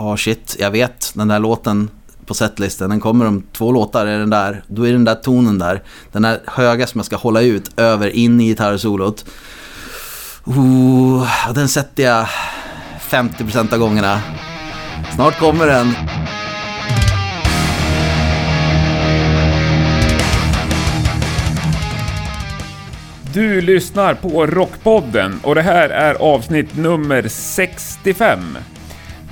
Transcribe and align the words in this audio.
ja 0.00 0.16
shit, 0.16 0.56
jag 0.58 0.70
vet 0.70 1.12
den 1.14 1.28
där 1.28 1.38
låten 1.38 1.90
på 2.26 2.34
setlisten, 2.34 2.90
den 2.90 3.00
kommer 3.00 3.26
om 3.26 3.42
två 3.52 3.72
låtar, 3.72 4.06
är 4.06 4.18
den 4.18 4.30
där, 4.30 4.62
då 4.66 4.86
är 4.86 4.92
den 4.92 5.04
där 5.04 5.14
tonen 5.14 5.58
där. 5.58 5.82
Den 6.12 6.22
där 6.22 6.40
höga 6.46 6.86
som 6.86 6.98
jag 6.98 7.06
ska 7.06 7.16
hålla 7.16 7.40
ut 7.40 7.78
över 7.78 8.08
in 8.08 8.40
i 8.40 8.44
gitarrsolot. 8.44 9.24
Oh, 10.44 11.52
den 11.54 11.68
sätter 11.68 12.02
jag 12.02 12.26
50% 13.00 13.72
av 13.72 13.78
gångerna. 13.78 14.20
Snart 15.14 15.38
kommer 15.38 15.66
den. 15.66 15.94
Du 23.32 23.60
lyssnar 23.60 24.14
på 24.14 24.46
Rockpodden 24.46 25.40
och 25.42 25.54
det 25.54 25.62
här 25.62 25.88
är 25.88 26.14
avsnitt 26.14 26.76
nummer 26.76 27.28
65. 27.28 28.58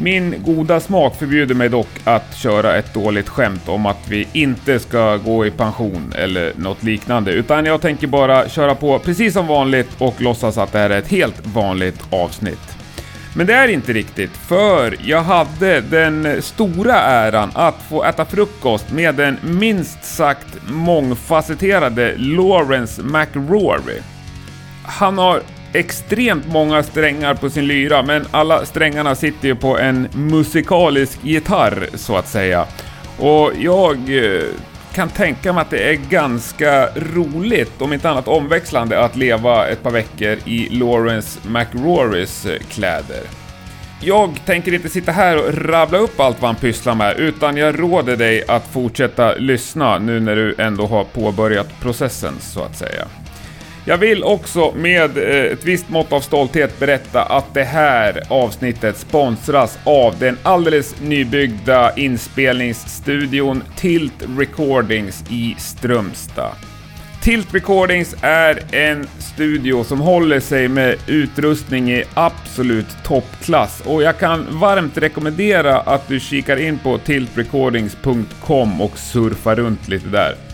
Min 0.00 0.42
goda 0.44 0.80
smak 0.80 1.16
förbjuder 1.16 1.54
mig 1.54 1.68
dock 1.68 1.88
att 2.04 2.36
köra 2.36 2.76
ett 2.76 2.94
dåligt 2.94 3.28
skämt 3.28 3.68
om 3.68 3.86
att 3.86 4.08
vi 4.08 4.28
inte 4.32 4.78
ska 4.78 5.16
gå 5.16 5.46
i 5.46 5.50
pension 5.50 6.12
eller 6.16 6.52
något 6.56 6.82
liknande, 6.82 7.32
utan 7.32 7.66
jag 7.66 7.80
tänker 7.80 8.06
bara 8.06 8.48
köra 8.48 8.74
på 8.74 8.98
precis 8.98 9.32
som 9.32 9.46
vanligt 9.46 9.88
och 9.98 10.20
låtsas 10.20 10.58
att 10.58 10.72
det 10.72 10.78
här 10.78 10.90
är 10.90 10.98
ett 10.98 11.08
helt 11.08 11.46
vanligt 11.46 12.02
avsnitt. 12.10 12.76
Men 13.34 13.46
det 13.46 13.54
är 13.54 13.68
inte 13.68 13.92
riktigt, 13.92 14.30
för 14.30 14.96
jag 15.04 15.22
hade 15.22 15.80
den 15.80 16.42
stora 16.42 16.94
äran 16.94 17.50
att 17.54 17.82
få 17.88 18.04
äta 18.04 18.24
frukost 18.24 18.92
med 18.92 19.14
den 19.14 19.36
minst 19.42 20.04
sagt 20.04 20.46
mångfacetterade 20.70 22.14
Lawrence 22.16 23.02
McRory. 23.02 24.00
Han 24.82 25.18
har 25.18 25.40
extremt 25.72 26.46
många 26.46 26.82
strängar 26.82 27.34
på 27.34 27.50
sin 27.50 27.66
lyra, 27.66 28.02
men 28.02 28.26
alla 28.30 28.66
strängarna 28.66 29.14
sitter 29.14 29.48
ju 29.48 29.54
på 29.54 29.78
en 29.78 30.08
musikalisk 30.12 31.18
gitarr, 31.22 31.88
så 31.94 32.16
att 32.16 32.28
säga. 32.28 32.66
Och 33.18 33.52
jag 33.58 33.96
eh, 33.96 34.42
kan 34.92 35.08
tänka 35.08 35.52
mig 35.52 35.62
att 35.62 35.70
det 35.70 35.90
är 35.90 35.94
ganska 35.94 36.88
roligt, 36.96 37.82
om 37.82 37.92
inte 37.92 38.10
annat 38.10 38.28
omväxlande, 38.28 39.00
att 39.04 39.16
leva 39.16 39.68
ett 39.68 39.82
par 39.82 39.90
veckor 39.90 40.38
i 40.44 40.68
Lawrence 40.70 41.38
McRorys 41.48 42.46
eh, 42.46 42.58
kläder. 42.70 43.22
Jag 44.00 44.40
tänker 44.46 44.74
inte 44.74 44.88
sitta 44.88 45.12
här 45.12 45.36
och 45.36 45.54
rabbla 45.54 45.98
upp 45.98 46.20
allt 46.20 46.42
vad 46.42 46.48
han 46.48 46.60
pysslar 46.60 46.94
med, 46.94 47.16
utan 47.18 47.56
jag 47.56 47.80
råder 47.80 48.16
dig 48.16 48.44
att 48.48 48.66
fortsätta 48.66 49.34
lyssna 49.34 49.98
nu 49.98 50.20
när 50.20 50.36
du 50.36 50.54
ändå 50.58 50.86
har 50.86 51.04
påbörjat 51.04 51.80
processen, 51.80 52.34
så 52.40 52.62
att 52.62 52.76
säga. 52.76 53.04
Jag 53.88 53.98
vill 53.98 54.24
också 54.24 54.72
med 54.76 55.18
eh, 55.18 55.52
ett 55.52 55.64
visst 55.64 55.88
mått 55.88 56.12
av 56.12 56.20
stolthet 56.20 56.78
berätta 56.78 57.22
att 57.22 57.54
det 57.54 57.64
här 57.64 58.22
avsnittet 58.28 58.96
sponsras 58.96 59.78
av 59.84 60.18
den 60.18 60.38
alldeles 60.42 61.00
nybyggda 61.00 61.96
inspelningsstudion 61.96 63.62
Tilt 63.76 64.24
Recordings 64.38 65.24
i 65.30 65.54
Strömstad. 65.58 66.52
Tilt 67.22 67.54
Recordings 67.54 68.16
är 68.20 68.74
en 68.74 69.06
studio 69.18 69.84
som 69.84 70.00
håller 70.00 70.40
sig 70.40 70.68
med 70.68 70.96
utrustning 71.06 71.90
i 71.90 72.04
absolut 72.14 73.04
toppklass 73.04 73.82
och 73.86 74.02
jag 74.02 74.18
kan 74.18 74.46
varmt 74.50 74.98
rekommendera 74.98 75.80
att 75.80 76.08
du 76.08 76.20
kikar 76.20 76.56
in 76.56 76.78
på 76.78 76.98
tiltrecordings.com 76.98 78.80
och 78.80 78.98
surfar 78.98 79.56
runt 79.56 79.88
lite 79.88 80.08
där. 80.08 80.47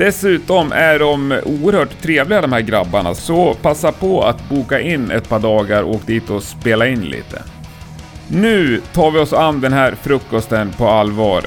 Dessutom 0.00 0.72
är 0.72 0.98
de 0.98 1.40
oerhört 1.44 2.02
trevliga 2.02 2.40
de 2.40 2.52
här 2.52 2.60
grabbarna, 2.60 3.14
så 3.14 3.54
passa 3.54 3.92
på 3.92 4.22
att 4.22 4.48
boka 4.48 4.80
in 4.80 5.10
ett 5.10 5.28
par 5.28 5.38
dagar 5.38 5.82
och 5.82 5.94
åk 5.94 6.06
dit 6.06 6.30
och 6.30 6.42
spela 6.42 6.86
in 6.86 7.00
lite. 7.00 7.42
Nu 8.28 8.80
tar 8.92 9.10
vi 9.10 9.18
oss 9.18 9.32
an 9.32 9.60
den 9.60 9.72
här 9.72 9.94
frukosten 9.94 10.72
på 10.72 10.88
allvar. 10.88 11.44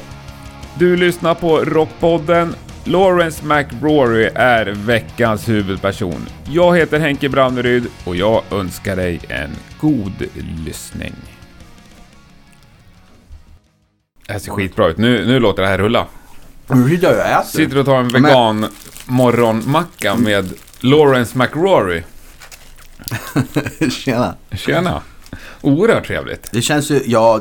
Du 0.75 0.97
lyssnar 0.97 1.35
på 1.35 1.57
Rockpodden. 1.57 2.55
Lawrence 2.83 3.45
McRory 3.45 4.29
är 4.35 4.65
veckans 4.65 5.49
huvudperson. 5.49 6.25
Jag 6.51 6.77
heter 6.77 6.99
Henke 6.99 7.29
Branneryd 7.29 7.87
och 8.05 8.15
jag 8.15 8.43
önskar 8.51 8.95
dig 8.95 9.19
en 9.29 9.51
god 9.79 10.23
lyssning. 10.65 11.13
Det 14.27 14.33
här 14.33 14.39
ser 14.39 14.51
skitbra 14.51 14.87
ut. 14.87 14.97
Nu, 14.97 15.25
nu 15.25 15.39
låter 15.39 15.61
det 15.61 15.67
här 15.67 15.77
rulla. 15.77 16.07
Sitter 16.67 17.07
jag 17.07 17.13
och 17.19 17.25
äter. 17.25 17.43
Sitter 17.43 17.77
och 17.77 17.85
tar 17.85 17.97
en 17.99 18.09
vegan 18.09 18.65
morgonmacka 19.05 20.15
med 20.15 20.53
Lawrence 20.79 21.37
McRory. 21.37 22.03
Tjena. 23.91 24.35
Tjena! 24.51 25.01
Oerhört 25.61 26.07
trevligt. 26.07 26.49
Det 26.51 26.61
känns 26.61 26.91
ju, 26.91 27.01
ja, 27.05 27.39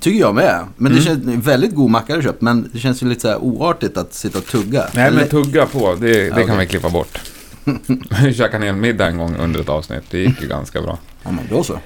tycker 0.00 0.20
jag 0.20 0.34
med. 0.34 0.64
Men 0.76 0.92
Mm. 0.92 0.98
det 0.98 1.04
känns 1.04 1.46
väldigt 1.46 1.74
god 1.74 1.90
macka 1.90 2.16
du 2.16 2.22
köpt. 2.22 2.40
Men 2.40 2.70
det 2.72 2.78
känns 2.78 3.02
ju 3.02 3.06
lite 3.08 3.20
så 3.20 3.28
här 3.28 3.38
oartigt 3.38 3.96
att 3.96 4.14
sitta 4.14 4.38
och 4.38 4.46
tugga. 4.46 4.84
Nej 4.94 5.10
men 5.10 5.28
tugga 5.28 5.66
på, 5.66 5.94
det, 5.94 6.12
det 6.12 6.30
kan 6.30 6.42
okej. 6.42 6.56
vi 6.58 6.66
klippa 6.66 6.88
bort. 6.90 7.18
Vi 8.22 8.34
käkade 8.34 8.56
en 8.56 8.62
hel 8.62 8.74
middag 8.76 9.06
en 9.06 9.18
gång 9.18 9.36
under 9.36 9.60
ett 9.60 9.68
avsnitt, 9.68 10.02
det 10.10 10.18
gick 10.18 10.42
ju 10.42 10.48
ganska 10.48 10.82
bra. 10.82 10.98
Ja, 11.22 11.30
men 11.30 11.44
då 11.50 11.62
så. 11.64 11.78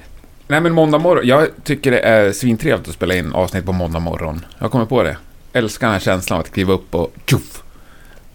Nej 0.47 0.61
men 0.61 0.73
måndag 0.73 0.97
morgon, 0.97 1.27
jag 1.27 1.47
tycker 1.63 1.91
det 1.91 1.99
är 1.99 2.31
svintrevligt 2.31 2.87
att 2.89 2.93
spela 2.93 3.15
in 3.15 3.33
avsnitt 3.33 3.65
på 3.65 3.71
måndag 3.71 3.99
morgon. 3.99 4.45
Jag 4.59 4.71
kommer 4.71 4.85
på 4.85 5.03
det. 5.03 5.17
Älskar 5.53 5.87
den 5.87 5.93
här 5.93 5.99
känslan 5.99 6.39
av 6.39 6.45
att 6.45 6.51
kliva 6.51 6.73
upp 6.73 6.95
och 6.95 7.13
tjoff, 7.25 7.63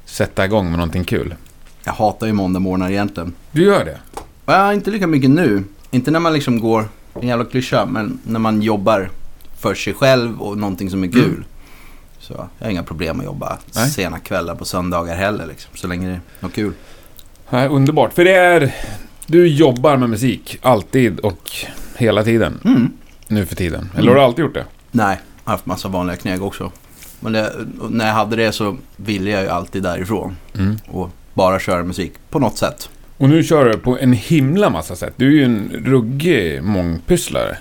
sätta 0.04 0.44
igång 0.44 0.64
med 0.70 0.78
någonting 0.78 1.04
kul. 1.04 1.34
Jag 1.84 1.92
hatar 1.92 2.26
ju 2.26 2.32
måndag 2.32 2.60
morgnar 2.60 2.90
egentligen. 2.90 3.34
Du 3.52 3.62
gör 3.62 3.84
det? 3.84 3.98
Ja, 4.46 4.72
inte 4.72 4.90
lika 4.90 5.06
mycket 5.06 5.30
nu. 5.30 5.64
Inte 5.90 6.10
när 6.10 6.20
man 6.20 6.32
liksom 6.32 6.60
går, 6.60 6.88
en 7.20 7.28
jävla 7.28 7.44
klyscha, 7.44 7.86
men 7.86 8.18
när 8.22 8.38
man 8.40 8.62
jobbar 8.62 9.10
för 9.58 9.74
sig 9.74 9.94
själv 9.94 10.42
och 10.42 10.58
någonting 10.58 10.90
som 10.90 11.04
är 11.04 11.08
kul. 11.08 11.24
Mm. 11.24 11.44
Så 12.18 12.48
jag 12.58 12.66
har 12.66 12.70
inga 12.70 12.82
problem 12.82 13.18
att 13.20 13.24
jobba 13.24 13.58
Nej. 13.74 13.90
sena 13.90 14.18
kvällar 14.18 14.54
på 14.54 14.64
söndagar 14.64 15.16
heller 15.16 15.46
liksom. 15.46 15.70
Så 15.74 15.86
länge 15.86 16.06
det 16.06 16.12
är 16.14 16.20
något 16.40 16.54
kul. 16.54 16.72
Nej, 17.50 17.68
underbart, 17.68 18.12
för 18.12 18.24
det 18.24 18.34
är... 18.34 18.74
Du 19.26 19.48
jobbar 19.48 19.96
med 19.96 20.10
musik, 20.10 20.58
alltid 20.62 21.20
och 21.20 21.50
hela 21.96 22.24
tiden. 22.24 22.60
Mm. 22.64 22.92
Nu 23.28 23.46
för 23.46 23.56
tiden. 23.56 23.90
Eller 23.96 24.08
har 24.08 24.14
du 24.14 24.22
alltid 24.22 24.44
gjort 24.44 24.54
det? 24.54 24.64
Nej, 24.90 25.20
jag 25.44 25.50
har 25.50 25.52
haft 25.52 25.66
massa 25.66 25.88
vanliga 25.88 26.16
kneg 26.16 26.42
också. 26.42 26.72
Men 27.24 27.32
det, 27.32 27.52
när 27.90 28.06
jag 28.06 28.14
hade 28.14 28.36
det 28.36 28.52
så 28.52 28.76
ville 28.96 29.30
jag 29.30 29.42
ju 29.42 29.48
alltid 29.48 29.82
därifrån. 29.82 30.36
Mm. 30.54 30.76
Och 30.86 31.10
bara 31.34 31.60
köra 31.60 31.84
musik 31.84 32.12
på 32.30 32.38
något 32.38 32.58
sätt. 32.58 32.90
Och 33.16 33.28
nu 33.28 33.42
kör 33.42 33.64
du 33.64 33.78
på 33.78 33.98
en 33.98 34.12
himla 34.12 34.70
massa 34.70 34.96
sätt. 34.96 35.12
Du 35.16 35.26
är 35.26 35.32
ju 35.32 35.44
en 35.44 35.70
ruggig 35.84 36.62
mångpysslare. 36.62 37.56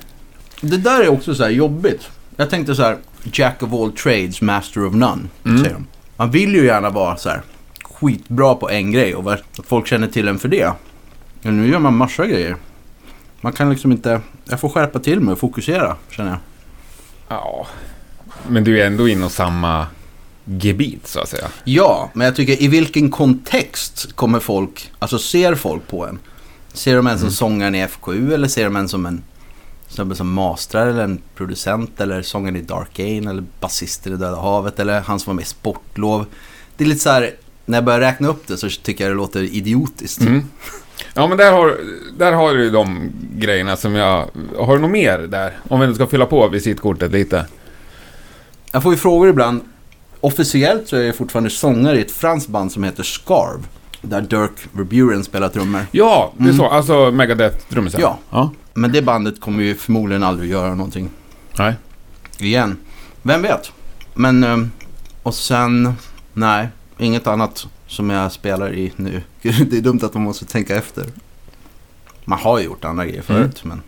Det 0.62 0.78
där 0.78 1.04
är 1.04 1.10
också 1.10 1.36
så 1.36 1.44
här 1.44 1.50
jobbigt. 1.50 2.10
Jag 2.36 2.50
tänkte 2.50 2.76
så 2.76 2.84
här, 2.84 2.98
Jack 3.24 3.64
of 3.64 3.74
all 3.74 3.92
trades, 3.92 4.42
master 4.42 4.86
of 4.86 4.94
none. 4.94 5.22
Mm. 5.46 5.58
Säger 5.58 5.74
de. 5.74 5.88
Man 6.18 6.32
vill 6.32 6.56
ju 6.56 6.66
gärna 6.66 6.90
vara 6.90 7.18
så 7.18 7.30
här 7.30 7.42
skitbra 7.84 8.56
på 8.56 8.70
en 8.70 8.92
grej 8.92 9.16
och 9.16 9.34
att 9.34 9.44
folk 9.68 9.88
känner 9.88 10.08
till 10.08 10.28
en 10.28 10.40
för 10.40 10.48
det. 10.48 10.72
Men 11.42 11.62
nu 11.62 11.72
gör 11.72 11.80
man 11.80 11.98
massa 11.98 12.28
grejer. 12.28 12.56
Man 13.42 13.54
kan 13.54 13.70
liksom 13.70 13.92
inte... 13.92 14.22
Jag 14.46 14.60
får 14.60 14.70
skärpa 14.70 15.00
till 15.00 15.20
mig 15.20 15.32
och 15.32 15.40
fokusera, 15.40 15.96
känner 16.10 16.30
jag. 16.30 16.40
Ja. 17.28 17.68
Men 18.48 18.64
du 18.64 18.82
är 18.82 18.88
ändå 18.88 19.08
inom 19.08 19.30
samma 19.30 19.88
gebit, 20.46 21.08
så 21.08 21.20
att 21.20 21.30
säga. 21.30 21.48
Ja, 21.64 22.10
men 22.14 22.26
jag 22.26 22.36
tycker 22.36 22.64
i 22.64 22.68
vilken 22.68 23.12
kontext 23.12 24.16
kommer 24.16 24.40
folk, 24.40 24.92
alltså 25.00 25.20
ser 25.20 25.56
folk 25.56 25.88
på 25.88 26.06
en? 26.06 26.20
Ser 26.74 26.96
de 26.96 27.08
en 27.08 27.20
som 27.20 27.32
sångaren 27.32 27.76
i 27.76 27.88
FKU 27.88 28.34
eller 28.34 28.48
ser 28.48 28.64
de 28.64 28.76
en 28.76 28.90
som 28.90 29.06
en 29.06 29.24
snubbe 29.88 30.16
som 30.16 30.34
mastrar 30.34 30.88
eller 30.88 31.04
en 31.04 31.22
producent 31.36 32.02
eller 32.02 32.22
sångaren 32.22 32.56
i 32.56 32.62
Dark 32.62 33.00
Ain 33.00 33.28
eller 33.28 33.44
basist 33.60 34.08
i 34.08 34.10
Döda 34.10 34.36
Havet 34.36 34.80
eller 34.80 35.02
han 35.02 35.20
som 35.20 35.32
var 35.32 35.36
med 35.36 35.44
i 35.44 35.48
Sportlov. 35.48 36.26
Det 36.78 36.84
är 36.84 36.88
lite 36.88 37.02
så 37.02 37.10
här, 37.10 37.32
när 37.66 37.78
jag 37.78 37.86
börjar 37.86 38.00
räkna 38.00 38.28
upp 38.28 38.48
det 38.48 38.58
så 38.58 38.70
tycker 38.70 39.04
jag 39.04 39.12
det 39.12 39.18
låter 39.18 39.44
idiotiskt. 39.44 40.22
Mm. 40.22 40.44
Ja, 41.14 41.28
men 41.28 41.38
där 41.38 41.52
har, 41.52 41.78
där 42.18 42.32
har 42.32 42.54
du 42.54 42.70
de 42.70 43.12
grejerna 43.36 43.78
som 43.78 43.96
jag... 43.96 44.28
Har 44.58 44.76
du 44.76 44.82
något 44.82 44.92
mer 44.92 45.20
där? 45.20 45.58
Om 45.68 45.80
vi 45.80 45.88
nu 45.88 45.96
ska 45.96 46.08
fylla 46.08 46.26
på 46.26 46.48
visitkortet 46.48 47.12
lite. 47.12 47.46
Jag 48.76 48.84
får 48.84 48.92
ju 48.94 48.98
frågor 48.98 49.30
ibland. 49.30 49.62
Officiellt 50.20 50.88
så 50.88 50.96
är 50.96 51.04
jag 51.04 51.16
fortfarande 51.16 51.50
sångare 51.50 51.98
i 51.98 52.02
ett 52.02 52.12
franskt 52.12 52.50
band 52.50 52.72
som 52.72 52.84
heter 52.84 53.04
Scarv. 53.04 53.68
Där 54.02 54.22
Dirk 54.22 54.52
Verburen 54.72 55.24
spelar 55.24 55.50
trummor. 55.50 55.82
Ja, 55.92 56.34
det 56.38 56.44
är 56.44 56.46
Mm. 56.46 56.58
så. 56.58 56.68
Alltså 56.70 56.94
Megadeth-trummisen. 57.12 58.02
Ja. 58.02 58.18
ja. 58.30 58.52
Men 58.74 58.92
det 58.92 59.02
bandet 59.02 59.42
kommer 59.42 59.64
ju 59.64 59.76
förmodligen 59.76 60.24
aldrig 60.24 60.52
göra 60.52 60.76
någonting 60.76 61.10
Nej. 61.58 61.74
igen. 62.40 62.78
Vem 63.22 63.42
vet? 63.42 63.72
Men, 64.14 64.44
ehm, 64.44 64.72
och 65.24 65.34
sen, 65.36 65.94
nej, 66.34 66.68
inget 66.98 67.28
annat 67.28 67.68
som 67.88 68.10
jag 68.10 68.32
spelar 68.32 68.74
i 68.74 68.94
nu. 68.96 69.22
Det 69.42 69.78
är 69.78 69.82
dumt 69.82 70.00
att 70.04 70.14
man 70.14 70.24
måste 70.24 70.46
tänka 70.46 70.76
efter. 70.76 71.06
Man 72.26 72.40
har 72.40 72.60
ju 72.60 72.66
gjort 72.66 72.86
andra 72.86 73.06
grejer 73.06 73.22
förut, 73.22 73.64
men 73.64 73.82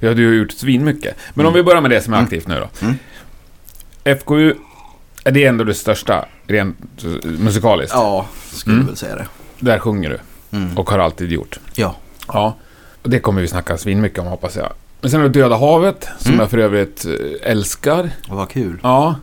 Ja, 0.00 0.14
du 0.14 0.26
har 0.26 0.34
gjort 0.34 0.52
svinmycket. 0.52 1.16
Men 1.34 1.40
Mm. 1.46 1.48
om 1.48 1.54
vi 1.54 1.62
börjar 1.62 1.80
med 1.80 1.90
det 1.90 2.00
som 2.02 2.12
är 2.12 2.16
Mm. 2.16 2.24
aktivt 2.24 2.46
nu 2.46 2.60
då. 2.60 2.86
FKU, 4.14 4.54
är 5.24 5.32
det 5.32 5.44
ändå 5.44 5.64
det 5.64 5.74
största 5.74 6.24
rent 6.46 6.76
eh, 7.04 7.30
musikaliskt? 7.30 7.94
ja, 7.94 8.26
skulle 8.52 8.74
Mm. 8.74 8.84
jag 8.86 8.90
väl 8.90 8.96
säga 8.96 9.16
det. 9.16 9.26
Där 9.60 9.78
sjunger 9.78 10.10
du 10.10 10.18
Mm. 10.58 10.78
och 10.78 10.90
har 10.90 10.98
alltid 10.98 11.32
gjort. 11.32 11.58
Ja. 11.74 11.94
Ja. 12.28 12.56
Och 13.02 13.10
det 13.10 13.18
kommer 13.18 13.40
vi 13.40 13.48
snacka 13.48 13.78
svinmycket 13.78 14.18
om 14.18 14.26
hoppas 14.26 14.56
jag. 14.56 14.72
Men 15.00 15.10
sen 15.10 15.20
har 15.20 15.28
du 15.28 15.40
Döda 15.40 15.56
havet, 15.56 16.08
som 16.18 16.28
Mm. 16.32 16.40
jag 16.40 16.50
för 16.50 16.58
övrigt 16.58 17.04
eh, 17.04 17.50
älskar. 17.50 18.10
Och 18.28 18.36
vad 18.36 18.50
kul. 18.50 18.78
Ja, 18.82 19.14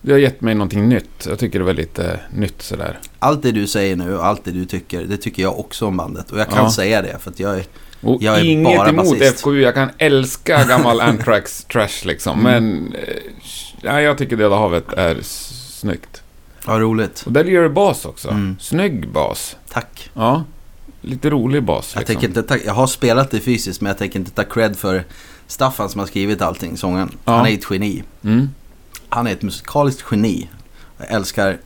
det 0.00 0.12
har 0.12 0.18
gett 0.18 0.40
mig 0.40 0.54
någonting 0.54 0.88
nytt. 0.88 1.26
Jag 1.28 1.38
tycker 1.38 1.58
det 1.58 1.64
var 1.64 1.72
lite 1.72 2.20
nytt 2.34 2.62
sådär. 2.62 2.98
Allt 3.18 3.42
det 3.42 3.52
du 3.52 3.66
säger 3.66 3.96
nu 3.96 4.16
och 4.16 4.26
allt 4.26 4.44
det 4.44 4.50
du 4.50 4.64
tycker, 4.64 5.04
det 5.04 5.16
tycker 5.16 5.42
jag 5.42 5.58
också 5.60 5.86
om 5.86 5.96
bandet. 5.96 6.30
Och 6.30 6.38
jag 6.38 6.48
kan 6.48 6.64
Ja. 6.64 6.70
säga 6.70 7.02
det 7.02 7.18
för 7.20 7.30
att 7.30 7.40
jag 7.40 7.56
är... 7.58 7.64
Och 8.04 8.22
Jag 8.22 8.38
är 8.40 8.44
inget 8.44 8.78
bara 8.78 8.88
emot 8.88 9.18
basist. 9.18 9.40
FKU, 9.40 9.60
jag 9.60 9.74
kan 9.74 9.90
älska 9.98 10.64
gammal 10.64 11.00
Anthrax 11.00 11.64
trash 11.72 12.04
liksom. 12.04 12.46
Mm. 12.46 12.52
Men 12.64 12.94
eh, 12.94 13.14
ja, 13.80 14.00
jag 14.00 14.18
tycker 14.18 14.36
Döda 14.36 14.56
havet 14.56 14.92
är 14.92 15.18
snyggt. 15.22 16.22
Ja, 16.66 16.78
roligt. 16.78 17.22
Och 17.26 17.32
där 17.32 17.44
gör 17.44 17.62
du 17.62 17.68
bas 17.68 18.04
också. 18.04 18.28
Mm. 18.30 18.56
Snygg 18.60 19.08
bas. 19.08 19.56
Tack. 19.68 20.10
Ja, 20.14 20.44
lite 21.00 21.30
rolig 21.30 21.62
bas. 21.64 21.90
Jag, 21.94 22.00
Liksom. 22.00 22.14
tänker 22.14 22.28
inte 22.28 22.42
ta, 22.42 22.56
jag 22.66 22.74
har 22.74 22.86
spelat 22.86 23.30
det 23.30 23.40
fysiskt 23.40 23.80
men 23.80 23.88
jag 23.88 23.98
tänker 23.98 24.18
inte 24.18 24.30
ta 24.30 24.44
cred 24.44 24.76
för 24.76 25.04
Staffan 25.46 25.88
som 25.88 25.98
har 25.98 26.06
skrivit 26.06 26.42
allting, 26.42 26.76
sången. 26.76 27.10
Ja. 27.24 27.32
Han 27.36 27.46
är 27.46 27.50
ett 27.54 27.70
geni. 27.70 28.02
Mm. 28.24 28.50
Han 29.08 29.26
är 29.26 29.32
ett 29.32 29.42
musikaliskt 29.42 30.04
geni. 30.10 30.48
Jag 30.98 31.10
älskar 31.10 31.58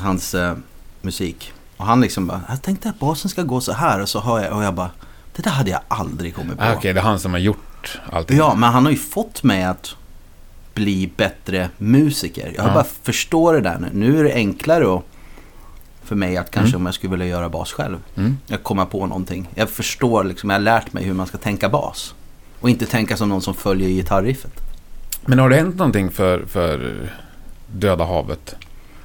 hans 0.00 0.34
eh, 0.34 0.54
musik. 1.02 1.52
Och 1.76 1.86
han 1.86 2.00
liksom 2.00 2.26
bara, 2.26 2.40
jag 2.48 2.62
tänkte 2.62 2.88
att 2.88 2.98
basen 2.98 3.30
ska 3.30 3.42
gå 3.42 3.60
så 3.60 3.72
här 3.72 4.00
och 4.02 4.08
så 4.08 4.20
hör 4.20 4.44
jag 4.44 4.56
och 4.56 4.64
jag 4.64 4.74
bara, 4.74 4.90
det 5.36 5.42
där 5.42 5.50
hade 5.50 5.70
jag 5.70 5.80
aldrig 5.88 6.34
kommit 6.34 6.58
på. 6.58 6.64
Ah, 6.64 6.72
Okej, 6.76 6.92
det 6.92 7.00
är 7.00 7.04
han 7.04 7.18
som 7.18 7.32
har 7.32 7.38
gjort 7.38 7.98
allting. 8.12 8.36
Ja, 8.38 8.54
men 8.54 8.72
han 8.72 8.84
har 8.84 8.92
ju 8.92 8.98
fått 8.98 9.42
mig 9.42 9.64
att 9.64 9.94
bli 10.74 11.10
bättre 11.16 11.70
musiker. 11.78 12.52
Jag 12.56 12.66
Ja. 12.66 12.74
bara 12.74 12.84
förstår 13.02 13.54
det 13.54 13.60
där 13.60 13.78
nu. 13.78 13.88
Nu 13.92 14.20
är 14.20 14.24
det 14.24 14.32
enklare 14.34 14.94
att, 14.96 15.02
för 16.04 16.16
mig 16.16 16.36
att 16.36 16.50
kanske 16.50 16.68
Mm. 16.70 16.80
om 16.82 16.86
jag 16.86 16.94
skulle 16.94 17.10
vilja 17.10 17.26
göra 17.26 17.48
bas 17.48 17.72
själv. 17.72 17.98
Mm. 18.16 18.38
Jag 18.46 18.62
kommer 18.62 18.84
på 18.84 19.06
någonting. 19.06 19.48
Jag 19.54 19.70
förstår 19.70 20.24
liksom, 20.24 20.50
jag 20.50 20.54
har 20.56 20.60
lärt 20.62 20.92
mig 20.92 21.04
hur 21.04 21.14
man 21.14 21.26
ska 21.26 21.38
tänka 21.38 21.68
bas. 21.68 22.14
Och 22.60 22.70
inte 22.70 22.86
tänka 22.86 23.16
som 23.16 23.28
någon 23.28 23.42
som 23.42 23.54
följer 23.54 23.88
gitarriffet. 23.88 24.52
Men 25.26 25.38
har 25.38 25.48
det 25.50 25.56
hänt 25.56 25.76
någonting 25.76 26.10
för, 26.10 26.44
för 26.46 26.94
Döda 27.72 28.04
havet? 28.04 28.54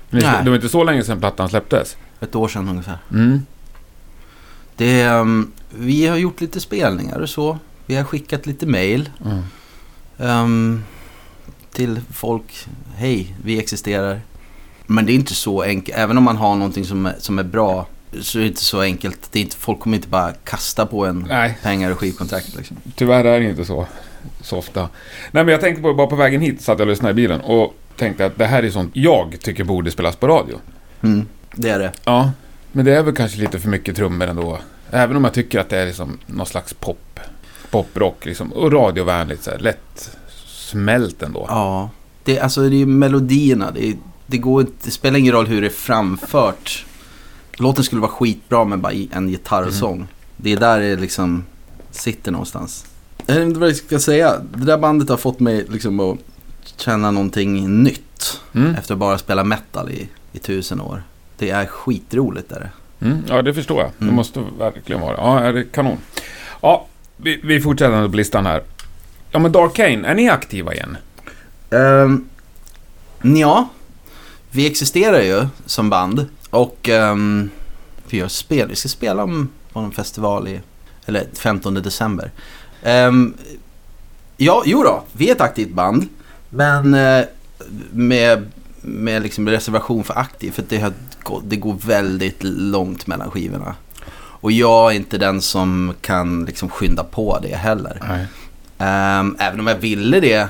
Nej. 0.10 0.24
Det 0.44 0.50
var 0.50 0.56
inte 0.56 0.70
så 0.70 0.84
länge 0.84 1.04
sedan 1.04 1.20
plattan 1.20 1.50
släpptes. 1.50 1.98
Ett 2.20 2.36
år 2.36 2.48
sedan 2.48 2.70
ungefär. 2.70 2.98
Mm. 3.12 3.46
Det, 4.82 5.02
ehm, 5.02 5.52
vi 5.70 6.08
har 6.08 6.18
gjort 6.18 6.42
lite 6.42 6.60
spelningar 6.60 7.20
och 7.20 7.30
så. 7.30 7.58
Vi 7.86 7.96
har 7.96 8.04
skickat 8.04 8.46
lite 8.46 8.66
mail 8.66 9.10
Mm. 9.26 9.42
ehm, 10.20 10.84
till 11.74 12.02
folk. 12.14 12.68
Hej, 12.96 13.36
vi 13.44 13.60
existerar. 13.60 14.22
Men 14.88 15.06
det 15.06 15.12
är 15.12 15.16
inte 15.16 15.34
så 15.34 15.62
enkelt. 15.62 15.98
Även 15.98 16.18
om 16.18 16.24
man 16.24 16.38
har 16.38 16.56
någonting 16.56 16.86
som 16.86 17.06
är, 17.06 17.16
som 17.20 17.40
är 17.40 17.44
bra 17.44 17.88
så 18.22 18.38
är 18.38 18.42
det 18.42 18.48
inte 18.48 18.62
så 18.64 18.82
enkelt. 18.82 19.32
Det 19.32 19.40
är 19.40 19.44
inte, 19.44 19.56
folk 19.56 19.80
kommer 19.80 19.98
inte 19.98 20.08
bara 20.08 20.32
kasta 20.44 20.86
på 20.86 21.06
en 21.06 21.26
Nej, 21.30 21.58
pengar 21.64 21.92
och 21.92 21.98
skivkontrakt. 22.00 22.56
Liksom. 22.56 22.78
tyvärr 22.96 23.26
är 23.26 23.40
det 23.40 23.50
inte 23.50 23.66
så, 23.66 23.88
så 24.42 24.58
ofta. 24.58 24.82
Nej, 25.32 25.44
men 25.44 25.48
jag 25.48 25.62
tänkte 25.62 25.82
på, 25.82 25.94
bara 25.94 26.08
på 26.08 26.16
vägen 26.16 26.42
hit 26.42 26.62
satt 26.62 26.80
jag 26.80 26.86
och 26.86 26.88
lyssnade 26.92 27.12
i 27.12 27.16
bilen 27.16 27.42
och 27.42 27.76
tänkte 27.98 28.26
att 28.26 28.38
det 28.38 28.46
här 28.46 28.64
är 28.64 28.70
sånt 28.70 28.92
jag 28.94 29.38
tycker 29.42 29.64
borde 29.64 29.92
spelas 29.92 30.16
på 30.16 30.28
radio. 30.28 30.58
Mm, 31.04 31.28
det 31.56 31.70
är 31.70 31.80
det. 31.80 31.92
Ja, 32.04 32.32
men 32.72 32.86
det 32.86 32.96
är 32.96 33.04
väl 33.04 33.16
kanske 33.16 33.38
lite 33.38 33.60
för 33.60 33.70
mycket 33.70 33.96
trummor 33.96 34.28
ändå. 34.28 34.60
Även 34.92 35.18
om 35.18 35.24
jag 35.24 35.34
tycker 35.34 35.60
att 35.60 35.70
det 35.70 35.78
är 35.78 35.86
liksom 35.86 36.18
någon 36.26 36.46
slags 36.46 36.74
pop, 36.74 37.20
poprock 37.70 38.26
liksom. 38.26 38.54
Och 38.54 38.72
radiovänligt 38.72 39.44
så 39.44 39.52
här, 39.52 39.60
lätt 39.60 40.18
smält 40.46 41.24
ändå. 41.24 41.46
Ja, 41.50 41.90
det, 42.24 42.40
alltså 42.40 42.70
det 42.70 42.82
är 42.82 42.86
melodierna. 42.86 43.72
Det, 43.72 43.98
det, 44.28 44.38
går, 44.38 44.66
det 44.84 44.92
spelar 44.92 45.20
ingen 45.20 45.34
roll 45.34 45.48
hur 45.48 45.62
det 45.62 45.68
är 45.68 45.72
framfört. 45.72 46.86
Låten 47.54 47.84
skulle 47.84 48.02
vara 48.02 48.12
skitbra 48.12 48.66
med 48.66 48.80
bara 48.80 48.94
en 49.12 49.28
gitarrsång. 49.28 50.08
Det 50.38 50.54
är 50.54 50.58
där 50.58 50.80
det 50.80 50.96
liksom 50.96 51.44
sitter 51.92 52.32
någonstans. 52.32 52.86
Jag 53.26 53.36
vet 53.36 53.44
inte 53.44 53.60
vad 53.60 53.70
jag 53.70 53.76
ska 53.76 54.00
säga. 54.00 54.42
Det 54.56 54.66
där 54.66 54.78
bandet 54.78 55.10
har 55.10 55.18
fått 55.18 55.40
mig 55.40 55.66
liksom 55.70 56.00
att 56.00 56.18
känna 56.78 57.12
någonting 57.12 57.84
nytt. 57.84 58.40
Mm. 58.54 58.76
Efter 58.76 58.94
att 58.94 59.00
bara 59.00 59.18
spela 59.18 59.44
metal 59.44 59.90
i, 59.90 60.10
i 60.32 60.40
tusen 60.40 60.82
år. 60.82 61.04
Det 61.42 61.50
är 61.50 61.66
skitroligt 61.66 62.50
där. 62.50 62.70
Mm, 63.00 63.24
ja, 63.28 63.42
det 63.42 63.54
förstår 63.54 63.80
jag. 63.82 63.92
Det 63.98 64.04
Mm. 64.04 64.16
måste 64.16 64.44
verkligen 64.60 65.02
vara. 65.02 65.18
Ja, 65.18 65.40
är 65.40 65.54
det 65.54 65.64
kanon. 65.64 65.98
Ja, 66.62 66.88
vi, 67.18 67.40
vi 67.44 67.62
fortsätter 67.62 68.08
på 68.10 68.16
listan 68.16 68.46
här. 68.46 68.64
Ja, 69.32 69.40
men 69.40 69.52
Darkane, 69.52 70.08
är 70.08 70.16
ni 70.16 70.30
aktiva 70.30 70.74
igen? 70.74 70.98
Um, 71.70 72.30
ja, 73.22 73.70
vi 74.52 74.68
existerar 74.68 75.22
ju 75.22 75.46
som 75.66 75.90
band 75.90 76.26
och 76.50 76.90
ehm, 76.90 77.50
vi 78.10 78.18
gör 78.18 78.28
spel. 78.28 78.70
Vi 78.70 78.76
ska 78.76 78.90
spela 78.90 79.24
om, 79.24 79.50
på 79.74 79.80
en 79.80 79.92
festival 79.92 80.48
i, 80.48 80.60
eller 81.06 81.24
15 81.34 81.74
december. 81.74 82.32
Ehm, 82.84 83.34
ja, 84.38 84.64
jo 84.66 84.84
då, 84.84 85.04
vi 85.14 85.30
är 85.30 85.36
ett 85.36 85.42
aktivt 85.42 85.74
band. 85.74 86.08
Men 86.50 86.94
eh, 86.94 87.26
med, 87.92 88.52
med 88.82 89.22
liksom 89.24 89.50
reservation 89.50 90.04
för 90.04 90.18
aktiv. 90.18 90.52
För 90.52 90.64
det, 90.70 90.78
har, 90.80 90.94
det 91.44 91.56
går 91.56 91.76
väldigt 91.86 92.44
långt 92.44 93.08
mellan 93.08 93.32
skivorna. 93.32 93.76
Och 94.14 94.52
jag 94.52 94.92
är 94.92 94.96
inte 94.96 95.18
den 95.18 95.42
som 95.42 95.94
kan 96.02 96.46
liksom 96.46 96.70
skynda 96.70 97.04
på 97.04 97.40
det 97.42 97.56
heller. 97.56 98.28
Ehm, 98.78 99.36
även 99.40 99.60
om 99.60 99.68
jag 99.68 99.76
ville 99.76 100.20
det 100.20 100.48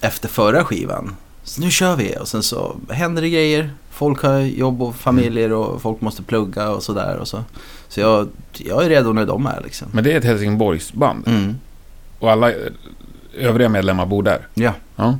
efter 0.00 0.28
förra 0.28 0.64
skivan. 0.64 1.16
Så 1.44 1.60
nu 1.60 1.70
kör 1.70 1.96
vi 1.96 2.16
och 2.20 2.28
sen 2.28 2.42
så 2.42 2.76
händer 2.90 3.22
det 3.22 3.30
grejer. 3.30 3.70
Folk 3.90 4.22
har 4.22 4.38
jobb 4.38 4.82
och 4.82 4.96
familjer 4.96 5.52
och 5.52 5.82
folk 5.82 6.00
måste 6.00 6.22
plugga 6.22 6.68
och 6.68 6.82
sådär. 6.82 7.16
Och 7.16 7.28
så 7.28 7.44
så 7.88 8.00
jag, 8.00 8.28
jag 8.52 8.84
är 8.84 8.88
redo 8.88 9.12
när 9.12 9.26
de 9.26 9.46
är 9.46 9.60
liksom. 9.64 9.88
Men 9.92 10.04
det 10.04 10.12
är 10.12 10.18
ett 10.18 10.24
Helsingborgsband. 10.24 11.28
Mm. 11.28 11.54
Och 12.18 12.32
alla 12.32 12.50
eh, 12.50 12.56
övriga 13.34 13.68
medlemmar 13.68 14.06
bor 14.06 14.22
där. 14.22 14.48
Ja. 14.54 14.72
Ja. 14.96 15.18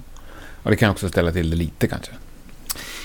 Och 0.62 0.70
det 0.70 0.76
kan 0.76 0.90
också 0.90 1.08
ställa 1.08 1.32
till 1.32 1.50
det 1.50 1.56
lite 1.56 1.88
kanske. 1.88 2.12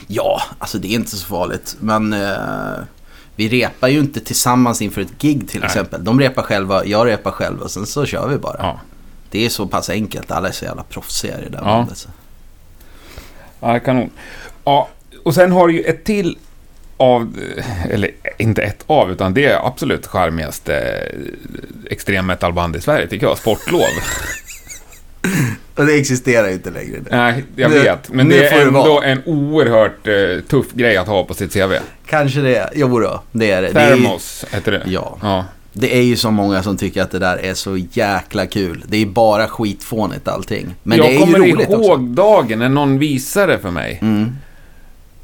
Ja, 0.08 0.42
alltså 0.60 0.78
det 0.78 0.88
är 0.88 0.92
inte 0.96 1.12
så 1.18 1.26
farligt. 1.26 1.76
Men 1.80 2.14
eh, 2.14 2.84
vi 3.36 3.50
repar 3.50 3.88
ju 3.88 4.00
inte 4.00 4.20
tillsammans 4.20 4.82
inför 4.82 5.02
ett 5.02 5.18
gig 5.20 5.50
till 5.50 5.60
Nej. 5.60 5.66
exempel. 5.68 6.04
De 6.04 6.20
repar 6.20 6.42
själva, 6.44 6.86
jag 6.86 7.08
repar 7.08 7.32
själv 7.32 7.62
och 7.62 7.72
sen 7.72 7.86
så 7.86 8.06
kör 8.06 8.28
vi 8.28 8.38
bara. 8.38 8.56
Ja. 8.60 8.80
Det 9.32 9.46
är 9.46 9.50
så 9.50 9.68
pass 9.68 9.90
enkelt. 9.90 10.32
Alla 10.32 10.48
är 10.48 10.52
så 10.52 10.66
jävla 10.66 10.84
proffsiga 10.84 11.40
i 11.40 11.44
det 11.44 11.50
där 11.50 11.58
Ja. 11.58 11.64
bandet. 11.66 11.98
Så. 11.98 12.10
Ja, 13.60 13.80
kanon. 13.80 14.10
Ja, 14.64 14.90
och 15.24 15.34
sen 15.36 15.52
har 15.52 15.68
du 15.68 15.74
ju 15.74 15.82
ett 15.84 16.04
till 16.04 16.38
av, 16.98 17.38
eller 17.90 18.12
inte 18.38 18.62
ett 18.62 18.84
av, 18.88 19.12
utan 19.12 19.34
det 19.34 19.46
är 19.46 19.68
absolut 19.68 20.08
charmigaste 20.08 20.76
eh, 20.76 21.92
extremmetalband 21.92 22.76
i 22.76 22.82
Sverige 22.82 23.08
tycker 23.08 23.26
jag, 23.28 23.38
Sportlov. 23.38 23.82
Och 25.76 25.86
det 25.86 25.94
existerar 26.00 26.48
ju 26.48 26.54
inte 26.54 26.70
längre. 26.72 26.98
nu. 26.98 27.06
Nej, 27.12 27.44
jag 27.56 27.72
Nu- 27.72 27.80
vet, 27.80 28.10
men 28.14 28.30
det 28.30 28.48
är 28.48 28.56
det 28.56 28.62
ändå 28.62 29.02
en 29.06 29.22
oerhört 29.26 30.08
eh, 30.08 30.44
tuff 30.50 30.66
grej 30.74 30.98
att 30.98 31.08
ha 31.08 31.24
på 31.24 31.34
sitt 31.34 31.54
CV. 31.54 31.74
Kanske 32.06 32.40
det. 32.42 32.70
Jo 32.76 33.00
då, 33.00 33.22
det 33.32 33.52
är 33.52 33.62
det. 33.62 33.72
det 33.72 33.80
är, 33.82 33.90
Thermos 33.96 34.46
heter 34.52 34.72
det. 34.72 34.82
Ja. 34.86 35.18
ja. 35.22 35.46
Det 35.74 35.98
är 35.98 36.02
ju 36.02 36.16
så 36.16 36.32
många 36.32 36.64
som 36.64 36.78
tycker 36.78 37.02
att 37.02 37.12
det 37.12 37.20
där 37.20 37.38
är 37.38 37.54
så 37.54 37.78
jäkla 37.78 38.46
kul. 38.48 38.84
Det 38.88 38.98
är 39.02 39.06
bara 39.06 39.48
skitfånigt 39.48 40.28
allting. 40.28 40.76
Men 40.84 40.98
jag 40.98 41.08
det 41.08 41.16
är 41.16 41.20
kommer 41.20 41.40
ju 41.40 41.54
roligt 41.54 41.70
ihåg 41.70 41.80
också. 41.92 41.98
dagen 41.98 42.60
när 42.60 42.70
någon 42.70 43.00
visade 43.00 43.60
för 43.60 43.72
mig. 43.72 44.00
Mm. 44.02 44.32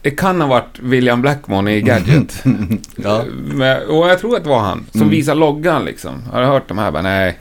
Det 0.07 0.11
kan 0.11 0.41
ha 0.41 0.47
varit 0.47 0.79
William 0.79 1.21
Blackmon 1.21 1.67
i 1.67 1.81
Gadget. 1.81 2.43
Ja. 2.95 3.23
Men, 3.45 3.87
och 3.87 4.09
jag 4.09 4.19
tror 4.19 4.37
att 4.37 4.43
det 4.43 4.49
var 4.49 4.59
han 4.59 4.85
som 4.91 5.01
Mm. 5.01 5.11
visade 5.11 5.39
loggan 5.39 5.85
liksom. 5.85 6.23
Har 6.31 6.41
du 6.41 6.47
hört 6.47 6.67
de 6.67 6.77
här? 6.77 6.91
Bara, 6.91 7.01
nej. 7.01 7.39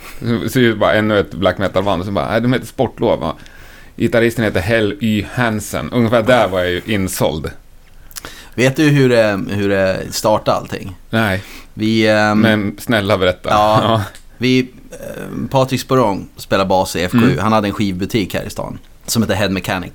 Så 0.49 0.61
ut 0.61 0.79
bara 0.79 0.93
ännu 0.95 1.19
ett 1.19 1.35
black 1.35 1.59
metal-band. 1.59 2.05
Så 2.05 2.11
bara, 2.11 2.31
nej, 2.31 2.41
de 2.41 2.53
heter 2.53 2.67
Sportlov. 2.67 3.33
Gitarristen 3.97 4.45
heter 4.45 4.61
Hell 4.61 4.97
Y. 5.01 5.27
Hansen. 5.35 5.91
Ungefär 5.93 6.23
där 6.23 6.49
var 6.49 6.59
jag 6.59 6.71
ju 6.71 6.83
insåld. 6.87 7.51
Vet 8.55 8.77
du 8.77 8.83
hur 8.89 9.09
det, 9.09 9.41
hur 9.51 9.69
det 9.69 10.01
startade 10.11 10.57
allting? 10.57 10.97
Nej, 11.11 11.43
Vi, 11.75 12.09
ehm, 12.09 12.41
men 12.41 12.77
snälla 12.81 13.19
berätta. 13.19 13.49
Ja. 13.51 14.03
vi 14.39 14.59
eh, 14.91 15.49
Patrik 15.51 15.81
Sporrong 15.81 16.29
spelar 16.37 16.65
bas 16.65 16.97
i 16.97 17.09
FKU. 17.09 17.19
Mm. 17.19 17.39
Han 17.39 17.53
hade 17.53 17.69
en 17.69 17.75
skivbutik 17.75 18.35
här 18.35 18.43
i 18.45 18.51
stan. 18.51 18.79
Som 19.07 19.23
heter 19.23 19.35
Head 19.35 19.49
Mechanic. 19.51 19.93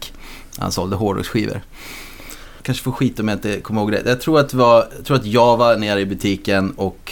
Han 0.57 0.71
sålde 0.71 0.95
hårdrocksskivor. 0.95 1.61
Kanske 2.63 2.83
får 2.83 2.91
skit 2.91 3.19
om 3.19 3.27
jag 3.27 3.35
inte 3.37 3.59
kommer 3.59 3.81
ihåg 3.81 3.91
det. 3.91 4.01
Jag 4.05 4.21
tror 4.21 4.39
att, 4.39 4.49
det 4.49 4.57
var, 4.57 4.87
jag 4.95 5.05
tror 5.05 5.17
att 5.17 5.25
jag 5.25 5.57
var 5.57 5.77
nere 5.77 5.99
i 5.99 6.05
butiken 6.05 6.71
och 6.71 7.11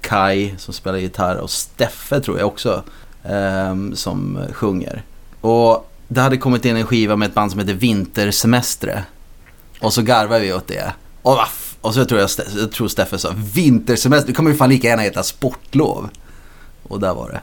Kai 0.00 0.54
som 0.58 0.74
spelar 0.74 0.98
gitarr 0.98 1.36
och 1.36 1.50
Steffe 1.50 2.20
tror 2.20 2.38
jag 2.38 2.48
också. 2.48 2.82
eh, 3.24 3.74
som 3.94 4.38
sjunger. 4.52 5.02
Och 5.40 5.90
det 6.08 6.20
hade 6.20 6.36
kommit 6.36 6.64
in 6.64 6.76
en 6.76 6.86
skiva 6.86 7.16
med 7.16 7.28
ett 7.28 7.34
band 7.34 7.50
som 7.50 7.60
heter 7.60 7.74
Vintersemestre. 7.74 9.04
Och 9.80 9.92
så 9.92 10.02
garvade 10.02 10.40
vi 10.44 10.52
åt 10.52 10.66
det. 10.68 10.92
Och, 11.22 11.38
och 11.80 11.94
så 11.94 12.04
tror 12.04 12.20
jag, 12.20 12.30
jag 12.56 12.72
tror 12.72 12.88
Steffe 12.88 13.18
sa 13.18 13.34
vintersemester, 13.54 14.26
det 14.26 14.32
kommer 14.34 14.50
ju 14.50 14.56
fan 14.56 14.68
lika 14.68 14.88
gärna 14.88 15.02
heta 15.02 15.22
sportlov. 15.22 16.08
Och 16.82 17.00
där 17.00 17.14
var 17.14 17.28
det. 17.30 17.40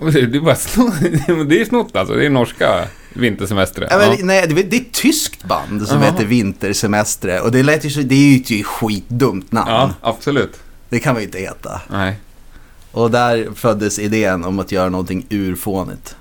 Det, 0.00 0.20
är 0.36 0.40
bara 0.40 0.54
snott, 0.54 0.94
det 1.48 1.60
är 1.60 1.64
snott 1.64 1.96
alltså. 1.96 2.14
Det 2.14 2.26
är 2.26 2.30
norska 2.30 2.84
vintersemester. 3.12 3.86
Ja, 3.90 3.98
men, 3.98 4.10
Ja. 4.10 4.16
Nej, 4.22 4.46
det, 4.48 4.62
det 4.62 4.76
är 4.76 4.80
ett 4.80 4.92
tyskt 4.92 5.44
band 5.44 5.88
som 5.88 6.02
Jaha. 6.02 6.10
heter 6.12 6.24
Vintersemestre. 6.24 7.40
Och 7.40 7.52
det, 7.52 7.62
lät 7.62 7.84
ju 7.84 7.90
så, 7.90 8.00
det 8.00 8.14
är 8.14 8.32
ju 8.32 8.58
ett 8.60 8.66
skitdumt 8.66 9.52
namn. 9.52 9.70
ja, 9.70 9.94
absolut. 10.00 10.60
Det 10.88 10.98
kan 10.98 11.12
man 11.14 11.22
ju 11.22 11.26
inte 11.26 11.38
heta. 11.38 11.80
Nej. 11.90 12.16
Och 12.92 13.10
där 13.10 13.48
föddes 13.54 13.98
idén 13.98 14.44
om 14.44 14.58
att 14.58 14.72
göra 14.72 14.88
någonting 14.88 15.26
urfånigt. 15.30 16.16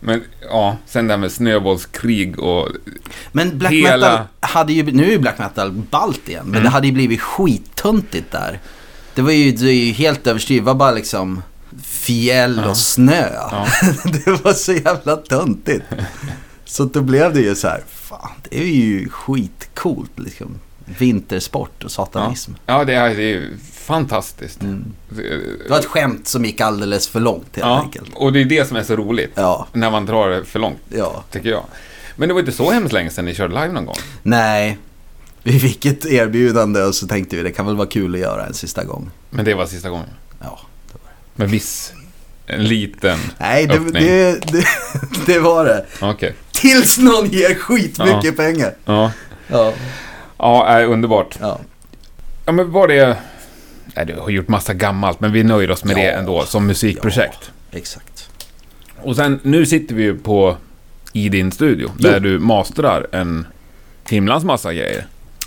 Men 0.00 0.22
ja, 0.50 0.76
sen 0.86 1.06
det 1.06 1.12
här 1.12 1.18
med 1.18 1.32
snöbollskrig 1.32 2.38
och... 2.38 2.68
Men 3.32 3.58
black 3.58 3.72
Hela- 3.72 4.10
metal 4.10 4.26
hade 4.40 4.72
ju, 4.72 4.82
nu 4.92 5.04
är 5.04 5.10
ju 5.10 5.18
black 5.18 5.38
metal 5.38 5.72
balt 5.72 6.28
igen, 6.28 6.42
men 6.44 6.54
Mm. 6.54 6.64
det 6.64 6.70
hade 6.70 6.86
ju 6.86 6.92
blivit 6.92 7.20
skittuntigt 7.20 8.32
där. 8.32 8.60
Det 9.14 9.22
var 9.22 9.30
ju, 9.32 9.52
det 9.52 9.64
var 9.64 9.70
ju 9.72 9.92
helt 9.92 10.26
överstyrt, 10.26 10.58
det 10.60 10.64
var 10.66 10.74
bara 10.74 10.92
liksom 10.92 11.42
fjäll 12.06 12.60
Ja. 12.64 12.70
och 12.70 12.76
snö. 12.76 13.28
Ja. 13.34 13.66
det 14.24 14.44
var 14.44 14.52
så 14.52 14.72
jävla 14.72 15.16
töntigt. 15.16 15.84
Så 16.64 16.84
då 16.84 17.00
blev 17.00 17.34
det 17.34 17.40
ju 17.40 17.54
så 17.54 17.68
här, 17.68 17.82
fan 17.88 18.30
det 18.50 18.58
är 18.58 18.64
ju 18.66 19.08
skitcoolt 19.08 20.18
liksom. 20.18 20.54
Vintersport 20.98 21.84
och 21.84 21.90
satanism. 21.90 22.52
Ja, 22.66 22.84
det 22.84 22.94
är, 22.94 23.08
det 23.14 23.22
är 23.22 23.28
ju 23.28 23.56
fantastiskt. 23.72 24.62
Mm. 24.62 24.84
Det 25.08 25.70
var 25.70 25.78
ett 25.78 25.84
skämt 25.84 26.28
som 26.28 26.44
gick 26.44 26.60
alldeles 26.60 27.08
för 27.08 27.20
långt 27.20 27.44
helt 27.56 27.66
Ja, 27.66 27.80
enkelt. 27.82 28.10
och 28.14 28.32
det 28.32 28.40
är 28.40 28.44
det 28.44 28.68
som 28.68 28.76
är 28.76 28.82
så 28.82 28.96
roligt. 28.96 29.30
Ja, 29.34 29.66
När 29.72 29.90
man 29.90 30.06
drar 30.06 30.30
det 30.30 30.44
för 30.44 30.58
långt, 30.58 30.78
ja. 30.88 31.24
tycker 31.30 31.48
jag. 31.48 31.64
Men 32.16 32.28
det 32.28 32.34
var 32.34 32.40
inte 32.40 32.52
så 32.52 32.70
hemskt 32.70 32.92
länge 32.92 33.10
sedan 33.10 33.24
ni 33.24 33.34
körde 33.34 33.54
live 33.54 33.72
någon 33.72 33.86
gång. 33.86 33.96
Nej, 34.22 34.78
vi 35.42 35.60
fick 35.60 35.84
ett 35.84 36.06
erbjudande 36.06 36.82
och 36.82 36.94
så 36.94 37.06
tänkte 37.06 37.36
vi 37.36 37.42
det 37.42 37.52
kan 37.52 37.66
väl 37.66 37.76
vara 37.76 37.88
kul 37.88 38.14
att 38.14 38.20
göra 38.20 38.46
en 38.46 38.54
sista 38.54 38.84
gång. 38.84 39.10
Men 39.30 39.44
det 39.44 39.54
var 39.54 39.66
sista 39.66 39.90
gången. 39.90 40.08
Ja. 40.42 40.60
Med 41.34 41.50
viss, 41.50 41.92
en 42.46 42.64
liten... 42.64 43.18
Nej, 43.38 43.66
det, 43.66 43.74
Öppning. 43.74 43.92
det, 44.04 44.40
det, 44.52 44.64
det 45.26 45.38
var 45.38 45.64
det. 45.64 45.84
Okej. 46.00 46.34
Tills 46.52 46.98
någon 46.98 47.28
ger 47.28 47.54
skitmycket 47.54 48.36
pengar. 48.36 48.74
Ja. 48.84 49.12
Ja. 49.48 49.72
Ja, 50.38 50.66
är 50.66 50.84
underbart. 50.84 51.36
ja. 51.40 51.60
Ja, 52.46 52.52
men 52.52 52.70
var 52.72 52.88
det... 52.88 53.16
Nej, 53.96 54.06
du 54.06 54.14
har 54.20 54.30
gjort 54.30 54.48
massa 54.48 54.74
gammalt, 54.74 55.20
men 55.20 55.32
vi 55.32 55.44
nöjer 55.44 55.70
oss 55.70 55.84
med 55.84 55.92
Ja. 55.98 56.02
det 56.02 56.10
ändå 56.10 56.44
som 56.44 56.66
musikprojekt. 56.66 57.50
Exakt. 57.72 58.28
Och 59.02 59.16
sen, 59.16 59.40
nu 59.42 59.66
sitter 59.66 59.94
vi 59.94 60.02
ju 60.02 60.18
på 60.18 60.56
i 61.12 61.28
din 61.28 61.52
studio, 61.52 61.90
Jo. 61.98 62.10
där 62.10 62.20
du 62.20 62.38
masterar 62.38 63.06
en 63.12 63.46
himlans 64.08 64.44
massa 64.44 64.72
grejer. 64.74 65.06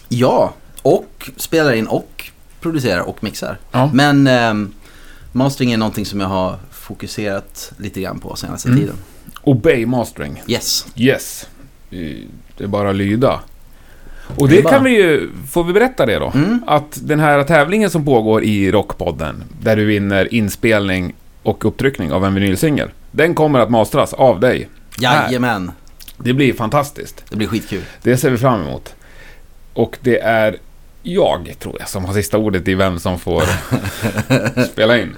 Ja, 0.09 0.53
och 0.81 1.29
spelar 1.37 1.73
in 1.73 1.87
och 1.87 2.31
producerar 2.61 2.99
och 3.01 3.23
mixar. 3.23 3.57
Ja. 3.71 3.89
Men 3.93 4.27
ehm, 4.27 4.73
mastering 5.31 5.71
är 5.71 5.77
någonting 5.77 6.05
som 6.05 6.19
jag 6.19 6.27
har 6.27 6.57
fokuserat 6.93 7.71
lite 7.77 8.01
grann 8.01 8.19
på 8.19 8.35
senaste 8.35 8.69
Mm. 8.69 8.79
tiden. 8.81 8.95
Obey 9.41 9.85
Mastering. 9.85 10.43
Yes. 10.47 10.85
Yes. 10.95 11.47
Det 11.89 12.63
är 12.63 12.67
bara 12.67 12.89
att 12.89 12.95
lyda. 12.95 13.39
Och 14.37 14.49
Det 14.49 14.61
kan 14.61 14.83
vi 14.83 14.91
ju... 14.91 15.29
Får 15.51 15.63
vi 15.63 15.73
berätta 15.73 16.05
det 16.05 16.19
då? 16.19 16.31
Mm. 16.35 16.63
Att 16.67 16.99
den 17.01 17.19
här 17.19 17.43
tävlingen 17.43 17.89
som 17.89 18.05
pågår 18.05 18.43
i 18.43 18.71
Rockpodden, 18.71 19.43
där 19.61 19.75
du 19.75 19.85
vinner 19.85 20.33
inspelning 20.33 21.13
och 21.43 21.65
upptryckning 21.65 22.11
av 22.11 22.25
en 22.25 22.33
vinylsingel, 22.35 22.89
den 23.11 23.35
kommer 23.35 23.59
att 23.59 23.69
mastras 23.69 24.13
av 24.13 24.39
dig. 24.39 24.69
Jajamän. 24.99 25.71
Det 26.17 26.33
blir 26.33 26.53
fantastiskt. 26.53 27.23
Det 27.29 27.35
blir 27.35 27.47
skitkul. 27.47 27.81
Det 28.01 28.17
ser 28.17 28.29
vi 28.29 28.37
fram 28.37 28.61
emot. 28.61 28.95
Och 29.73 29.97
det 30.01 30.19
är 30.19 30.57
jag, 31.03 31.55
tror 31.59 31.75
jag, 31.79 31.89
som 31.89 32.05
har 32.05 32.13
sista 32.13 32.37
ordet 32.37 32.67
i 32.67 32.75
vem 32.75 32.99
som 32.99 33.19
får 33.19 33.43
spela 34.71 34.97
in. 34.97 35.15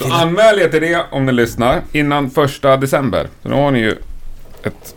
Så 0.00 0.12
anmäl 0.12 0.58
er 0.58 0.68
till 0.68 0.80
det 0.80 1.04
om 1.10 1.26
ni 1.26 1.32
lyssnar 1.32 1.82
innan 1.92 2.30
första 2.30 2.76
december. 2.76 3.28
Så 3.42 3.48
nu 3.48 3.54
har 3.54 3.70
ni 3.70 3.78
ju 3.78 3.96
ett 4.62 4.94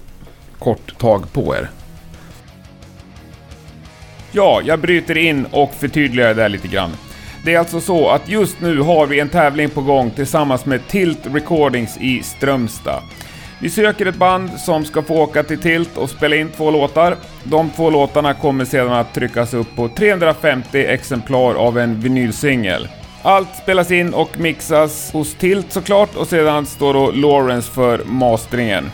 kort 0.59 0.97
tag 0.97 1.33
på 1.33 1.55
er. 1.55 1.69
Ja, 4.31 4.61
jag 4.65 4.79
bryter 4.79 5.17
in 5.17 5.45
och 5.51 5.73
förtydligar 5.73 6.27
det 6.27 6.33
där 6.33 6.49
lite 6.49 6.67
grann. 6.67 6.91
Det 7.45 7.53
är 7.53 7.59
alltså 7.59 7.81
så 7.81 8.09
att 8.09 8.29
just 8.29 8.61
nu 8.61 8.79
har 8.79 9.07
vi 9.07 9.19
en 9.19 9.29
tävling 9.29 9.69
på 9.69 9.81
gång 9.81 10.11
tillsammans 10.11 10.65
med 10.65 10.87
Tilt 10.87 11.19
Recordings 11.23 11.97
i 11.97 12.23
Strömstad. 12.23 13.01
Vi 13.61 13.69
söker 13.69 14.05
ett 14.05 14.15
band 14.15 14.51
som 14.59 14.85
ska 14.85 15.01
få 15.01 15.21
åka 15.21 15.43
till 15.43 15.59
Tilt 15.59 15.97
och 15.97 16.09
spela 16.09 16.35
in 16.35 16.49
två 16.49 16.71
låtar. 16.71 17.17
De 17.43 17.69
två 17.69 17.89
låtarna 17.89 18.33
kommer 18.33 18.65
sedan 18.65 18.93
att 18.93 19.13
tryckas 19.13 19.53
upp 19.53 19.75
på 19.75 19.89
350 19.89 20.85
exemplar 20.85 21.55
av 21.55 21.77
en 21.77 21.99
vinylsingel. 21.99 22.87
Allt 23.25 23.55
spelas 23.63 23.91
in 23.91 24.13
och 24.13 24.39
mixas 24.39 25.11
hos 25.13 25.33
Tilt 25.33 25.71
såklart 25.71 26.15
och 26.15 26.27
sedan 26.27 26.65
står 26.65 26.93
då 26.93 27.11
Lawrence 27.11 27.71
för 27.71 28.03
masteringen. 28.05 28.91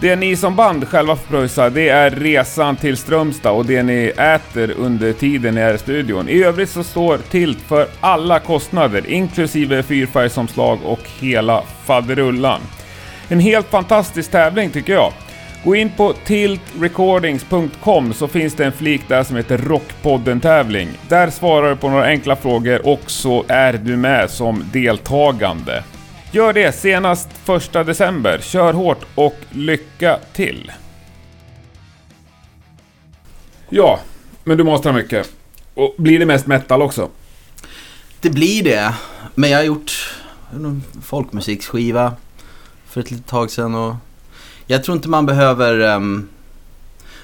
Det 0.00 0.16
ni 0.16 0.36
som 0.36 0.56
band 0.56 0.88
själva 0.88 1.16
får 1.16 1.26
pröjsa, 1.26 1.70
det 1.70 1.88
är 1.88 2.10
resan 2.10 2.76
till 2.76 2.96
Strömstad 2.96 3.52
och 3.52 3.66
det 3.66 3.82
ni 3.82 4.12
äter 4.16 4.70
under 4.78 5.12
tiden 5.12 5.54
ni 5.54 5.60
är 5.60 5.74
i 5.74 5.78
studion. 5.78 6.28
I 6.28 6.42
övrigt 6.42 6.70
så 6.70 6.84
står 6.84 7.18
Tilt 7.30 7.60
för 7.60 7.86
alla 8.00 8.40
kostnader, 8.40 9.10
inklusive 9.10 9.82
fyrfärgsomslag 9.82 10.78
och 10.84 11.00
hela 11.20 11.62
faderullan. 11.84 12.60
En 13.28 13.40
helt 13.40 13.70
fantastisk 13.70 14.30
tävling 14.30 14.70
tycker 14.70 14.92
jag. 14.92 15.12
Gå 15.64 15.74
in 15.74 15.90
på 15.96 16.12
tiltrecordings.com 16.12 18.12
så 18.12 18.28
finns 18.28 18.54
det 18.54 18.64
en 18.64 18.72
flik 18.72 19.08
där 19.08 19.24
som 19.24 19.36
heter 19.36 19.58
Rockpodden-tävling. 19.58 20.88
Där 21.08 21.30
svarar 21.30 21.70
du 21.70 21.76
på 21.76 21.90
några 21.90 22.04
enkla 22.04 22.36
frågor 22.36 22.86
och 22.86 23.10
så 23.10 23.44
är 23.48 23.72
du 23.72 23.96
med 23.96 24.30
som 24.30 24.64
deltagande. 24.72 25.84
Gör 26.32 26.52
det 26.52 26.72
senast 26.72 27.28
första 27.44 27.84
december. 27.84 28.38
Kör 28.42 28.72
hårt 28.72 29.04
och 29.14 29.36
lycka 29.50 30.18
till! 30.32 30.72
Ja, 33.68 34.00
men 34.44 34.58
du 34.58 34.64
mastrar 34.64 34.92
mycket. 34.92 35.32
Och 35.74 35.94
blir 35.98 36.18
det 36.18 36.26
mest 36.26 36.46
metal 36.46 36.82
också? 36.82 37.08
Det 38.20 38.30
blir 38.30 38.64
det. 38.64 38.94
Men 39.34 39.50
jag 39.50 39.58
har 39.58 39.64
gjort 39.64 40.14
en 40.52 40.82
folkmusikskiva 41.02 42.14
för 42.86 43.00
ett 43.00 43.10
litet 43.10 43.26
tag 43.26 43.50
sedan 43.50 43.74
och 43.74 43.94
jag 44.66 44.84
tror 44.84 44.96
inte 44.96 45.08
man 45.08 45.26
behöver 45.26 45.80
ehm, 45.80 46.28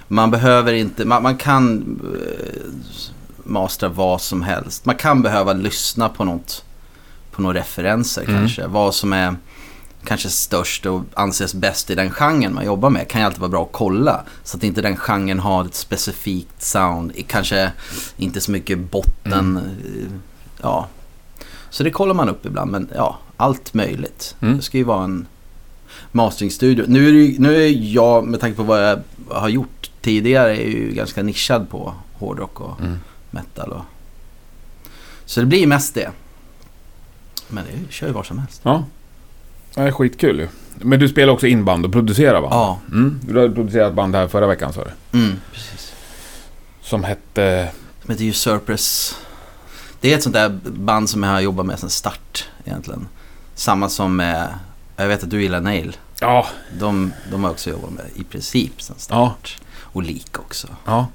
man 0.08 0.30
behöver 0.30 0.72
inte, 0.72 1.04
man, 1.04 1.22
man 1.22 1.36
kan 1.36 1.82
uh, 2.04 2.72
mastra 3.44 3.88
vad 3.88 4.20
som 4.20 4.42
helst. 4.42 4.84
Man 4.84 4.94
kan 4.94 5.22
behöva 5.22 5.52
lyssna 5.52 6.08
på 6.08 6.24
något, 6.24 6.64
på 7.30 7.42
några 7.42 7.58
referenser 7.58 8.22
Mm. 8.22 8.34
kanske. 8.36 8.66
Vad 8.66 8.94
som 8.94 9.12
är 9.12 9.36
kanske 10.04 10.28
störst 10.28 10.86
och 10.86 11.02
anses 11.14 11.54
bäst 11.54 11.90
i 11.90 11.94
den 11.94 12.10
genren 12.10 12.54
man 12.54 12.64
jobbar 12.64 12.90
med 12.90 13.08
kan 13.08 13.20
ju 13.20 13.24
alltid 13.24 13.40
vara 13.40 13.48
bra 13.50 13.62
att 13.62 13.72
kolla. 13.72 14.20
Så 14.44 14.56
att 14.56 14.62
inte 14.64 14.82
den 14.82 14.96
genren 14.96 15.40
har 15.40 15.64
ett 15.64 15.74
specifikt 15.74 16.62
sound, 16.62 17.12
kanske 17.26 17.72
inte 18.16 18.40
så 18.40 18.50
mycket 18.50 18.78
botten. 18.78 19.32
Mm. 19.32 19.56
eh, 19.56 20.12
Ja. 20.62 20.86
Så 21.70 21.82
det 21.82 21.90
kollar 21.90 22.14
man 22.14 22.28
upp 22.28 22.46
ibland, 22.46 22.70
men 22.70 22.88
ja, 22.94 23.18
allt 23.36 23.74
möjligt. 23.74 24.36
Mm. 24.40 24.56
Det 24.56 24.62
ska 24.62 24.78
ju 24.78 24.84
vara 24.84 25.04
en 25.04 25.26
masteringstudio. 26.12 26.84
Nu 26.88 27.08
är, 27.08 27.12
det, 27.12 27.38
nu 27.38 27.56
är 27.64 27.68
jag, 27.94 28.26
med 28.26 28.40
tanke 28.40 28.56
på 28.56 28.62
vad 28.62 28.82
jag 28.88 29.00
har 29.28 29.48
gjort 29.48 29.90
tidigare, 30.00 30.56
är 30.56 30.68
ju 30.70 30.92
ganska 30.92 31.22
nischad 31.22 31.70
på 31.70 31.94
hårdrock 32.12 32.60
och 32.60 32.80
Mm. 32.80 32.98
metal. 33.30 33.72
Och... 33.72 33.82
Så 35.24 35.40
det 35.40 35.46
blir 35.46 35.66
mest 35.66 35.94
det. 35.94 36.10
Men 37.48 37.64
det 37.64 37.92
kör 37.92 38.06
ju 38.06 38.12
var 38.12 38.22
som 38.22 38.38
helst. 38.38 38.60
Ja. 38.64 38.84
Det 39.74 39.80
är 39.80 39.92
skitkul 39.92 40.38
ju. 40.40 40.48
Men 40.78 41.00
du 41.00 41.08
spelar 41.08 41.32
också 41.32 41.46
in 41.46 41.64
band 41.64 41.84
och 41.86 41.92
producerar 41.92 42.40
band? 42.40 42.54
Ja, 42.54 42.78
Mm. 42.92 43.20
Du 43.22 43.38
har 43.38 43.48
producerat 43.48 43.94
band 43.94 44.14
här 44.14 44.28
förra 44.28 44.46
veckan 44.46 44.72
sa 44.72 44.84
du? 44.84 45.18
mm, 45.18 45.36
precis. 45.52 45.92
Som 46.82 47.04
hette... 47.04 47.68
Som 48.02 48.10
heter 48.12 48.24
Usurpers. 48.24 49.14
Det 50.00 50.12
är 50.12 50.16
ett 50.16 50.22
sånt 50.22 50.34
där 50.34 50.48
band 50.64 51.10
som 51.10 51.22
jag 51.22 51.30
har 51.30 51.40
jobbat 51.40 51.66
med 51.66 51.78
sedan 51.78 51.90
start 51.90 52.48
egentligen. 52.64 53.08
Samma 53.54 53.88
som 53.88 54.16
med, 54.16 54.48
jag 55.02 55.08
vet 55.08 55.22
att 55.22 55.30
du 55.30 55.42
gillar 55.42 55.60
Nail. 55.60 55.96
Ja. 56.20 56.46
De, 56.78 57.12
de 57.30 57.44
har 57.44 57.50
också 57.50 57.70
jobbat 57.70 57.90
med 57.90 58.04
i 58.14 58.24
princip 58.24 58.72
Ja. 58.88 58.94
start. 58.96 59.58
Och 59.80 60.02
Lik 60.02 60.38
också. 60.38 60.68
Ja. 60.86 61.06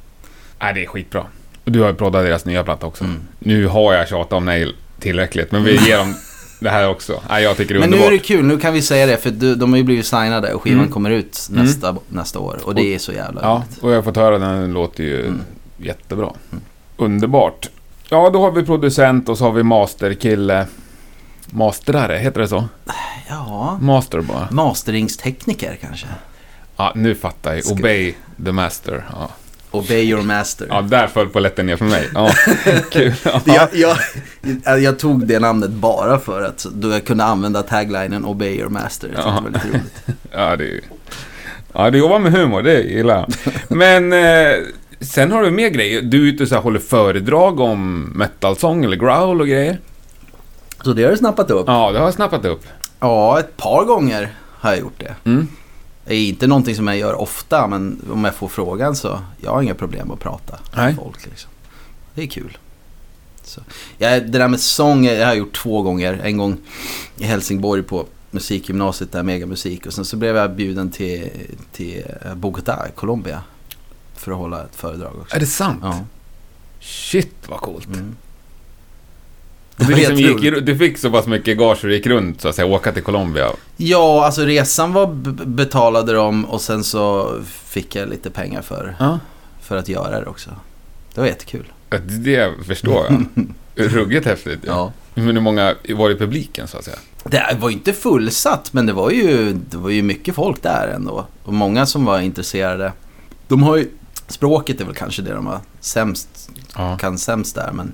Nej, 0.59 0.73
det 0.73 0.83
är 0.83 0.87
skitbra. 0.87 1.25
Och 1.65 1.71
du 1.71 1.81
har 1.81 1.87
ju 1.87 1.95
proddat 1.95 2.23
deras 2.25 2.45
nya 2.45 2.63
platta 2.63 2.85
också. 2.85 3.03
Mm. 3.03 3.19
Nu 3.39 3.67
har 3.67 3.93
jag 3.93 4.07
tjatat 4.07 4.33
om 4.33 4.45
Nail 4.45 4.75
tillräckligt, 4.99 5.51
men 5.51 5.63
vi 5.63 5.77
ger 5.87 5.97
dem 5.97 6.15
det 6.59 6.69
här 6.69 6.89
också. 6.89 7.21
Nej, 7.29 7.43
jag 7.43 7.57
tycker 7.57 7.73
det 7.73 7.77
är 7.77 7.81
Men 7.81 7.89
nu 7.89 7.95
underbart. 7.95 8.13
är 8.13 8.17
det 8.17 8.23
kul, 8.23 8.45
nu 8.45 8.57
kan 8.57 8.73
vi 8.73 8.81
säga 8.81 9.05
det 9.05 9.17
för 9.17 9.29
du, 9.31 9.55
de 9.55 9.71
har 9.73 9.77
ju 9.77 9.83
blivit 9.83 10.05
signade 10.05 10.53
och 10.53 10.61
skivan 10.63 10.79
Mm. 10.79 10.91
kommer 10.91 11.09
ut 11.09 11.47
Mm. 11.51 11.63
nästa, 11.65 11.95
nästa 12.09 12.39
år. 12.39 12.59
Och 12.63 12.75
det 12.75 12.95
är 12.95 12.99
så 12.99 13.11
jävla 13.11 13.41
Ja, 13.41 13.63
roligt. 13.67 13.83
och 13.83 13.91
jag 13.91 13.95
har 13.95 14.01
fått 14.03 14.15
höra 14.15 14.37
den, 14.37 14.61
den 14.61 14.73
låter 14.73 15.03
ju 15.03 15.19
Mm. 15.25 15.41
jättebra. 15.77 16.33
Mm. 16.51 16.63
Underbart. 16.97 17.69
Ja, 18.09 18.29
då 18.29 18.41
har 18.41 18.51
vi 18.51 18.63
producent 18.63 19.29
och 19.29 19.37
så 19.37 19.43
har 19.43 19.51
vi 19.51 19.63
masterkille. 19.63 20.67
Masterare, 21.55 22.17
heter 22.17 22.41
det 22.41 22.47
så? 22.47 22.67
Ja, 23.29 23.77
Master 23.81 24.21
bara. 24.21 24.47
masteringstekniker 24.51 25.77
kanske. 25.81 26.07
Ja, 26.77 26.91
nu 26.95 27.15
fattar 27.15 27.53
jag. 27.53 27.71
Obey 27.71 28.13
the 28.45 28.51
master. 28.51 29.05
Ja, 29.12 29.29
Obey 29.71 30.03
your 30.09 30.21
master. 30.24 30.67
ja 30.69 30.81
där 30.81 31.07
föll 31.07 31.29
polletten 31.29 31.65
ner 31.65 31.75
för 31.77 31.85
mig. 31.85 32.09
Ja, 32.13 32.31
kul. 32.91 33.13
Ja. 33.24 33.41
Jag, 33.45 33.97
jag, 34.65 34.79
jag 34.81 35.00
tog 35.00 35.27
det 35.27 35.39
namnet 35.39 35.69
bara 35.69 36.19
för 36.19 36.41
att 36.41 36.65
då 36.74 36.89
jag 36.89 37.05
kunde 37.05 37.24
använda 37.24 37.63
taglinen 37.63 38.25
Obey 38.25 38.55
your 38.59 38.69
master. 38.69 39.09
Jag 39.15 39.21
Ja. 39.25 39.31
det 39.35 39.41
var 39.41 39.50
lite 39.50 39.67
roligt. 39.67 40.03
Ja, 40.31 40.55
det 40.55 40.63
är 40.67 40.79
Ja, 41.74 41.89
du 41.89 41.97
jobbar 41.97 42.19
med 42.19 42.31
humor, 42.31 42.62
det 42.62 42.81
gillar 42.81 43.15
jag. 43.15 43.33
Men 43.77 44.13
eh, 44.13 44.55
sen 45.00 45.31
har 45.31 45.41
du 45.43 45.51
mer 45.51 45.69
grejer. 45.69 46.01
Du 46.01 46.17
är 46.27 46.33
ute 46.33 46.43
och 46.43 46.50
så 46.50 46.55
här, 46.55 46.62
håller 46.62 46.79
föredrag 46.79 47.59
om 47.59 48.01
metalsång 48.15 48.85
eller 48.85 48.97
growl 48.97 49.41
och 49.41 49.47
grejer. 49.47 49.77
Så 50.85 50.93
det 50.93 51.03
har 51.03 51.11
du 51.11 51.17
snappat 51.17 51.51
upp? 51.51 51.67
Ja, 51.67 51.91
det 51.91 51.97
har 51.99 52.05
jag 52.05 52.13
snappat 52.13 52.45
upp. 52.45 52.63
Ja, 52.99 53.39
ett 53.39 53.57
par 53.57 53.85
gånger 53.85 54.35
har 54.51 54.69
jag 54.69 54.79
gjort 54.79 54.99
det. 54.99 55.15
Mm. 55.23 55.47
Det 56.05 56.15
är 56.15 56.27
inte 56.27 56.47
någonting 56.47 56.75
som 56.75 56.87
jag 56.87 56.97
gör 56.97 57.13
ofta, 57.13 57.67
men 57.67 58.01
om 58.11 58.25
jag 58.25 58.35
får 58.35 58.47
frågan 58.47 58.95
så 58.95 59.19
jag 59.41 59.51
har 59.51 59.61
inga 59.61 59.75
problem 59.75 60.11
att 60.11 60.19
prata 60.19 60.59
Nej. 60.75 60.85
med 60.85 60.95
folk. 60.95 61.25
Liksom. 61.25 61.49
Det 62.13 62.23
är 62.23 62.27
kul. 62.27 62.57
Så. 63.43 63.61
Jag, 63.97 64.31
det 64.31 64.39
där 64.39 64.47
med 64.47 64.59
sång 64.59 65.05
jag 65.05 65.13
har 65.13 65.19
jag 65.19 65.37
gjort 65.37 65.55
två 65.55 65.81
gånger. 65.81 66.19
En 66.23 66.37
gång 66.37 66.57
i 67.17 67.23
Helsingborg 67.23 67.83
på 67.83 68.05
musikgymnasiet 68.31 69.11
där, 69.11 69.23
megamusik. 69.23 69.85
Och 69.85 69.93
sen 69.93 70.05
så 70.05 70.17
blev 70.17 70.35
jag 70.35 70.55
bjuden 70.55 70.91
till, 70.91 71.29
till 71.71 72.03
Bogotá, 72.35 72.91
Colombia. 72.95 73.43
För 74.15 74.31
att 74.31 74.37
hålla 74.37 74.63
ett 74.63 74.75
föredrag 74.75 75.15
också. 75.21 75.35
Är 75.35 75.39
det 75.39 75.45
sant? 75.45 75.79
Ja. 75.83 75.99
Shit 76.79 77.35
vad 77.47 77.59
coolt. 77.59 77.87
Mm. 77.87 78.15
Du, 79.77 79.86
Det 79.86 79.96
liksom 79.96 80.15
gick, 80.15 80.65
du 80.65 80.77
fick 80.77 80.98
så 80.98 81.12
pass 81.12 81.27
mycket 81.27 81.58
gage 81.58 81.77
så 81.77 81.88
du 81.88 81.94
gick 81.94 82.08
runt 82.08 82.41
så 82.41 82.48
att 82.48 82.55
säga, 82.55 82.65
åka 82.65 82.91
till 82.91 83.03
Colombia. 83.03 83.50
Ja, 83.77 84.25
alltså 84.25 84.41
resan 84.46 84.94
var 84.94 85.08
betalade 85.46 86.13
de 86.13 86.46
och 86.46 86.62
sen 86.62 86.84
så 86.84 87.34
fick 87.65 87.96
jag 87.96 88.10
lite 88.10 88.29
pengar 88.29 88.62
för, 88.62 88.96
Ja. 89.00 89.20
för 89.62 89.77
att 89.77 89.88
göra 89.89 90.20
det 90.22 90.25
också. 90.27 90.50
Det 91.13 91.22
var 91.22 91.27
jättekul. 91.27 91.65
Det 92.24 92.53
förstår 92.67 93.05
jag. 93.10 93.25
Ruggigt 93.91 94.25
häftigt. 94.25 94.60
Ja. 94.65 94.91
Men 95.13 95.25
hur 95.25 95.41
många 95.41 95.75
var 95.89 96.10
i 96.10 96.15
publiken 96.15 96.67
så 96.67 96.77
att 96.77 96.84
säga? 96.84 96.98
Det 97.24 97.58
var 97.60 97.70
ju 97.70 97.75
inte 97.75 97.94
fullsatt 97.94 98.74
men 98.74 98.86
det 98.86 98.94
var 98.94 99.12
ju, 99.12 99.53
det 99.70 99.77
var 99.77 99.89
ju 99.89 100.01
mycket 100.01 100.36
folk 100.36 100.62
där 100.63 100.88
ändå. 100.96 101.25
Och 101.44 101.53
många 101.53 101.86
som 101.86 102.05
var 102.05 102.20
intresserade. 102.20 102.91
De 103.48 103.63
har 103.63 103.75
ju, 103.77 103.89
språket 104.27 104.82
är 104.82 104.86
väl 104.86 104.96
kanske 104.96 105.22
det 105.22 105.34
de 105.34 105.46
var 105.46 105.60
sämst, 105.79 106.50
Ja. 106.75 106.98
kan 106.98 107.17
sämst 107.17 107.55
där. 107.55 107.72
Men, 107.74 107.91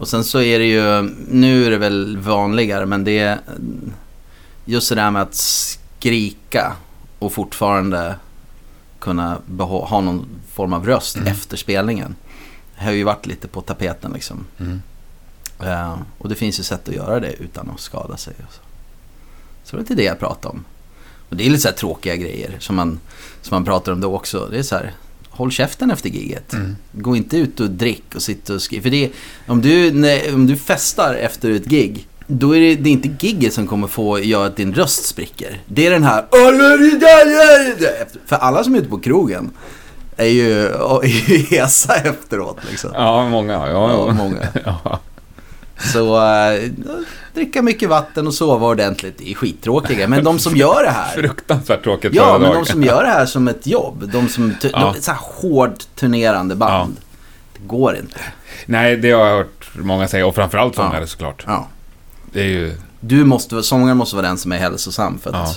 och 0.00 0.08
sen 0.08 0.24
så 0.24 0.40
är 0.40 0.58
det 0.58 0.64
ju, 0.64 1.02
nu 1.28 1.66
är 1.66 1.70
det 1.70 1.78
väl 1.78 2.18
vanligare 2.18 2.86
men 2.86 3.04
det 3.04 3.18
är 3.18 3.40
just 4.64 4.88
det 4.88 4.94
där 4.94 5.10
med 5.10 5.22
att 5.22 5.34
skrika 5.34 6.72
och 7.18 7.32
fortfarande 7.32 8.14
kunna 8.98 9.38
ha 9.58 10.00
någon 10.00 10.26
form 10.52 10.72
av 10.72 10.86
röst 10.86 11.16
Mm. 11.16 11.28
efter 11.28 11.56
spelningen. 11.56 12.14
Det 12.78 12.84
har 12.84 12.92
ju 12.92 13.04
varit 13.04 13.26
lite 13.26 13.48
på 13.48 13.60
tapeten 13.60 14.12
liksom. 14.12 14.46
Mm. 14.58 14.82
Eh, 15.62 15.98
och 16.18 16.28
det 16.28 16.34
finns 16.34 16.58
ju 16.58 16.62
sätt 16.62 16.88
att 16.88 16.94
göra 16.94 17.20
det 17.20 17.32
utan 17.32 17.70
att 17.70 17.80
skada 17.80 18.16
sig. 18.16 18.34
Så. 18.50 18.60
så 19.64 19.76
det 19.76 19.80
är 19.80 19.82
lite 19.82 19.94
det 19.94 20.04
jag 20.04 20.18
pratar 20.18 20.50
om. 20.50 20.64
Och 21.28 21.36
det 21.36 21.46
är 21.46 21.50
lite 21.50 21.62
så 21.62 21.68
här 21.68 21.74
tråkiga 21.76 22.16
grejer 22.16 22.56
som 22.58 22.76
man, 22.76 23.00
som 23.42 23.54
man 23.54 23.64
pratar 23.64 23.92
om 23.92 24.00
då 24.00 24.14
också. 24.14 24.48
Det 24.50 24.58
är 24.58 24.62
så 24.62 24.74
här, 24.74 24.92
håll 25.40 25.50
käften 25.50 25.90
efter 25.90 26.08
giget. 26.08 26.52
Mm. 26.52 26.76
Gå 26.92 27.16
inte 27.16 27.36
ut 27.36 27.60
och 27.60 27.70
drick 27.70 28.04
och 28.14 28.22
sitta 28.22 28.54
och 28.54 28.62
skriva. 28.62 28.82
För 28.82 28.90
det, 28.90 29.04
är- 29.04 29.10
om, 29.46 29.60
du, 29.62 29.92
nej, 29.92 30.34
om 30.34 30.46
du 30.46 30.56
festar 30.56 31.14
efter 31.14 31.50
ett 31.50 31.64
gig, 31.64 32.06
då 32.26 32.56
är 32.56 32.60
det, 32.60 32.74
det 32.74 32.88
är 32.88 32.92
inte 32.92 33.26
gigget 33.26 33.52
som 33.54 33.66
kommer 33.66 33.86
få 33.86 34.18
göra 34.20 34.46
att 34.46 34.56
din 34.56 34.74
röst 34.74 35.04
spricker. 35.06 35.60
Det 35.66 35.86
är 35.86 35.90
den 35.90 36.02
här... 36.02 36.24
För 38.26 38.36
alla 38.36 38.64
som 38.64 38.74
är 38.74 38.78
ute 38.78 38.88
på 38.88 38.98
krogen 38.98 39.50
är 40.16 40.26
ju, 40.26 40.66
är 41.02 41.30
ju 41.30 41.36
hesa 41.36 41.94
efteråt 41.94 42.58
liksom. 42.70 42.90
Ja, 42.94 43.28
många. 43.28 43.52
Ja, 43.52 43.68
Ja, 43.68 44.04
ja. 44.08 44.12
många. 44.14 44.48
ja. 44.64 45.00
Så 45.92 46.16
äh, 46.26 46.70
dricka 47.40 47.62
mycket 47.62 47.88
vatten 47.88 48.26
och 48.26 48.34
sova 48.34 48.66
ordentligt 48.66 49.20
är 49.20 49.34
skittråkiga. 49.34 50.08
Men 50.08 50.24
de 50.24 50.38
som 50.38 50.56
gör 50.56 50.82
det 50.84 50.90
här. 50.90 51.14
Fruktansvärt 51.14 51.82
tråkigt 51.82 52.14
Ja, 52.14 52.38
men 52.38 52.52
de 52.54 52.64
som 52.66 52.82
gör 52.82 53.02
det 53.02 53.08
här 53.10 53.26
som 53.26 53.48
ett 53.48 53.66
jobb. 53.66 54.10
De 54.12 54.28
som, 54.28 54.54
Ja. 54.62 54.92
de, 54.94 55.00
så 55.02 55.10
här 55.10 55.18
hårt 55.22 55.86
turnerande 55.94 56.54
band. 56.56 56.96
Det 57.52 57.66
går 57.66 57.96
inte. 57.96 58.20
Nej, 58.66 58.96
det 58.96 59.10
har 59.10 59.26
jag 59.26 59.36
hört 59.36 59.70
många 59.74 60.08
säga. 60.08 60.26
Och 60.26 60.34
framförallt 60.34 60.76
Ja. 60.76 60.82
sångare 60.84 61.06
såklart. 61.06 61.44
Ja. 61.46 61.68
Det 62.32 62.40
är 62.40 62.44
ju... 62.48 62.74
Du 63.00 63.24
måste, 63.24 63.62
sångaren 63.62 63.96
måste 63.96 64.16
vara 64.16 64.26
den 64.26 64.38
som 64.38 64.52
är 64.52 64.56
hälsosam. 64.58 65.18
För 65.18 65.30
att 65.30 65.36
Ja. 65.36 65.54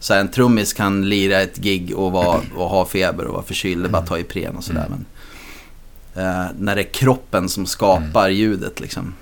så 0.00 0.14
här, 0.14 0.20
en 0.20 0.28
trummis 0.28 0.72
kan 0.72 1.08
lira 1.08 1.40
ett 1.40 1.56
gig 1.56 1.92
och, 1.96 2.12
vara, 2.12 2.40
och 2.56 2.68
ha 2.68 2.86
feber 2.86 3.24
och 3.24 3.34
vara 3.34 3.42
förkyld. 3.44 3.82
Det 3.84 3.88
bara 3.88 3.98
Mm. 3.98 4.02
att 4.04 4.08
ta 4.08 4.18
Ipren 4.18 4.56
och 4.56 4.64
sådär. 4.64 4.86
Men, 4.88 5.04
eh, 6.24 6.46
när 6.58 6.74
det 6.76 6.80
är 6.82 6.92
kroppen 6.92 7.48
som 7.48 7.66
skapar 7.66 8.28
ljudet 8.28 8.80
liksom. 8.80 9.14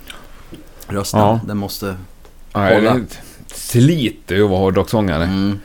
Rösten, 0.88 1.20
Ja. 1.20 1.40
den 1.46 1.56
måste... 1.56 1.96
Ja, 2.52 2.60
Hålla. 2.74 3.00
det 4.26 4.34
är 4.36 4.42
att 4.44 4.50
vara 4.50 4.58
hårdrocksångare. 4.60 5.24
Mm. 5.24 5.60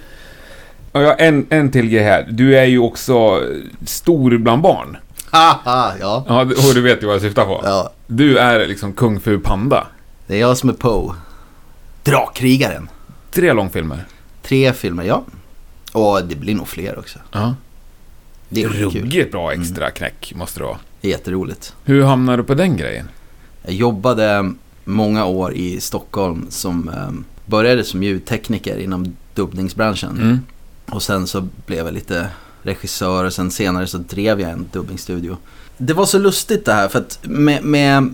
Har 0.94 1.16
en, 1.20 1.46
en 1.50 1.72
till 1.72 1.90
grej 1.90 2.04
här. 2.04 2.28
Du 2.32 2.58
är 2.58 2.66
ju 2.66 2.80
också 2.80 3.42
stor 3.86 4.38
bland 4.38 4.62
barn. 4.62 4.98
Haha, 5.32 5.94
ja. 6.00 6.26
Ja, 6.28 6.44
du- 6.46 6.56
och 6.56 6.74
du 6.74 6.82
vet 6.82 7.04
ju 7.04 7.06
vad 7.08 7.16
jag 7.16 7.22
syftar 7.22 7.46
på. 7.46 7.62
ja. 7.64 7.92
Du 8.08 8.38
är 8.38 8.68
liksom 8.68 8.94
kung 8.94 9.20
fu 9.20 9.40
panda. 9.40 9.88
Det 10.28 10.36
är 10.36 10.40
jag 10.40 10.58
som 10.58 10.70
är 10.70 10.74
Poe. 10.74 11.16
Drakkrigaren. 12.04 12.90
Tre 13.32 13.54
långfilmer. 13.54 14.06
Tre 14.44 14.74
filmer, 14.74 15.04
ja. 15.04 15.24
Och 15.94 16.24
det 16.26 16.36
blir 16.36 16.56
nog 16.56 16.68
fler 16.68 17.00
också. 17.00 17.20
Ja. 17.32 17.56
Det 18.50 18.64
är 18.64 18.70
kul. 18.70 18.82
Ruggigt 19.02 19.32
bra 19.32 19.54
extra 19.54 19.90
knäck 19.90 20.34
måste 20.36 20.60
det 20.60 20.64
vara. 20.66 20.78
Jätteroligt. 21.02 21.76
Hur 21.84 22.04
hamnade 22.04 22.38
du 22.38 22.44
på 22.44 22.54
den 22.54 22.78
grejen? 22.78 23.10
Jag 23.64 23.74
jobbade 23.74 24.54
många 24.86 25.26
år 25.26 25.54
i 25.54 25.80
Stockholm 25.82 26.46
som 26.50 26.90
eh, 26.90 27.10
började 27.46 27.84
som 27.84 28.04
ljudtekniker 28.04 28.78
inom 28.78 29.16
dubbningsbranschen. 29.34 30.10
Mm. 30.18 30.40
Och 30.86 31.04
sen 31.04 31.28
så 31.28 31.48
blev 31.66 31.86
jag 31.86 31.94
lite 31.94 32.28
regissör 32.64 33.26
och 33.26 33.34
sen 33.34 33.52
senare 33.52 33.88
så 33.88 33.98
drev 33.98 34.42
jag 34.42 34.50
en 34.52 34.68
dubbingstudio. 34.74 35.38
Det 35.78 35.94
var 35.94 36.06
så 36.06 36.20
lustigt 36.20 36.66
det 36.66 36.74
här 36.74 36.88
för 36.88 37.00
att 37.00 37.20
med, 37.24 37.64
med, 37.64 38.14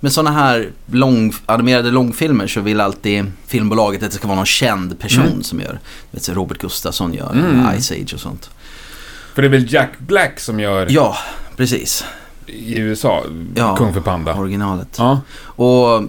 med 0.00 0.12
sådana 0.12 0.30
här 0.30 0.70
lång, 0.86 1.32
animerade 1.46 1.90
långfilmer 1.90 2.46
så 2.46 2.60
vill 2.60 2.80
alltid 2.80 3.24
filmbolaget 3.46 4.02
att 4.02 4.10
det 4.10 4.16
ska 4.16 4.26
vara 4.28 4.36
någon 4.36 4.46
känd 4.46 4.98
person 4.98 5.24
Mm. 5.26 5.42
som 5.42 5.60
gör. 5.60 5.78
Vet, 6.10 6.22
så 6.22 6.34
Robert 6.34 6.58
Gustafsson 6.58 7.14
gör 7.14 7.32
Mm. 7.32 7.80
Ice 7.80 7.90
Age 7.92 8.14
och 8.14 8.20
sånt. 8.20 8.50
För 9.34 9.42
det 9.42 9.48
är 9.48 9.52
väl 9.52 9.72
Jack 9.72 9.98
Black 9.98 10.40
som 10.40 10.60
gör 10.60 10.86
Ja, 10.90 11.16
precis. 11.56 12.04
I 12.46 12.78
USA, 12.78 13.22
Ja. 13.54 13.76
Kung 13.76 13.92
för 13.92 14.00
Panda. 14.00 14.34
Originalet. 14.34 14.88
Ja. 14.98 15.20
Och 15.40 16.02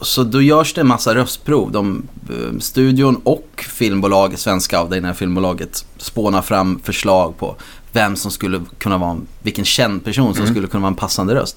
så 0.00 0.22
då 0.24 0.42
görs 0.42 0.74
det 0.74 0.80
en 0.80 0.86
massa 0.86 1.14
röstprov. 1.14 1.72
De, 1.72 2.02
eh, 2.30 2.58
studion 2.58 3.20
och 3.24 3.64
filmbolaget, 3.68 4.40
svenska 4.40 4.78
avdelningen 4.78 5.10
av 5.10 5.14
filmbolaget, 5.14 5.84
spånar 5.96 6.42
fram 6.42 6.80
förslag 6.84 7.38
på 7.38 7.56
vem 7.92 8.16
som 8.16 8.30
skulle 8.30 8.60
kunna 8.78 8.98
vara, 8.98 9.10
en- 9.10 9.26
vilken 9.42 9.64
känd 9.64 10.04
person 10.04 10.34
som 10.34 10.42
Mm. 10.42 10.54
skulle 10.54 10.66
kunna 10.68 10.80
vara 10.80 10.88
en 10.90 10.94
passande 10.96 11.34
röst. 11.34 11.56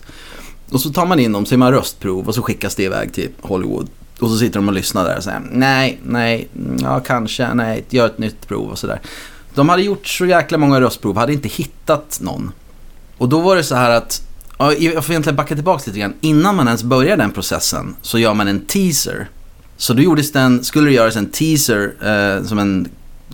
Och 0.71 0.82
så 0.82 0.89
tar 0.89 1.06
man 1.06 1.19
in 1.19 1.32
dem, 1.32 1.45
så 1.45 1.56
är 1.56 1.58
man 1.58 1.71
röstprov 1.71 2.28
och 2.28 2.36
så 2.36 2.41
skickas 2.41 2.76
det 2.76 2.84
iväg 2.84 3.13
till 3.13 3.30
Hollywood. 3.41 3.89
Och 4.19 4.30
så 4.30 4.38
sitter 4.38 4.56
de 4.60 4.67
och 4.67 4.73
lyssnar 4.73 5.04
där 5.04 5.17
och 5.17 5.23
säger 5.23 5.41
nej, 5.52 5.99
nej, 6.04 6.47
mm, 6.56 6.78
ja 6.82 6.99
kanske, 6.99 7.54
nej, 7.54 7.84
gör 7.89 8.06
ett 8.06 8.17
nytt 8.17 8.47
prov 8.47 8.69
och 8.69 8.78
sådär. 8.78 9.02
De 9.56 9.69
hade 9.69 9.82
gjort 9.84 10.08
så 10.08 10.26
jäkla 10.26 10.58
många 10.58 10.82
röstprov, 10.82 11.17
hade 11.17 11.34
inte 11.34 11.47
hittat 11.47 12.19
någon. 12.21 12.52
Och 13.17 13.30
då 13.30 13.39
var 13.39 13.56
det 13.56 13.63
så 13.63 13.76
här 13.76 13.89
att, 13.89 14.21
ja, 14.58 14.73
jag 14.73 15.06
får 15.06 15.12
egentligen 15.13 15.36
backa 15.36 15.56
tillbaka 15.56 15.84
lite 15.88 15.99
grann. 15.99 16.13
Innan 16.21 16.56
man 16.56 16.67
ens 16.67 16.84
börjar 16.84 17.17
den 17.17 17.32
processen 17.32 17.95
så 18.02 18.19
gör 18.19 18.34
man 18.34 18.47
en 18.47 18.65
teaser. 18.65 19.28
Så 19.78 19.93
då 19.93 20.02
gjordes 20.02 20.32
den, 20.32 20.63
skulle 20.63 20.89
det 20.89 20.93
göras 20.93 21.15
en 21.15 21.30
teaser 21.30 21.93
eh, 22.39 22.45
som 22.47 22.60
en 22.60 22.88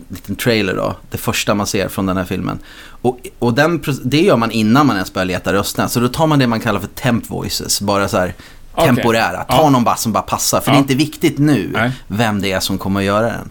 liten 0.10 0.36
trailer 0.36 0.76
då. 0.76 0.96
Det 1.12 1.18
första 1.18 1.56
man 1.56 1.68
ser 1.68 1.88
från 1.88 2.06
den 2.06 2.18
här 2.18 2.26
filmen. 2.26 2.60
Och, 3.02 3.20
och 3.40 3.54
den, 3.54 3.84
det 4.04 4.22
gör 4.22 4.38
man 4.38 4.52
innan 4.52 4.88
man 4.88 4.96
ens 4.96 5.14
börjar 5.14 5.26
leta 5.26 5.54
rösterna. 5.54 5.90
Så 5.90 6.00
då 6.00 6.08
tar 6.08 6.28
man 6.28 6.40
det 6.40 6.48
man 6.48 6.60
kallar 6.60 6.80
för 6.80 6.88
temp 6.88 7.30
voices. 7.30 7.82
Bara 7.82 8.08
så 8.08 8.18
här 8.18 8.34
temporära. 8.76 9.44
Ta 9.44 9.56
Ja. 9.56 9.70
någon 9.70 9.84
bara 9.84 9.96
som 9.96 10.12
bara 10.12 10.24
passar. 10.24 10.62
För 10.62 10.72
Ja. 10.72 10.74
det 10.74 10.78
är 10.78 10.82
inte 10.82 10.96
viktigt 10.96 11.38
nu 11.38 11.70
Nej. 11.74 11.92
vem 12.08 12.42
det 12.42 12.52
är 12.52 12.60
som 12.60 12.78
kommer 12.78 13.00
att 13.00 13.06
göra 13.06 13.26
den. 13.28 13.50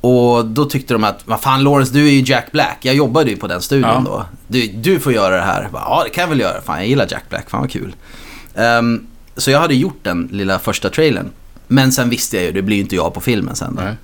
Och 0.00 0.44
då 0.46 0.64
tyckte 0.64 0.94
de 0.94 1.04
att, 1.04 1.20
vad 1.24 1.40
fan 1.40 1.64
Lawrence, 1.64 1.92
du 1.92 2.06
är 2.08 2.12
ju 2.12 2.22
Jack 2.26 2.52
Black. 2.52 2.78
Jag 2.80 2.94
jobbade 2.94 3.30
ju 3.30 3.36
på 3.36 3.46
den 3.46 3.62
studion 3.62 3.90
Ja. 3.90 4.02
då. 4.06 4.24
Du, 4.48 4.66
du 4.66 5.00
får 5.00 5.12
göra 5.12 5.36
det 5.36 5.42
här. 5.42 5.68
Bara, 5.72 5.82
ja, 5.86 6.02
det 6.04 6.10
kan 6.10 6.22
jag 6.22 6.28
väl 6.28 6.40
göra. 6.40 6.60
Fan, 6.62 6.76
jag 6.78 6.86
gillar 6.86 7.06
Jack 7.10 7.24
Black. 7.28 7.50
Fan 7.50 7.60
vad 7.60 7.70
kul. 7.70 7.94
Ehm, 8.54 9.06
så 9.36 9.50
jag 9.50 9.60
hade 9.60 9.74
gjort 9.74 9.98
den 10.02 10.28
lilla 10.32 10.58
första 10.58 10.90
trailern. 10.90 11.30
Men 11.66 11.92
sen 11.92 12.10
visste 12.10 12.36
jag 12.36 12.44
ju, 12.44 12.52
det 12.52 12.62
blir 12.62 12.76
ju 12.76 12.82
inte 12.82 12.96
jag 12.96 13.14
på 13.14 13.20
filmen 13.20 13.54
sen 13.56 13.74
då. 13.74 13.82
Nej. 13.82 13.94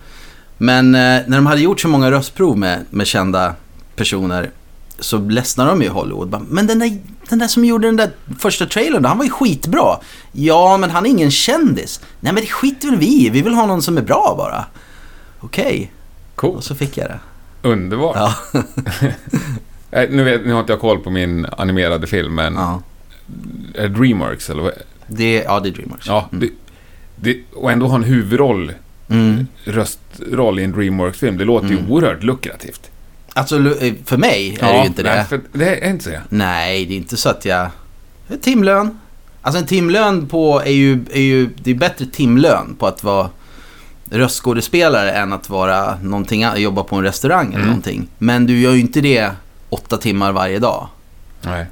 Men 0.59 0.95
eh, 0.95 1.01
när 1.01 1.37
de 1.37 1.47
hade 1.47 1.61
gjort 1.61 1.81
så 1.81 1.89
många 1.89 2.11
röstprov 2.11 2.59
med, 2.59 2.79
med 2.91 3.07
kända 3.07 3.55
personer 3.97 4.51
så 4.99 5.19
ledsnade 5.19 5.71
de 5.71 5.83
ju 5.83 5.89
Hollywood. 5.89 6.29
Bara, 6.29 6.43
Men 6.49 6.67
den 6.67 6.79
där, 6.79 6.99
den 7.29 7.39
där 7.39 7.49
som 7.49 7.65
gjorde 7.65 7.89
den 7.89 7.97
där 7.97 8.11
första 8.39 8.67
trailern 8.67 9.03
då, 9.03 9.09
han 9.09 9.19
var 9.19 9.25
ju 9.25 9.31
skitbra. 9.31 9.97
Ja, 10.33 10.77
men 10.77 10.91
han 10.91 11.07
är 11.07 11.11
ingen 11.11 11.31
kändis. 11.31 12.01
Nej, 12.21 12.33
men 12.33 12.43
det 12.43 12.51
skiter 12.51 12.89
väl 12.91 12.99
vi 12.99 13.27
i. 13.27 13.31
Vi 13.31 13.43
vill 13.43 13.55
ha 13.55 13.67
någon 13.67 13.83
som 13.83 13.99
är 13.99 14.03
bra 14.03 14.35
bara. 14.39 14.65
Okej, 15.45 15.93
och 16.31 16.37
Coolt. 16.37 16.65
så 16.65 16.75
fick 16.75 16.97
jag 16.97 17.09
det. 17.09 17.19
Underbart. 17.69 18.17
Ja, 18.17 18.35
Eh, 19.91 20.09
Nu, 20.11 20.25
vet, 20.25 20.47
nu 20.47 20.53
har 20.53 20.61
inte 20.61 20.73
jag 20.73 20.81
koll 20.81 20.99
på 20.99 21.11
min 21.11 21.47
animerade 21.59 22.07
film, 22.07 22.35
men 22.35 22.55
ja. 22.55 22.83
är 23.75 23.83
det 23.83 23.89
Dreamworks 23.89 24.51
eller 24.51 24.63
vad? 24.63 24.73
Det, 25.07 25.35
ja, 25.43 25.61
det 25.61 25.69
är 25.69 25.73
Dreamworks. 25.73 26.07
Ja, 26.07 26.29
det, 26.31 26.51
det, 27.17 27.37
och 27.55 27.73
ändå 27.73 27.87
ha 27.87 27.95
en 27.97 28.03
huvudroll, 28.05 28.73
Mm. 29.09 29.47
röstroll 29.65 30.59
i 30.59 30.65
en 30.65 30.73
Dreamworks-film, 30.73 31.39
det 31.39 31.45
låter 31.45 31.69
ju 31.69 31.79
Mm. 31.79 31.91
oerhört 31.93 32.23
lukrativt. 32.23 32.91
Alltså, 33.33 33.57
eh, 33.85 33.95
för 34.05 34.17
mig 34.17 34.59
är 34.61 34.73
det 34.73 34.79
ju 34.81 34.87
inte 34.87 35.03
det. 35.03 35.15
Nej, 35.15 35.25
för 35.25 35.41
det 35.53 35.77
är 35.87 35.91
inte 35.91 36.05
så. 36.05 36.11
Nej, 36.29 36.87
det 36.87 36.95
är 36.95 36.97
inte 36.97 37.17
så 37.17 37.29
att 37.29 37.45
jag... 37.45 37.69
det 38.29 38.37
Timlön. 38.37 38.99
Alltså 39.43 39.61
en 39.61 39.67
timlön 39.67 40.27
på 40.27 40.61
är 40.61 40.71
ju, 40.71 41.05
är 41.13 41.21
ju, 41.21 41.49
det 41.57 41.71
är 41.71 41.75
bättre 41.75 42.07
timlön 42.07 42.77
på 42.79 42.87
att 42.87 43.05
vara 43.05 43.31
röstskådespelare 44.15 45.13
än 45.13 45.33
att 45.33 45.49
vara 45.49 45.99
någonting, 46.03 46.45
jobba 46.57 46.83
på 46.85 46.97
en 46.97 47.03
restaurang 47.03 47.47
eller 47.47 47.57
Mm. 47.57 47.67
någonting. 47.67 48.07
Men 48.19 48.47
du 48.47 48.61
gör 48.61 48.73
ju 48.73 48.81
inte 48.81 49.01
det 49.01 49.31
åtta 49.69 49.97
timmar 49.97 50.33
varje 50.33 50.59
dag. 50.59 50.89
Nej. 51.43 51.67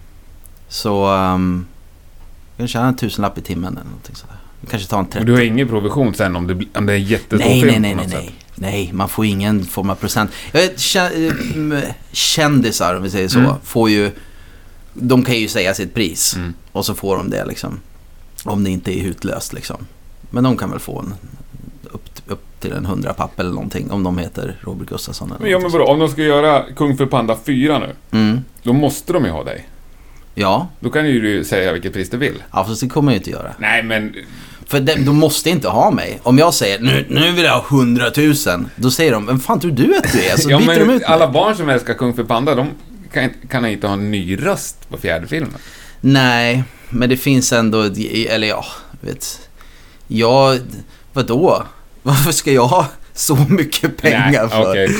Så 0.68 1.10
um, 1.14 1.66
du 2.56 2.62
kan 2.62 2.68
tjäna 2.68 2.86
en 2.88 2.96
tusenlapp 2.96 3.38
i 3.38 3.40
timmen 3.42 3.72
eller 3.76 3.84
någonting 3.86 4.14
sådär. 4.14 4.36
Du 4.60 4.66
kanske 4.66 4.88
tar 4.88 4.98
en 4.98 5.04
Och 5.04 5.10
30. 5.12 5.26
du 5.26 5.32
har 5.32 5.40
ingen 5.40 5.68
provision 5.68 6.14
sen 6.14 6.36
om 6.36 6.46
det, 6.46 6.64
om 6.78 6.86
det 6.86 6.92
är 6.92 6.96
jättestor 6.96 7.38
Nej, 7.38 7.60
film 7.62 7.82
nej, 7.82 7.94
nej, 7.94 8.06
nej, 8.08 8.16
nej. 8.20 8.34
Nej, 8.54 8.90
man 8.92 9.08
får 9.08 9.24
ingen 9.26 9.64
form 9.64 9.90
av 9.90 9.94
procent. 9.94 10.30
Jag 10.52 10.60
vet, 10.60 10.94
mm, 11.54 11.82
kändisar, 12.12 12.94
om 12.96 13.02
vi 13.02 13.10
säger 13.10 13.28
så, 13.28 13.38
Mm. 13.38 13.54
får 13.64 13.90
ju... 13.90 14.10
De 14.94 15.22
kan 15.24 15.34
ju 15.34 15.48
säga 15.48 15.74
sitt 15.74 15.94
pris 15.94 16.34
Mm. 16.36 16.54
och 16.72 16.86
så 16.86 16.94
får 16.94 17.16
de 17.16 17.30
det 17.30 17.44
liksom. 17.44 17.80
Om 18.44 18.64
det 18.64 18.70
inte 18.70 18.98
är 18.98 19.02
hutlöst 19.02 19.52
liksom. 19.52 19.76
Men 20.30 20.44
de 20.44 20.56
kan 20.56 20.70
väl 20.70 20.78
få 20.80 20.98
en, 20.98 21.14
upp, 21.92 22.04
upp 22.26 22.60
till 22.60 22.72
en 22.72 22.86
hundrapapp 22.86 23.40
eller 23.40 23.50
någonting 23.50 23.90
om 23.90 24.02
de 24.02 24.18
heter 24.18 24.56
Robert 24.60 24.88
Gustafsson 24.88 25.28
eller 25.28 25.40
Men, 25.40 25.50
ja, 25.50 25.58
men 25.58 25.70
vadå, 25.70 25.84
om 25.84 25.98
de 25.98 26.08
ska 26.08 26.22
göra 26.22 26.64
Kung 26.76 26.96
Fu 26.96 27.06
Panda 27.06 27.36
4 27.44 27.78
nu, 27.78 28.18
mm. 28.18 28.44
då 28.62 28.72
måste 28.72 29.12
de 29.12 29.24
ju 29.24 29.30
ha 29.30 29.44
dig. 29.44 29.68
Ja, 30.34 30.68
Då 30.80 30.90
kan 30.90 31.06
ju 31.06 31.20
du 31.20 31.44
säga 31.44 31.72
vilket 31.72 31.92
pris 31.92 32.10
du 32.10 32.16
vill. 32.16 32.42
ja, 32.52 32.64
fast 32.64 32.80
det 32.80 32.88
kommer 32.88 33.12
jag 33.12 33.14
ju 33.14 33.18
inte 33.18 33.30
göra. 33.30 33.54
Nej, 33.58 33.82
men... 33.82 34.14
För 34.66 34.80
de, 34.80 34.94
de 34.94 35.16
måste 35.16 35.50
inte 35.50 35.68
ha 35.68 35.90
mig. 35.90 36.20
Om 36.22 36.38
jag 36.38 36.54
säger 36.54 36.80
nu, 36.80 37.06
nu 37.08 37.32
vill 37.32 37.44
jag 37.44 37.52
ha 37.52 37.64
hundratusen, 37.68 38.70
då 38.76 38.90
säger 38.90 39.12
de, 39.12 39.26
vem 39.26 39.40
fan 39.40 39.60
tror 39.60 39.70
du 39.70 39.96
att 39.96 40.12
du 40.12 40.24
är? 40.24 40.36
Så 40.36 40.50
ja, 40.50 40.58
byter 40.58 40.66
de 40.66 40.80
ut 40.80 40.86
mig. 40.86 41.04
alla 41.04 41.30
barn 41.30 41.56
som 41.56 41.68
älskar 41.68 41.94
Kung 41.94 42.14
Fu 42.14 42.24
Panda, 42.24 42.54
de 42.54 42.68
kan, 43.12 43.30
kan 43.48 43.66
inte 43.66 43.86
ha 43.86 43.94
en 43.94 44.10
ny 44.10 44.36
röst 44.36 44.88
på 44.90 44.96
fjärde 44.96 45.26
filmen. 45.26 45.54
Nej, 46.00 46.64
men 46.90 47.08
det 47.08 47.16
finns 47.16 47.52
ändå, 47.52 47.82
eller 48.28 48.48
ja, 48.48 48.64
vet. 49.00 49.48
Jag, 50.06 50.58
vadå? 51.12 51.66
Varför 52.02 52.32
ska 52.32 52.52
jag 52.52 52.66
ha 52.66 52.86
så 53.14 53.36
mycket 53.48 53.96
pengar 53.96 54.40
Nej, 54.42 54.50
för? 54.50 54.70
okej. 54.70 54.96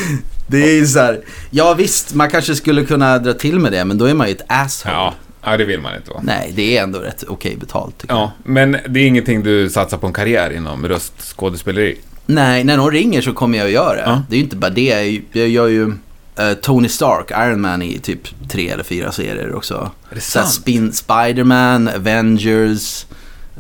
Det 0.46 0.62
är 0.70 0.74
ju 0.74 0.86
så 0.86 0.98
här, 0.98 1.20
ja 1.50 1.74
visst, 1.74 2.14
man 2.14 2.30
kanske 2.30 2.54
skulle 2.54 2.84
kunna 2.84 3.18
dra 3.18 3.32
till 3.32 3.58
med 3.58 3.72
det, 3.72 3.84
men 3.84 3.98
då 3.98 4.04
är 4.04 4.14
man 4.14 4.26
ju 4.28 4.32
ett 4.32 4.44
asshole. 4.46 4.94
Ja, 4.94 5.14
ja, 5.44 5.56
det 5.56 5.64
vill 5.64 5.80
man 5.80 5.96
inte 5.96 6.10
vara. 6.10 6.22
Nej, 6.22 6.52
det 6.56 6.76
är 6.78 6.82
ändå 6.82 6.98
rätt 6.98 7.24
okej 7.28 7.56
betalt 7.56 7.98
tycker 7.98 8.14
jag. 8.14 8.22
Ja, 8.22 8.32
men 8.44 8.72
det 8.88 9.00
är 9.00 9.06
ingenting 9.06 9.42
du 9.42 9.70
satsar 9.70 9.98
på 9.98 10.06
en 10.06 10.12
karriär 10.12 10.50
inom 10.50 10.88
röstskådespeleri? 10.88 11.98
Nej, 12.26 12.64
när 12.64 12.76
någon 12.76 12.92
ringer 12.92 13.22
så 13.22 13.32
kommer 13.32 13.58
jag 13.58 13.66
att 13.66 13.72
göra 13.72 13.94
det. 13.94 14.02
Ja. 14.06 14.22
Det 14.28 14.34
är 14.34 14.38
ju 14.38 14.44
inte 14.44 14.56
bara 14.56 14.70
det, 14.70 14.82
jag, 14.82 15.22
jag 15.32 15.48
gör 15.48 15.66
ju 15.66 15.92
eh, 16.38 16.52
Tony 16.52 16.88
Stark, 16.88 17.30
Iron 17.30 17.60
Man 17.60 17.82
i 17.82 17.98
typ 17.98 18.48
tre 18.50 18.68
eller 18.68 18.84
fyra 18.84 19.12
serier 19.12 19.54
också. 19.54 19.90
Är 20.10 20.14
det 20.14 20.20
Så 20.20 20.30
sant? 20.30 20.48
Spin, 20.50 20.92
Spiderman, 20.92 21.88
Avengers, 21.88 23.06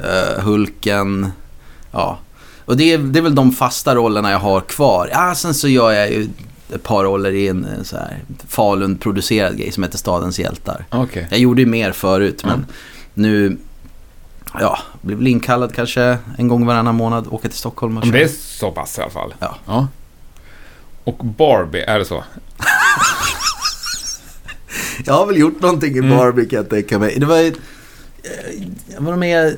eh, 0.04 0.42
Hulken. 0.42 1.32
Ja. 1.92 2.18
Och 2.64 2.76
det 2.76 2.92
är, 2.92 2.98
det 2.98 3.18
är 3.18 3.22
väl 3.22 3.34
de 3.34 3.52
fasta 3.52 3.94
rollerna 3.94 4.30
jag 4.30 4.38
har 4.38 4.60
kvar. 4.60 5.08
Ja, 5.12 5.34
sen 5.34 5.54
så 5.54 5.68
gör 5.68 5.92
jag 5.92 6.10
ju 6.10 6.28
ett 6.74 6.82
par 6.82 7.04
roller 7.04 7.32
i 7.32 7.48
en 7.48 7.64
eh, 7.64 7.82
så 7.82 7.96
här 7.96 8.18
Falun-producerad 8.48 9.56
grej 9.58 9.72
som 9.72 9.82
heter 9.82 9.98
Stadens 9.98 10.38
hjältar. 10.38 10.84
Okej. 10.90 11.26
Jag 11.30 11.38
gjorde 11.40 11.62
ju 11.62 11.66
mer 11.66 11.92
förut, 11.92 12.44
men 12.44 12.66
nu... 13.14 13.56
Ja, 14.60 14.78
blir 15.02 15.16
väl 15.16 15.26
inkallad 15.26 15.74
kanske 15.74 16.18
en 16.38 16.48
gång 16.48 16.66
varannan 16.66 16.94
månad, 16.94 17.26
åka 17.30 17.48
till 17.48 17.58
Stockholm 17.58 17.98
och 17.98 18.04
köra. 18.04 18.12
det 18.12 18.22
är 18.22 18.28
så 18.28 18.70
pass 18.70 18.98
i 18.98 19.02
alla 19.02 19.10
fall. 19.10 19.34
Ja. 19.38 19.56
ja. 19.66 19.88
Och 21.04 21.16
Barbie, 21.24 21.80
är 21.82 21.98
det 21.98 22.04
så? 22.04 22.24
Jag 25.04 25.14
har 25.14 25.26
väl 25.26 25.38
gjort 25.38 25.60
någonting 25.60 25.94
i 25.94 25.98
Mm. 25.98 26.16
Barbie 26.16 26.44
kan 26.46 26.56
jag 26.56 26.68
tänka 26.70 26.98
mig. 26.98 27.14
Det 27.18 27.26
var 27.26 27.36
ju... 27.38 27.48
eh, 27.48 28.62
Jag 28.94 29.00
var 29.00 29.16
med 29.16 29.56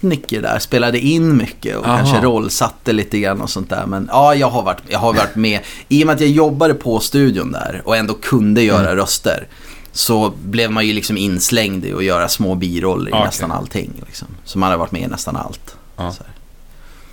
tekniker 0.00 0.42
där, 0.42 0.58
spelade 0.58 0.98
in 0.98 1.36
mycket 1.36 1.76
och 1.76 1.86
Aha. 1.86 1.96
kanske 1.96 2.20
rollsatte 2.20 2.92
lite 2.92 3.18
grann 3.18 3.40
och 3.40 3.50
sånt 3.50 3.70
där. 3.70 3.86
Men 3.86 4.08
ja, 4.12 4.34
jag 4.34 4.50
har 4.50 4.62
varit, 4.62 4.82
jag 4.88 4.98
har 4.98 5.12
varit 5.14 5.34
med. 5.36 5.60
I 5.88 6.02
och 6.02 6.06
med 6.06 6.14
att 6.14 6.20
jag 6.20 6.30
jobbade 6.30 6.74
på 6.74 7.00
studion 7.00 7.52
där 7.52 7.82
och 7.84 7.96
ändå 7.96 8.14
kunde 8.14 8.62
göra 8.62 8.80
Mm. 8.86 8.96
röster. 8.96 9.46
Så 9.92 10.32
blev 10.44 10.70
man 10.70 10.86
ju 10.86 10.92
liksom 10.92 11.16
inslängd 11.16 11.84
i 11.84 11.92
att 11.92 12.04
göra 12.04 12.28
små 12.28 12.54
biroller 12.54 13.10
i 13.10 13.12
Okej. 13.12 13.24
nästan 13.24 13.52
allting. 13.52 13.92
Liksom. 14.06 14.28
Så 14.44 14.58
man 14.58 14.70
har 14.70 14.78
varit 14.78 14.92
med 14.92 15.02
i 15.02 15.06
nästan 15.06 15.36
allt. 15.36 15.76
Ja. 15.96 16.14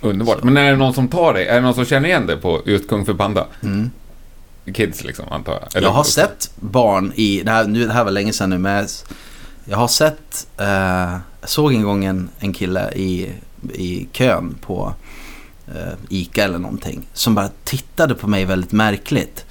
Underbart. 0.00 0.38
Så. 0.40 0.44
Men 0.46 0.56
är 0.56 0.70
det 0.70 0.76
någon 0.76 0.94
som 0.94 1.08
tar 1.08 1.34
dig? 1.34 1.46
Är 1.46 1.54
det 1.54 1.60
någon 1.60 1.74
som 1.74 1.84
känner 1.84 2.08
igen 2.08 2.26
dig 2.26 2.36
på 2.36 2.62
just 2.66 2.88
Kung 2.88 3.06
Fu 3.06 3.14
Panda? 3.14 3.46
Mm. 3.62 3.90
Kids 4.74 5.04
liksom, 5.04 5.24
antar 5.30 5.52
jag? 5.52 5.76
Eller- 5.76 5.88
Jag 5.88 5.94
har 5.94 6.04
sett 6.04 6.50
barn 6.56 7.12
i, 7.14 7.42
det 7.42 7.50
här, 7.50 7.64
nu, 7.64 7.86
det 7.86 7.92
här 7.92 8.04
var 8.04 8.10
länge 8.10 8.32
sedan 8.32 8.50
nu, 8.50 8.58
men 8.58 8.86
jag, 9.64 9.76
har 9.78 9.88
sett, 9.88 10.46
eh, 10.58 11.16
såg 11.46 11.72
en 11.74 11.82
gång 11.82 12.04
en, 12.04 12.28
en 12.38 12.52
kille 12.52 12.92
i, 12.92 13.30
i 13.74 14.08
kön 14.12 14.54
på 14.60 14.94
eh, 15.68 15.92
ICA 16.08 16.44
eller 16.44 16.58
någonting 16.58 17.06
som 17.12 17.34
bara 17.34 17.50
tittade 17.64 18.14
på 18.14 18.26
mig 18.28 18.44
väldigt 18.44 18.72
märkligt. 18.72 19.44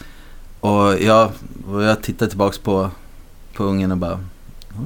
Och 0.60 1.02
jag, 1.02 1.32
och 1.72 1.84
jag 1.84 2.04
tittade 2.04 2.30
tillbaks 2.32 2.58
på, 2.58 2.90
på 3.54 3.64
ungen 3.64 3.92
och 3.92 3.98
bara, 3.98 4.20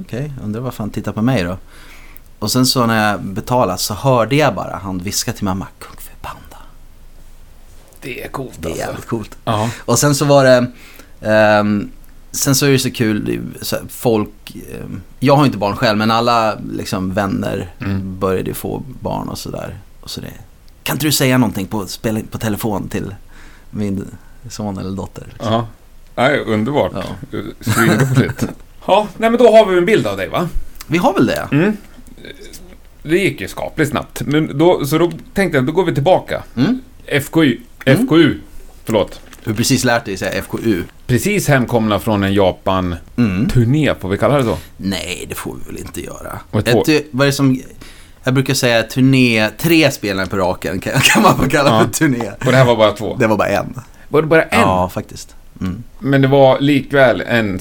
okej, 0.01 0.33
undrar 0.43 0.61
varför 0.61 0.83
han 0.83 0.89
tittar 0.91 1.11
på 1.11 1.21
mig 1.21 1.43
då. 1.43 1.57
Och 2.39 2.51
sen 2.51 2.65
så 2.65 2.85
när 2.85 3.11
jag 3.11 3.21
betalade 3.23 3.77
så 3.77 3.93
hörde 3.93 4.35
jag 4.35 4.55
bara 4.55 4.75
han 4.83 4.97
viska 4.97 5.33
till 5.33 5.43
mamma, 5.43 5.67
Kung 5.79 5.97
Fu 5.97 6.11
Panda. 6.21 6.57
Det 8.01 8.23
är 8.23 8.27
coolt 8.27 8.53
Det 8.59 8.67
är 8.67 8.71
alltså. 8.71 8.85
jävligt 8.87 9.05
coolt. 9.07 9.37
Ja. 9.45 9.69
Och 9.79 9.99
sen 9.99 10.15
så 10.15 10.25
var 10.25 10.43
det... 10.45 10.65
ehm, 11.21 11.91
sen 12.31 12.55
så 12.55 12.65
är 12.65 12.69
det 12.71 12.79
så 12.79 12.91
kul, 12.91 13.41
så 13.61 13.75
här, 13.75 13.83
folk... 13.89 14.29
ehm, 14.73 15.01
jag 15.19 15.35
har 15.35 15.45
inte 15.45 15.57
barn 15.57 15.75
själv, 15.75 15.97
men 15.97 16.11
alla 16.11 16.57
liksom, 16.73 17.13
vänner 17.13 17.71
Mm. 17.81 18.19
började 18.19 18.53
få 18.53 18.83
barn 19.01 19.29
och 19.29 19.37
sådär. 19.37 19.77
Så 20.05 20.21
det, 20.21 20.31
kan 20.83 20.95
inte 20.95 21.05
du 21.05 21.11
säga 21.11 21.37
någonting 21.37 21.65
på, 21.67 21.85
på 22.31 22.37
telefon 22.37 22.89
till 22.89 23.15
min 23.69 24.05
son 24.49 24.77
eller 24.77 24.91
dotter? 24.95 25.23
Liksom. 25.33 25.63
Nej, 26.15 26.39
underbart. 26.39 26.91
Ja. 26.95 27.03
Svinroligt. 27.61 28.43
ja, 28.87 29.07
nej 29.17 29.29
men 29.29 29.39
då 29.39 29.51
har 29.51 29.65
vi 29.65 29.77
en 29.77 29.85
bild 29.85 30.07
av 30.07 30.17
dig 30.17 30.29
va? 30.29 30.49
Vi 30.87 30.97
har 30.97 31.13
väl 31.13 31.25
det? 31.25 31.47
Mm. 31.51 31.77
Det 33.03 33.17
gick 33.17 33.41
ju 33.41 33.47
skapligt 33.47 33.91
snabbt. 33.91 34.21
Men 34.25 34.57
då, 34.57 34.85
så 34.85 34.97
då 34.97 35.11
tänkte 35.33 35.57
jag, 35.57 35.65
då 35.65 35.71
går 35.71 35.85
vi 35.85 35.93
tillbaka. 35.93 36.43
Mm? 36.55 36.81
FKU. 37.21 37.57
Mm. 37.85 38.05
FKU. 38.07 38.39
Förlåt. 38.85 39.19
Du 39.49 39.53
har 39.53 39.57
precis 39.57 39.83
lärt 39.83 40.05
dig 40.05 40.17
säga 40.17 40.41
FKU. 40.41 40.83
Precis 41.07 41.47
hemkomna 41.47 41.99
från 41.99 42.23
en 42.23 42.33
Japan-turné, 42.33 43.87
Mm. 43.89 43.99
får 44.01 44.09
vi 44.09 44.17
kalla 44.17 44.37
det 44.37 44.43
så? 44.43 44.57
Nej, 44.77 45.25
det 45.29 45.35
får 45.35 45.55
vi 45.55 45.71
väl 45.73 45.81
inte 45.81 46.01
göra. 46.01 46.39
Ett, 46.53 47.05
vad 47.11 47.21
är 47.21 47.25
det 47.25 47.31
som... 47.31 47.61
Jag 48.23 48.33
brukar 48.33 48.53
säga 48.53 48.83
turné, 48.83 49.49
tre 49.57 49.91
spelare 49.91 50.27
på 50.27 50.37
raken 50.37 50.79
kan, 50.79 50.93
kan 50.99 51.21
man 51.23 51.37
få 51.37 51.49
kalla 51.49 51.69
Ja. 51.69 51.79
för 51.79 51.87
turné. 51.93 52.31
Och 52.39 52.45
det 52.45 52.55
här 52.57 52.65
var 52.65 52.75
bara 52.75 52.91
två? 52.91 53.15
Det 53.19 53.27
var 53.27 53.37
bara 53.37 53.47
en. 53.47 53.73
Var 54.07 54.21
det 54.21 54.27
bara 54.27 54.43
en? 54.43 54.59
Ja, 54.61 54.89
faktiskt. 54.89 55.35
Mm. 55.61 55.83
Men 55.99 56.21
det 56.21 56.27
var 56.27 56.59
likväl 56.59 57.21
en... 57.27 57.59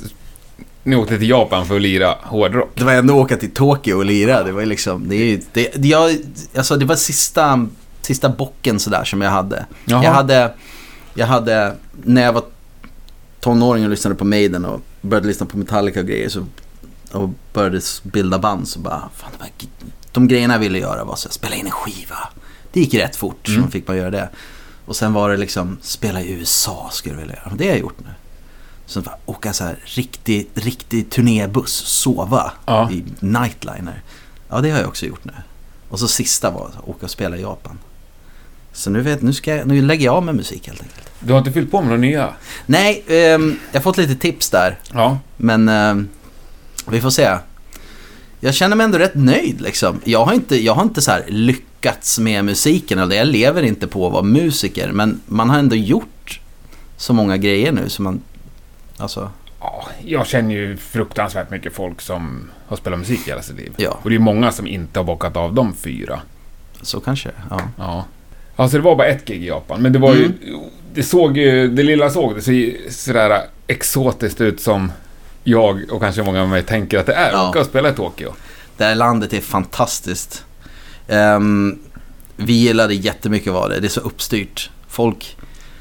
Ni 0.82 0.96
åkte 0.96 1.18
till 1.18 1.28
Japan 1.30 1.66
för 1.66 1.76
att 1.76 1.82
lira 1.82 2.14
hårdrock. 2.22 2.70
Det 2.74 2.84
var 2.84 2.92
ändå 2.92 3.14
åka 3.14 3.36
till 3.36 3.50
Tokyo 3.50 3.94
och 3.96 4.04
lira. 4.04 4.42
Det 4.42 4.52
var 4.52 4.64
liksom, 4.64 5.08
det 5.08 5.14
är 5.16 5.24
ju, 5.24 5.40
det, 5.52 5.70
det- 5.76 5.88
jag, 5.88 6.16
alltså 6.56 6.76
det 6.76 6.84
var 6.84 6.96
sista, 6.96 7.66
sista 8.02 8.28
bocken 8.28 8.78
sådär 8.80 9.04
som 9.04 9.22
jag 9.22 9.30
hade. 9.30 9.66
Jaha. 9.84 10.04
Jag 10.04 10.10
hade, 10.12 10.52
jag 11.18 11.26
hade, 11.26 11.76
när 12.04 12.22
jag 12.22 12.32
var 12.32 12.44
tonåring 13.40 13.84
och 13.84 13.90
lyssnade 13.90 14.14
på 14.16 14.24
Maiden 14.24 14.64
och 14.64 14.80
började 15.00 15.26
lyssna 15.26 15.46
på 15.46 15.58
Metallica 15.58 16.00
och 16.00 16.06
grejer 16.06 16.28
så, 16.28 16.46
och 17.12 17.30
började 17.52 17.80
bilda 18.02 18.38
band 18.38 18.68
så 18.68 18.78
bara, 18.78 19.08
fan 19.16 19.30
det 19.32 19.38
var, 19.38 19.48
de 20.12 20.28
grejerna 20.28 20.54
jag 20.54 20.58
ville 20.58 20.78
göra 20.78 21.04
var 21.04 21.16
så 21.16 21.28
här, 21.28 21.32
spela 21.32 21.54
in 21.54 21.66
en 21.66 21.72
skiva. 21.72 22.18
Det 22.72 22.80
gick 22.80 22.94
rätt 22.94 23.16
fort 23.16 23.48
Mm. 23.48 23.64
så 23.64 23.70
fick 23.70 23.88
man 23.88 23.96
göra 23.96 24.10
det. 24.10 24.28
Och 24.84 24.96
sen 24.96 25.12
var 25.12 25.30
det 25.30 25.36
liksom, 25.36 25.78
spela 25.82 26.20
i 26.22 26.32
USA 26.32 26.88
skulle 26.92 27.14
jag 27.14 27.20
vilja 27.20 27.36
göra. 27.36 27.52
Det 27.56 27.64
har 27.64 27.70
jag 27.70 27.80
gjort 27.80 28.00
nu. 28.00 28.10
Sen 28.86 29.02
bara 29.02 29.16
åka 29.26 29.52
så 29.52 29.64
här 29.64 29.78
riktig, 29.84 30.48
riktig 30.54 31.10
turnébuss, 31.10 31.72
sova 31.72 32.52
Ja. 32.66 32.90
i 32.90 33.04
nightliner. 33.20 34.02
Ja, 34.48 34.60
det 34.60 34.70
har 34.70 34.78
jag 34.78 34.88
också 34.88 35.06
gjort 35.06 35.24
nu. 35.24 35.32
Och 35.88 36.00
så 36.00 36.08
sista 36.08 36.50
var 36.50 36.66
att 36.66 36.88
åka 36.88 37.06
och 37.06 37.10
spela 37.10 37.36
i 37.36 37.40
Japan. 37.42 37.78
Så 38.72 38.90
nu, 38.90 39.00
vet, 39.00 39.22
nu, 39.22 39.32
ska 39.32 39.56
jag, 39.56 39.66
nu 39.66 39.82
lägger 39.82 40.04
jag 40.04 40.14
av 40.14 40.22
med 40.24 40.34
musik 40.34 40.66
helt 40.68 40.80
enkelt. 40.82 41.10
Du 41.20 41.32
har 41.32 41.38
inte 41.38 41.52
fyllt 41.52 41.70
på 41.70 41.80
med 41.80 41.88
några 41.88 42.00
nya? 42.00 42.28
Nej, 42.66 43.04
ehm, 43.08 43.58
jag 43.72 43.80
har 43.80 43.82
fått 43.82 43.96
lite 43.96 44.14
tips 44.16 44.50
där. 44.50 44.78
Ja. 44.92 45.18
Men 45.36 45.68
ehm, 45.68 46.08
vi 46.90 47.00
får 47.00 47.10
se. 47.10 47.36
Jag 48.40 48.54
känner 48.54 48.76
mig 48.76 48.84
ändå 48.84 48.98
rätt 48.98 49.14
nöjd 49.14 49.60
liksom. 49.60 50.00
Jag 50.04 50.24
har 50.24 50.32
inte, 50.32 50.56
jag 50.56 50.74
har 50.74 50.82
inte 50.82 51.02
så 51.02 51.10
här 51.10 51.24
lyckats 51.28 52.18
med 52.18 52.44
musiken. 52.44 52.98
Eller 52.98 53.16
jag 53.16 53.26
lever 53.26 53.62
inte 53.62 53.86
på 53.86 54.06
att 54.06 54.12
vara 54.12 54.22
musiker. 54.22 54.92
Men 54.92 55.20
man 55.26 55.50
har 55.50 55.58
ändå 55.58 55.76
gjort 55.76 56.40
så 56.96 57.12
många 57.12 57.36
grejer 57.36 57.72
nu 57.72 57.88
som 57.88 58.04
man... 58.04 58.20
Alltså, 58.96 59.30
ja. 59.60 59.88
Jag 60.04 60.26
känner 60.26 60.54
ju 60.54 60.76
fruktansvärt 60.76 61.50
mycket 61.50 61.74
folk 61.74 62.00
som 62.00 62.50
har 62.66 62.76
spelat 62.76 62.98
musik 62.98 63.20
hela 63.28 63.42
sitt 63.42 63.56
liv. 63.56 63.72
ja, 63.76 63.98
Och 64.02 64.10
det 64.10 64.16
är 64.16 64.20
många 64.20 64.52
som 64.52 64.66
inte 64.66 64.98
har 64.98 65.04
bockat 65.04 65.36
av 65.36 65.54
de 65.54 65.74
fyra. 65.74 66.20
så 66.82 67.00
kanske. 67.00 67.30
Ja. 67.50 67.60
Ja. 67.78 68.04
Alltså 68.58 68.76
det 68.76 68.82
var 68.82 68.96
bara 68.96 69.06
ett 69.06 69.24
gig 69.24 69.42
i 69.42 69.46
Japan, 69.46 69.82
men 69.82 69.92
det 69.92 69.98
var 69.98 70.14
ju... 70.14 70.24
Mm. 70.24 70.60
Det 70.94 71.02
såg 71.02 71.38
ju... 71.38 71.68
Det 71.68 71.82
lilla 71.82 72.10
såg 72.10 72.34
det 72.34 72.46
ju 72.46 72.90
sådär 72.90 73.42
exotiskt 73.66 74.40
ut 74.40 74.60
som 74.60 74.92
jag 75.44 75.90
och 75.90 76.00
kanske 76.00 76.22
många 76.22 76.40
med 76.40 76.48
mig 76.48 76.62
tänker 76.62 76.98
att 76.98 77.06
det 77.06 77.12
är. 77.12 77.32
Ja. 77.32 77.48
Åka 77.48 77.60
och 77.60 77.66
spela 77.66 77.88
i 77.88 77.92
Tokyo. 77.92 78.32
Det 78.76 78.84
här 78.84 78.94
landet 78.94 79.32
är 79.32 79.40
fantastiskt. 79.40 80.44
Ehm, 81.08 81.78
vi 82.36 82.52
gillade 82.52 82.94
jättemycket 82.94 83.52
vad 83.52 83.70
det. 83.70 83.80
Det 83.80 83.86
är 83.86 83.88
så 83.88 84.00
uppstyrt. 84.00 84.70
Folk, 84.88 85.36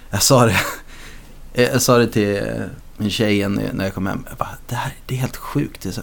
jag 0.10 0.24
sa 0.24 0.46
det, 0.46 0.56
jag 1.72 1.82
sa 1.82 1.98
det 1.98 2.08
till 2.08 2.42
min 2.98 3.10
tjej 3.10 3.50
när 3.50 3.84
jag 3.84 3.94
kom 3.94 4.08
hem. 4.08 4.26
Jag 4.30 4.38
bara, 4.38 4.58
det 4.70 4.76
här 4.76 4.94
det 5.06 5.16
är 5.16 5.20
helt 5.20 5.38
sjukt. 5.38 5.82
Det, 5.82 5.90
är 5.90 5.94
så, 5.94 6.02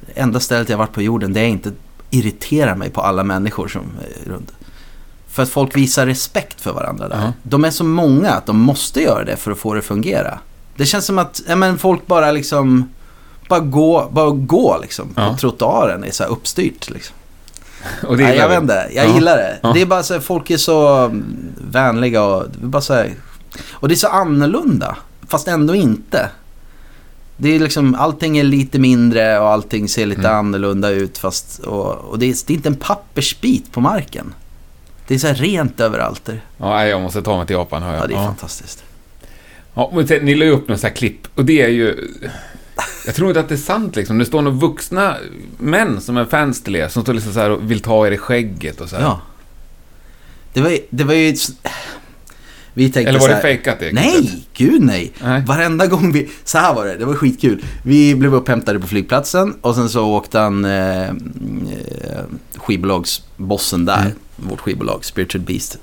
det 0.00 0.20
enda 0.20 0.40
stället 0.40 0.68
jag 0.68 0.78
varit 0.78 0.92
på 0.92 1.02
jorden 1.02 1.32
det 1.32 1.40
är 1.40 1.48
inte 1.48 1.72
irriterar 2.10 2.74
mig 2.74 2.90
på 2.90 3.00
alla 3.00 3.24
människor 3.24 3.68
som 3.68 3.82
är 3.82 4.30
runt. 4.30 4.52
För 5.34 5.42
att 5.42 5.48
folk 5.50 5.76
visar 5.76 6.06
respekt 6.06 6.60
för 6.60 6.72
varandra 6.72 7.08
där. 7.08 7.16
Ja. 7.16 7.32
De 7.42 7.64
är 7.64 7.70
så 7.70 7.84
många 7.84 8.30
att 8.30 8.46
de 8.46 8.58
måste 8.60 9.02
göra 9.02 9.24
det 9.24 9.36
för 9.36 9.50
att 9.50 9.58
få 9.58 9.72
det 9.74 9.78
att 9.78 9.84
fungera. 9.84 10.38
Det 10.76 10.86
känns 10.86 11.04
som 11.06 11.18
att 11.18 11.42
ja, 11.48 11.56
men 11.56 11.78
folk 11.78 12.06
bara 12.06 12.32
liksom 12.32 12.88
bara 13.48 13.60
gå, 13.60 14.08
bara 14.12 14.30
gå 14.30 14.78
liksom 14.82 15.08
Ja. 15.16 15.30
på 15.30 15.36
trottoaren. 15.38 16.04
Är 16.04 16.10
så 16.10 16.22
här 16.22 16.30
uppstyrt 16.30 16.90
liksom. 16.90 17.16
Och 18.06 18.16
det 18.16 18.22
gillar 18.22 18.36
jag 18.36 18.48
vet 18.48 18.62
inte, 18.62 18.88
jag 18.94 19.08
Ja. 19.08 19.14
gillar 19.14 19.36
det. 19.36 19.58
Ja. 19.62 19.72
Det 19.72 19.80
är 19.80 19.86
bara 19.86 20.02
så 20.02 20.14
här, 20.14 20.20
folk 20.20 20.50
är 20.50 20.56
så 20.56 20.88
mm, 20.96 21.24
vänliga 21.70 22.22
och 22.22 22.46
bara 22.62 22.82
så 22.82 22.94
här, 22.94 23.14
Och 23.70 23.88
det 23.88 23.94
är 23.94 23.96
så 23.96 24.08
annorlunda, 24.08 24.96
fast 25.28 25.48
ändå 25.48 25.74
inte. 25.74 26.30
Det 27.36 27.48
är 27.54 27.58
liksom, 27.60 27.94
allting 27.94 28.38
är 28.38 28.44
lite 28.44 28.78
mindre 28.78 29.38
och 29.40 29.48
allting 29.50 29.88
ser 29.88 30.06
lite 30.06 30.20
Mm. 30.20 30.34
annorlunda 30.38 30.90
ut 30.90 31.18
fast, 31.18 31.58
och, 31.58 31.94
och 31.94 32.18
det, 32.18 32.26
är, 32.26 32.36
det 32.46 32.52
är 32.52 32.56
inte 32.56 32.68
en 32.68 32.76
pappersbit 32.76 33.72
på 33.72 33.80
marken. 33.80 34.34
Det 35.06 35.14
är 35.14 35.18
så 35.18 35.26
här 35.26 35.34
rent 35.34 35.80
överallt. 35.80 36.24
där. 36.24 36.40
Ja, 36.56 36.86
jag 36.86 37.00
måste 37.02 37.22
ta 37.22 37.36
mig 37.36 37.46
till 37.46 37.56
Japan, 37.56 37.82
hör 37.82 37.94
jag. 37.94 38.02
Ja, 38.02 38.06
det 38.06 38.14
är 38.14 38.18
ja. 38.18 38.24
fantastiskt. 38.24 38.84
Ja, 39.74 39.90
men 39.94 40.08
sen, 40.08 40.24
ni 40.24 40.34
la 40.34 40.44
ju 40.44 40.50
upp 40.50 40.68
några 40.68 40.90
klipp 40.90 41.26
och 41.34 41.44
det 41.44 41.62
är 41.62 41.68
ju... 41.68 42.08
Jag 43.06 43.14
tror 43.14 43.28
inte 43.28 43.40
att 43.40 43.48
det 43.48 43.54
är 43.54 43.56
sant 43.56 43.96
liksom. 43.96 44.18
Det 44.18 44.24
står 44.24 44.42
några 44.42 44.56
vuxna 44.56 45.16
män 45.58 46.00
som 46.00 46.16
är 46.16 46.24
fans 46.24 46.62
till 46.62 46.76
er 46.76 46.88
som 46.88 47.02
står 47.02 47.14
liksom 47.14 47.32
så 47.32 47.40
här 47.40 47.50
och 47.50 47.70
vill 47.70 47.80
ta 47.80 48.06
er 48.06 48.10
i 48.12 48.18
skägget 48.18 48.80
och 48.80 48.88
så 48.88 48.96
här. 48.96 49.02
Ja. 49.02 49.20
Det 50.52 50.60
var, 50.60 50.70
ju- 50.70 50.86
det 50.90 51.04
var 51.04 51.14
ju... 51.14 51.36
Vi 52.76 52.90
tänkte 52.92 53.08
Eller 53.08 53.20
var 53.20 53.28
det 53.28 53.40
fejkat 53.40 53.78
det? 53.80 53.92
Nej, 53.92 54.44
gud 54.54 54.82
nej. 54.82 55.12
Nej. 55.22 55.42
Varenda 55.46 55.86
gång 55.86 56.12
vi... 56.12 56.30
Så 56.44 56.58
här 56.58 56.74
var 56.74 56.86
det, 56.86 56.96
det 56.96 57.04
var 57.04 57.14
skitkul. 57.14 57.64
Vi 57.82 58.14
blev 58.14 58.34
upphämtade 58.34 58.80
på 58.80 58.86
flygplatsen 58.86 59.54
och 59.60 59.74
sen 59.74 59.88
så 59.88 60.04
åkte 60.06 60.38
han 60.38 60.64
eh, 60.64 61.08
eh, 61.08 61.14
skivbolagsbossen 62.56 63.84
där, 63.84 64.00
Mm. 64.00 64.12
vårt 64.50 64.60
skivbolag 64.60 65.04
Spiritual 65.04 65.42
Beast, 65.44 65.78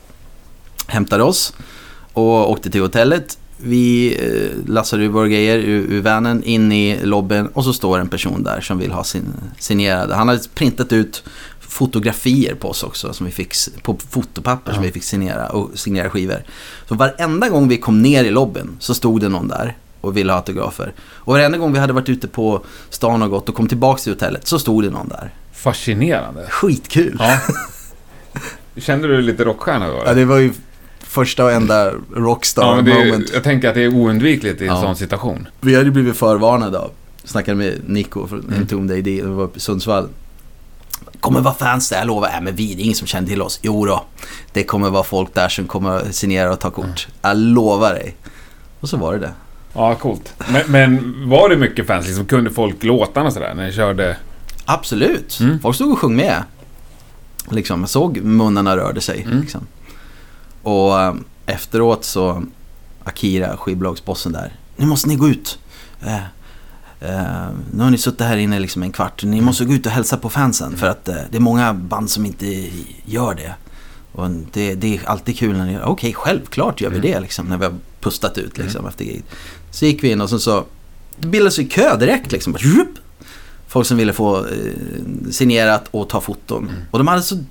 hämtade 0.87 1.23
oss 1.23 1.53
och 2.13 2.51
åkte 2.51 2.69
till 2.69 2.81
hotellet. 2.81 3.37
Vi 3.57 4.15
eh, 4.19 4.71
lassade 4.71 5.03
ur 5.03 5.09
våra 5.09 5.27
grejer 5.27 5.57
ur, 5.57 5.85
ur 5.91 6.01
vanen 6.01 6.43
in 6.43 6.71
i 6.71 6.99
lobbyn 7.03 7.47
och 7.47 7.63
så 7.63 7.73
står 7.73 7.99
en 7.99 8.07
person 8.09 8.43
där 8.43 8.61
som 8.61 8.77
vill 8.79 8.91
ha 8.91 9.03
sin 9.03 9.33
signerade. 9.59 10.15
Han 10.15 10.27
hade 10.27 10.41
printat 10.53 10.93
ut 10.93 11.23
fotografier 11.71 12.55
på 12.55 12.69
oss 12.69 12.83
också 12.83 13.13
som 13.13 13.25
vi 13.25 13.31
fick, 13.31 13.53
på 13.83 13.97
fotopapper 14.09 14.71
som 14.73 14.83
Ja. 14.83 14.87
vi 14.87 14.91
fick 14.93 15.03
signera 15.03 15.49
och 15.49 15.69
signera 15.79 16.09
skivor. 16.09 16.43
Så 16.87 16.95
varenda 16.95 17.49
gång 17.49 17.67
vi 17.67 17.77
kom 17.77 18.01
ner 18.01 18.23
i 18.23 18.29
lobbyn 18.29 18.69
så 18.79 18.93
stod 18.93 19.21
det 19.21 19.29
någon 19.29 19.47
där 19.47 19.77
och 20.01 20.17
ville 20.17 20.31
ha 20.31 20.37
autografer. 20.39 20.93
Och 21.01 21.33
varenda 21.33 21.57
gång 21.57 21.73
vi 21.73 21.79
hade 21.79 21.93
varit 21.93 22.09
ute 22.09 22.27
på 22.27 22.61
stan 22.89 23.21
och 23.21 23.29
gått 23.29 23.49
och 23.49 23.55
kom 23.55 23.67
tillbaka 23.67 24.01
till 24.01 24.11
hotellet 24.11 24.47
så 24.47 24.59
stod 24.59 24.83
det 24.83 24.89
någon 24.89 25.07
där. 25.07 25.33
Fascinerande. 25.53 26.45
Skitkul! 26.49 27.15
Ja. 27.19 27.37
Kände 28.81 29.07
du 29.07 29.13
dig 29.13 29.23
lite 29.23 29.43
rockstjärna 29.43 29.87
då? 29.87 30.01
Ja, 30.05 30.13
det 30.13 30.25
var 30.25 30.37
ju 30.37 30.53
första 30.99 31.43
och 31.45 31.51
enda 31.51 31.91
rockstar 32.15 32.75
Ja, 32.75 32.81
det 32.81 32.93
moment. 32.93 33.29
jag 33.33 33.43
tänker 33.43 33.69
att 33.69 33.75
det 33.75 33.83
är 33.83 33.93
oundvikligt 33.95 34.61
i 34.61 34.67
en 34.67 34.75
Ja. 34.75 34.81
sån 34.81 34.95
situation. 34.95 35.47
Vi 35.61 35.73
hade 35.75 35.85
ju 35.85 35.91
blivit 35.91 36.15
förvarnade 36.15 36.79
av, 36.79 36.91
snackade 37.23 37.57
med 37.57 37.81
Nico 37.87 38.27
från 38.27 38.39
Mm. 38.39 38.61
Entombed 38.61 38.97
AD, 38.97 39.03
det 39.21 39.27
var 39.27 39.43
uppe 39.43 39.57
i 39.57 39.61
Sundsvall. 39.61 40.07
Kommer 41.19 41.41
vara 41.41 41.53
fans 41.53 41.89
där, 41.89 41.97
jag 41.97 42.07
lovar. 42.07 42.29
Äh, 42.29 42.41
men 42.41 42.55
vi, 42.55 42.73
det 42.73 42.81
är 42.81 42.83
ingen 42.83 42.95
som 42.95 43.07
känner 43.07 43.27
till 43.27 43.41
oss. 43.41 43.59
Jo 43.61 43.85
då, 43.85 44.05
det 44.53 44.63
kommer 44.63 44.89
vara 44.89 45.03
folk 45.03 45.33
där 45.33 45.49
som 45.49 45.67
kommer 45.67 46.11
signera 46.11 46.51
och 46.51 46.59
ta 46.59 46.71
kort. 46.71 47.07
Jag 47.21 47.37
lovar 47.37 47.93
dig. 47.93 48.15
Och 48.79 48.89
så 48.89 48.97
var 48.97 49.13
det 49.13 49.19
det. 49.19 49.31
Ja, 49.73 49.95
coolt. 49.95 50.33
Men, 50.49 50.63
men 50.67 51.13
var 51.29 51.49
det 51.49 51.57
mycket 51.57 51.87
fans? 51.87 52.07
Liksom, 52.07 52.25
kunde 52.25 52.51
folk 52.51 52.83
låtarna 52.83 53.31
sådär 53.31 53.53
när 53.55 53.65
ni 53.65 53.73
körde? 53.73 54.17
Absolut. 54.65 55.39
Mm. 55.39 55.59
Folk 55.59 55.75
stod 55.75 55.91
och 55.91 55.99
sjöng 55.99 56.15
med. 56.15 56.43
Liksom, 57.49 57.79
jag 57.79 57.89
såg 57.89 58.17
munnarna 58.17 58.77
rörde 58.77 59.01
sig. 59.01 59.21
Mm. 59.21 59.41
Liksom. 59.41 59.67
Och 60.61 61.01
eh, 61.01 61.13
efteråt 61.45 62.03
så, 62.05 62.43
Akira, 63.03 63.57
skivbolagsbossen 63.57 64.31
där. 64.31 64.53
Nu 64.75 64.85
måste 64.85 65.07
ni 65.07 65.15
gå 65.15 65.29
ut. 65.29 65.59
Eh, 67.01 67.47
nu 67.73 67.83
har 67.83 67.89
ni 67.89 67.97
suttit 67.97 68.21
här 68.21 68.37
inne 68.37 68.59
liksom 68.59 68.83
en 68.83 68.91
kvart. 68.91 69.23
Ni 69.23 69.41
måste 69.41 69.65
gå 69.65 69.73
ut 69.73 69.85
och 69.85 69.91
hälsa 69.91 70.17
på 70.17 70.29
fansen. 70.29 70.77
För 70.77 70.87
att 70.87 71.07
eh, 71.07 71.15
det 71.29 71.37
är 71.37 71.41
många 71.41 71.73
band 71.73 72.09
som 72.09 72.25
inte 72.25 72.69
gör 73.05 73.33
det. 73.33 73.53
Och 74.11 74.29
det, 74.53 74.75
det 74.75 74.95
är 74.97 75.09
alltid 75.09 75.37
kul 75.37 75.57
när 75.57 75.65
ni 75.65 75.73
gör 75.73 75.83
Okej, 75.85 76.13
självklart 76.13 76.81
gör 76.81 76.89
vi 76.89 76.97
Mm. 76.97 77.11
det 77.11 77.19
liksom. 77.19 77.45
När 77.45 77.57
vi 77.57 77.65
har 77.65 77.73
pustat 77.99 78.37
ut 78.37 78.57
liksom 78.57 78.87
efter 78.87 79.05
giget. 79.05 79.23
Så 79.71 79.85
gick 79.85 80.03
vi 80.03 80.11
in 80.11 80.21
och 80.21 80.29
så, 80.29 80.39
så 80.39 80.63
det 81.19 81.27
bildades 81.27 81.59
ju 81.59 81.67
kö 81.67 81.97
direkt 81.97 82.31
liksom. 82.31 82.55
Folk 83.67 83.87
som 83.87 83.97
ville 83.97 84.13
få 84.13 84.37
eh, 84.37 84.51
signerat 85.31 85.87
och 85.91 86.09
ta 86.09 86.21
foton. 86.21 86.63
Mm. 86.69 86.81
Och 86.91 86.97
de 86.99 87.07
hade 87.07 87.21
så, 87.21 87.43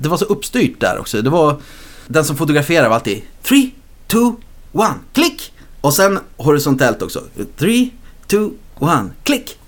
det 0.00 0.08
var 0.08 0.16
så 0.16 0.24
uppstyrt 0.24 0.80
där 0.80 0.98
också. 0.98 1.22
Det 1.22 1.30
var, 1.30 1.60
den 2.06 2.24
som 2.24 2.36
fotograferade 2.36 2.88
var 2.88 2.94
alltid 2.96 3.22
3, 3.42 3.70
2, 4.06 4.36
1, 4.74 4.82
klick! 5.12 5.52
Och 5.80 5.94
sen 5.94 6.18
horisontellt 6.36 7.02
också. 7.02 7.22
3, 7.56 7.90
2, 8.26 8.50
1, 8.80 8.88
klick! 9.22 9.58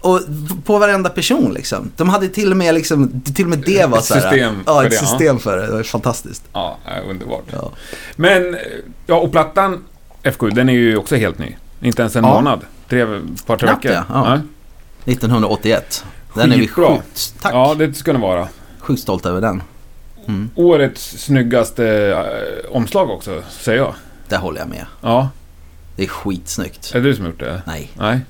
Och 0.00 0.20
på 0.64 0.78
varenda 0.78 1.10
person 1.10 1.52
liksom. 1.54 1.90
De 1.96 2.08
hade 2.08 2.28
till 2.28 2.50
och 2.50 2.56
med 2.56 2.74
liksom, 2.74 3.20
till 3.20 3.44
och 3.44 3.50
med 3.50 3.58
det 3.58 3.86
var 3.86 3.98
Ett 3.98 4.04
så 4.04 4.14
här, 4.14 4.20
system 4.30 4.62
Ja, 4.66 4.74
för 4.80 4.84
ett 4.84 4.90
det, 4.90 4.96
ja. 4.96 5.00
system 5.00 5.38
för 5.38 5.56
det. 5.56 5.66
Det 5.66 5.72
var 5.72 5.82
fantastiskt. 5.82 6.42
Ja, 6.52 6.78
äh, 6.86 7.10
underbart. 7.10 7.44
Ja. 7.52 7.70
Men, 8.16 8.56
ja, 9.06 9.14
och 9.14 9.32
plattan 9.32 9.84
F7, 10.22 10.54
den 10.54 10.68
är 10.68 10.72
ju 10.72 10.96
också 10.96 11.16
helt 11.16 11.38
ny. 11.38 11.56
Inte 11.82 12.02
ens 12.02 12.16
en 12.16 12.24
Ja. 12.24 12.34
månad. 12.34 12.60
Tre, 12.88 13.06
par, 13.46 13.56
tre 13.56 13.68
Knappt, 13.68 13.84
veckor. 13.84 14.04
ja. 14.08 14.38
Ja. 15.04 15.12
1981. 15.12 16.04
Den 16.34 16.52
är 16.52 16.56
vi 16.56 16.68
Skitbra. 16.68 16.88
sjukt, 16.96 17.34
tack. 17.42 17.54
Ja, 17.54 17.74
det 17.78 17.94
ska 17.94 18.12
den 18.12 18.20
vara. 18.20 18.48
Sjukt 18.78 19.02
stolt 19.02 19.26
över 19.26 19.40
den. 19.40 19.62
Mm, 20.28 20.50
Årets 20.54 21.18
snyggaste 21.18 21.86
eh, 21.86 22.76
omslag 22.76 23.10
också, 23.10 23.42
säger 23.50 23.78
jag. 23.78 23.94
det 24.28 24.36
håller 24.36 24.60
jag 24.60 24.68
med. 24.68 24.86
Ja, 25.00 25.28
Det 25.96 26.02
är 26.04 26.08
skitsnyggt. 26.08 26.90
är 26.94 27.00
det 27.00 27.08
du 27.08 27.14
som 27.16 27.26
gjort 27.26 27.40
det? 27.40 27.62
Nej, 27.66 27.90
Nej. 27.98 28.20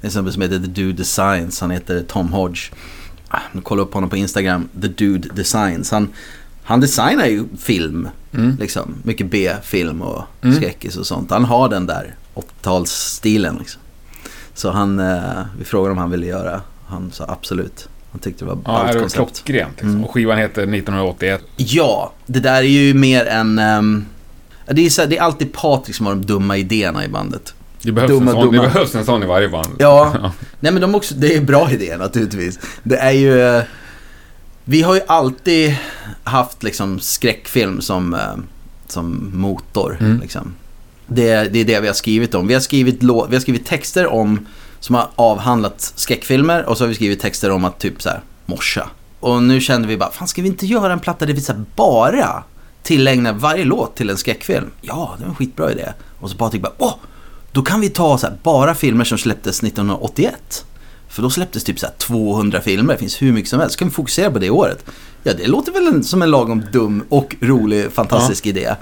det 0.00 0.04
är 0.04 0.08
en 0.08 0.10
snubbe 0.10 0.32
som 0.32 0.42
heter 0.42 0.58
The 0.58 0.66
Dude 0.66 0.92
Designs. 0.92 1.60
Han 1.60 1.70
heter 1.70 2.02
Tom 2.08 2.32
Hodge. 2.32 2.60
Ah, 3.28 3.38
Nu 3.52 3.60
kollar 3.60 3.82
upp 3.82 3.94
honom 3.94 4.10
på 4.10 4.16
Instagram. 4.16 4.68
The 4.80 4.88
Dude 4.88 5.28
Designs. 5.34 5.90
Han, 5.90 6.08
han 6.62 6.80
designar 6.80 7.26
ju 7.26 7.44
film. 7.58 8.08
Mm. 8.34 8.56
Liksom. 8.60 8.94
Mycket 9.02 9.30
B-film 9.30 10.02
och 10.02 10.22
Mm. 10.42 10.56
skräckis 10.56 10.96
och 10.96 11.06
sånt. 11.06 11.30
Han 11.30 11.44
har 11.44 11.68
den 11.68 11.86
där 11.86 12.14
80-talsstilen 12.34 13.58
liksom. 13.58 13.80
Så 14.54 14.70
han, 14.70 15.00
eh, 15.00 15.42
vi 15.58 15.64
frågade 15.64 15.92
om 15.92 15.98
han 15.98 16.10
ville 16.10 16.26
göra. 16.26 16.60
Han 16.86 17.10
sa 17.12 17.24
absolut. 17.28 17.88
Han 18.12 18.20
tyckte 18.20 18.44
det 18.44 18.48
var 18.48 18.56
Ja, 18.64 18.72
ballt 18.72 18.92
koncept. 19.00 19.14
klockrent 19.14 19.72
liksom. 19.72 19.90
Mm. 19.90 20.04
Och 20.04 20.10
skivan 20.14 20.38
heter 20.38 20.62
1981. 20.62 21.42
Ja, 21.56 22.12
det 22.26 22.40
där 22.40 22.54
är 22.62 22.62
ju 22.62 22.94
mer 22.94 23.26
en... 23.26 23.58
ehm, 23.58 24.04
det, 24.66 24.86
är 24.86 24.90
så 24.90 25.00
här, 25.02 25.08
det 25.08 25.16
är 25.18 25.22
alltid 25.22 25.52
Patrik 25.52 25.96
som 25.96 26.06
har 26.06 26.14
de 26.14 26.26
dumma 26.26 26.56
idéerna 26.56 27.04
i 27.04 27.08
bandet. 27.08 27.54
Det 27.82 27.92
behövs, 27.92 28.10
Dumma, 28.10 28.30
en, 28.30 28.36
sån, 28.36 28.46
dumma. 28.50 28.62
det 28.62 28.68
behövs 28.72 28.94
en 28.94 29.04
sån 29.04 29.22
i 29.22 29.26
varje 29.26 29.48
band. 29.48 29.68
Ja, 29.78 30.32
nej 30.60 30.72
men 30.72 30.80
de 30.82 30.94
också, 30.94 31.14
det 31.14 31.34
är 31.36 31.40
bra 31.40 31.70
idéer 31.70 31.98
naturligtvis. 31.98 32.58
Det 32.82 32.96
är 32.96 33.10
ju... 33.10 33.40
eh, 33.42 33.62
Vi 34.64 34.82
har 34.82 34.94
ju 34.94 35.00
alltid 35.06 35.76
haft 36.24 36.62
liksom 36.62 37.00
skräckfilm 37.00 37.80
som, 37.80 38.14
eh, 38.14 38.20
som 38.86 39.30
motor. 39.34 39.96
Mm. 40.00 40.20
Liksom. 40.20 40.54
Det, 41.06 41.52
det 41.52 41.58
är 41.60 41.64
det 41.64 41.80
vi 41.80 41.86
har 41.86 41.94
skrivit 41.94 42.34
om. 42.34 42.46
Vi 42.46 42.54
har 42.54 42.60
skrivit, 42.60 43.02
lå- 43.02 43.26
vi 43.30 43.36
har 43.36 43.40
skrivit 43.40 43.66
texter 43.66 44.06
om 44.06 44.46
som 44.80 44.94
har 44.94 45.08
avhandlat 45.16 45.92
skräckfilmer 45.96 46.64
och 46.64 46.78
så 46.78 46.84
har 46.84 46.88
vi 46.88 46.94
skrivit 46.94 47.20
texter 47.20 47.50
om 47.50 47.64
att 47.64 47.78
typ 47.78 48.02
så 48.02 48.08
här 48.08 48.20
morsa. 48.46 48.88
Och 49.20 49.42
nu 49.42 49.60
kände 49.60 49.88
vi 49.88 49.96
bara, 49.96 50.10
fan 50.10 50.28
ska 50.28 50.42
vi 50.42 50.48
inte 50.48 50.66
göra 50.66 50.92
en 50.92 51.00
platta 51.00 51.26
där 51.26 51.34
vi 51.34 51.40
så 51.40 51.52
bara 51.76 52.42
tillägnar 52.82 53.32
varje 53.32 53.64
låt 53.64 53.94
till 53.94 54.10
en 54.10 54.16
skräckfilm? 54.16 54.70
Ja, 54.80 55.14
det 55.18 55.24
är 55.24 55.28
en 55.28 55.34
skitbra 55.34 55.72
idé. 55.72 55.92
Och 56.20 56.30
så 56.30 56.36
Patrik 56.36 56.62
bara, 56.62 56.72
åh, 56.78 56.94
då 57.52 57.62
kan 57.62 57.80
vi 57.80 57.88
ta 57.88 58.18
så 58.18 58.26
här, 58.26 58.36
bara 58.42 58.74
filmer 58.74 59.04
som 59.04 59.18
släpptes 59.18 59.62
1981. 59.62 60.64
För 61.08 61.22
då 61.22 61.30
släpptes 61.30 61.64
typ 61.64 61.78
så 61.78 61.86
här 61.86 61.94
200 61.94 62.60
filmer, 62.60 62.92
det 62.92 62.98
finns 62.98 63.22
hur 63.22 63.32
mycket 63.32 63.50
som 63.50 63.60
helst. 63.60 63.72
Så 63.72 63.78
kan 63.78 63.88
vi 63.88 63.94
fokusera 63.94 64.30
på 64.30 64.38
det 64.38 64.50
året. 64.50 64.84
Ja, 65.22 65.32
det 65.32 65.46
låter 65.46 65.72
väl 65.72 65.86
en, 65.86 66.04
som 66.04 66.22
en 66.22 66.30
lagom 66.30 66.62
dum 66.72 67.04
och 67.08 67.36
rolig, 67.40 67.92
fantastisk 67.92 68.46
idé. 68.46 68.74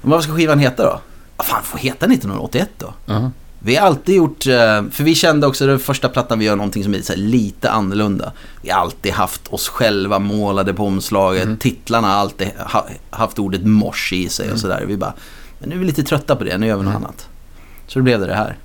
Men 0.00 0.10
vad 0.10 0.22
ska 0.22 0.32
skivan 0.32 0.58
heta 0.58 0.82
då? 0.84 1.00
Vad 1.36 1.46
fan, 1.46 1.62
får 1.62 1.78
heta 1.78 2.06
1981 2.06 2.70
då? 2.78 2.94
Ja. 3.06 3.30
Vi 3.64 3.76
har 3.76 3.86
alltid 3.86 4.14
gjort, 4.14 4.46
eh, 4.46 4.52
för 4.90 5.02
vi 5.02 5.14
kände 5.14 5.46
också 5.46 5.66
den 5.66 5.78
första 5.78 6.08
plattan 6.08 6.38
vi 6.38 6.44
gör 6.44 6.56
någonting 6.56 6.84
som 6.84 6.94
är 6.94 7.16
lite 7.16 7.70
annorlunda. 7.70 8.32
Vi 8.62 8.70
har 8.70 8.80
alltid 8.80 9.12
haft 9.12 9.48
oss 9.48 9.68
själva 9.68 10.18
målade 10.18 10.74
på 10.74 10.84
omslaget. 10.86 11.44
Mm. 11.44 11.56
Titlarna 11.56 12.08
har 12.08 12.14
alltid 12.14 12.48
ha, 12.58 12.86
haft 13.10 13.38
ordet 13.38 13.64
mors 13.66 14.12
i 14.12 14.28
sig 14.28 14.44
och 14.44 14.48
Mm. 14.50 14.58
sådär. 14.58 14.84
Vi 14.86 14.96
bara, 14.96 15.14
men 15.58 15.68
nu 15.68 15.74
är 15.74 15.78
vi 15.78 15.84
lite 15.84 16.02
trötta 16.02 16.36
på 16.36 16.44
det, 16.44 16.58
nu 16.58 16.66
gör 16.66 16.76
vi 16.76 16.82
något 16.82 16.90
Mm. 16.94 17.04
annat. 17.04 17.28
Så 17.86 17.98
då 17.98 18.02
blev 18.02 18.20
det 18.20 18.26
det 18.26 18.34
här. 18.34 18.56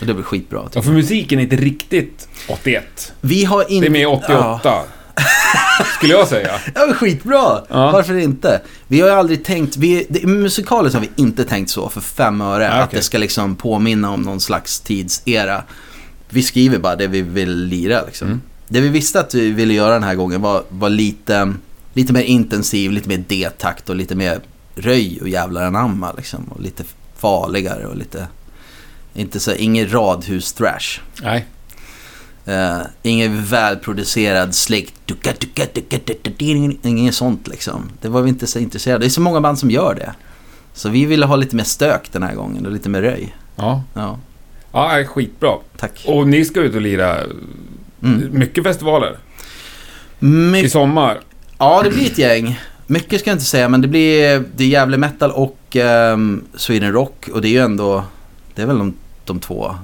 Och 0.00 0.06
det 0.06 0.14
blir 0.14 0.24
skitbra. 0.24 0.62
Ja, 0.72 0.82
för 0.82 0.90
musiken 0.92 1.38
är 1.38 1.42
inte 1.42 1.56
riktigt 1.56 2.28
81. 2.48 2.84
jag. 3.20 3.28
Vi 3.28 3.44
har 3.44 3.70
inte... 3.70 3.88
Det 3.88 3.90
är 3.90 3.90
mer 3.90 4.06
88. 4.06 4.80
Skulle 5.96 6.12
jag 6.12 6.28
säga. 6.28 6.60
Ja, 6.74 6.86
men 6.86 6.94
skitbra! 6.94 7.60
Ja. 7.68 7.90
Varför 7.90 8.14
inte? 8.16 8.60
Vi 8.86 9.00
har 9.00 9.08
ju 9.08 9.14
aldrig 9.14 9.44
tänkt, 9.44 9.76
vi, 9.76 10.06
det, 10.08 10.26
musikaliskt 10.26 10.94
har 10.94 11.00
vi 11.00 11.10
inte 11.16 11.44
tänkt 11.44 11.70
så 11.70 11.88
för 11.88 12.00
fem 12.00 12.40
öre. 12.40 12.64
Ja, 12.64 12.70
Att 12.70 12.88
okej. 12.88 12.98
det 12.98 13.04
ska 13.04 13.18
liksom 13.18 13.56
påminna 13.56 14.10
om 14.10 14.22
någon 14.22 14.40
slags 14.40 14.80
tidsera. 14.80 15.62
Vi 16.28 16.42
skriver 16.42 16.78
bara 16.78 16.96
det 16.96 17.06
vi 17.06 17.22
vill 17.22 17.64
lira 17.64 18.02
liksom. 18.06 18.28
Mm. 18.28 18.40
Det 18.68 18.80
vi 18.80 18.88
visste 18.88 19.20
att 19.20 19.34
vi 19.34 19.50
ville 19.50 19.74
göra 19.74 19.92
den 19.94 20.02
här 20.02 20.14
gången 20.14 20.42
var, 20.42 20.62
var 20.68 20.90
lite, 20.90 21.52
lite 21.92 22.12
mer 22.12 22.22
intensiv, 22.22 22.90
lite 22.92 23.08
mer 23.08 23.24
D-takt 23.28 23.88
och 23.88 23.96
lite 23.96 24.14
mer 24.14 24.40
röj 24.74 25.18
och 25.20 25.28
jävlar 25.28 25.62
anamma 25.62 26.12
liksom. 26.12 26.44
Och 26.44 26.60
lite 26.60 26.84
farligare 27.16 27.86
och 27.86 27.96
lite, 27.96 28.26
inte 29.14 29.40
så, 29.40 29.52
ingen 29.52 29.88
radhus-thrash. 29.88 31.00
Nej. 31.22 31.46
Uh, 32.48 32.82
ingen 33.02 33.44
välproducerad 33.44 34.54
ding, 36.38 36.78
Inget 36.82 37.14
sånt 37.14 37.48
liksom. 37.48 37.90
Det 38.00 38.08
var 38.08 38.22
vi 38.22 38.28
inte 38.28 38.46
så 38.46 38.58
intresserade 38.58 39.04
Det 39.04 39.08
är 39.08 39.10
så 39.10 39.20
många 39.20 39.40
band 39.40 39.58
som 39.58 39.70
gör 39.70 39.94
det. 39.94 40.12
Så 40.74 40.88
vi 40.88 41.04
ville 41.04 41.26
ha 41.26 41.36
lite 41.36 41.56
mer 41.56 41.64
stök 41.64 42.12
den 42.12 42.22
här 42.22 42.34
gången 42.34 42.66
och 42.66 42.72
lite 42.72 42.88
mer 42.88 43.02
röj. 43.02 43.34
Ja. 43.56 43.82
Ja, 43.94 44.18
Ja, 44.72 45.04
skitbra. 45.04 45.52
tack. 45.76 46.02
Och 46.06 46.28
ni 46.28 46.44
ska 46.44 46.60
ut 46.60 46.74
och 46.74 46.80
lira 46.80 47.16
Mm. 48.02 48.28
mycket 48.32 48.64
festivaler 48.64 49.18
i 50.20 50.24
My- 50.24 50.68
sommar. 50.68 51.20
ja, 51.58 51.82
det 51.84 51.90
blir 51.90 52.06
ett 52.06 52.18
gäng. 52.18 52.60
Mycket 52.86 53.20
ska 53.20 53.30
jag 53.30 53.34
inte 53.34 53.44
säga, 53.44 53.68
men 53.68 53.80
det 53.80 53.88
blir 53.88 54.44
det 54.56 54.64
är 54.64 54.68
Gävle 54.68 54.96
Metal 54.98 55.30
och 55.30 55.76
ehm, 55.76 56.44
Sweden 56.54 56.92
Rock. 56.92 57.28
Och 57.32 57.42
det 57.42 57.48
är 57.48 57.50
ju 57.50 57.58
ändå, 57.58 58.04
det 58.54 58.62
är 58.62 58.66
väl 58.66 58.78
de, 58.78 58.94
de 59.26 59.40
två 59.40 59.74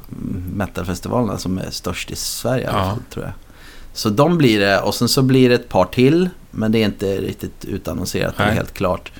metalfestivalerna 0.55 1.39
som 1.39 1.59
är 1.59 1.71
störst 1.71 2.11
i 2.11 2.17
Sverige 2.17 2.65
Ja. 2.65 2.73
fall, 2.73 2.99
tror 3.11 3.25
jag. 3.25 3.33
Så 3.93 4.09
de 4.11 4.39
blir 4.39 4.61
det 4.61 4.81
och 4.81 4.95
sen 4.95 5.09
så 5.09 5.23
blir 5.23 5.49
det 5.49 5.55
ett 5.55 5.69
par 5.69 5.85
till. 5.85 6.29
Men 6.51 6.73
det 6.73 6.79
är 6.79 6.85
inte 6.85 7.17
riktigt 7.21 7.65
utannonserat, 7.65 8.35
Nej. 8.39 8.55
helt 8.55 8.75
klart. 8.75 9.13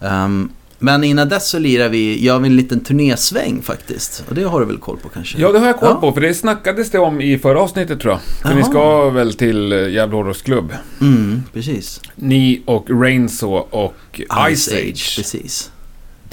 Ehm, 0.00 0.50
men 0.78 1.04
innan 1.04 1.28
dess 1.28 1.48
så 1.48 1.58
lirar 1.58 1.88
vi, 1.88 2.24
gör 2.24 2.38
vi 2.38 2.48
en 2.48 2.56
liten 2.56 2.80
turnésväng 2.80 3.62
faktiskt. 3.62 4.24
Och 4.28 4.34
det 4.34 4.42
har 4.42 4.60
du 4.60 4.66
väl 4.66 4.78
koll 4.78 4.96
på 5.02 5.08
kanske? 5.08 5.38
Ja, 5.38 5.52
det 5.52 5.58
har 5.58 5.66
jag 5.66 5.76
koll 5.80 5.88
Ja. 5.88 6.00
på, 6.00 6.12
för 6.12 6.20
det 6.20 6.34
snackades 6.34 6.90
det 6.90 6.98
om 6.98 7.20
i 7.20 7.38
förra 7.38 7.60
avsnittet 7.60 8.00
tror 8.00 8.12
jag. 8.12 8.20
För 8.22 8.48
ni 8.54 8.60
Jaha. 8.60 8.70
ska 8.70 9.10
väl 9.10 9.34
till 9.34 9.72
eh, 9.72 9.88
Gävle 9.88 10.16
Hårdrocksklubb? 10.16 10.72
Mm, 11.00 11.42
precis. 11.52 12.00
Ni 12.14 12.62
och 12.66 12.86
Rainsaw 12.90 13.66
och 13.70 14.20
Ice 14.54 14.68
Age. 14.68 15.16
Precis. 15.16 15.70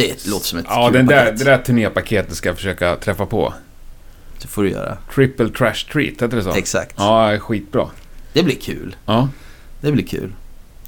Det 0.01 0.27
låter 0.27 0.45
som 0.45 0.59
ett 0.59 0.65
Ja, 0.69 0.89
den 0.89 1.05
där, 1.05 1.31
det 1.31 1.43
där 1.43 1.57
turnépaketet 1.57 2.35
ska 2.35 2.49
jag 2.49 2.55
försöka 2.55 2.95
träffa 2.95 3.25
på. 3.25 3.53
Det 4.41 4.47
får 4.47 4.63
du 4.63 4.69
göra. 4.69 4.97
Triple 5.15 5.49
Trash 5.49 5.85
Treat, 5.91 6.13
heter 6.21 6.27
det 6.27 6.43
så? 6.43 6.53
Exakt. 6.53 6.95
Ja, 6.97 7.39
skitbra. 7.39 7.87
Det 8.33 8.43
blir 8.43 8.55
kul. 8.55 8.95
Ja. 9.05 9.29
Det 9.81 9.91
blir 9.91 10.05
kul. 10.05 10.33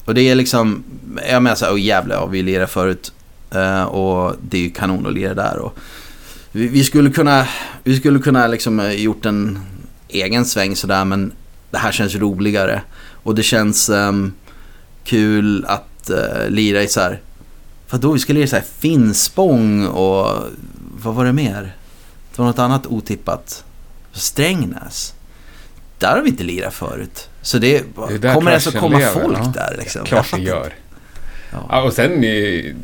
Och 0.05 0.13
det 0.13 0.21
är 0.21 0.35
liksom, 0.35 0.83
jag 1.29 1.43
menar 1.43 1.55
såhär, 1.55 1.73
åh 1.73 1.81
jävlar, 1.81 2.15
ja, 2.15 2.25
vi 2.25 2.41
lirar 2.41 2.65
förut. 2.65 3.13
Eh, 3.51 3.83
och 3.83 4.35
det 4.41 4.57
är 4.57 4.61
ju 4.61 4.69
kanon 4.69 5.07
att 5.07 5.13
lira 5.13 5.33
där. 5.33 5.57
Och 5.57 5.77
vi, 6.51 6.67
vi 6.67 6.83
skulle 6.83 7.11
kunna, 7.11 7.47
vi 7.83 7.99
skulle 7.99 8.19
kunna 8.19 8.47
liksom 8.47 8.79
eh, 8.79 8.91
gjort 8.91 9.25
en 9.25 9.59
egen 10.07 10.45
sväng 10.45 10.75
sådär, 10.75 11.05
men 11.05 11.31
det 11.71 11.77
här 11.77 11.91
känns 11.91 12.15
roligare. 12.15 12.81
Och 13.23 13.35
det 13.35 13.43
känns 13.43 13.89
ehm, 13.89 14.33
kul 15.03 15.65
att 15.65 16.09
uh, 16.09 16.49
lira 16.49 16.83
i 16.83 16.87
så 16.87 16.99
här, 16.99 17.19
vadå, 17.93 18.11
vi 18.11 18.19
lira 18.33 18.43
i 18.43 18.47
så 18.47 18.55
här 18.55 18.63
Finspång 18.79 19.87
och 19.87 20.43
vad 21.03 21.15
var 21.15 21.25
det 21.25 21.33
mer? 21.33 21.75
Det 22.31 22.39
var 22.41 22.45
något 22.45 22.59
annat 22.59 22.87
otippat. 22.87 23.63
Strängnäs. 24.11 25.13
Där 25.99 26.15
har 26.15 26.21
vi 26.21 26.29
inte 26.29 26.43
lirat 26.43 26.73
förut. 26.73 27.29
Så 27.41 27.57
det, 27.57 27.83
Det 28.19 28.33
kommer 28.33 28.51
alltså 28.51 28.71
trashen 28.71 28.81
komma 28.89 28.99
lever, 28.99 29.21
folk 29.21 29.37
ja. 29.39 29.51
där 29.55 29.75
liksom? 29.77 30.05
Klart 30.05 30.31
det 30.31 30.41
gör. 30.41 30.73
Ja. 31.51 31.57
Ja, 31.69 31.81
och 31.81 31.93
sen, 31.93 32.23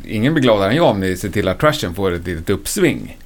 ingen 0.04 0.34
blir 0.34 0.42
gladare 0.42 0.70
än 0.70 0.76
jag 0.76 0.86
om 0.86 1.00
ni 1.00 1.16
ser 1.16 1.30
till 1.30 1.48
att 1.48 1.60
trashen 1.60 1.94
får 1.94 2.12
ett 2.12 2.26
litet 2.26 2.50
uppsving. 2.50 3.18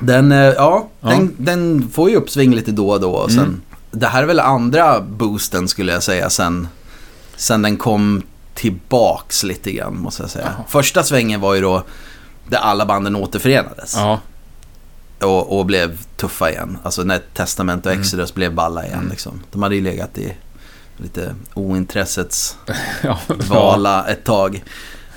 Den, 0.00 0.32
eh, 0.32 0.38
ja, 0.38 0.88
Ja. 1.00 1.08
Den, 1.08 1.34
den 1.38 1.88
får 1.92 2.10
ju 2.10 2.16
uppsving 2.16 2.54
lite 2.54 2.72
då 2.72 2.90
och 2.90 3.00
då. 3.00 3.10
Och 3.10 3.30
sen, 3.30 3.38
Mm. 3.44 3.60
Det 3.90 4.06
här 4.06 4.22
är 4.22 4.26
väl 4.26 4.40
andra 4.40 5.00
boosten 5.00 5.68
skulle 5.68 5.92
jag 5.92 6.02
säga 6.02 6.30
sen, 6.30 6.68
sen 7.36 7.62
den 7.62 7.76
kom 7.76 8.22
tillbaks 8.62 9.42
lite 9.44 9.72
grann 9.72 9.96
måste 9.98 10.22
jag 10.22 10.30
säga. 10.30 10.44
Jaha. 10.56 10.64
Första 10.68 11.02
svängen 11.02 11.40
var 11.40 11.54
ju 11.54 11.60
då 11.60 11.84
där 12.48 12.58
alla 12.58 12.86
banden 12.86 13.16
återförenades 13.16 13.94
Ja, 13.96 14.20
och, 15.20 15.58
och 15.58 15.66
blev 15.66 15.98
tuffa 16.16 16.50
igen. 16.50 16.78
Alltså 16.82 17.02
när 17.02 17.20
Testament 17.34 17.86
och 17.86 17.92
Mm. 17.92 18.02
Exodus 18.02 18.34
blev 18.34 18.54
balla 18.54 18.84
igen. 18.86 18.98
Mm. 18.98 19.10
Liksom. 19.10 19.40
De 19.52 19.62
hade 19.62 19.74
ju 19.74 19.80
legat 19.80 20.18
i 20.18 20.32
lite 20.96 21.34
ointressets 21.54 22.56
ja. 23.02 23.18
vala 23.48 24.06
ett 24.06 24.24
tag. 24.24 24.64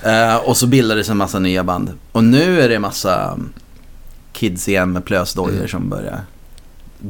Eh, 0.03 0.35
och 0.35 0.57
så 0.57 0.67
bildades 0.67 1.09
en 1.09 1.17
massa 1.17 1.39
nya 1.39 1.63
band. 1.63 1.91
Och 2.11 2.23
nu 2.23 2.61
är 2.61 2.69
det 2.69 2.75
en 2.75 2.81
massa 2.81 3.37
kids 4.33 4.67
igen 4.67 4.91
med 4.91 5.05
plösdojor 5.05 5.55
Mm. 5.55 5.67
som 5.67 5.89
börjar 5.89 6.21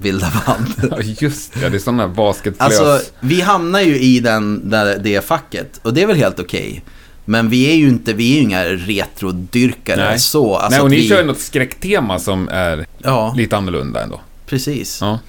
bilda 0.01 0.31
band. 0.45 0.91
Ja, 0.91 0.97
just 1.01 1.53
det. 1.53 1.69
Det 1.69 1.77
är 1.77 1.79
sådana 1.79 2.07
basketflös. 2.07 2.79
alltså, 2.79 3.11
vi 3.19 3.41
hamnar 3.41 3.81
ju 3.81 3.99
i 3.99 4.19
den, 4.19 4.69
där, 4.69 4.97
det 4.97 5.25
facket 5.25 5.79
och 5.81 5.93
det 5.93 6.01
är 6.01 6.07
väl 6.07 6.15
helt 6.17 6.39
okej. 6.39 6.83
Men 7.25 7.49
vi 7.49 7.71
är 7.71 7.75
ju 7.75 7.87
inte, 7.87 8.13
vi 8.13 8.31
är 8.31 8.35
ju 8.35 8.41
inga 8.41 8.65
retrodyrkare 8.65 10.09
Nej. 10.09 10.19
så. 10.19 10.55
Alltså 10.55 10.77
Nej, 10.77 10.83
och 10.83 10.89
ni 10.89 10.95
vi, 10.95 11.09
kör 11.09 11.19
ju 11.19 11.25
något 11.27 11.39
skräcktema 11.39 12.19
som 12.19 12.49
är 12.51 12.85
Ja, 12.97 13.33
lite 13.37 13.57
annorlunda 13.57 14.03
ändå. 14.03 14.21
precis. 14.45 14.97
Ja. 15.01 15.19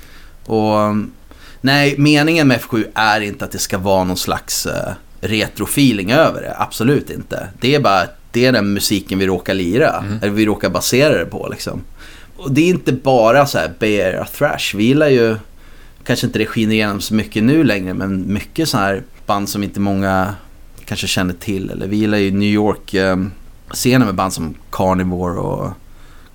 Och 0.46 0.76
um, 0.76 1.12
nej, 1.60 1.94
meningen 1.98 2.48
med 2.48 2.60
F7 2.60 2.84
är 2.94 3.20
inte 3.20 3.44
att 3.44 3.52
det 3.52 3.58
ska 3.58 3.78
vara 3.78 4.04
någon 4.04 4.16
slags 4.16 4.66
uh, 4.66 4.72
retrofeeling 5.20 6.10
över 6.12 6.42
det. 6.42 6.54
Absolut 6.58 7.10
inte. 7.10 7.48
Det 7.60 7.74
är 7.74 7.80
bara 7.80 8.06
det 8.30 8.46
är 8.46 8.52
den 8.52 8.72
musiken 8.72 9.18
vi 9.18 9.26
råkar 9.26 9.54
lira. 9.54 9.98
Mm. 9.98 10.18
Eller 10.22 10.32
vi 10.32 10.46
råkar 10.46 10.70
basera 10.70 11.18
det 11.18 11.26
på 11.26 11.48
liksom. 11.50 11.82
Och 12.36 12.52
det 12.52 12.60
är 12.60 12.68
inte 12.68 12.92
bara 12.92 13.46
så 13.46 13.58
här 13.58 13.72
Bay 13.78 14.00
Area 14.02 14.24
Thrash. 14.24 14.74
Vi 14.76 14.84
gillar 14.84 15.08
ju, 15.08 15.36
kanske 16.04 16.26
inte 16.26 16.38
det 16.38 16.46
skiner 16.46 16.74
igenom 16.74 17.00
så 17.00 17.14
mycket 17.14 17.42
nu 17.42 17.64
längre, 17.64 17.94
men 17.94 18.32
mycket 18.32 18.68
så 18.68 18.78
här 18.78 19.02
band 19.26 19.48
som 19.48 19.62
inte 19.62 19.80
många 19.80 20.34
kanske 20.84 21.06
känner 21.06 21.34
till. 21.34 21.70
Eller 21.70 21.86
vi 21.86 21.96
gillar 21.96 22.18
ju 22.18 22.30
New 22.30 22.48
York-scenen 22.48 24.06
med 24.06 24.14
band 24.14 24.32
som 24.32 24.54
Carnivore 24.70 25.38
och 25.38 25.72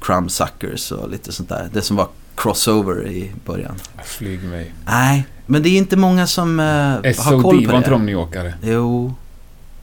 Crumb 0.02 0.32
Suckers 0.32 0.92
och 0.92 1.10
lite 1.10 1.32
sånt 1.32 1.50
där. 1.50 1.70
Det 1.74 1.82
som 1.82 1.96
var 1.96 2.08
crossover 2.36 3.08
i 3.08 3.32
början. 3.46 3.76
Flyg 4.04 4.44
mig. 4.44 4.74
Nej, 4.86 5.26
men 5.46 5.64
det 5.64 5.70
är 5.70 5.78
inte 5.78 5.98
många 5.98 6.28
som 6.28 6.60
uh, 6.60 6.66
har 6.66 7.14
SOD, 7.14 7.42
koll 7.44 7.66
på 7.66 7.72
var 7.72 7.78
inte 7.78 7.90
det. 7.90 7.96
de 7.96 8.06
New 8.06 8.14
Yorkare? 8.14 8.54
Jo, 8.64 9.14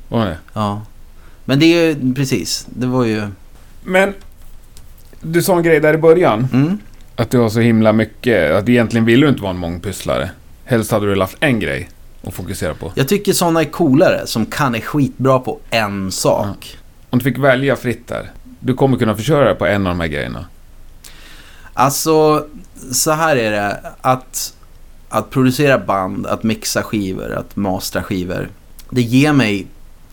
Var 0.09 0.27
det? 0.27 0.39
ja. 0.53 0.83
Men 1.45 1.59
det 1.59 1.67
är 1.67 1.87
ju, 1.89 2.15
precis, 2.15 2.67
det 2.71 2.87
var 2.87 3.05
ju... 3.05 3.23
Men, 3.85 4.15
du 5.21 5.43
sa 5.43 5.57
en 5.57 5.63
grej 5.63 5.81
där 5.81 5.95
i 5.95 5.99
början. 5.99 6.49
Mm. 6.53 6.79
Att 7.17 7.31
du 7.31 7.39
har 7.39 7.49
så 7.49 7.61
himla 7.61 7.93
mycket, 7.93 8.53
att 8.53 8.69
egentligen 8.69 9.05
vill 9.05 9.21
du 9.21 9.29
inte 9.29 9.43
vara 9.43 9.51
en 9.51 9.59
mångpysslare. 9.59 10.31
Helst 10.65 10.91
hade 10.91 11.15
du 11.15 11.21
haft 11.21 11.37
en 11.41 11.61
grej 11.61 11.89
att 12.23 12.35
fokusera 12.35 12.75
på. 12.75 12.93
Jag 12.95 13.09
tycker 13.09 13.33
sådana 13.33 13.61
är 13.61 13.65
coolare, 13.65 14.27
som 14.27 14.47
kan 14.47 14.75
är 14.75 14.81
skitbra 14.81 15.39
på 15.39 15.59
en 15.71 16.13
sak. 16.13 16.77
Om 17.11 17.19
du 17.19 17.25
fick 17.25 17.39
välja 17.39 17.77
fritt 17.77 18.07
där. 18.07 18.31
Du 18.61 18.75
kommer 18.75 18.97
kunna 18.97 19.17
försörja 19.17 19.45
dig 19.45 19.55
på 19.55 19.67
en 19.67 19.87
av 19.87 19.91
de 19.91 20.01
här 20.01 20.09
grejerna. 20.09 20.47
Alltså, 21.75 22.47
så 22.93 23.11
här 23.11 23.37
är 23.37 23.51
det. 23.51 23.81
Att, 24.01 24.55
att 25.09 25.31
producera 25.31 25.79
band, 25.79 26.27
att 26.27 26.43
mixa 26.43 26.83
skivor, 26.83 27.33
att 27.33 27.57
mastra 27.57 28.03
skivor. 28.03 28.49
Det 28.91 29.03
ger 29.03 29.33
mig 29.33 29.67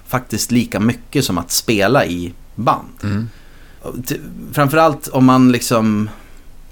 faktiskt 0.07 0.51
lika 0.51 0.79
mycket 0.79 1.25
som 1.25 1.37
att 1.37 1.51
spela 1.51 2.05
i 2.05 2.33
band. 2.55 2.89
Mm. 3.03 3.29
Framförallt 4.53 5.07
om 5.07 5.25
man 5.25 5.51
liksom 5.51 6.09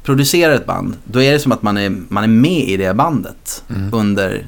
producerar 0.04 0.54
ett 0.54 0.66
band. 0.66 0.96
Då 1.04 1.22
är 1.22 1.32
det 1.32 1.40
som 1.40 1.52
att 1.52 1.62
man 1.62 1.78
är, 1.78 1.96
man 2.10 2.24
är 2.24 2.28
med 2.28 2.70
i 2.70 2.78
det 2.78 2.94
bandet 2.94 3.64
Mm. 3.70 3.94
under 3.94 4.46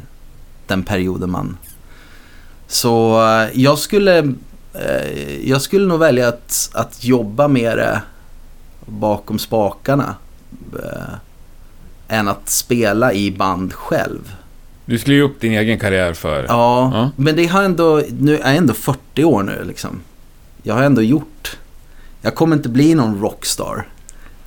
den 0.67 0.83
perioden 0.83 1.31
man... 1.31 1.57
Så 2.67 3.23
eh, 3.27 3.49
jag 3.61 3.77
skulle, 3.79 4.17
eh, 4.73 5.39
jag 5.49 5.61
skulle 5.61 5.85
nog 5.87 5.99
välja 5.99 6.27
att, 6.27 6.69
att 6.73 7.03
jobba 7.03 7.47
med 7.47 7.77
det 7.77 8.01
bakom 8.85 9.39
spakarna. 9.39 10.15
eh, 10.83 11.13
Än 12.07 12.27
att 12.27 12.49
spela 12.49 13.13
i 13.13 13.31
band 13.31 13.73
själv. 13.73 14.35
Du 14.85 14.97
skulle 14.99 15.15
ju 15.15 15.21
upp 15.21 15.39
din 15.41 15.51
egen 15.53 15.79
karriär 15.79 16.13
för... 16.13 16.43
Ja, 16.47 16.91
Ja. 16.93 17.11
men 17.15 17.35
det 17.35 17.45
har 17.47 17.63
ändå, 17.63 18.01
nu 18.19 18.35
är 18.37 18.39
jag 18.39 18.55
ändå 18.55 18.73
40 18.73 19.23
år 19.23 19.43
nu 19.43 19.63
liksom. 19.67 19.99
Jag 20.63 20.73
har 20.75 20.83
ändå 20.83 21.01
gjort, 21.01 21.57
jag 22.25 22.35
kommer 22.35 22.55
inte 22.55 22.69
bli 22.69 22.95
någon 22.95 23.21
rockstar. 23.21 23.87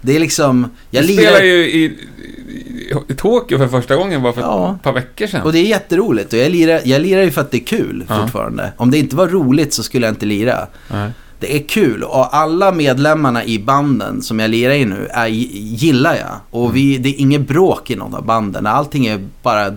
Det 0.00 0.16
är 0.16 0.20
liksom, 0.20 0.70
jag 0.90 1.04
du 1.04 1.06
lirar, 1.08 1.22
spelade 1.22 1.46
ju 1.46 1.70
i, 1.70 1.84
i, 1.84 1.96
i 3.08 3.14
Tokyo 3.14 3.58
för 3.58 3.68
första 3.68 3.96
gången 3.96 4.22
bara 4.22 4.32
för 4.32 4.40
Ja. 4.40 4.74
ett 4.76 4.82
par 4.82 4.92
veckor 4.92 5.26
sedan. 5.26 5.42
och 5.42 5.52
det 5.52 5.58
är 5.58 5.64
jätteroligt 5.66 6.32
och 6.32 6.38
jag 6.38 6.50
lirar, 6.52 6.80
jag 6.84 7.02
lirar 7.02 7.22
ju 7.22 7.30
för 7.30 7.40
att 7.40 7.50
det 7.50 7.56
är 7.58 7.64
kul 7.66 8.04
Ja. 8.08 8.20
fortfarande. 8.22 8.72
Om 8.76 8.90
det 8.90 8.98
inte 8.98 9.16
var 9.16 9.28
roligt 9.28 9.72
så 9.74 9.82
skulle 9.82 10.06
jag 10.06 10.12
inte 10.14 10.26
lira. 10.26 10.66
Nej. 10.90 11.10
Det 11.40 11.56
är 11.56 11.62
kul 11.68 12.02
och 12.02 12.36
alla 12.36 12.72
medlemmarna 12.72 13.44
i 13.44 13.58
banden 13.58 14.22
som 14.22 14.38
jag 14.38 14.50
lirar 14.50 14.72
i 14.72 14.84
nu 14.84 15.06
är, 15.10 15.26
gillar 15.26 16.14
jag. 16.14 16.36
Och 16.50 16.76
vi, 16.76 16.98
det 16.98 17.08
är 17.08 17.20
inget 17.20 17.48
bråk 17.48 17.90
i 17.90 17.96
någon 17.96 18.14
av 18.14 18.24
banden. 18.24 18.66
Allting 18.66 19.06
är 19.06 19.26
bara 19.42 19.76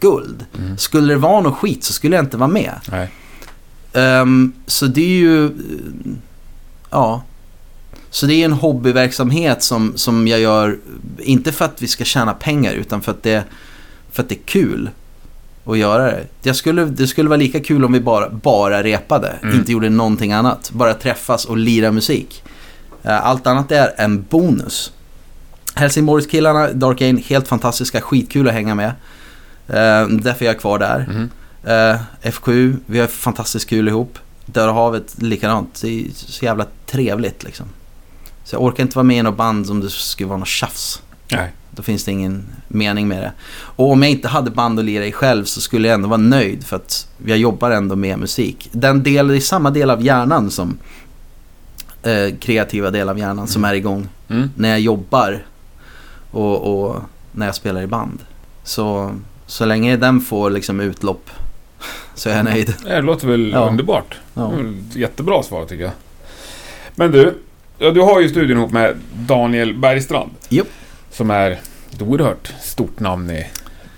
guld. 0.00 0.44
Skulle 0.78 1.14
det 1.14 1.18
vara 1.20 1.40
något 1.40 1.56
skit 1.56 1.84
så 1.84 1.92
skulle 1.92 2.16
jag 2.16 2.24
inte 2.24 2.36
vara 2.36 2.48
med. 2.50 2.72
Nej. 2.90 3.08
Ehm, 3.92 4.52
så 4.66 4.86
det 4.86 5.00
är 5.00 5.18
ju... 5.18 5.50
Ja. 6.96 7.22
Så 8.10 8.26
det 8.26 8.34
är 8.34 8.44
en 8.44 8.52
hobbyverksamhet 8.52 9.62
som, 9.62 9.92
som 9.96 10.28
jag 10.28 10.40
gör, 10.40 10.78
inte 11.18 11.52
för 11.52 11.64
att 11.64 11.82
vi 11.82 11.86
ska 11.86 12.04
tjäna 12.04 12.32
pengar 12.34 12.72
utan 12.72 13.02
för 13.02 13.12
att 13.12 13.22
det, 13.22 13.44
för 14.12 14.22
att 14.22 14.28
det 14.28 14.34
är 14.34 14.44
kul 14.44 14.90
att 15.66 15.78
göra 15.78 16.02
det. 16.04 16.24
Jag 16.42 16.56
skulle, 16.56 16.84
det 16.84 17.06
skulle 17.06 17.28
vara 17.28 17.36
lika 17.36 17.60
kul 17.60 17.84
om 17.84 17.92
vi 17.92 18.00
bara, 18.00 18.30
bara 18.30 18.82
repade, 18.82 19.34
Mm. 19.42 19.56
inte 19.56 19.72
gjorde 19.72 19.88
någonting 19.90 20.32
annat. 20.32 20.70
Bara 20.70 20.94
träffas 20.94 21.44
och 21.44 21.56
lira 21.56 21.92
musik. 21.92 22.42
Eh, 23.02 23.26
Allt 23.26 23.46
annat 23.46 23.72
är 23.72 23.92
en 23.96 24.22
bonus. 24.22 24.92
Helsingborgskillarna, 25.74 26.72
Dark 26.72 27.00
Ain, 27.02 27.16
helt 27.26 27.48
fantastiska, 27.48 28.00
skitkul 28.00 28.48
att 28.48 28.54
hänga 28.54 28.74
med. 28.74 28.88
Eh, 29.68 30.08
därför 30.08 30.44
är 30.44 30.48
jag 30.48 30.58
kvar 30.60 30.78
där. 30.78 31.06
Mhm. 31.10 31.30
Eh, 31.64 32.30
FKU, 32.32 32.74
vi 32.86 32.98
har 33.00 33.06
fantastiskt 33.06 33.68
kul 33.68 33.88
ihop. 33.88 34.18
Döda 34.46 34.72
havet 34.72 35.22
likadant. 35.22 35.78
Det 35.82 35.88
är 35.88 36.10
så 36.14 36.44
jävla 36.44 36.66
trevligt 36.86 37.44
liksom. 37.44 37.66
Så 38.44 38.54
jag 38.54 38.62
orkar 38.62 38.82
inte 38.82 38.96
vara 38.98 39.04
med 39.04 39.16
i 39.18 39.22
något 39.22 39.36
band 39.36 39.70
om 39.70 39.80
det 39.80 39.90
skulle 39.90 40.28
vara 40.28 40.38
något 40.38 40.48
tjafs. 40.48 41.02
Nej. 41.32 41.52
Då 41.70 41.82
finns 41.82 42.04
det 42.04 42.10
ingen 42.12 42.46
mening 42.68 43.08
med 43.08 43.22
det. 43.22 43.32
Och 43.58 43.90
om 43.90 44.02
jag 44.02 44.10
inte 44.10 44.28
hade 44.28 44.50
band 44.50 44.78
att 44.78 44.84
lira 44.84 45.06
i 45.06 45.12
själv 45.12 45.44
så 45.44 45.60
skulle 45.60 45.88
jag 45.88 45.94
ändå 45.94 46.08
vara 46.08 46.18
nöjd 46.18 46.64
för 46.66 46.76
att 46.76 47.08
jag 47.26 47.38
jobbar 47.38 47.70
ändå 47.70 47.96
med 47.96 48.18
musik. 48.18 48.68
Den 48.72 49.02
del, 49.02 49.28
det 49.28 49.36
är 49.36 49.40
samma 49.40 49.70
del 49.70 49.90
av 49.90 50.02
hjärnan 50.04 50.50
som 50.50 50.78
eh, 52.02 52.34
kreativa 52.40 52.90
del 52.90 53.08
av 53.08 53.18
hjärnan 53.18 53.46
som 53.48 53.64
är 53.64 53.74
igång 53.74 54.08
Mm. 54.28 54.50
när 54.56 54.68
jag 54.68 54.80
jobbar 54.80 55.44
och, 56.30 56.86
och 56.90 57.02
när 57.32 57.46
jag 57.46 57.54
spelar 57.54 57.82
i 57.82 57.86
band. 57.86 58.18
Så, 58.64 59.12
så 59.46 59.64
länge 59.64 59.96
den 59.96 60.20
får 60.20 60.50
liksom 60.50 60.80
utlopp 60.80 61.30
så 62.14 62.30
är 62.30 62.36
jag 62.36 62.44
nöjd. 62.44 62.74
Det 62.84 63.00
låter 63.00 63.26
väl 63.28 63.50
Ja. 63.52 63.68
underbart. 63.68 64.16
Ja. 64.34 64.52
Jättebra 64.94 65.42
svar 65.42 65.64
tycker 65.64 65.84
jag. 65.84 65.92
Men 66.94 67.10
du, 67.12 67.34
ja, 67.78 67.90
du 67.90 68.00
har 68.00 68.20
ju 68.20 68.28
studion 68.28 68.58
ihop 68.58 68.70
med 68.72 68.96
Daniel 69.14 69.74
Bergstrand. 69.78 70.30
Japp. 70.48 70.66
Som 71.10 71.30
är 71.30 71.50
ett 71.92 72.02
oerhört 72.02 72.52
stort 72.62 73.00
namn 73.00 73.30
i 73.30 73.46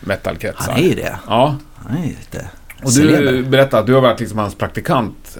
metalkretsar. 0.01 0.72
Han 0.72 0.81
är 0.81 0.89
ju 0.89 0.95
det. 0.95 1.18
Ja, 1.26 1.57
Han 1.76 1.97
är 1.99 2.07
lite 2.07 2.47
och 2.83 2.93
du 2.93 3.43
berättade 3.43 3.81
att 3.81 3.87
du 3.87 3.95
har 3.95 4.01
varit 4.01 4.20
liksom 4.20 4.39
hans 4.39 4.55
praktikant 4.55 5.39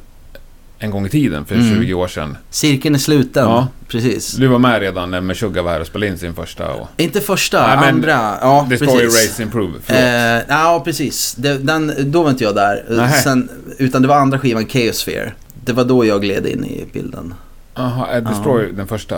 en 0.79 0.91
gång 0.91 1.07
i 1.07 1.09
tiden, 1.09 1.45
för 1.45 1.55
Mm. 1.55 1.74
20 1.81 1.95
år 1.95 2.09
sedan. 2.09 2.37
Cirkeln 2.51 2.95
är 2.95 2.99
sluten. 2.99 3.45
Ja. 3.45 3.68
Precis. 3.89 4.33
Du 4.33 4.47
var 4.47 4.59
med 4.59 4.81
redan 4.81 5.11
när 5.11 5.20
Meshuggah 5.20 5.64
var 5.64 5.72
här 5.72 5.81
och 5.81 5.87
spelade 5.87 6.12
in 6.12 6.18
sin 6.18 6.35
första. 6.35 6.68
Och 6.72 6.89
Inte 6.97 7.20
första, 7.20 7.66
Nej, 7.66 7.76
men 7.76 7.95
andra. 7.95 8.39
Ja, 8.41 8.66
Destroy, 8.70 8.99
precis. 9.01 9.31
Race, 9.31 9.43
Improve. 9.43 9.72
Eh, 9.87 10.43
ja, 10.49 10.83
precis. 10.85 11.35
Det, 11.39 11.59
den, 11.59 11.93
då 11.99 12.22
var 12.22 12.31
inte 12.31 12.45
jag 12.45 12.55
där. 12.55 12.85
Eh. 13.01 13.11
Sen, 13.12 13.49
utan 13.79 14.03
det 14.03 14.09
var 14.09 14.16
andra 14.16 14.39
skivan, 14.39 14.66
Chaosphere. 14.66 15.33
Det 15.64 15.72
var 15.72 15.85
då 15.85 16.05
jag 16.05 16.20
gled 16.22 16.47
in 16.47 16.64
i 16.64 16.87
bilden. 16.93 17.35
Jaha, 17.74 18.07
är 18.09 18.20
Destroy 18.20 18.72
den 18.72 18.87
första? 18.87 19.16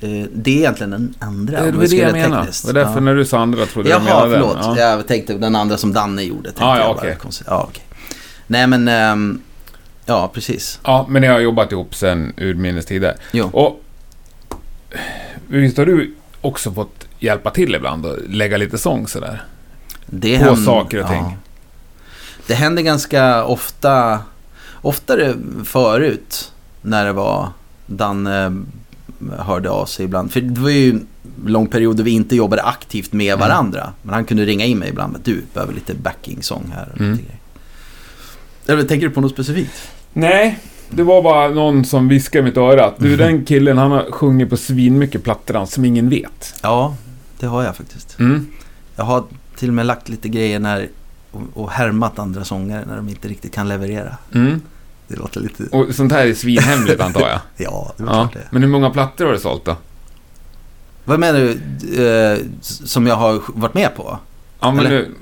Eh, 0.00 0.24
det 0.34 0.50
är 0.50 0.56
egentligen 0.58 0.90
den 0.90 1.14
andra. 1.18 1.62
Det 1.62 1.72
var 1.72 1.86
det 1.86 1.96
jag 1.96 2.12
menade. 2.12 2.46
Det 2.46 2.66
var 2.66 2.72
därför 2.72 2.94
Ja. 2.94 3.00
när 3.00 3.14
du 3.14 3.24
sa 3.24 3.38
andra 3.38 3.66
trodde 3.66 3.88
jag 3.88 4.02
Jaha, 4.02 4.04
menade 4.26 4.30
den. 4.30 4.40
förlåt. 4.62 4.78
Ja. 4.78 4.90
Jag 4.90 5.06
tänkte 5.06 5.34
den 5.34 5.56
andra 5.56 5.76
som 5.76 5.92
Danne 5.92 6.22
gjorde. 6.22 6.48
Ah, 6.50 6.52
ja, 6.58 6.78
jag 6.78 6.86
bara. 6.86 6.96
okej. 6.96 7.16
Konstigt. 7.22 7.46
Ja, 7.50 7.66
okej. 7.70 7.84
Nej, 8.46 8.66
men... 8.66 8.88
ehm, 8.88 9.40
ja, 10.10 10.30
precis. 10.34 10.80
Ja, 10.84 11.06
men 11.08 11.22
ni 11.22 11.28
har 11.28 11.40
jobbat 11.40 11.72
ihop 11.72 11.94
sen 11.94 12.32
urminnes 12.36 12.86
tider. 12.86 13.16
Jo. 13.32 13.50
Och 13.52 13.80
visst 15.48 15.76
har 15.78 15.86
du 15.86 16.14
också 16.40 16.72
fått 16.72 17.06
hjälpa 17.18 17.50
till 17.50 17.74
ibland 17.74 18.06
och 18.06 18.18
lägga 18.28 18.56
lite 18.56 18.78
sång 18.78 19.06
sådär? 19.08 19.42
Det 20.06 20.38
På 20.38 20.44
händer- 20.44 20.64
saker 20.64 21.02
och 21.02 21.08
ting. 21.10 21.36
Det 22.46 22.54
händer 22.54 22.82
ganska 22.82 23.44
ofta, 23.44 24.18
oftare 24.82 25.34
förut 25.64 26.52
när 26.82 27.04
det 27.04 27.12
var 27.12 27.48
Danne 27.86 28.62
hörde 29.38 29.70
av 29.70 29.86
sig 29.86 30.04
ibland. 30.04 30.32
För 30.32 30.40
det 30.40 30.60
var 30.60 30.70
ju 30.70 30.90
en 30.90 31.06
lång 31.46 31.66
period 31.66 31.96
då 31.96 32.02
vi 32.02 32.10
inte 32.10 32.36
jobbade 32.36 32.62
aktivt 32.62 33.12
med 33.12 33.34
Mm. 33.34 33.40
varandra. 33.48 33.92
Men 34.02 34.14
han 34.14 34.24
kunde 34.24 34.44
ringa 34.44 34.64
in 34.64 34.78
mig 34.78 34.88
ibland 34.88 35.16
du 35.24 35.42
behöver 35.54 35.72
lite 35.74 35.94
backing-sång 35.94 36.72
här. 36.74 36.88
Och 36.94 37.00
Mm. 37.00 37.18
Eller 38.66 38.82
tänker 38.82 39.08
du 39.08 39.14
på 39.14 39.20
något 39.20 39.32
specifikt? 39.32 39.72
Nej, 40.12 40.58
det 40.90 41.02
var 41.02 41.22
bara 41.22 41.48
någon 41.48 41.84
som 41.84 42.08
viskade 42.08 42.38
i 42.38 42.42
mitt 42.42 42.56
öra 42.56 42.84
att 42.86 42.98
du, 42.98 43.16
den 43.16 43.44
killen 43.44 43.78
han 43.78 43.90
har 43.90 44.10
sjungit 44.10 44.50
på 44.50 44.56
svinmycket 44.56 45.24
plattor 45.24 45.64
som 45.66 45.84
ingen 45.84 46.08
vet. 46.08 46.54
Ja, 46.62 46.96
det 47.38 47.46
har 47.46 47.62
jag 47.64 47.76
faktiskt. 47.76 48.18
Mm. 48.18 48.46
Jag 48.96 49.04
har 49.04 49.24
till 49.56 49.68
och 49.68 49.74
med 49.74 49.86
lagt 49.86 50.08
lite 50.08 50.28
grejer 50.28 50.58
när 50.58 50.88
och, 51.30 51.40
och 51.54 51.70
härmat 51.70 52.18
andra 52.18 52.44
sångare 52.44 52.84
när 52.88 52.96
de 52.96 53.08
inte 53.08 53.28
riktigt 53.28 53.54
kan 53.54 53.68
leverera. 53.68 54.16
Mm. 54.34 54.60
Det 55.08 55.16
låter 55.16 55.40
lite... 55.40 55.62
Och 55.76 55.94
sånt 55.94 56.12
här 56.12 56.26
är 56.26 56.34
svinhemligt 56.34 57.00
antar 57.00 57.20
jag. 57.28 57.40
Ja, 57.56 57.92
det 57.96 58.02
är 58.02 58.06
Ja. 58.06 58.12
klart 58.12 58.32
det. 58.32 58.48
Men 58.50 58.62
hur 58.62 58.70
många 58.70 58.90
plattor 58.90 59.24
har 59.24 59.32
du 59.32 59.38
sålt 59.38 59.64
då? 59.64 59.76
Vad 61.04 61.18
menar 61.20 61.38
du? 61.38 62.04
Eh, 62.06 62.38
som 62.60 63.06
jag 63.06 63.16
har 63.16 63.42
varit 63.46 63.74
med 63.74 63.94
på? 63.96 64.18
Ja, 64.60 64.70
men 64.72 64.84
nu, 64.84 65.14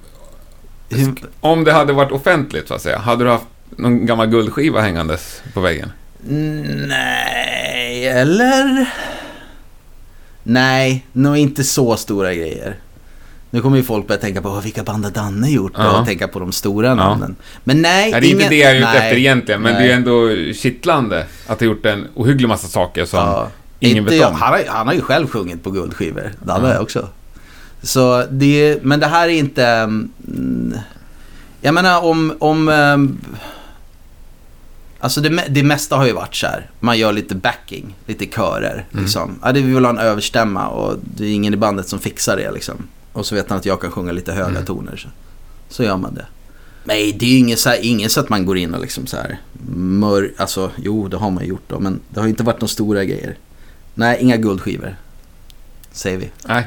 Hur, 0.88 1.14
om 1.40 1.64
det 1.64 1.72
hade 1.72 1.92
varit 1.92 2.12
offentligt 2.12 2.68
så 2.68 2.74
att 2.74 2.82
säga, 2.82 2.98
hade 2.98 3.24
du 3.24 3.30
haft 3.30 3.44
någon 3.76 4.06
gammal 4.06 4.26
guldskiva 4.26 4.80
hängandes 4.80 5.42
på 5.54 5.60
väggen? 5.60 5.92
Nej, 6.88 8.06
eller? 8.08 8.88
Nej, 10.42 11.06
nog 11.12 11.36
inte 11.36 11.64
så 11.64 11.96
stora 11.96 12.34
grejer. 12.34 12.76
Nu 13.50 13.60
kommer 13.60 13.76
ju 13.76 13.82
folk 13.82 14.06
börja 14.06 14.20
tänka 14.20 14.42
på 14.42 14.48
"Åh, 14.48 14.60
vilka 14.62 14.82
band 14.82 15.04
har 15.04 15.10
Danne 15.12 15.50
gjort 15.50 15.72
Ja. 15.76 16.00
och 16.00 16.06
tänka 16.06 16.28
på 16.28 16.38
de 16.38 16.52
stora 16.52 16.94
namnen. 16.94 17.36
Men 17.64 17.82
nej, 17.82 18.10
Nej, 18.10 18.20
det 18.20 18.26
är 18.26 18.30
ingen... 18.30 18.40
inte 18.42 18.48
det 18.54 18.56
jag 18.56 18.70
är 18.72 18.78
ute 18.78 18.88
efter 18.90 19.16
egentligen, 19.16 19.62
men 19.62 19.72
nej. 19.74 19.86
det 19.86 19.92
är 19.92 19.96
ändå 19.96 20.28
kittlande 20.54 21.26
att 21.46 21.58
du 21.58 21.64
gjort 21.64 21.86
en 21.86 22.06
ohygglig 22.14 22.48
massa 22.48 22.68
saker 22.68 23.04
som 23.04 23.18
Ja. 23.18 23.48
ingen 23.80 23.96
inte 23.96 24.10
vet 24.10 24.20
jag. 24.20 24.30
om. 24.30 24.34
Han, 24.36 24.52
har, 24.52 24.60
han 24.68 24.86
har 24.86 24.94
ju 24.94 25.00
själv 25.00 25.26
sjungit 25.28 25.62
på 25.64 25.70
guldskivor. 25.70 26.32
Danne 26.42 26.68
har 26.68 26.78
också. 26.80 27.08
Så 27.82 28.24
det, 28.30 28.78
men 28.82 29.00
det 29.00 29.06
här 29.06 29.28
är 29.28 29.32
inte... 29.32 29.64
mm, 29.66 30.74
Jag 31.60 31.74
menar 31.74 32.04
om... 32.04 32.34
om 32.38 32.68
ehm, 32.68 33.18
alltså 35.00 35.20
det, 35.20 35.44
det 35.48 35.62
mesta 35.62 35.96
har 35.96 36.06
ju 36.06 36.12
varit 36.12 36.34
så 36.34 36.46
här. 36.46 36.70
Man 36.80 36.98
gör 36.98 37.12
lite 37.12 37.34
backing, 37.34 37.94
lite 38.06 38.26
körer. 38.26 38.86
Mm. 38.92 39.04
Liksom. 39.04 39.38
Ja, 39.42 39.52
det 39.52 39.60
vi 39.60 39.74
vill 39.74 39.84
ha 39.84 39.90
en 39.90 39.98
överstämma 39.98 40.68
och 40.68 40.96
det 41.16 41.24
är 41.24 41.32
ingen 41.34 41.54
i 41.54 41.56
bandet 41.56 41.88
som 41.88 41.98
fixar 41.98 42.36
det. 42.36 42.50
Liksom. 42.50 42.74
Och 43.12 43.26
så 43.26 43.34
vet 43.34 43.48
han 43.48 43.58
att 43.58 43.66
jag 43.66 43.80
kan 43.80 43.90
sjunga 43.90 44.12
lite 44.12 44.32
höga 44.32 44.48
Mm. 44.48 44.64
toner. 44.64 44.96
Så, 44.96 45.08
så 45.68 45.82
gör 45.82 45.96
man 45.96 46.14
det. 46.14 46.26
Nej, 46.84 47.16
det 47.18 47.26
är 47.26 47.30
ju 47.30 47.38
inget 47.38 47.58
så, 47.58 47.68
här, 47.68 47.78
inget 47.84 48.12
så 48.12 48.20
att 48.20 48.28
man 48.28 48.46
går 48.46 48.58
in 48.58 48.74
och 48.74 48.80
liksom 48.80 49.06
så 49.06 49.16
här 49.16 49.38
mör, 49.76 50.32
Alltså, 50.36 50.70
jo, 50.76 51.08
det 51.08 51.16
har 51.16 51.30
man 51.30 51.46
gjort 51.46 51.62
då. 51.68 51.80
Men 51.80 52.00
det 52.10 52.20
har 52.20 52.26
ju 52.26 52.30
inte 52.30 52.42
varit 52.42 52.60
några 52.60 52.68
stora 52.68 53.04
grejer. 53.04 53.36
Nej, 53.94 54.18
inga 54.20 54.36
guldskivor. 54.36 54.96
Säger 55.92 56.18
vi. 56.18 56.30
Nej. 56.46 56.66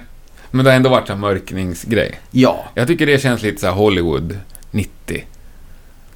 Men 0.51 0.65
det 0.65 0.71
har 0.71 0.75
ändå 0.75 0.89
varit 0.89 1.09
en 1.09 1.19
mörkningsgrej. 1.19 2.19
Ja. 2.32 2.65
Jag 2.75 2.88
tycker 2.88 3.05
det 3.05 3.21
känns 3.21 3.41
lite 3.41 3.61
så 3.61 3.67
här 3.67 3.73
Hollywood 3.73 4.38
90. 4.71 5.25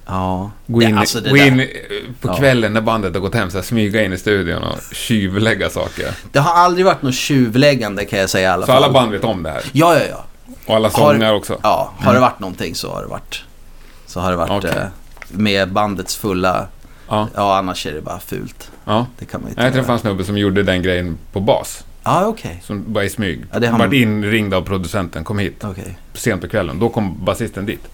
Ja. 0.08 0.52
Gå 0.68 0.82
in, 0.82 0.98
alltså 0.98 1.22
gå 1.22 1.38
in 1.38 1.60
eh, 1.60 1.68
på 2.22 2.34
kvällen 2.34 2.74
när 2.74 2.82
bandet 2.82 3.14
har 3.14 3.22
gått 3.22 3.36
hem, 3.36 3.50
så 3.52 3.58
här, 3.58 3.64
smyga 3.64 4.04
in 4.04 4.14
i 4.14 4.18
studion 4.18 4.64
och 4.64 4.80
tjuvlägga 4.96 5.70
saker. 5.70 6.12
Det 6.32 6.40
har 6.40 6.54
aldrig 6.54 6.86
varit 6.86 7.02
något 7.02 7.16
tjuvläggande 7.16 8.06
kan 8.06 8.20
jag 8.20 8.30
säga 8.30 8.50
i 8.50 8.52
alla 8.54 8.66
Så 8.66 8.72
fall. 8.74 8.84
alla 8.84 8.94
band 8.94 9.12
vet 9.12 9.24
om 9.24 9.44
det 9.44 9.50
här. 9.50 9.62
Ja, 9.72 9.96
ja, 9.96 10.04
ja. 10.10 10.26
Och 10.66 10.76
alla 10.76 10.90
sånger 10.90 11.34
också. 11.34 11.60
Ja, 11.64 11.92
har 11.98 12.04
Mm. 12.04 12.14
det 12.16 12.20
varit 12.22 12.40
någonting 12.40 12.76
så 12.76 12.94
har 12.94 13.02
det 13.02 13.08
varit. 13.08 13.44
Så 14.08 14.20
har 14.20 14.32
det 14.32 14.38
varit 14.38 14.52
Okej. 14.66 14.72
eh, 14.78 14.86
med 15.30 15.72
bandets 15.72 16.16
fulla... 16.16 16.68
Ja. 17.10 17.28
Ja, 17.36 17.58
annars 17.58 17.86
är 17.86 17.94
det 17.94 18.02
bara 18.02 18.20
fult. 18.20 18.72
ja. 18.86 19.06
Det 19.20 19.26
kan 19.26 19.42
man 19.42 19.50
inte 19.50 19.64
Jag 19.64 19.74
träffade 19.74 19.94
en 19.94 20.00
snubbe 20.00 20.24
som 20.24 20.38
gjorde 20.38 20.64
den 20.64 20.82
grejen 20.82 21.18
på 21.32 21.40
bas. 21.40 21.84
Ja, 22.04 22.26
okej. 22.26 22.62
Som 22.66 22.84
bara 22.94 23.04
i 23.04 23.10
smyg. 23.10 23.46
Ja, 23.54 23.60
det 23.60 23.68
har 23.68 23.80
Vart 23.80 23.94
inringd 23.94 24.54
av 24.54 24.62
producenten, 24.62 25.24
kom 25.24 25.40
hit. 25.40 25.64
Okej. 25.64 25.98
Sent 26.14 26.42
på 26.42 26.48
kvällen. 26.48 26.80
Då 26.80 26.90
kom 26.90 27.26
basisten 27.26 27.66
dit. 27.66 27.88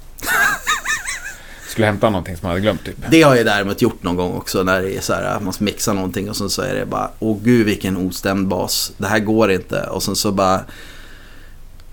Skulle 1.71 1.87
hämta 1.87 2.09
någonting 2.09 2.37
som 2.37 2.45
han 2.45 2.51
hade 2.51 2.61
glömt 2.61 2.85
typ. 2.85 2.95
Det 3.09 3.21
har 3.21 3.35
jag 3.35 3.45
däremot 3.45 3.81
gjort 3.81 4.03
någon 4.03 4.15
gång 4.15 4.33
också 4.33 4.63
när 4.63 4.81
det 4.81 4.97
är 4.97 5.01
så 5.01 5.13
här, 5.13 5.39
man 5.39 5.53
mixar 5.59 5.93
någonting 5.93 6.29
och 6.29 6.37
sen 6.37 6.49
så 6.49 6.61
är 6.61 6.75
det 6.75 6.85
bara, 6.85 7.09
åh 7.19 7.37
gud 7.43 7.65
vilken 7.65 7.97
ostämd 7.97 8.47
bas. 8.47 8.91
Det 8.97 9.07
här 9.07 9.19
går 9.19 9.51
inte. 9.51 9.83
Och 9.83 10.03
sen 10.03 10.15
så 10.15 10.31
bara, 10.31 10.61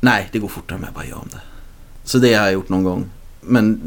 nej 0.00 0.28
det 0.32 0.38
går 0.38 0.48
fortare 0.48 0.76
om 0.78 0.84
jag 0.84 0.94
bara 0.94 1.04
gör 1.04 1.16
om 1.16 1.28
det. 1.30 1.40
Så 2.04 2.18
det 2.18 2.34
har 2.34 2.44
jag 2.44 2.52
gjort 2.52 2.68
någon 2.68 2.84
gång. 2.84 3.04
Men 3.40 3.80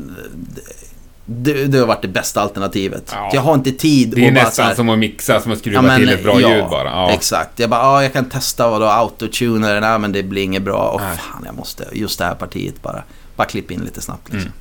det, 1.25 1.65
det 1.65 1.77
har 1.77 1.87
varit 1.87 2.01
det 2.01 2.07
bästa 2.07 2.41
alternativet. 2.41 3.09
Ja. 3.11 3.29
Jag 3.33 3.41
har 3.41 3.53
inte 3.53 3.71
tid 3.71 4.13
Det 4.15 4.27
är 4.27 4.31
nästan 4.31 4.65
här, 4.65 4.75
som 4.75 4.89
att 4.89 4.99
mixa, 4.99 5.41
som 5.41 5.51
att 5.51 5.59
skruva 5.59 5.77
Ja, 5.77 5.81
men, 5.81 5.99
till 5.99 6.09
ett 6.09 6.23
bra 6.23 6.41
ja, 6.41 6.55
ljud 6.55 6.65
bara. 6.69 6.89
Ja. 6.89 7.11
Exakt. 7.11 7.59
Jag 7.59 7.69
bara, 7.69 7.81
ja, 7.81 8.03
jag 8.03 8.13
kan 8.13 8.25
testa 8.25 8.69
vad 8.69 8.81
då 8.81 8.87
autotuner, 8.87 9.81
nej 9.81 9.99
men 9.99 10.11
det 10.11 10.23
blir 10.23 10.43
inget 10.43 10.63
bra. 10.63 10.89
Och 10.89 11.01
fan, 11.01 11.43
jag 11.45 11.55
måste, 11.55 11.87
just 11.91 12.19
det 12.19 12.25
här 12.25 12.35
partiet 12.35 12.81
bara, 12.81 13.03
bara 13.35 13.47
klippa 13.47 13.73
in 13.73 13.81
lite 13.81 14.01
snabbt 14.01 14.33
liksom. 14.33 14.41
Mm. 14.41 14.60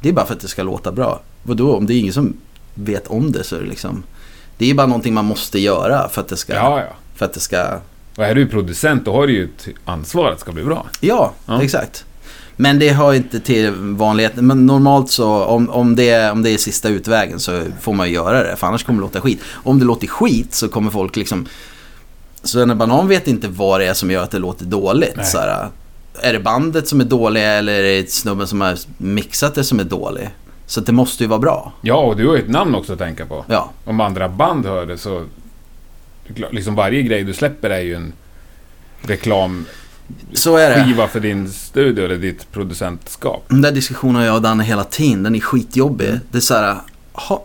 Det 0.00 0.08
är 0.08 0.12
bara 0.12 0.26
för 0.26 0.34
att 0.34 0.40
det 0.40 0.48
ska 0.48 0.62
låta 0.62 0.92
bra. 0.92 1.20
Vadå, 1.42 1.76
om 1.76 1.86
det 1.86 1.94
är 1.94 1.98
ingen 1.98 2.12
som 2.12 2.36
vet 2.74 3.06
om 3.06 3.32
det 3.32 3.44
så 3.44 3.56
är 3.56 3.60
det 3.60 3.66
liksom, 3.66 4.02
Det 4.58 4.70
är 4.70 4.74
bara 4.74 4.86
någonting 4.86 5.14
man 5.14 5.24
måste 5.24 5.58
göra 5.58 6.08
för 6.08 6.20
att 6.20 6.28
det 6.28 6.36
ska... 6.36 6.54
Ja, 6.54 6.80
ja. 6.80 6.86
För 7.16 7.24
att 7.24 7.32
det 7.32 7.40
ska... 7.40 7.64
Och 8.16 8.24
är 8.24 8.34
du 8.34 8.46
producent 8.46 9.04
då 9.04 9.12
har 9.12 9.26
du 9.26 9.32
ju 9.32 9.44
ett 9.44 9.68
ansvar 9.84 10.28
att 10.30 10.34
det 10.34 10.40
ska 10.40 10.52
bli 10.52 10.64
bra. 10.64 10.86
Ja, 11.00 11.32
Ja. 11.46 11.62
exakt. 11.62 12.04
Men 12.56 12.78
det 12.78 12.88
hör 12.92 13.14
inte 13.14 13.40
till 13.40 13.70
vanligheten. 13.74 14.46
Men 14.46 14.66
normalt 14.66 15.10
så 15.10 15.44
om, 15.44 15.70
om, 15.70 15.96
det, 15.96 16.08
är- 16.10 16.32
om 16.32 16.42
det 16.42 16.50
är 16.50 16.58
sista 16.58 16.88
utvägen 16.88 17.40
så 17.40 17.62
får 17.80 17.92
man 17.92 18.08
ju 18.08 18.14
göra 18.14 18.42
det. 18.42 18.56
För 18.56 18.66
annars 18.66 18.84
kommer 18.84 18.98
det 19.00 19.06
låta 19.06 19.20
skit. 19.20 19.40
Om 19.52 19.78
det 19.78 19.84
låter 19.84 20.06
skit 20.06 20.54
så 20.54 20.68
kommer 20.68 20.90
folk 20.90 21.16
liksom... 21.16 21.46
Så 22.42 22.60
en 22.62 22.78
banan 22.78 23.08
vet 23.08 23.28
inte 23.28 23.48
vad 23.48 23.80
det 23.80 23.86
är 23.86 23.94
som 23.94 24.10
gör 24.10 24.22
att 24.22 24.30
det 24.30 24.38
låter 24.38 24.64
dåligt. 24.64 25.26
Så 25.26 25.38
är 26.22 26.32
det 26.32 26.38
bandet 26.40 26.88
som 26.88 27.00
är 27.00 27.04
dåliga 27.04 27.52
eller 27.52 27.72
är 27.72 28.02
det 28.02 28.10
snubben 28.10 28.46
som 28.46 28.60
har 28.60 28.78
mixat 28.98 29.54
det 29.54 29.64
som 29.64 29.80
är 29.80 29.84
dålig? 29.84 30.28
Så 30.66 30.80
det 30.80 30.92
måste 30.92 31.22
ju 31.24 31.28
vara 31.28 31.38
bra. 31.38 31.72
Ja, 31.80 31.96
och 31.96 32.16
du 32.16 32.28
har 32.28 32.36
ju 32.36 32.42
ett 32.42 32.48
namn 32.48 32.74
också 32.74 32.92
att 32.92 32.98
tänka 32.98 33.26
på. 33.26 33.44
Ja, 33.48 33.70
Om 33.84 34.00
andra 34.00 34.28
band 34.28 34.66
hör 34.66 34.86
det 34.86 34.98
så... 34.98 35.24
Liksom 36.50 36.74
varje 36.74 37.02
grej 37.02 37.24
du 37.24 37.34
släpper 37.34 37.70
är 37.70 37.80
ju 37.80 37.94
en 37.94 38.12
reklamskiva 39.02 39.64
så 40.32 40.56
är 40.56 40.96
det. 40.96 41.08
för 41.08 41.20
din 41.20 41.48
studio 41.52 42.04
eller 42.04 42.16
ditt 42.16 42.52
producentskap. 42.52 43.44
Den 43.48 43.62
där 43.62 43.72
diskussionen 43.72 44.16
har 44.16 44.22
jag 44.22 44.34
och 44.36 44.42
Danne 44.42 44.64
hela 44.64 44.84
tiden. 44.84 45.22
Den 45.22 45.34
är 45.34 45.40
skitjobbig. 45.40 46.08
Mm. 46.08 46.20
Det 46.30 46.38
är 46.38 46.42
så 46.42 46.54
här, 46.54 46.76
ha, 47.12 47.44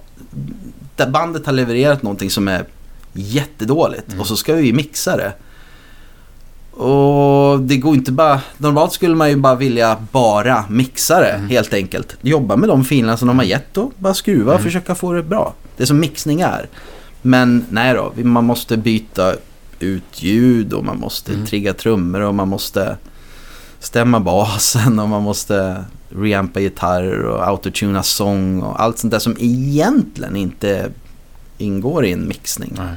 där 0.96 1.10
bandet 1.10 1.46
har 1.46 1.54
levererat 1.54 2.04
någonting 2.04 2.30
som 2.30 2.48
är 2.48 2.66
jättedåligt 3.14 4.08
Mm. 4.08 4.20
och 4.20 4.28
så 4.28 4.36
ska 4.36 4.54
vi 4.54 4.74
mixa 4.74 5.18
det. 5.18 5.34
Och 6.74 7.60
det 7.60 7.78
går 7.78 7.96
inte 7.96 8.12
bara, 8.12 8.42
normalt 8.58 8.94
skulle 8.94 9.16
man 9.16 9.30
ju 9.30 9.36
bara 9.36 9.56
vilja 9.56 9.98
bara 10.12 10.66
mixa 10.70 11.20
det 11.22 11.30
Mm. 11.32 11.50
helt 11.50 11.74
enkelt. 11.74 12.16
Jobba 12.22 12.56
med 12.56 12.70
de 12.70 12.86
filerna 12.86 13.18
som 13.18 13.28
de 13.28 13.38
har 13.38 13.46
gett 13.46 13.78
och 13.78 13.92
bara 13.98 14.14
skruva 14.14 14.52
och 14.54 14.60
Mm. 14.60 14.64
försöka 14.64 14.96
få 14.96 15.14
det 15.14 15.24
bra. 15.24 15.54
Det 15.78 15.84
är 15.84 15.88
som 15.88 16.00
mixning 16.00 16.42
är. 16.42 16.68
Men 17.22 17.66
nej 17.70 17.94
då, 17.94 18.14
man 18.24 18.46
måste 18.46 18.78
byta 18.78 19.34
ut 19.80 20.24
ljud 20.24 20.74
och 20.74 20.86
man 20.86 21.00
måste 21.00 21.34
Mm. 21.34 21.46
trigga 21.46 21.74
trummor 21.74 22.22
och 22.22 22.36
man 22.36 22.48
måste 22.48 22.98
stämma 23.80 24.20
basen 24.20 25.00
och 25.00 25.10
man 25.10 25.24
måste 25.24 25.84
reampa 26.18 26.60
gitarrer 26.60 27.24
och 27.26 27.48
autotuna 27.48 28.04
sång 28.04 28.62
och 28.62 28.82
allt 28.82 28.98
sånt 28.98 29.12
där 29.12 29.20
som 29.20 29.36
egentligen 29.40 30.36
inte 30.36 30.90
ingår 31.58 32.06
i 32.06 32.12
en 32.12 32.28
mixning. 32.28 32.74
Nej. 32.78 32.88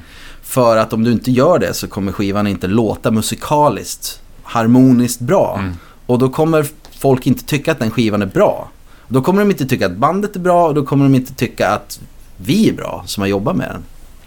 För 0.47 0.77
att 0.77 0.93
om 0.93 1.05
du 1.05 1.13
inte 1.13 1.31
gör 1.31 1.59
det 1.59 1.75
så 1.75 1.89
kommer 1.89 2.13
skivan 2.13 2.47
inte 2.47 2.67
låta 2.67 3.11
musikaliskt 3.11 4.21
harmoniskt 4.43 5.21
bra. 5.21 5.57
Mm. 5.59 5.73
Och 6.07 6.19
då 6.19 6.29
kommer 6.29 6.67
folk 6.99 7.27
inte 7.27 7.45
tycka 7.45 7.73
att 7.73 7.79
den 7.79 7.91
skivan 7.91 8.23
är 8.23 8.27
bra. 8.27 8.71
Då 9.09 9.23
kommer 9.23 9.41
de 9.41 9.51
inte 9.51 9.67
tycka 9.67 9.87
att 9.87 9.97
bandet 9.97 10.37
är 10.37 10.41
bra 10.41 10.67
och 10.69 10.75
då 10.75 10.85
kommer 10.87 11.05
de 11.05 11.15
inte 11.15 11.35
tycka 11.35 11.69
att 11.69 12.01
vi 12.37 12.69
är 12.69 12.73
bra 12.73 13.03
som 13.07 13.21
har 13.21 13.29
jobbat 13.29 13.57
med 13.57 13.69
den. 13.69 13.83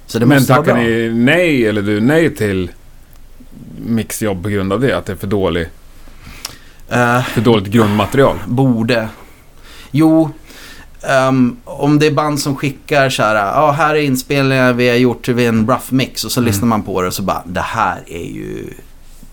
Så 0.06 0.20
det 0.20 0.26
Men 0.26 0.38
måste 0.38 0.54
vara 0.54 0.62
tackar 0.62 0.74
bra. 0.74 0.84
ni 0.84 1.10
nej, 1.14 1.66
eller 1.66 1.82
du 1.82 2.02
nej 2.02 2.36
till 2.36 2.72
mixjobb 3.86 4.44
på 4.44 4.50
grund 4.50 4.74
av 4.74 4.80
det? 4.82 4.98
Att 4.98 5.06
det 5.06 5.12
är 5.12 5.16
för, 5.18 5.28
dålig, 5.28 5.68
Eh, 6.90 7.24
för 7.24 7.42
dåligt 7.42 7.68
grundmaterial? 7.68 8.36
Borde. 8.48 9.08
Jo, 9.92 10.32
ehm, 11.04 11.58
om 11.66 12.00
det 12.00 12.08
är 12.08 12.12
band 12.12 12.40
som 12.40 12.56
skickar 12.56 13.10
så 13.10 13.24
här, 13.24 13.36
ja 13.36 13.72
här 13.72 13.96
är 13.96 14.02
inspelningar 14.02 14.74
vi 14.74 14.90
har 14.90 14.96
gjort 14.96 15.28
vid 15.28 15.48
en 15.48 15.68
rough 15.68 15.86
mix 15.94 16.24
och 16.26 16.32
så 16.32 16.40
Mm. 16.40 16.48
lyssnar 16.48 16.68
man 16.68 16.84
på 16.84 17.02
det 17.02 17.08
och 17.08 17.14
så 17.14 17.22
bara, 17.22 17.44
det 17.46 17.62
här 17.62 18.04
är 18.08 18.26
ju, 18.26 18.74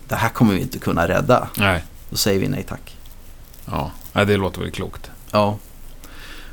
det 0.07 0.15
här 0.15 0.29
kommer 0.29 0.53
vi 0.53 0.61
inte 0.61 0.79
kunna 0.79 1.07
rädda. 1.07 1.47
Nej. 1.57 1.83
Då 2.09 2.17
säger 2.17 2.39
vi 2.39 2.47
nej 2.47 2.63
tack. 2.69 2.97
Ja, 3.65 3.91
nej, 4.13 4.25
det 4.25 4.37
låter 4.37 4.61
väl 4.61 4.71
klokt. 4.71 5.11
Ja. 5.31 5.57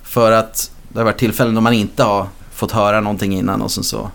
För 0.03 0.33
att 0.33 0.71
det 0.89 0.99
har 0.99 1.05
varit 1.05 1.19
tillfällen 1.19 1.55
då 1.55 1.61
man 1.61 1.73
inte 1.73 2.03
har 2.05 2.27
fått 2.53 2.73
höra 2.73 3.01
någonting 3.01 3.33
innan 3.37 3.63
och 3.63 3.71
sen 3.71 3.85
så 3.85 4.11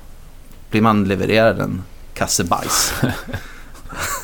blir 0.69 0.81
man 0.81 1.03
levererad 1.03 1.59
en 1.59 1.83
kasse 2.13 2.43
bajs. 2.43 2.93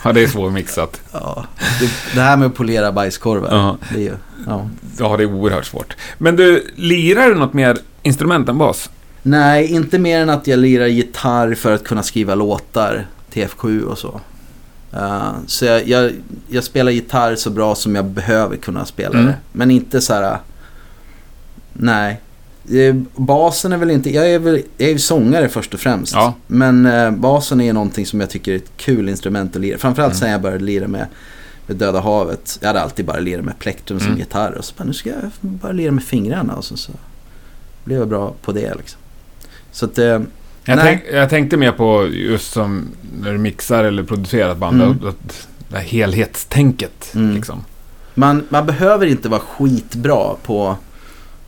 Ja, 0.03 0.11
det 0.13 0.23
är 0.23 0.27
svårmixat. 0.27 1.01
Ja. 1.11 1.45
Det, 1.79 1.89
det 2.15 2.21
här 2.21 2.37
med 2.37 2.45
att 2.47 2.55
polera 2.55 2.91
bajskorvar, 2.91 3.49
Ja. 3.51 3.77
det 3.93 3.99
är 3.99 4.03
ju, 4.03 4.13
ja. 4.47 4.69
Ja, 4.99 5.17
det 5.17 5.23
är 5.23 5.33
oerhört 5.33 5.65
svårt. 5.65 5.95
Men 6.17 6.35
du, 6.35 6.67
lirar 6.75 7.29
du 7.29 7.35
något 7.35 7.53
mer 7.53 7.77
instrument 8.03 8.49
än 8.49 8.57
bas? 8.57 8.89
Nej, 9.21 9.65
inte 9.67 9.99
mer 9.99 10.19
än 10.19 10.29
att 10.29 10.47
jag 10.47 10.59
lirar 10.59 10.85
gitarr 10.85 11.55
för 11.55 11.71
att 11.71 11.83
kunna 11.83 12.03
skriva 12.03 12.35
låtar 12.35 13.07
till 13.29 13.47
F7 13.47 13.81
och 13.83 13.97
så. 13.97 14.21
Uh, 14.93 15.31
så 15.47 15.65
jag, 15.65 15.87
jag, 15.87 16.11
jag 16.47 16.63
spelar 16.63 16.91
gitarr 16.91 17.35
så 17.35 17.49
bra 17.49 17.75
som 17.75 17.95
jag 17.95 18.05
behöver 18.05 18.57
kunna 18.57 18.85
spela 18.85 19.13
Mm. 19.13 19.25
det. 19.25 19.35
Men 19.51 19.71
inte 19.71 20.01
så 20.01 20.13
här... 20.13 20.37
nej. 21.73 22.21
Eh, 22.71 22.95
Basen 23.15 23.73
är 23.73 23.77
väl 23.77 23.91
inte... 23.91 24.09
Jag 24.09 24.29
är 24.31 24.39
väl 24.39 24.61
jag 24.77 24.87
är 24.89 24.93
ju 24.93 24.99
sångare 24.99 25.49
först 25.49 25.73
och 25.73 25.79
främst. 25.79 26.13
Ja. 26.13 26.33
Men 26.47 26.85
eh, 26.85 27.11
basen 27.11 27.61
är 27.61 27.73
någonting 27.73 28.05
som 28.05 28.19
jag 28.19 28.29
tycker 28.29 28.51
är 28.51 28.55
ett 28.55 28.71
kul 28.77 29.09
instrument 29.09 29.55
att 29.55 29.61
lira. 29.61 29.77
Framförallt 29.77 30.13
Mm. 30.13 30.19
sen 30.19 30.31
jag 30.31 30.41
började 30.41 30.63
lira 30.63 30.87
med, 30.87 31.07
med 31.67 31.77
Döda 31.77 31.99
havet. 31.99 32.57
Jag 32.61 32.67
hade 32.67 32.81
alltid 32.81 33.05
bara 33.05 33.19
lirat 33.19 33.45
med 33.45 33.59
plektrum 33.59 33.99
som 33.99 34.07
Mm. 34.07 34.19
gitarr. 34.19 34.51
Och 34.51 34.65
så 34.65 34.73
bara, 34.77 34.83
nu 34.83 34.93
ska 34.93 35.09
jag 35.09 35.17
bara 35.41 35.71
lira 35.71 35.91
med 35.91 36.03
fingrarna. 36.03 36.55
Och 36.55 36.65
så, 36.65 36.77
så 36.77 36.91
blev 37.83 37.99
jag 37.99 38.07
bra 38.07 38.33
på 38.41 38.51
det 38.51 38.73
liksom. 38.75 38.99
Så 39.71 39.85
att... 39.85 39.97
Eh, 39.97 40.19
Jag, 40.67 40.79
tänk, 40.81 41.01
jag 41.13 41.29
tänkte 41.29 41.57
mer 41.57 41.71
på 41.71 42.07
just 42.07 42.51
som 42.51 42.87
när 43.21 43.31
du 43.31 43.37
mixar 43.37 43.83
eller 43.83 44.03
producerar 44.03 44.55
band. 44.55 44.81
Mm. 44.81 44.97
Det 45.69 45.77
här 45.77 45.83
helhetstänket. 45.83 47.11
Mm. 47.15 47.35
Liksom. 47.35 47.63
Man, 48.13 48.43
man 48.49 48.65
behöver 48.65 49.05
inte 49.05 49.29
vara 49.29 49.39
skitbra 49.41 50.33
på, 50.43 50.77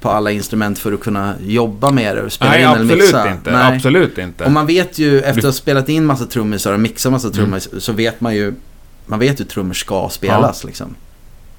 på 0.01 0.09
alla 0.09 0.31
instrument 0.31 0.79
för 0.79 0.93
att 0.93 0.99
kunna 0.99 1.33
jobba 1.45 1.91
med 1.91 2.15
det 2.15 2.21
och 2.21 2.33
spela 2.33 2.51
Nej, 2.51 2.59
in 2.61 2.65
eller 2.67 2.81
absolut 2.81 2.97
mixa. 3.03 3.31
inte. 3.31 3.51
Nej. 3.51 3.75
Absolut 3.75 4.17
inte. 4.17 4.43
Och 4.45 4.51
man 4.51 4.65
vet 4.67 4.97
ju, 4.99 5.19
efter 5.19 5.39
att 5.39 5.43
ha 5.45 5.51
spelat 5.51 5.89
in 5.89 6.05
massa 6.05 6.25
trummisar 6.25 6.73
och 6.73 6.79
mixat 6.79 7.11
massa 7.11 7.29
trummor 7.29 7.79
så 7.79 7.93
vet 7.93 8.21
man 8.21 8.35
ju 8.35 8.53
man 9.05 9.19
vet 9.19 9.39
hur 9.39 9.45
trummor 9.45 9.73
ska 9.73 10.09
spelas 10.11 10.63
liksom. 10.63 10.95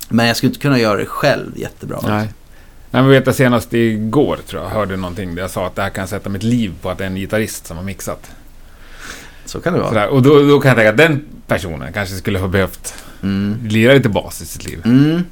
Men 0.09 0.27
jag 0.27 0.37
skulle 0.37 0.49
inte 0.51 0.61
kunna 0.61 0.79
göra 0.79 0.99
det 0.99 1.07
själv 1.07 1.59
jättebra. 1.59 1.99
Nej. 2.03 2.29
Nej, 2.91 3.03
men 3.03 3.09
vet 3.09 3.27
jag 3.27 3.35
senast 3.35 3.75
igår 3.75 4.39
tror 4.47 4.63
jag 4.63 4.71
hörde 4.71 4.97
någonting 4.97 5.35
där 5.35 5.43
jag 5.43 5.51
sa 5.51 5.67
att 5.67 5.77
det 5.77 5.83
här 5.83 5.91
kan 5.91 6.09
sätta 6.09 6.29
mitt 6.29 6.43
liv 6.43 6.73
på 6.83 6.91
att 6.91 6.99
det 6.99 7.05
är 7.05 7.09
en 7.09 7.17
gitarrist 7.17 7.67
som 7.67 7.77
har 7.77 7.85
mixat. 7.85 8.31
Så 9.45 9.61
kan 9.61 9.73
det 9.73 9.79
vara. 9.79 9.89
Sådär. 9.89 10.09
Och 10.09 10.23
då, 10.23 10.43
då 10.43 10.61
kan 10.61 10.69
jag 10.69 10.77
tänka 10.77 10.91
att 10.91 10.97
den 10.97 11.25
personen 11.47 11.93
kanske 11.93 12.15
skulle 12.15 12.39
ha 12.39 12.49
behövt 12.49 12.95
Mm. 13.23 13.59
lira 13.69 13.93
lite 13.93 14.09
bas 14.09 14.41
i 14.43 14.47
sitt 14.47 14.65
liv. 14.65 14.83
Mm. 14.85 15.23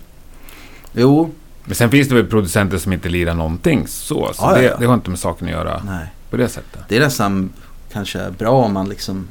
Jo, 0.93 1.31
Men 1.67 1.75
sen 1.75 1.91
finns 1.91 2.09
det 2.09 2.15
väl 2.15 2.27
producenter 2.27 2.79
som 2.79 2.93
inte 2.93 3.09
lirar 3.09 3.35
någonting 3.35 3.87
så. 3.87 4.31
Så 4.35 4.43
ja, 4.43 4.55
det, 4.55 4.63
ja. 4.63 4.77
det 4.79 4.87
har 4.87 4.95
inte 4.95 5.11
med 5.11 5.19
saken 5.19 5.49
att 5.49 5.53
göra 5.53 5.83
nej. 5.87 6.07
på 6.31 6.37
det 6.37 6.49
sättet. 6.49 6.81
Det 6.89 6.97
är 6.97 7.01
nästan 7.01 7.51
kanske 7.93 8.31
bra 8.39 8.51
om 8.65 8.73
man 8.73 8.89
liksom... 8.89 9.29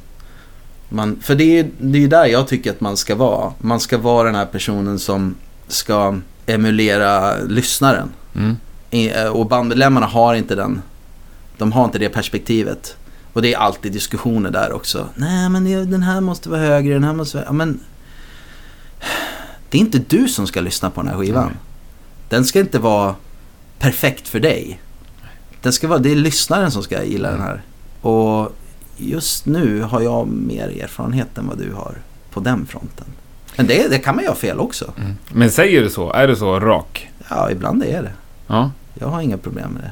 Man, 0.90 1.20
för 1.22 1.36
det 1.36 1.44
är 1.44 1.64
ju 1.64 1.72
det 1.80 1.98
är 1.98 2.02
ju 2.02 2.08
där 2.08 2.26
jag 2.26 2.48
tycker 2.48 2.72
att 2.72 2.82
man 2.82 2.98
ska 2.98 3.16
vara. 3.16 3.54
Man 3.58 3.80
ska 3.80 3.98
vara 3.98 4.26
den 4.26 4.36
här 4.36 4.46
personen 4.46 5.00
som 5.00 5.36
ska 5.68 6.16
emulera 6.46 7.38
lyssnaren. 7.38 8.10
Mm. 8.36 8.58
Eh, 8.92 9.28
Och 9.28 9.46
bandmedlemmarna 9.46 10.06
har 10.06 10.36
inte 10.36 10.56
den. 10.56 10.82
De 11.58 11.72
har 11.72 11.86
inte 11.86 12.00
det 12.00 12.10
perspektivet. 12.10 12.98
Och 13.34 13.42
det 13.42 13.54
är 13.54 13.58
alltid 13.58 13.92
diskussioner 13.92 14.52
där 14.52 14.72
också. 14.72 15.10
Nej 15.16 15.50
men 15.50 15.92
den 15.92 16.04
här 16.04 16.22
måste 16.22 16.50
vara 16.50 16.62
högre, 16.62 16.94
den 16.94 17.04
här 17.04 17.14
måste 17.14 17.38
vara... 17.38 17.46
Ja, 17.48 17.54
men... 17.54 17.80
Det 19.70 19.78
är 19.78 19.82
inte 19.82 20.00
du 20.00 20.28
som 20.28 20.48
ska 20.48 20.62
lyssna 20.62 20.90
på 20.90 21.02
den 21.02 21.12
här 21.12 21.18
skivan. 21.18 21.46
Nej. 21.46 21.56
Den 22.36 22.46
ska 22.46 22.60
inte 22.60 22.80
vara 22.80 23.16
perfekt 23.80 24.28
för 24.28 24.40
dig. 24.40 24.82
Den 25.62 25.74
ska 25.74 25.88
vara, 25.88 26.00
det 26.00 26.12
är 26.12 26.16
lyssnaren 26.16 26.72
som 26.72 26.84
ska 26.84 27.04
gilla 27.04 27.32
den 27.32 27.42
här. 27.42 27.62
Och 28.02 28.56
just 28.98 29.46
nu 29.46 29.82
har 29.82 30.02
jag 30.02 30.28
mer 30.28 30.84
erfarenhet 30.84 31.38
än 31.38 31.48
vad 31.48 31.58
du 31.58 31.74
har 31.74 31.98
på 32.32 32.40
den 32.40 32.66
fronten. 32.66 33.06
Men 33.56 33.68
det, 33.68 33.88
det 33.88 34.00
kan 34.00 34.16
man 34.16 34.24
göra 34.24 34.36
fel 34.36 34.60
också. 34.60 34.94
Mm. 34.98 35.16
Men 35.34 35.52
säger 35.52 35.82
du 35.82 35.90
så? 35.90 36.12
Är 36.12 36.28
du 36.28 36.36
så 36.36 36.60
rak? 36.60 37.10
Ja, 37.30 37.52
ibland 37.52 37.84
är 37.84 38.02
det. 38.02 38.14
Ja. 38.48 38.72
Jag 38.94 39.08
har 39.08 39.22
inga 39.22 39.38
problem 39.38 39.72
med 39.72 39.84
det. 39.84 39.92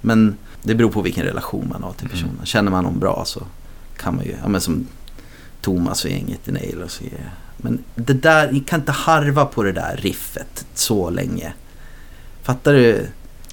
Men 0.00 0.36
det 0.62 0.74
beror 0.74 0.90
på 0.90 1.02
vilken 1.02 1.24
relation 1.24 1.68
man 1.72 1.82
har 1.82 1.92
till 1.92 2.08
personen. 2.08 2.34
Mm. 2.34 2.46
Känner 2.46 2.70
man 2.70 2.84
någon 2.84 2.98
bra 2.98 3.22
så 3.26 3.42
kan 3.96 4.16
man 4.16 4.24
ju, 4.24 4.34
ja 4.42 4.48
men 4.48 4.60
som 4.60 4.86
Thomas 5.60 6.04
och 6.04 6.10
gänget 6.10 6.48
i 6.48 6.52
Nail 6.52 6.82
och 6.82 6.90
så. 6.90 7.04
Men 7.56 7.78
det 7.94 8.14
där, 8.14 8.52
ni 8.52 8.60
kan 8.60 8.80
inte 8.80 8.92
harva 8.92 9.44
på 9.44 9.62
det 9.62 9.72
där 9.72 9.96
riffet 9.96 10.66
så 10.74 11.10
länge. 11.10 11.52
Fattar 12.44 12.72
du? 12.72 13.06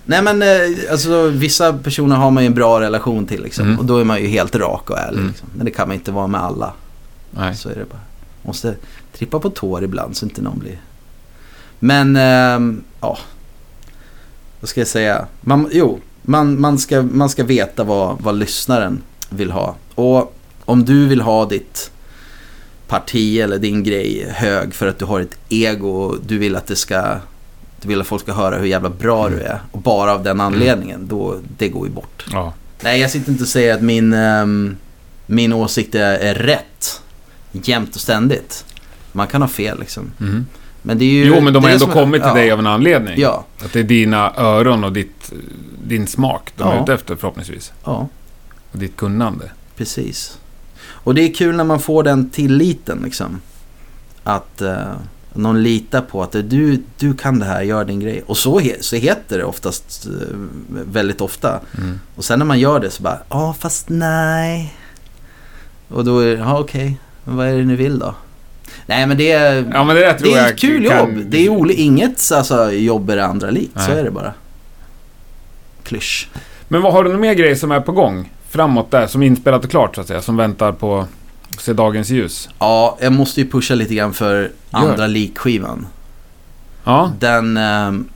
Nej 0.05 0.21
men 0.21 0.41
eh, 0.41 0.91
alltså 0.91 1.27
vissa 1.27 1.73
personer 1.73 2.15
har 2.15 2.31
man 2.31 2.43
ju 2.43 2.47
en 2.47 2.53
bra 2.53 2.81
relation 2.81 3.25
till 3.25 3.43
liksom. 3.43 3.65
Mm. 3.67 3.79
Och 3.79 3.85
då 3.85 3.97
är 3.97 4.03
man 4.03 4.21
ju 4.21 4.27
helt 4.27 4.55
rak 4.55 4.89
och 4.89 4.99
ärlig. 4.99 5.17
Mm. 5.19 5.27
Liksom. 5.27 5.47
Men 5.55 5.65
det 5.65 5.71
kan 5.71 5.87
man 5.87 5.95
inte 5.95 6.11
vara 6.11 6.27
med 6.27 6.41
alla. 6.41 6.73
Nej. 7.31 7.55
Så 7.55 7.69
är 7.69 7.75
det 7.75 7.85
bara. 7.85 8.01
Måste 8.41 8.75
trippa 9.13 9.39
på 9.39 9.49
tår 9.49 9.83
ibland 9.83 10.17
så 10.17 10.25
inte 10.25 10.41
någon 10.41 10.59
blir... 10.59 10.81
Men, 11.79 12.15
ehm, 12.15 12.83
ja. 13.01 13.17
Vad 14.59 14.69
ska 14.69 14.81
jag 14.81 14.87
säga? 14.87 15.25
Man, 15.41 15.69
jo, 15.71 15.99
man, 16.21 16.61
man, 16.61 16.77
ska, 16.77 17.01
man 17.01 17.29
ska 17.29 17.43
veta 17.43 17.83
vad, 17.83 18.21
vad 18.21 18.35
lyssnaren 18.35 19.01
vill 19.29 19.51
ha. 19.51 19.75
Och 19.95 20.35
om 20.65 20.85
du 20.85 21.05
vill 21.05 21.21
ha 21.21 21.45
ditt 21.45 21.91
parti 22.87 23.39
eller 23.39 23.57
din 23.57 23.83
grej 23.83 24.27
hög 24.35 24.73
för 24.73 24.87
att 24.87 24.99
du 24.99 25.05
har 25.05 25.19
ett 25.19 25.37
ego 25.49 25.89
och 25.89 26.17
du 26.27 26.37
vill 26.37 26.55
att 26.55 26.67
det 26.67 26.75
ska... 26.75 27.19
Du 27.81 27.87
vill 27.87 28.01
att 28.01 28.07
folk 28.07 28.21
ska 28.21 28.33
höra 28.33 28.57
hur 28.57 28.65
jävla 28.65 28.89
bra 28.89 29.27
Mm. 29.27 29.39
du 29.39 29.45
är. 29.45 29.59
Och 29.71 29.81
bara 29.81 30.13
av 30.13 30.23
den 30.23 30.41
anledningen, 30.41 31.07
då, 31.07 31.35
det 31.57 31.69
går 31.69 31.87
ju 31.87 31.93
bort. 31.93 32.25
Ja. 32.31 32.53
Nej, 32.83 32.99
jag 33.01 33.11
sitter 33.11 33.31
inte 33.31 33.43
och 33.43 33.49
säger 33.49 33.73
att 33.75 33.81
min, 33.81 34.13
ehm, 34.13 34.77
min 35.25 35.53
åsikt 35.53 35.95
är, 35.95 36.13
är 36.19 36.33
rätt 36.33 37.01
jämt 37.51 37.95
och 37.95 38.01
ständigt. 38.01 38.65
Man 39.11 39.27
kan 39.27 39.41
ha 39.41 39.49
fel 39.49 39.79
liksom. 39.79 40.11
Mm. 40.19 40.45
Men 40.81 40.97
det 40.97 41.05
är 41.05 41.09
ju... 41.13 41.25
Jo, 41.25 41.41
men 41.41 41.53
de 41.53 41.63
har 41.63 41.69
är 41.69 41.73
ändå 41.73 41.87
kommit 41.87 42.21
till 42.21 42.27
ja, 42.29 42.33
dig 42.35 42.51
av 42.51 42.59
en 42.59 42.67
anledning. 42.67 43.13
Ja, 43.19 43.45
Att 43.65 43.73
det 43.73 43.79
är 43.79 43.83
dina 43.83 44.33
öron 44.37 44.83
och 44.83 44.93
ditt, 44.93 45.31
din 45.83 46.07
smak 46.07 46.51
de 46.57 46.67
är 46.67 46.75
Ja. 46.75 46.83
ute 46.83 46.93
efter 46.93 47.15
förhoppningsvis. 47.15 47.71
ja, 47.83 48.07
Och 48.71 48.79
ditt 48.79 48.95
kunnande. 48.97 49.51
precis. 49.77 50.37
Och 50.83 51.15
det 51.15 51.21
är 51.21 51.33
kul 51.33 51.55
när 51.55 51.63
man 51.63 51.79
får 51.79 52.03
den 52.03 52.29
tilliten 52.29 52.99
liksom. 53.03 53.41
Att 54.23 54.61
eh, 54.61 54.83
någon 55.33 55.63
litar 55.63 56.01
på 56.01 56.23
att 56.23 56.31
du, 56.31 56.83
du 56.97 57.13
kan 57.13 57.39
det 57.39 57.45
här, 57.45 57.61
gör 57.61 57.85
din 57.85 57.99
grej. 57.99 58.23
Och 58.25 58.37
så, 58.37 58.61
så 58.79 58.95
heter 58.95 59.37
det 59.37 59.43
oftast, 59.43 60.05
eh, 60.05 60.11
väldigt 60.69 61.21
ofta. 61.21 61.59
Mm. 61.77 61.99
Och 62.15 62.25
sen 62.25 62.39
när 62.39 62.45
man 62.45 62.59
gör 62.59 62.79
det 62.79 62.89
så 62.89 63.03
bara, 63.03 63.17
ja 63.29 63.55
fast 63.59 63.89
nej. 63.89 64.75
Och 65.87 66.05
då 66.05 66.19
är 66.19 66.25
det, 66.25 66.31
ja 66.33 66.59
okej, 66.59 66.97
men 67.23 67.35
vad 67.35 67.47
är 67.47 67.57
det 67.57 67.63
ni 67.63 67.75
vill 67.75 67.99
då? 67.99 68.15
Nej 68.85 69.07
men 69.07 69.17
det 69.17 69.31
är, 69.31 69.69
Ja, 69.73 69.83
men 69.83 69.95
det 69.95 70.13
tror 70.13 70.33
det 70.33 70.39
är 70.39 70.49
ett 70.53 70.59
kul 70.59 70.89
kan- 70.89 70.97
jobb. 70.99 71.25
Det 71.27 71.47
är 71.47 71.71
inget 71.79 72.31
alltså, 72.31 72.71
jobb 72.71 73.09
är 73.09 73.15
det 73.15 73.25
andra 73.25 73.49
likt, 73.49 73.81
så 73.81 73.91
är 73.91 74.03
det 74.03 74.11
bara. 74.11 74.33
Klysch. 75.83 76.29
Men 76.67 76.81
vad 76.81 76.93
har 76.93 77.03
du 77.03 77.09
några 77.09 77.21
mer 77.21 77.33
grejer 77.33 77.55
som 77.55 77.71
är 77.71 77.79
på 77.79 77.91
gång? 77.91 78.31
Framåt 78.49 78.91
där, 78.91 79.07
som 79.07 79.23
är 79.23 79.27
inspelat 79.27 79.63
och 79.63 79.69
klart 79.69 79.95
så 79.95 80.01
att 80.01 80.07
säga. 80.07 80.21
Som 80.21 80.37
väntar 80.37 80.71
på 80.71 81.05
se 81.57 81.73
dagens 81.73 82.09
ljus. 82.09 82.49
Ja, 82.59 82.97
jag 83.01 83.13
måste 83.13 83.41
ju 83.41 83.47
pusha 83.49 83.75
lite 83.75 83.95
grann 83.95 84.13
för 84.13 84.51
andra 84.71 85.07
likskivan. 85.07 85.87
Ja, 86.83 87.11
Den... 87.19 87.57
ehm, 87.57 88.07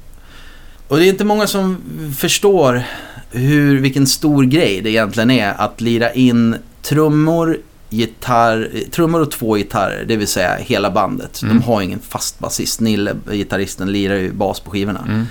och 0.88 0.98
det 0.98 1.06
är 1.06 1.10
inte 1.10 1.26
många 1.26 1.48
som 1.48 1.78
förstår 2.18 2.84
hur, 3.32 3.80
vilken 3.80 4.08
stor 4.08 4.44
grej 4.44 4.82
det 4.82 4.90
egentligen 4.90 5.32
är 5.32 5.54
att 5.62 5.82
lira 5.82 6.14
in 6.14 6.56
trummor, 6.82 7.58
gitarr, 7.90 8.70
trummor 8.92 9.22
och 9.22 9.32
två 9.32 9.56
gitarrer, 9.56 10.06
det 10.08 10.16
vill 10.16 10.28
säga 10.28 10.56
hela 10.56 10.92
bandet. 10.92 11.42
Mm. 11.42 11.58
De 11.58 11.64
har 11.64 11.82
ingen 11.82 12.00
fast 12.00 12.40
basist. 12.40 12.80
Nille, 12.80 13.16
gitarristen, 13.32 13.92
lirar 13.92 14.16
ju 14.16 14.32
bas 14.32 14.60
på 14.60 14.72
skivorna. 14.72 15.04
mm. 15.08 15.26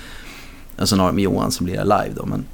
Och 0.78 0.88
sen 0.88 1.00
har 1.00 1.06
de 1.06 1.18
Johan 1.18 1.52
som 1.52 1.66
lirar 1.66 1.84
live 1.84 2.14
då. 2.16 2.26
Men, 2.26 2.44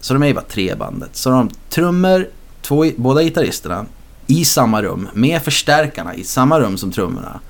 så 0.00 0.14
de 0.14 0.22
är 0.22 0.26
ju 0.26 0.34
bara 0.34 0.44
tre 0.44 0.74
bandet. 0.74 1.10
Så 1.16 1.30
de 1.30 1.34
har 1.38 1.48
trummor, 1.70 2.28
två, 2.62 2.84
båda 2.96 3.22
gitarristerna, 3.22 3.86
i 4.26 4.44
samma 4.44 4.82
rum 4.82 5.08
med 5.12 5.42
förstärkarna 5.42 6.14
i 6.14 6.24
samma 6.24 6.60
rum 6.60 6.78
som 6.78 6.92
trummorna. 6.92 7.40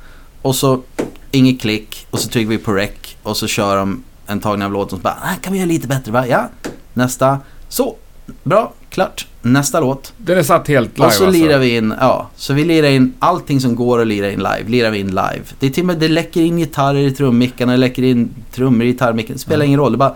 Och 0.43 0.57
så 0.57 0.83
inget 1.31 1.61
klick 1.61 2.07
och 2.11 2.19
så 2.19 2.29
trycker 2.29 2.51
vi 2.51 2.59
på 2.59 2.73
rec 2.73 2.91
och 3.23 3.37
så 3.37 3.47
kör 3.47 3.77
de 3.77 4.03
en 4.27 4.41
tagning 4.41 4.65
av 4.67 4.73
låten 4.73 4.95
och 4.95 4.99
så 4.99 5.03
bara 5.03 5.19
ah, 5.23 5.35
kan 5.41 5.53
vi 5.53 5.59
göra 5.59 5.69
lite 5.69 5.89
bättre 5.89 6.13
va? 6.13 6.27
Ja, 6.27 6.49
nästa. 6.95 7.39
Så, 7.69 7.97
bra, 8.43 8.73
klart. 8.91 9.27
Nästa 9.43 9.81
låt. 9.81 10.13
Den 10.17 10.39
är 10.39 10.43
satt 10.43 10.69
helt 10.69 10.99
live 10.99 11.07
och 11.07 11.13
så 11.13 11.25
alltså. 11.25 11.41
lirar 11.41 11.59
vi 11.59 11.77
in, 11.77 11.95
ja, 12.01 12.31
så 12.37 12.55
vi 12.55 12.65
lirar 12.65 12.89
in 12.89 13.15
allting 13.19 13.61
som 13.61 13.77
går 13.77 14.01
att 14.01 14.07
lira 14.07 14.31
in 14.31 14.39
live, 14.39 14.65
lirar 14.67 14.91
vi 14.91 14.99
in 14.99 15.09
live. 15.09 15.43
Det 15.59 15.67
är 15.67 15.71
till 15.71 15.83
och 15.83 15.87
med, 15.87 15.99
det 15.99 16.09
läcker 16.09 16.41
in 16.41 16.59
gitarrer 16.59 16.99
i 17.01 17.11
trummickarna, 17.11 17.73
det 17.73 17.79
läcker 17.79 18.03
in 18.03 18.35
trummor 18.55 18.83
i 18.83 18.87
gitarrmicken, 18.87 19.33
det 19.33 19.39
spelar 19.39 19.57
Mm. 19.57 19.67
ingen 19.67 19.81
roll. 19.81 19.93
Det 19.93 19.99
bara, 19.99 20.15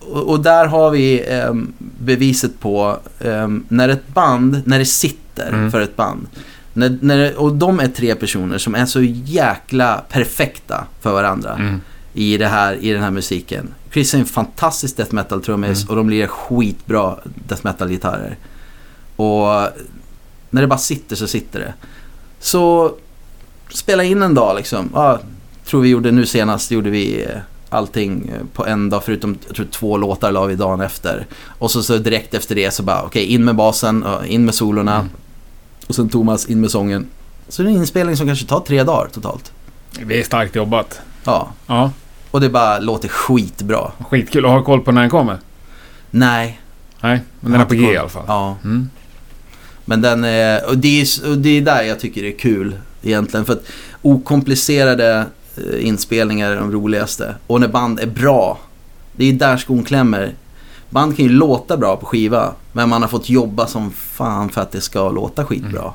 och, 0.00 0.28
och 0.28 0.40
där 0.40 0.66
har 0.66 0.90
vi 0.90 1.24
ehm, 1.28 1.72
beviset 1.78 2.60
på 2.60 2.98
ehm, 3.20 3.64
när 3.68 3.88
ett 3.88 4.08
band, 4.14 4.62
när 4.64 4.78
det 4.78 4.84
sitter 4.84 5.48
Mm. 5.48 5.70
för 5.70 5.80
ett 5.80 5.96
band. 5.96 6.26
När, 6.72 6.98
när, 7.00 7.36
och 7.40 7.52
de 7.54 7.80
är 7.80 7.88
tre 7.88 8.14
personer 8.14 8.58
som 8.58 8.74
är 8.74 8.86
så 8.86 9.02
jäkla 9.24 10.04
perfekta 10.08 10.84
för 11.00 11.12
varandra 11.12 11.54
Mm. 11.54 11.80
i, 12.14 12.36
det 12.36 12.46
här, 12.46 12.74
i 12.74 12.92
den 12.92 13.02
här 13.02 13.10
musiken. 13.10 13.74
Chris 13.92 14.14
är 14.14 14.18
en 14.18 14.24
fantastisk 14.26 14.96
death 14.96 15.14
metal-trummis 15.14 15.78
Mm. 15.82 15.90
och 15.90 15.96
de 15.96 16.10
lirar 16.10 16.26
skitbra 16.26 17.16
death 17.48 17.60
metal-gitarrer. 17.64 18.36
Och 19.16 19.68
när 20.50 20.60
det 20.62 20.66
bara 20.66 20.78
sitter 20.78 21.16
så 21.16 21.26
sitter 21.26 21.58
det. 21.60 21.74
Så 22.40 22.94
spela 23.72 24.04
in 24.04 24.22
en 24.22 24.34
dag 24.34 24.56
liksom. 24.56 24.90
Ja, 24.94 25.18
tror 25.66 25.80
vi 25.80 25.88
gjorde 25.88 26.10
nu 26.10 26.26
senast 26.26 26.70
gjorde 26.70 26.90
vi 26.90 27.22
eh, 27.24 27.28
allting 27.70 28.28
eh, 28.34 28.46
på 28.54 28.66
en 28.66 28.90
dag 28.90 29.04
förutom 29.04 29.38
jag 29.46 29.56
tror 29.56 29.66
två 29.66 29.96
låtar 29.96 30.32
la 30.32 30.44
vi 30.46 30.54
dagen 30.54 30.80
efter. 30.80 31.26
Och 31.46 31.70
så, 31.70 31.82
så 31.82 31.98
direkt 31.98 32.34
efter 32.34 32.54
det 32.54 32.70
så 32.70 32.82
bara 32.82 33.02
okej 33.02 33.24
in 33.24 33.44
med 33.44 33.54
basen, 33.56 34.04
in 34.26 34.44
med 34.44 34.54
solorna. 34.54 34.94
Mm. 34.94 35.08
Och 35.86 35.94
sen 35.94 36.08
Thomas 36.08 36.46
in 36.46 36.60
med 36.60 36.70
sången. 36.70 37.06
Så 37.48 37.62
det 37.62 37.68
är 37.68 37.70
en 37.72 37.78
inspelning 37.78 38.16
som 38.16 38.26
kanske 38.26 38.46
tar 38.46 38.60
tre 38.60 38.82
dagar 38.82 39.08
totalt. 39.12 39.52
Det 40.06 40.20
är 40.20 40.24
starkt 40.24 40.56
jobbat. 40.56 41.00
Ja, 41.24 41.48
Ja, 41.66 41.90
och 42.30 42.40
det 42.40 42.48
bara 42.48 42.78
låter 42.78 43.08
skitbra. 43.08 43.90
skitkul. 44.10 44.44
Och 44.44 44.50
har 44.52 44.62
koll 44.62 44.80
på 44.80 44.92
när 44.92 45.00
den 45.00 45.10
kommer? 45.10 45.38
Nej. 46.10 46.60
Nej, 47.00 47.20
men 47.40 47.52
den 47.52 47.60
är 47.60 47.64
på 47.64 47.74
G 47.74 47.92
i 47.92 47.96
alla 47.96 48.08
fall. 48.08 48.24
Ja, 48.26 48.56
Mm. 48.64 48.90
men 49.84 50.00
den 50.02 50.24
är, 50.24 50.68
och 50.68 50.78
det 50.78 51.00
är, 51.00 51.30
och 51.30 51.38
det 51.38 51.48
är 51.58 51.60
där 51.60 51.82
jag 51.82 52.00
tycker 52.00 52.22
det 52.22 52.28
är 52.34 52.38
kul 52.38 52.76
egentligen. 53.02 53.46
För 53.46 53.52
att 53.52 53.62
okomplicerade 54.02 55.26
inspelningar 55.80 56.50
är 56.50 56.56
de 56.56 56.72
roligaste. 56.72 57.34
Och 57.46 57.60
när 57.60 57.68
band 57.68 58.00
är 58.00 58.06
bra, 58.06 58.58
det 59.16 59.24
är 59.24 59.32
där 59.32 59.56
skon 59.56 59.84
klämmer. 59.84 60.34
Band 60.90 61.16
kan 61.16 61.24
ju 61.24 61.30
låta 61.30 61.76
bra 61.76 61.96
på 61.96 62.06
skiva, 62.06 62.52
men 62.72 62.88
man 62.88 63.02
har 63.02 63.08
fått 63.08 63.28
jobba 63.28 63.66
som 63.66 63.90
fan 63.90 64.48
för 64.48 64.60
att 64.60 64.72
det 64.72 64.80
ska 64.80 65.10
låta 65.10 65.44
skitbra. 65.44 65.80
Mm. 65.80 65.92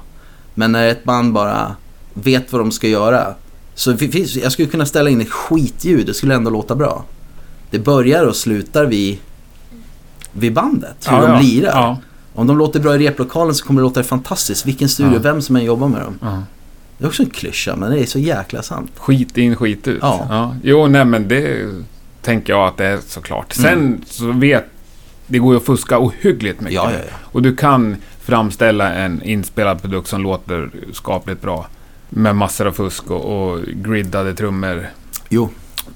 Men 0.53 0.71
när 0.71 0.87
ett 0.87 1.03
band 1.03 1.33
bara 1.33 1.75
vet 2.13 2.51
vad 2.51 2.61
de 2.61 2.71
ska 2.71 2.87
göra. 2.87 3.33
Så 3.75 3.95
jag 4.41 4.51
skulle 4.51 4.67
kunna 4.67 4.85
ställa 4.85 5.09
in 5.09 5.21
ett 5.21 5.31
skitljud, 5.31 6.05
det 6.05 6.13
skulle 6.13 6.35
ändå 6.35 6.49
låta 6.49 6.75
bra. 6.75 7.03
Det 7.71 7.79
börjar 7.79 8.25
och 8.25 8.35
slutar 8.35 8.85
vid, 8.85 9.17
vid 10.31 10.53
bandet, 10.53 11.07
hur 11.09 11.17
Ja, 11.17 11.21
de 11.21 11.31
ja. 11.31 11.39
lirar. 11.39 11.71
Ja. 11.71 11.97
Om 12.33 12.47
de 12.47 12.57
låter 12.57 12.79
bra 12.79 12.95
i 12.95 12.97
replokalen 12.97 13.55
så 13.55 13.65
kommer 13.65 13.81
det 13.81 13.83
låta 13.83 14.03
fantastiskt. 14.03 14.65
Vilken 14.65 14.89
studio, 14.89 15.19
vem 15.19 15.41
som 15.41 15.55
än 15.55 15.63
jobbar 15.63 15.87
med 15.87 16.01
dem. 16.01 16.45
Ja. 16.97 17.01
Det 17.01 17.03
är 17.03 17.07
också 17.07 17.23
en 17.23 17.29
klyscha, 17.29 17.75
men 17.75 17.91
det 17.91 17.99
är 17.99 18.05
så 18.05 18.19
jäkla 18.19 18.61
sant. 18.63 18.91
Skit 18.95 19.37
in, 19.37 19.55
skit 19.55 19.87
ut. 19.87 19.99
Ja. 20.01 20.55
Jo, 20.63 20.87
nej 20.87 21.05
men 21.05 21.27
det 21.27 21.65
tänker 22.21 22.53
jag 22.53 22.67
att 22.67 22.77
det 22.77 22.85
är 22.85 22.99
såklart. 23.07 23.53
Sen 23.53 23.73
Mm. 23.79 24.01
så 24.05 24.31
vet... 24.31 24.65
Det 25.27 25.39
går 25.39 25.53
ju 25.53 25.57
att 25.59 25.65
fuska 25.65 25.99
ohyggligt 25.99 26.61
mycket. 26.61 26.75
Ja, 26.75 26.91
ja, 26.91 26.97
ja. 26.97 27.17
Och 27.31 27.41
du 27.41 27.55
kan 27.55 27.95
framställa 28.21 28.93
en 28.93 29.21
inspelad 29.23 29.81
produkt 29.81 30.07
som 30.07 30.21
låter 30.21 30.69
skapligt 30.93 31.41
bra. 31.41 31.67
Med 32.09 32.35
massor 32.35 32.67
av 32.67 32.71
fusk 32.71 33.11
och, 33.11 33.49
och 33.51 33.61
griddade 33.65 34.33
trummor. 34.33 34.87
Jo. 35.29 35.49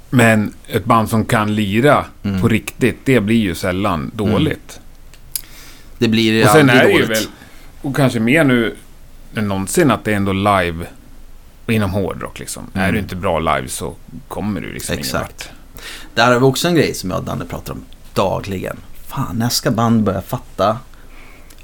Men 0.09 0.53
ett 0.67 0.85
band 0.85 1.09
som 1.09 1.25
kan 1.25 1.55
lira 1.55 2.05
Mm. 2.23 2.41
på 2.41 2.47
riktigt, 2.47 2.97
det 3.03 3.19
blir 3.19 3.35
ju 3.37 3.55
sällan 3.55 4.11
dåligt. 4.15 4.79
Det 5.97 6.07
blir 6.07 6.43
och 6.43 6.49
sen 6.49 6.69
aldrig 6.69 6.79
är 6.79 6.83
det 6.85 6.91
ju 6.91 7.01
dåligt. 7.05 7.09
väl, 7.21 7.27
och 7.81 7.95
kanske 7.95 8.19
mer 8.19 8.43
nu 8.43 8.75
än 9.35 9.47
någonsin, 9.47 9.91
att 9.91 10.03
det 10.03 10.11
är 10.11 10.15
ändå 10.15 10.33
live 10.33 10.85
inom 11.67 11.91
hårdrock 11.91 12.39
liksom. 12.39 12.63
Mm. 12.73 12.87
Är 12.87 12.91
du 12.91 12.99
inte 12.99 13.15
bra 13.15 13.39
live 13.39 13.67
så 13.67 13.95
kommer 14.27 14.61
du 14.61 14.73
liksom 14.73 14.97
Exakt. 14.97 15.51
Där 16.13 16.31
har 16.31 16.39
vi 16.39 16.45
också 16.45 16.67
en 16.67 16.75
grej 16.75 16.93
som 16.93 17.09
jag 17.09 17.19
och 17.19 17.25
Danne 17.25 17.45
pratar 17.45 17.73
om 17.73 17.81
dagligen. 18.13 18.77
Fan, 19.07 19.35
när 19.35 19.49
ska 19.49 19.71
band 19.71 20.03
börja 20.03 20.21
fatta 20.21 20.77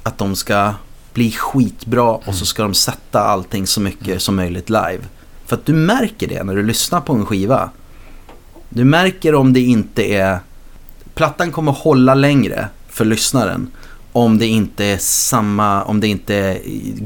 att 0.02 0.18
de 0.18 0.36
ska 0.36 0.74
bli 1.14 1.32
skitbra 1.32 2.12
och 2.12 2.34
så 2.34 2.46
ska 2.46 2.62
de 2.62 2.74
sätta 2.74 3.20
allting 3.20 3.66
så 3.66 3.80
mycket 3.80 4.22
som 4.22 4.36
möjligt 4.36 4.70
live. 4.70 4.98
För 5.46 5.56
att 5.56 5.66
du 5.66 5.72
märker 5.72 6.26
det 6.26 6.44
när 6.44 6.56
du 6.56 6.62
lyssnar 6.62 7.00
på 7.00 7.12
en 7.12 7.26
skiva. 7.26 7.70
Du 8.68 8.84
märker 8.84 9.34
om 9.34 9.52
det 9.52 9.60
inte 9.60 10.02
är... 10.02 10.38
Plattan 11.14 11.52
kommer 11.52 11.72
hålla 11.72 12.14
längre 12.14 12.68
för 12.88 13.04
lyssnaren 13.04 13.70
om 14.16 14.38
det 14.38 14.46
inte 14.46 14.84
är 14.84 14.98
samma, 14.98 15.82
om 15.82 16.00
det 16.00 16.08
inte 16.08 16.34
är 16.34 16.58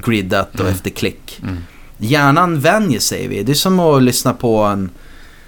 griddat 0.07 0.55
och 0.55 0.61
Mm. 0.61 0.73
efter 0.73 0.91
klick. 0.91 1.41
Mm. 1.43 1.57
Hjärnan 1.99 2.61
vänjer 2.61 3.01
sig 3.01 3.29
vid. 3.29 3.47
Det 3.47 3.53
är 3.53 3.55
som 3.55 3.81
att 3.81 4.03
lyssna 4.03 4.33
på 4.33 4.59
en... 4.59 4.91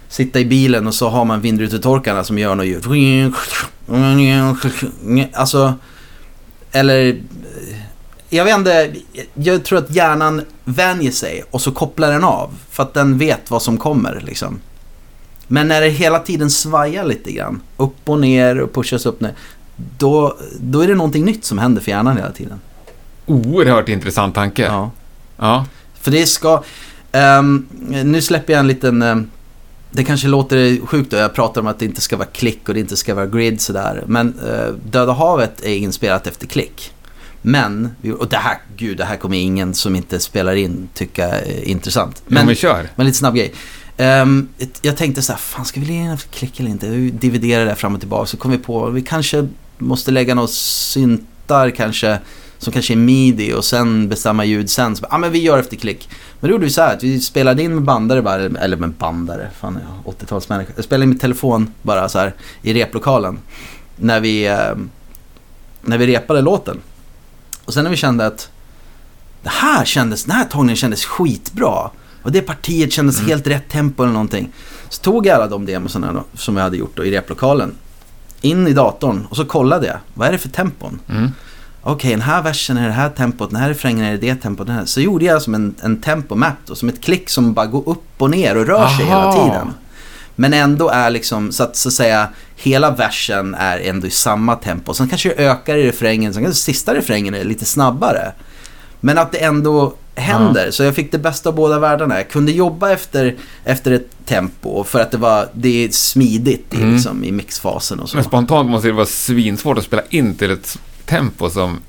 Sitta 0.07 0.39
i 0.39 0.45
bilen 0.45 0.87
och 0.87 0.93
så 0.93 1.09
har 1.09 1.25
man 1.25 1.41
vindrutetorkarna 1.41 2.23
som 2.23 2.37
gör 2.37 2.55
något 2.55 2.65
ljud. 2.65 3.33
Alltså... 5.33 5.73
Eller... 6.71 7.21
Jag 8.29 8.45
vet 8.45 8.57
inte. 8.57 8.93
Jag 9.33 9.65
tror 9.65 9.79
att 9.79 9.95
hjärnan 9.95 10.41
vänjer 10.63 11.11
sig 11.11 11.43
och 11.51 11.61
så 11.61 11.71
kopplar 11.71 12.11
den 12.11 12.23
av. 12.23 12.49
För 12.69 12.83
att 12.83 12.93
den 12.93 13.17
vet 13.17 13.51
vad 13.51 13.61
som 13.61 13.77
kommer 13.77 14.23
liksom. 14.25 14.59
Men 15.47 15.67
när 15.67 15.81
det 15.81 15.89
hela 15.89 16.19
tiden 16.19 16.49
svajar 16.49 17.05
lite 17.05 17.31
grann. 17.31 17.61
Upp 17.77 18.09
och 18.09 18.19
ner 18.19 18.59
och 18.61 18.73
pushas 18.73 19.05
upp 19.05 19.21
ner. 19.21 19.33
Då, 19.97 20.37
då 20.59 20.81
är 20.81 20.87
det 20.87 20.95
någonting 20.95 21.25
nytt 21.25 21.45
som 21.45 21.57
händer 21.57 21.81
för 21.81 21.91
hjärnan 21.91 22.17
hela 22.17 22.31
tiden. 22.31 22.59
Oerhört 23.25 23.89
intressant 23.89 24.35
tanke. 24.35 24.61
Ja. 24.63 24.91
Ja. 25.37 25.65
För 26.01 26.11
det 26.11 26.25
ska... 26.25 26.63
ehm, 27.11 27.65
nu 28.03 28.21
släpper 28.21 28.53
jag 28.53 28.59
en 28.59 28.67
liten... 28.67 29.01
ehm, 29.01 29.29
det 29.91 30.03
kanske 30.03 30.27
låter 30.27 30.85
sjukt 30.85 31.11
då, 31.11 31.17
jag 31.17 31.33
pratar 31.33 31.61
om 31.61 31.67
att 31.67 31.79
det 31.79 31.85
inte 31.85 32.01
ska 32.01 32.17
vara 32.17 32.27
klick 32.27 32.69
och 32.69 32.73
det 32.73 32.79
inte 32.79 32.97
ska 32.97 33.15
vara 33.15 33.25
grid 33.25 33.61
sådär. 33.61 34.03
Men 34.07 34.33
uh, 34.39 34.73
Döda 34.91 35.13
havet 35.13 35.61
är 35.61 35.75
inspelat 35.75 36.27
efter 36.27 36.47
klick. 36.47 36.93
Men, 37.41 37.89
och 38.19 38.29
det 38.29 38.37
här, 38.37 38.57
gud 38.77 38.97
det 38.97 39.05
här 39.05 39.17
kommer 39.17 39.37
ingen 39.37 39.73
som 39.73 39.95
inte 39.95 40.19
spelar 40.19 40.55
in 40.55 40.89
tycka 40.93 41.27
är 41.27 41.63
intressant. 41.67 42.21
Men, 42.25 42.33
Men, 42.35 42.47
vi 42.47 42.55
kör. 42.55 42.89
men 42.95 43.05
lite 43.05 43.17
snabb 43.17 43.35
grej. 43.35 43.53
Ett- 43.97 44.79
jag 44.81 44.97
tänkte 44.97 45.21
så 45.21 45.31
här, 45.31 45.39
fan 45.39 45.65
ska 45.65 45.79
vi 45.79 45.85
lägga 45.85 46.13
efter 46.13 46.29
klick 46.29 46.59
eller 46.59 46.69
inte? 46.69 46.89
Vi 46.89 47.09
dividerar 47.11 47.65
det 47.65 47.75
fram 47.75 47.93
och 47.93 47.99
tillbaka. 47.99 48.25
Så 48.25 48.37
kom 48.37 48.51
vi 48.51 48.57
på, 48.57 48.89
vi 48.89 49.01
kanske 49.01 49.47
måste 49.77 50.11
lägga 50.11 50.35
något 50.35 50.51
synt 50.51 51.29
låtar 51.47 51.69
kanske 51.69 52.19
som 52.57 52.73
kanske 52.73 52.93
är 52.93 52.97
midi 52.97 53.53
och 53.53 53.65
sen 53.65 54.09
bestämma 54.09 54.45
ljud 54.45 54.69
sen. 54.69 54.95
Ja 55.09 55.17
men 55.17 55.31
vi 55.31 55.39
gör 55.39 55.57
efter 55.57 55.77
klick. 55.77 56.09
Men 56.39 56.49
då 56.49 56.53
gjorde 56.53 56.65
vi 56.65 56.71
så 56.71 56.81
här 56.81 56.93
att 56.95 57.03
vi 57.03 57.19
spelade 57.21 57.63
in 57.63 57.73
med 57.75 57.83
bandare 57.83 58.21
bara, 58.21 58.35
eller 58.35 58.77
med 58.77 58.91
bandare, 58.91 59.49
fan 59.59 59.79
jag 60.05 60.13
80-talsmänniska. 60.13 60.71
Jag 60.75 60.85
spelade 60.85 61.03
in 61.03 61.09
med 61.09 61.19
telefon 61.19 61.73
bara 61.81 62.09
så 62.09 62.19
här 62.19 62.33
i 62.61 62.73
replokalen. 62.73 63.39
När 63.95 64.19
vi, 64.19 64.47
eh, 64.47 64.75
när 65.81 65.97
vi 65.97 66.07
repade 66.07 66.41
låten. 66.41 66.79
Och 67.65 67.73
sen 67.73 67.83
när 67.83 67.91
vi 67.91 67.97
kände 67.97 68.25
att 68.25 68.49
det 69.43 69.49
här 69.49 69.85
kändes, 69.85 70.23
den 70.23 70.35
här 70.35 70.45
tagningen 70.45 70.75
kändes 70.75 71.05
skitbra. 71.05 71.89
Och 72.23 72.31
det 72.31 72.41
partiet 72.41 72.91
kändes 72.93 73.17
Mm. 73.17 73.29
helt 73.29 73.47
rätt 73.47 73.69
tempo 73.69 74.03
eller 74.03 74.13
någonting. 74.13 74.51
Så 74.89 75.01
tog 75.01 75.25
jag 75.25 75.35
alla 75.35 75.47
de 75.47 75.65
demosarna 75.65 76.23
som 76.33 76.57
jag 76.57 76.63
hade 76.63 76.77
gjort 76.77 76.97
då, 76.97 77.05
i 77.05 77.11
replokalen. 77.11 77.75
In 78.43 78.67
i 78.67 78.73
datorn 78.73 79.27
och 79.29 79.35
så 79.35 79.45
kollade 79.45 79.87
jag. 79.87 79.97
Vad 80.13 80.27
är 80.27 80.31
det 80.31 80.37
för 80.37 80.49
tempon? 80.49 80.99
Mm. 81.09 81.31
Okej, 81.81 82.11
den 82.11 82.21
här 82.21 82.41
versen 82.41 82.77
är 82.77 82.87
det 82.87 82.93
här 82.93 83.09
tempot, 83.09 83.49
den 83.49 83.59
här 83.59 83.69
refrängen 83.69 84.05
är 84.05 84.11
det 84.11 84.17
det 84.17 84.35
tempot. 84.35 84.67
Den 84.67 84.75
här. 84.75 84.85
Så 84.85 85.01
gjorde 85.01 85.25
jag 85.25 85.41
som 85.41 85.55
en, 85.55 85.75
en 85.81 86.01
tempomap 86.01 86.53
då, 86.65 86.75
som 86.75 86.89
ett 86.89 87.01
klick 87.01 87.29
som 87.29 87.53
bara 87.53 87.65
går 87.65 87.89
upp 87.89 88.03
och 88.17 88.29
ner 88.29 88.57
och 88.57 88.67
rör 88.67 88.87
sig 88.87 89.05
hela 89.05 89.25
Aha. 89.25 89.45
tiden. 89.45 89.73
Men 90.35 90.53
ändå 90.53 90.89
är 90.89 91.09
liksom, 91.09 91.51
så 91.51 91.63
att, 91.63 91.75
så 91.75 91.89
att 91.89 91.93
säga, 91.93 92.29
hela 92.55 92.91
versen 92.91 93.55
är 93.55 93.79
ändå 93.79 94.07
i 94.07 94.11
samma 94.11 94.55
tempo. 94.55 94.93
Sen 94.93 95.09
kanske 95.09 95.29
det 95.29 95.35
ökar 95.35 95.75
i 95.75 95.87
refrängen, 95.87 96.33
sen 96.33 96.43
kanske 96.43 96.61
sista 96.61 96.95
refrängen 96.95 97.33
är 97.33 97.43
lite 97.43 97.65
snabbare. 97.65 98.31
Men 99.05 99.17
att 99.17 99.31
det 99.31 99.37
ändå 99.37 99.93
händer. 100.15 100.71
Så 100.71 100.83
jag 100.83 100.95
fick 100.95 101.11
det 101.11 101.17
bästa 101.17 101.49
av 101.49 101.55
båda 101.55 101.79
världarna. 101.79 102.15
Jag 102.15 102.29
kunde 102.29 102.51
jobba 102.51 102.91
efter, 102.91 103.35
efter 103.63 103.91
ett 103.91 104.09
tempo 104.25 104.83
för 104.83 104.99
att 104.99 105.11
det 105.11 105.17
var, 105.17 105.49
det 105.53 105.85
är 105.85 105.89
smidigt 105.89 106.73
i, 106.73 106.77
Mm. 106.77 106.93
liksom, 106.93 107.23
i 107.23 107.31
mixfasen 107.31 107.99
och 107.99 108.09
så. 108.09 108.17
Men 108.17 108.23
spontant 108.23 108.69
måste 108.69 108.87
det 108.87 108.91
vara 108.93 109.05
svinsvårt 109.05 109.77
att 109.77 109.83
spela 109.83 110.01
in 110.09 110.35
till 110.35 110.51
ett 110.51 110.79
tempo 111.05 111.49
som... 111.49 111.79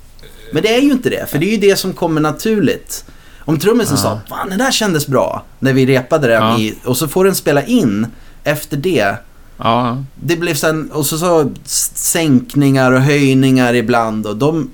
Men 0.53 0.63
det 0.63 0.75
är 0.75 0.81
ju 0.81 0.91
inte 0.91 1.09
det, 1.09 1.29
för 1.29 1.37
det 1.37 1.45
är 1.45 1.51
ju 1.51 1.57
det 1.69 1.75
som 1.75 1.93
kommer 1.93 2.21
naturligt. 2.21 3.05
Om 3.39 3.59
trummisen 3.59 3.97
Ja. 3.97 4.01
sa 4.03 4.19
fan 4.29 4.49
den 4.49 4.57
där 4.59 4.71
kändes 4.71 5.07
bra 5.07 5.43
när 5.59 5.73
vi 5.73 5.85
repade 5.85 6.27
den 6.27 6.43
Ja. 6.43 6.59
i, 6.59 6.75
och 6.83 6.97
så 6.97 7.07
får 7.07 7.25
den 7.25 7.35
spela 7.35 7.63
in 7.63 8.07
efter 8.43 8.77
det. 8.77 9.15
Ja, 9.57 10.03
Det 10.15 10.35
blev 10.37 10.53
sen, 10.55 10.91
och 10.91 11.05
så, 11.05 11.17
så 11.17 11.51
sänkningar 11.95 12.91
och 12.91 13.01
höjningar 13.01 13.73
ibland 13.73 14.25
och 14.25 14.37
de... 14.37 14.69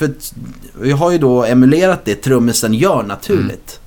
För 0.00 0.10
jag 0.88 0.96
har 0.96 1.10
ju 1.10 1.18
då 1.18 1.44
emulerat 1.44 2.04
det 2.04 2.14
trummisen 2.14 2.74
gör 2.74 3.02
naturligt. 3.02 3.80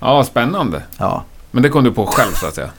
ja 0.00 0.24
spännande. 0.24 0.82
Ja. 0.98 1.24
Men 1.50 1.62
det 1.62 1.68
kom 1.68 1.84
du 1.84 1.92
på 1.92 2.06
själv 2.06 2.32
så 2.34 2.46
att 2.46 2.54
säga? 2.54 2.70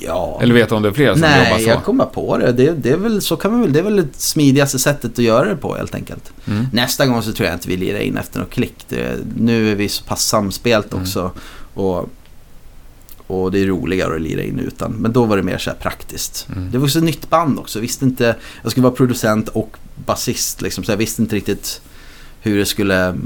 Ja. 0.00 0.38
Eller 0.42 0.54
vet 0.54 0.68
du 0.68 0.74
om 0.74 0.82
det 0.82 0.88
är 0.88 0.92
fler 0.92 1.12
som 1.12 1.22
jobbar 1.22 1.30
Nej, 1.30 1.62
så? 1.64 1.68
jag 1.68 1.84
kommer 1.84 2.04
på 2.04 2.38
det. 2.38 2.52
Det, 2.52 2.70
det, 2.72 2.90
är 2.90 2.96
väl, 2.96 3.22
så 3.22 3.36
kan 3.36 3.52
man 3.52 3.60
väl, 3.60 3.72
det 3.72 3.78
är 3.78 3.82
väl 3.82 3.96
det 3.96 4.08
smidigaste 4.12 4.78
sättet 4.78 5.12
att 5.12 5.18
göra 5.18 5.48
det 5.48 5.56
på 5.56 5.74
helt 5.76 5.94
enkelt. 5.94 6.32
Mm. 6.46 6.66
Nästa 6.72 7.06
gång 7.06 7.22
så 7.22 7.32
tror 7.32 7.46
jag 7.46 7.56
inte 7.56 7.68
vi 7.68 7.76
lirar 7.76 7.98
in 7.98 8.16
efter 8.16 8.40
något 8.40 8.50
klick. 8.50 8.84
Det, 8.88 9.18
nu 9.36 9.70
är 9.72 9.74
vi 9.74 9.88
så 9.88 10.04
pass 10.04 10.24
samspelt 10.26 10.92
Mm. 10.92 11.02
också. 11.02 11.30
Och, 11.74 12.08
och 13.26 13.52
det 13.52 13.58
är 13.58 13.66
roligare 13.66 14.14
att 14.14 14.20
lira 14.20 14.42
in 14.42 14.58
utan. 14.58 14.92
Men 14.92 15.12
då 15.12 15.24
var 15.24 15.36
det 15.36 15.42
mer 15.42 15.58
så 15.58 15.70
här 15.70 15.76
praktiskt. 15.76 16.48
Mm. 16.56 16.70
Det 16.70 16.78
var 16.78 16.84
också 16.84 16.98
ett 16.98 17.04
nytt 17.04 17.30
band 17.30 17.58
också. 17.58 17.80
Visste 17.80 18.04
inte, 18.04 18.36
jag 18.62 18.70
skulle 18.70 18.84
vara 18.84 18.94
producent 18.94 19.48
och 19.48 19.76
basist 20.06 20.62
liksom. 20.62 20.84
Så 20.84 20.92
jag 20.92 20.96
visste 20.96 21.22
inte 21.22 21.36
riktigt 21.36 21.80
hur 22.40 22.58
det 22.58 22.66
skulle, 22.66 23.18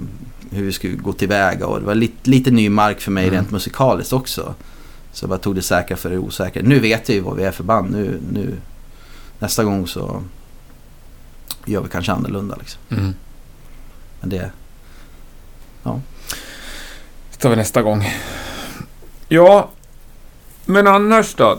hur 0.51 0.65
vi 0.65 0.73
skulle 0.73 0.95
gå 0.97 1.13
tillväga. 1.13 1.67
Och 1.67 1.81
det 1.81 1.87
var 1.87 1.95
lite, 1.95 2.31
lite 2.31 2.51
ny 2.51 2.69
mark 2.69 3.01
för 3.01 3.11
mig 3.11 3.25
Mm. 3.25 3.35
rent 3.35 3.51
musikaliskt 3.51 4.13
också. 4.13 4.55
Så 5.13 5.25
jag 5.25 5.29
bara 5.29 5.39
tog 5.39 5.55
det 5.55 5.63
säkra 5.63 5.97
för 5.97 6.11
det 6.11 6.19
osäkra. 6.19 6.63
Nu 6.63 6.79
vet 6.79 7.09
jag 7.09 7.17
ju 7.17 7.21
vad 7.21 7.37
vi 7.37 7.45
är 7.45 7.51
för 7.53 7.65
band. 7.65 7.91
Nu, 7.93 8.21
nu, 8.33 8.57
nästa 9.39 9.65
gång 9.65 9.87
så 9.87 10.23
gör 11.67 11.81
vi 11.81 11.89
kanske 11.89 12.13
annorlunda 12.13 12.57
liksom. 12.57 12.81
Mm. 12.91 13.15
Men 14.21 14.31
det, 14.31 14.51
Det 17.31 17.39
tar 17.39 17.51
vi 17.51 17.57
nästa 17.57 17.83
gång. 17.83 18.09
Ja, 19.29 19.71
men 20.65 20.87
annars 20.87 21.35
då? 21.35 21.59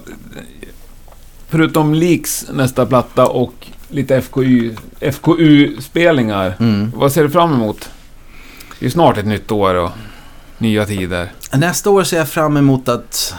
Förutom 1.47 1.93
Leaks 1.93 2.45
nästa 2.53 2.85
platta 2.85 3.27
och 3.27 3.67
lite 3.93 4.21
FKU, 4.21 4.75
FKU-spelningar. 4.99 6.55
mm. 6.59 6.91
Vad 6.95 7.11
ser 7.11 7.23
du 7.23 7.29
fram 7.29 7.53
emot? 7.53 7.89
Det 8.79 8.83
är 8.83 8.87
ju 8.87 8.91
snart 8.91 9.17
ett 9.17 9.25
nytt 9.25 9.51
år 9.51 9.75
och 9.75 9.89
nya 10.57 10.85
tider. 10.85 11.31
Nästa 11.53 11.89
år 11.89 12.03
ser 12.03 12.17
jag 12.17 12.29
fram 12.29 12.57
emot 12.57 12.89
att 12.89 13.35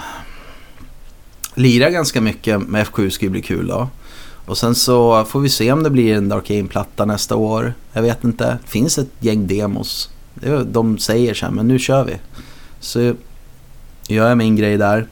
lira 1.55 1.91
ganska 1.91 2.21
mycket 2.21 2.61
med 2.61 2.87
F7 2.87 3.11
ska 3.11 3.25
ju 3.25 3.31
bli 3.31 3.43
kul 3.43 3.67
då. 3.67 3.89
Och 4.47 4.59
sen 4.59 4.75
så 4.75 5.25
får 5.25 5.41
vi 5.41 5.49
se 5.49 5.73
om 5.73 5.83
det 5.83 5.91
blir 5.91 6.15
en 6.15 6.29
Dark 6.29 6.51
Aim-platta 6.51 7.05
nästa 7.05 7.37
år. 7.37 7.75
Jag 7.93 8.03
vet 8.03 8.25
inte. 8.25 8.45
Det 8.45 8.71
finns 8.71 8.99
ett 8.99 9.11
gäng 9.21 9.47
demos. 9.47 10.11
De 10.67 10.99
säger 10.99 11.35
så 11.35 11.47
här, 11.47 11.53
men 11.53 11.69
nu 11.69 11.79
kör 11.79 12.05
vi. 12.05 12.17
Så 12.81 13.01
gör 14.09 14.29
jag 14.29 14.39
min 14.39 14.57
grej 14.57 14.77
där. 14.77 15.07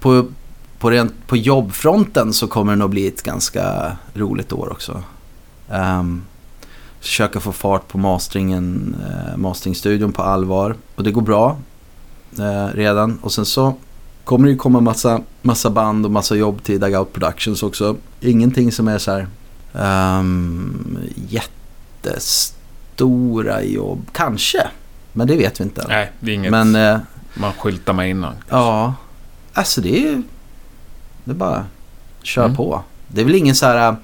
På, 0.00 0.26
på, 0.82 0.90
rent, 0.90 1.26
på 1.26 1.36
jobbfronten 1.36 2.32
så 2.32 2.46
kommer 2.46 2.72
det 2.72 2.78
nog 2.78 2.90
bli 2.90 3.06
ett 3.06 3.22
ganska 3.22 3.96
roligt 4.14 4.52
år 4.52 4.72
också. 4.72 5.02
Um, 5.70 6.22
försöka 7.00 7.40
få 7.40 7.52
fart 7.52 7.88
på 7.88 7.98
masteringen, 7.98 8.96
uh, 9.00 9.36
masteringstudion 9.36 10.12
på 10.12 10.22
allvar. 10.22 10.76
Och 10.94 11.04
det 11.04 11.10
går 11.10 11.22
bra 11.22 11.56
eh, 12.38 12.66
redan. 12.74 13.18
Och 13.22 13.32
sen 13.32 13.46
så 13.46 13.74
kommer 14.24 14.46
det 14.46 14.52
ju 14.52 14.58
komma 14.58 14.80
massa, 14.80 15.20
massa 15.42 15.70
band 15.70 16.04
och 16.04 16.12
massa 16.12 16.34
jobb 16.34 16.62
till 16.62 16.80
Dugout 16.80 17.12
Productions 17.12 17.62
också. 17.62 17.96
Ingenting 18.20 18.72
som 18.72 18.88
är 18.88 18.98
så 18.98 19.10
här 19.10 19.26
um, 20.18 20.98
jättestora 22.02 23.62
jobb. 23.62 24.06
Kanske, 24.12 24.68
men 25.12 25.26
det 25.26 25.36
vet 25.36 25.60
vi 25.60 25.64
inte. 25.64 25.84
Nej, 25.88 26.12
det 26.20 26.30
är 26.30 26.34
inget 26.34 26.50
men 26.50 26.76
eh, 26.76 26.98
man 27.34 27.52
skyltar 27.52 27.92
med 27.92 28.10
innan. 28.10 28.34
ja, 28.48 28.94
alltså 29.52 29.80
det 29.80 29.96
är 29.96 30.00
ju... 30.00 30.22
Det 31.24 31.30
är 31.30 31.34
bara 31.34 31.66
kör 32.22 32.44
Mm. 32.44 32.56
på. 32.56 32.82
Det 33.08 33.20
är 33.20 33.24
väl 33.24 33.34
ingen 33.34 33.54
så 33.54 33.66
här... 33.66 33.96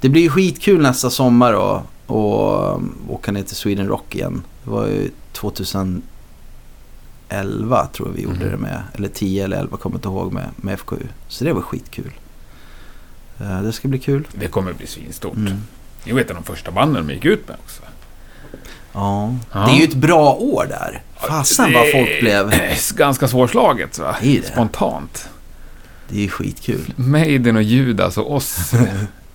Det 0.00 0.08
blir 0.08 0.22
ju 0.22 0.30
skitkul 0.30 0.82
nästa 0.82 1.10
sommar 1.10 1.52
och, 1.52 1.82
och 2.06 2.74
um, 2.76 2.94
åka 3.08 3.32
ner 3.32 3.42
till 3.42 3.56
Sweden 3.56 3.88
Rock 3.88 4.14
igen. 4.14 4.42
Det 4.64 4.70
var 4.70 4.86
ju 4.86 5.10
2011 5.32 6.02
tror 7.92 8.08
jag 8.08 8.14
vi 8.14 8.22
gjorde 8.22 8.36
Mhm. 8.36 8.50
det 8.50 8.56
med. 8.56 8.82
Eller 8.94 9.08
10 9.08 9.44
eller 9.44 9.56
11 9.56 9.76
kommer 9.76 9.96
inte 9.96 10.08
ihåg 10.08 10.32
med, 10.32 10.48
med 10.56 10.74
FKU. 10.80 10.96
Så 11.28 11.44
det 11.44 11.52
var 11.52 11.62
skitkul. 11.62 12.12
Eh, 13.40 13.62
det 13.62 13.72
ska 13.72 13.88
bli 13.88 13.98
kul. 13.98 14.26
Det 14.32 14.46
kommer 14.48 14.72
bli 14.72 14.86
svinstort. 14.86 15.36
Mm. 15.36 15.52
Jag 16.04 16.14
vet 16.14 16.30
att 16.30 16.36
de 16.36 16.44
första 16.44 16.70
banden 16.70 17.06
de 17.06 17.14
gick 17.14 17.24
ut 17.24 17.48
med 17.48 17.56
också. 17.64 17.82
Ja. 18.92 19.34
Ja. 19.52 19.58
Det 19.66 19.70
är 19.72 19.76
ju 19.78 19.84
ett 19.84 19.94
bra 19.94 20.34
år 20.34 20.66
där. 20.68 21.02
Fasen 21.28 21.72
vad 21.72 21.90
folk 21.92 22.20
blev. 22.20 22.52
Ganska 22.96 23.28
svårslaget 23.28 23.98
va? 23.98 24.16
Det 24.20 24.40
det. 24.40 24.46
Spontant. 24.46 25.28
Det 26.08 26.16
är 26.16 26.22
ju 26.22 26.28
skitkul. 26.28 26.92
Maiden 26.96 27.56
och 27.56 27.62
Judas 27.62 28.18
och 28.18 28.34
oss. 28.34 28.70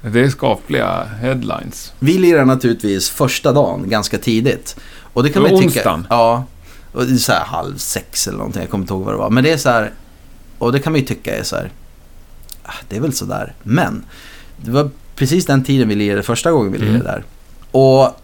det 0.02 0.20
är 0.20 0.30
skapliga 0.30 1.04
headlines. 1.04 1.94
Vi 2.00 2.18
lirar 2.18 2.46
naturligtvis 2.46 3.10
första 3.10 3.52
dagen 3.52 3.90
ganska 3.90 4.18
tidigt. 4.18 4.76
Och 5.14 5.24
det 5.24 5.30
kan 5.30 5.42
man 5.42 5.52
ju 5.52 5.58
tycka. 5.58 5.68
onsdagen. 5.68 6.08
Ja. 6.10 6.44
Och 6.92 7.06
det 7.06 7.14
är 7.14 7.18
så 7.18 7.32
här 7.32 7.46
halv 7.46 7.78
sex 7.78 8.28
eller 8.28 8.38
någonting. 8.38 8.62
Jag 8.62 8.70
kommer 8.70 8.84
inte 8.84 8.94
ihåg 8.94 9.04
vad 9.04 9.14
det 9.14 9.18
var. 9.18 9.30
Men 9.30 9.44
det 9.44 9.52
är 9.52 9.58
så 9.58 9.70
här. 9.70 9.92
Och 10.58 10.72
det 10.72 10.80
kan 10.80 10.94
man 10.94 11.00
ju 11.02 11.08
tycka 11.08 11.38
är 11.38 11.44
så 11.44 11.56
här. 11.56 11.72
ah, 12.64 12.74
Det 12.90 12.96
är 12.96 13.02
väl 13.02 13.14
sådär. 13.14 13.54
Men. 13.64 14.04
Det 14.58 14.72
var 14.72 14.90
precis 15.16 15.46
den 15.46 15.64
tiden 15.64 15.88
vi 15.88 15.96
lirade 15.96 16.24
första 16.24 16.52
gången 16.52 16.72
vi 16.72 16.78
lirade 16.78 16.96
Mm. 17.00 17.06
där. 17.08 17.24
Och 17.72 18.20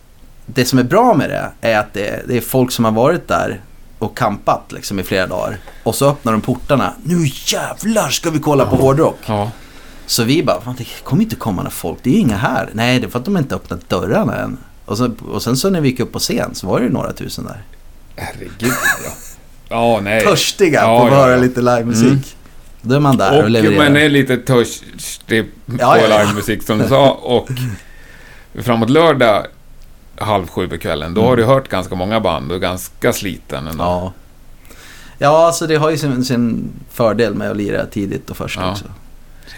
det 0.46 0.66
som 0.66 0.80
är 0.80 0.84
bra 0.84 1.14
med 1.16 1.30
det 1.30 1.52
är 1.70 1.80
att 1.80 1.94
det, 1.94 2.24
det 2.28 2.38
är 2.38 2.42
folk 2.42 2.72
som 2.72 2.86
har 2.86 2.92
varit 2.92 3.28
där 3.28 3.62
och 4.00 4.18
kampat 4.18 4.72
liksom 4.72 5.00
i 5.00 5.04
flera 5.04 5.28
dagar. 5.28 5.58
Och 5.84 5.96
så 5.96 6.10
öppnar 6.10 6.32
de 6.32 6.42
portarna. 6.42 6.94
Nu 7.04 7.30
jävlar 7.46 8.10
ska 8.10 8.30
vi 8.30 8.40
kolla 8.40 8.66
på 8.66 8.76
hårdrock. 8.76 9.20
Ja. 9.26 9.52
Så 10.06 10.24
vi 10.24 10.44
bara, 10.44 10.62
fan, 10.62 10.76
det 10.78 10.86
kommer 11.04 11.24
inte 11.24 11.36
komma 11.36 11.62
några 11.62 11.72
folk, 11.72 12.00
det 12.04 12.10
är 12.10 12.14
ju 12.14 12.20
inga 12.20 12.38
här. 12.38 12.70
Nej, 12.74 13.00
det 13.00 13.06
är 13.08 13.10
för 13.10 13.20
att 13.20 13.26
de 13.26 13.38
inte 13.38 13.56
öppnat 13.56 13.90
dörrarna 13.90 14.36
än. 14.36 14.58
Och, 14.86 14.98
så, 14.98 15.12
och 15.32 15.42
sen 15.44 15.58
så 15.58 15.70
när 15.70 15.82
vi 15.82 15.90
gick 15.90 16.00
upp 16.00 16.12
på 16.12 16.20
scen 16.20 16.56
så 16.56 16.68
var 16.68 16.80
det 16.80 16.86
ju 16.86 16.92
några 16.92 17.14
tusen 17.14 17.46
där. 17.46 17.64
Herregud 18.16 18.74
ja. 19.04 19.12
Ja, 19.70 20.00
nej. 20.04 20.22
Törstiga 20.24 20.82
Ja, 20.82 21.00
på 21.00 21.06
att 21.06 21.12
ja, 21.12 21.18
höra 21.18 21.38
lite 21.38 21.62
livemusik. 21.62 22.08
Mm. 22.08 22.20
Då 22.82 22.96
är 22.96 23.00
man 23.00 23.18
där 23.18 23.38
och, 23.38 23.44
Och 23.44 23.50
levererar. 23.50 23.84
man 23.84 23.98
är 23.98 24.10
lite 24.10 24.38
törstig 24.38 25.46
på 25.66 25.76
ja. 25.80 25.96
livemusik 25.96 26.64
som 26.64 26.78
du 26.78 26.88
sa. 26.88 27.12
Och 27.12 27.50
framåt 28.64 28.90
lördag 28.90 29.46
halv 30.20 30.48
sju 30.48 30.68
på 30.68 30.78
kvällen, 30.78 31.14
då 31.14 31.24
har 31.24 31.36
du 31.36 31.46
hört 31.46 31.70
ganska 31.70 31.96
många 31.96 32.20
band 32.20 32.52
och 32.52 32.58
är 32.58 32.62
ganska 32.62 33.14
sliten 33.14 33.68
ändå. 33.68 33.84
Ja. 33.84 34.14
Ja, 35.18 35.46
alltså 35.48 35.68
det 35.68 35.76
har 35.76 35.90
ju 35.90 35.98
sin, 35.98 36.26
sin 36.26 36.70
fördel 36.92 37.36
med 37.36 37.52
att 37.52 37.58
lira 37.58 37.86
tidigt 37.86 38.30
och 38.30 38.38
först 38.38 38.60
Ja. 38.62 38.72
också. 38.72 38.86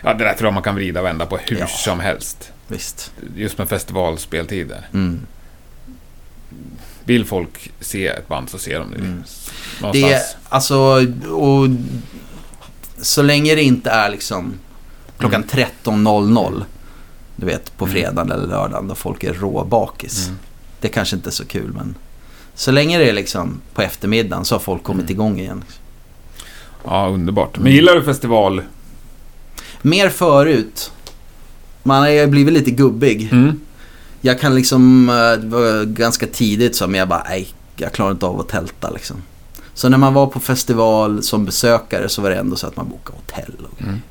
Ja, 0.03 0.13
det 0.13 0.23
där 0.23 0.33
tror 0.33 0.47
jag 0.47 0.53
man 0.53 0.63
kan 0.63 0.75
vrida 0.75 0.99
och 0.99 1.05
vända 1.05 1.25
på 1.25 1.37
hur 1.37 1.59
Ja. 1.59 1.67
som 1.67 1.99
helst. 1.99 2.51
Visst. 2.67 3.11
Just 3.35 3.57
med 3.57 3.69
festivalspeltider. 3.69 4.87
Mm. 4.93 5.19
Vill 7.03 7.25
folk 7.25 7.71
se 7.79 8.07
ett 8.07 8.27
band 8.27 8.49
så 8.49 8.57
ser 8.57 8.79
de 8.79 8.91
det. 8.91 8.97
Mm. 8.97 9.23
Någonstans. 9.81 10.11
Det 10.11 10.37
alltså, 10.49 10.75
och 11.31 11.67
så 13.01 13.21
länge 13.21 13.55
det 13.55 13.63
inte 13.63 13.89
är 13.89 14.09
liksom 14.09 14.53
klockan 15.17 15.43
Mm. 15.53 15.67
13.00 15.83 16.63
Du 17.35 17.45
vet, 17.45 17.77
på 17.77 17.85
Mm. 17.85 17.93
fredagen 17.95 18.31
eller 18.31 18.47
lördagen 18.47 18.87
då 18.87 18.95
folk 18.95 19.23
är 19.23 19.33
råbakis. 19.33 20.27
Mm. 20.27 20.39
Det 20.81 20.87
kanske 20.89 21.15
inte 21.15 21.29
är 21.29 21.31
så 21.31 21.45
kul 21.45 21.71
men 21.73 21.95
så 22.55 22.71
länge 22.71 22.97
det 22.97 23.09
är 23.09 23.13
liksom 23.13 23.61
på 23.73 23.81
eftermiddagen 23.81 24.45
så 24.45 24.55
har 24.55 24.59
folk 24.59 24.83
kommit 24.83 25.03
Mm. 25.03 25.11
igång 25.11 25.39
igen. 25.39 25.63
Ja, 26.85 27.07
underbart. 27.07 27.57
Men 27.59 27.71
gillar 27.71 27.95
du 27.95 28.03
festival? 28.03 28.61
Mer 29.81 30.09
förut. 30.09 30.91
Man 31.83 32.01
har 32.01 32.09
ju 32.09 32.27
blivit 32.27 32.53
lite 32.53 32.71
gubbig. 32.71 33.29
Mm. 33.31 33.59
Jag 34.21 34.39
kan 34.39 34.55
liksom, 34.55 35.09
eh, 35.09 35.15
det 35.15 35.47
var 35.47 35.85
ganska 35.85 36.27
tidigt 36.27 36.75
som 36.75 36.95
jag 36.95 37.07
bara, 37.07 37.23
nej, 37.29 37.47
jag 37.75 37.91
klarar 37.93 38.11
inte 38.11 38.25
av 38.25 38.39
att 38.39 38.49
tälta 38.49 38.89
liksom. 38.89 39.17
Så 39.73 39.89
när 39.89 39.97
man 39.97 40.13
var 40.13 40.27
på 40.27 40.39
festival 40.39 41.23
som 41.23 41.45
besökare 41.45 42.09
så 42.09 42.21
var 42.21 42.29
det 42.29 42.35
ändå 42.35 42.55
så 42.55 42.67
att 42.67 42.75
man 42.75 42.89
bokade 42.89 43.17
hotell. 43.25 43.53
Och, 43.71 43.81
Mm. 43.81 44.01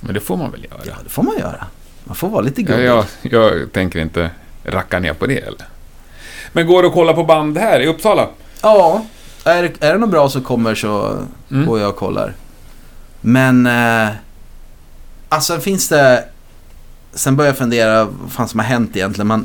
Men 0.00 0.14
det 0.14 0.20
får 0.20 0.36
man 0.36 0.50
väl 0.50 0.64
göra? 0.70 0.80
ja, 0.86 0.94
det 1.04 1.10
får 1.10 1.22
man 1.22 1.38
göra. 1.38 1.66
Man 2.04 2.16
får 2.16 2.28
vara 2.28 2.40
lite 2.42 2.60
Ja, 2.62 2.66
gubbig. 2.68 2.86
jag, 2.86 3.04
jag 3.22 3.72
tänker 3.72 3.98
inte 3.98 4.30
racka 4.64 4.98
ner 4.98 5.12
på 5.14 5.26
det 5.26 5.38
eller? 5.38 5.66
Men 6.52 6.66
går 6.66 6.82
det 6.82 6.88
att 6.88 6.94
kolla 6.94 7.12
på 7.12 7.24
band 7.24 7.58
här 7.58 7.80
i 7.80 7.86
Uppsala? 7.86 8.28
Ja, 8.62 9.04
är, 9.44 9.62
det- 9.62 9.86
är 9.86 9.92
det 9.92 9.98
något 9.98 10.10
bra 10.10 10.28
så 10.28 10.40
kommer 10.40 10.74
så 10.74 11.18
Mm. 11.50 11.66
går 11.66 11.80
jag 11.80 11.88
och 11.90 11.96
kollar. 11.96 12.34
Men, 13.20 13.66
eh, 13.66 14.08
alltså 15.28 15.58
finns 15.60 15.88
det... 15.88 16.24
Sen 17.12 17.36
börjar 17.36 17.48
jag 17.50 17.58
fundera 17.58 18.04
vad 18.04 18.32
fan 18.32 18.48
som 18.48 18.60
har 18.60 18.66
hänt 18.66 18.96
egentligen. 18.96 19.26
Man, 19.28 19.44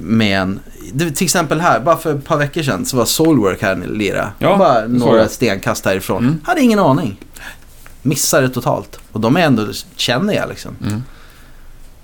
med 0.00 0.40
en, 0.40 0.60
det, 0.92 1.10
till 1.10 1.24
exempel 1.24 1.60
här, 1.60 1.80
bara 1.80 1.96
för 1.96 2.14
ett 2.14 2.24
par 2.24 2.36
veckor 2.36 2.62
sedan 2.62 2.86
så 2.86 2.96
var 2.96 3.04
Soulwork 3.04 3.62
här 3.62 3.82
i 3.84 3.86
Lira. 3.98 4.32
Ja, 4.38 4.56
bara 4.56 4.80
det 4.80 4.88
några 4.98 5.28
stenkast 5.28 5.84
härifrån. 5.84 6.22
Mm. 6.24 6.40
Hade 6.44 6.60
ingen 6.60 6.78
aning. 6.78 7.16
Missade 8.02 8.48
totalt. 8.48 8.98
Och 9.12 9.20
de 9.20 9.36
är 9.36 9.40
ändå, 9.40 9.66
känner 9.96 10.34
jag 10.34 10.48
liksom. 10.48 10.76
Mm. 10.82 11.02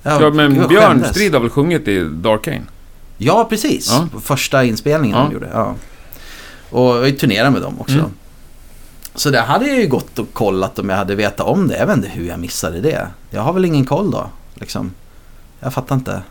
Jag- 0.02 0.22
Ja, 0.22 0.30
men 0.30 0.68
Björn. 0.68 1.04
Strid 1.04 1.32
har 1.34 1.40
väl 1.40 1.50
sjungit 1.50 1.88
i 1.88 2.04
Darkane? 2.04 2.62
Ja, 3.22 3.44
precis. 3.44 3.88
Ja. 3.90 4.20
Första 4.20 4.64
inspelningen 4.64 5.18
Ja. 5.18 5.24
de 5.24 5.32
gjorde. 5.32 5.50
Ja. 5.52 5.74
Och 6.70 7.08
jag 7.08 7.18
turnerat 7.18 7.52
med 7.52 7.62
dem 7.62 7.80
också. 7.80 7.94
Mm. 7.94 8.10
Så 9.14 9.30
det 9.30 9.40
hade 9.40 9.66
jag 9.66 9.80
ju 9.80 9.86
gått 9.88 10.18
och 10.18 10.32
kollat 10.32 10.78
om 10.78 10.88
jag 10.88 10.96
hade 10.96 11.14
vetat 11.14 11.46
om 11.46 11.68
det. 11.68 11.78
Jag 11.78 11.86
vet 11.86 11.96
inte 11.96 12.08
hur 12.08 12.28
jag 12.28 12.38
missade 12.38 12.80
det. 12.80 13.06
Jag 13.30 13.42
har 13.42 13.52
väl 13.52 13.64
ingen 13.64 13.84
koll 13.84 14.10
då. 14.10 14.30
Liksom. 14.54 14.94
Jag 15.60 15.74
fattar 15.74 15.94
inte. 15.94 16.22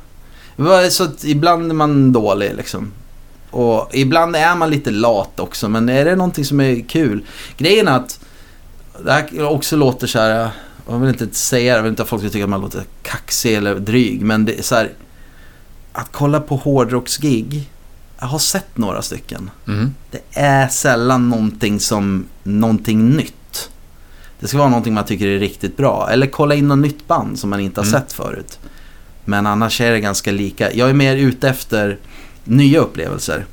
Så 0.89 1.07
ibland 1.23 1.69
är 1.71 1.75
man 1.75 2.11
dålig 2.13 2.55
liksom. 2.55 2.91
Och 3.51 3.89
ibland 3.93 4.35
är 4.35 4.55
man 4.55 4.69
lite 4.69 4.91
lat 4.91 5.39
också. 5.39 5.69
Men 5.69 5.89
är 5.89 6.05
det 6.05 6.15
någonting 6.15 6.45
som 6.45 6.61
är 6.61 6.89
kul. 6.89 7.25
Grejen 7.57 7.87
är 7.87 7.91
att 7.95 8.19
det 9.05 9.11
här 9.11 9.43
också 9.43 9.75
låter 9.75 10.07
så 10.07 10.19
här. 10.19 10.49
Jag 10.89 10.99
vill 10.99 11.09
inte 11.09 11.27
säga 11.37 11.73
det. 11.73 11.77
Jag 11.77 11.83
vill 11.83 11.89
inte 11.89 12.03
att 12.03 12.09
folk 12.09 12.21
ska 12.21 12.29
tycka 12.31 12.43
att 12.43 12.49
man 12.49 12.61
låter 12.61 12.83
kaxig 13.03 13.53
eller 13.55 13.75
dryg. 13.75 14.21
Men 14.21 14.45
det 14.45 14.59
är 14.59 14.63
så 14.63 14.75
här. 14.75 14.91
Att 15.93 16.11
kolla 16.11 16.39
på 16.39 16.55
hårdrocksgig. 16.55 17.69
Jag 18.19 18.27
har 18.27 18.39
sett 18.39 18.77
några 18.77 19.01
stycken. 19.01 19.49
Mm. 19.67 19.95
Det 20.11 20.21
är 20.33 20.67
sällan 20.67 21.29
någonting 21.29 21.79
som 21.79 22.25
någonting 22.43 23.09
nytt. 23.09 23.69
Det 24.39 24.47
ska 24.47 24.57
vara 24.57 24.69
någonting 24.69 24.93
man 24.93 25.05
tycker 25.05 25.27
är 25.27 25.39
riktigt 25.39 25.77
bra. 25.77 26.09
Eller 26.11 26.27
kolla 26.27 26.55
in 26.55 26.67
något 26.67 26.77
nytt 26.77 27.07
band 27.07 27.39
som 27.39 27.49
man 27.49 27.59
inte 27.59 27.81
har 27.81 27.87
Mm. 27.87 28.01
sett 28.01 28.13
förut. 28.13 28.59
Men 29.25 29.47
annars 29.47 29.81
är 29.81 29.91
det 29.91 29.99
ganska 29.99 30.31
lika. 30.31 30.73
Jag 30.73 30.89
är 30.89 30.93
mer 30.93 31.15
ute 31.15 31.49
efter 31.49 31.97
nya 32.43 32.79
upplevelser. 32.79 33.45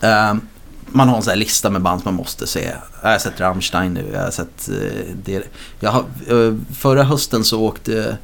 Ehm, 0.00 0.40
man 0.86 1.08
har 1.08 1.16
en 1.16 1.22
sån 1.22 1.30
här 1.30 1.36
lista 1.38 1.70
med 1.70 1.82
band 1.82 2.02
som 2.02 2.14
man 2.14 2.18
måste 2.18 2.46
se. 2.46 2.72
Jag 3.02 3.10
har 3.10 3.18
sett 3.18 3.40
Rammstein 3.40 3.94
nu. 3.94 4.10
Jag 4.12 4.22
har 4.22 4.30
sett 4.30 4.68
eh, 4.68 5.14
det. 5.24 5.42
Jag 5.80 5.90
har, 5.90 6.00
eh, 6.28 6.54
förra 6.74 7.02
hösten 7.04 7.44
så 7.44 7.60
åkte, 7.62 8.16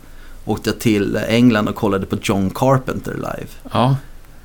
åkte 0.47 0.71
jag 0.71 0.79
till 0.79 1.17
England 1.29 1.69
och 1.69 1.75
kollade 1.75 2.07
på 2.07 2.17
John 2.23 2.51
Carpenter 2.51 3.15
live. 3.15 3.49
Ja. 3.73 3.97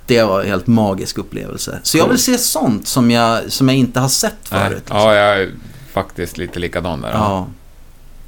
Det 0.05 0.23
var 0.23 0.41
en 0.41 0.47
helt 0.47 0.67
magisk 0.67 1.17
upplevelse. 1.17 1.79
Så 1.83 1.97
jag 1.97 2.07
vill 2.07 2.17
se 2.19 2.37
sånt 2.37 2.87
som 2.87 3.11
jag, 3.11 3.51
som 3.51 3.69
jag 3.69 3.77
inte 3.77 3.99
har 3.99 4.09
sett 4.09 4.33
Nej. 4.51 4.61
förut. 4.63 4.77
liksom. 4.77 4.97
Ja, 4.97 5.15
jag 5.15 5.41
är 5.41 5.51
faktiskt 5.91 6.37
lite 6.37 6.59
likadan 6.59 7.01
där. 7.01 7.09
ja. 7.11 7.47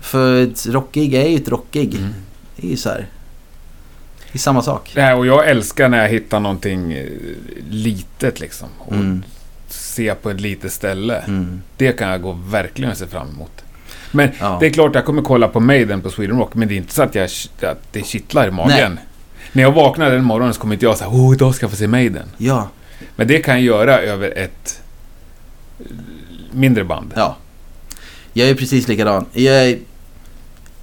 För 0.02 0.44
ett 0.44 0.66
rockgig 0.68 1.14
är 1.14 1.28
ju 1.28 1.36
ett 1.36 1.48
rockgig. 1.50 1.96
Mm. 1.96 2.14
Det 2.56 2.68
är 2.68 2.72
ju 2.72 2.78
så 2.78 2.90
här. 2.90 3.08
Det 4.32 4.38
är 4.38 4.40
samma 4.40 4.62
sak. 4.62 4.92
Nej, 4.96 5.14
och 5.14 5.26
jag 5.28 5.50
älskar 5.50 5.90
när 5.90 6.02
jag 6.02 6.10
hittar 6.10 6.40
någonting 6.40 6.94
eh, 6.94 7.08
litet 7.70 8.40
liksom. 8.40 8.68
Och 8.80 8.94
Mm. 8.94 9.24
se 9.70 10.16
på 10.16 10.30
ett 10.30 10.42
litet 10.42 10.74
ställe. 10.74 11.16
Mm. 11.18 11.62
Det 11.78 11.92
kan 11.92 12.10
jag 12.10 12.22
gå 12.22 12.32
verkligen 12.32 12.96
se 12.96 13.08
fram 13.08 13.30
emot. 13.30 13.52
Men 14.16 14.30
Ja. 14.40 14.58
det 14.60 14.66
är 14.66 14.70
klart 14.70 14.96
jag 14.96 15.06
kommer 15.06 15.22
kolla 15.22 15.48
på 15.48 15.60
Maiden 15.60 16.02
på 16.02 16.10
Sweden 16.10 16.38
Rock, 16.38 16.54
men 16.54 16.68
det 16.68 16.74
är 16.74 16.78
inte 16.78 16.94
så 16.94 17.04
att, 17.04 17.16
jag, 17.16 17.30
att 17.62 17.82
det 17.92 18.06
kittlar 18.06 18.48
i 18.48 18.52
magen. 18.52 19.00
När 19.52 19.64
jag 19.64 19.72
vaknar 19.72 20.12
den 20.12 20.24
morgonen 20.24 20.54
så 20.54 20.60
kommer 20.62 20.74
inte 20.74 20.86
jag 20.86 20.98
säga 20.98 21.10
oh, 21.10 21.34
idag 21.34 21.56
ska 21.56 21.64
jag 21.64 21.72
få 21.72 21.78
se 21.78 21.88
Maiden. 21.88 22.26
Ja, 22.38 22.70
Men 23.16 23.28
det 23.28 23.40
kan 23.40 23.54
jag 23.56 23.64
göra 23.64 24.00
över 24.00 24.38
ett 24.38 24.82
mindre 26.52 26.84
band. 26.84 27.14
ja. 27.16 27.36
Jag 28.36 28.50
är 28.50 28.56
precis 28.56 28.88
likadan. 28.88 29.26
Jag, 29.34 29.56
är- 29.70 29.80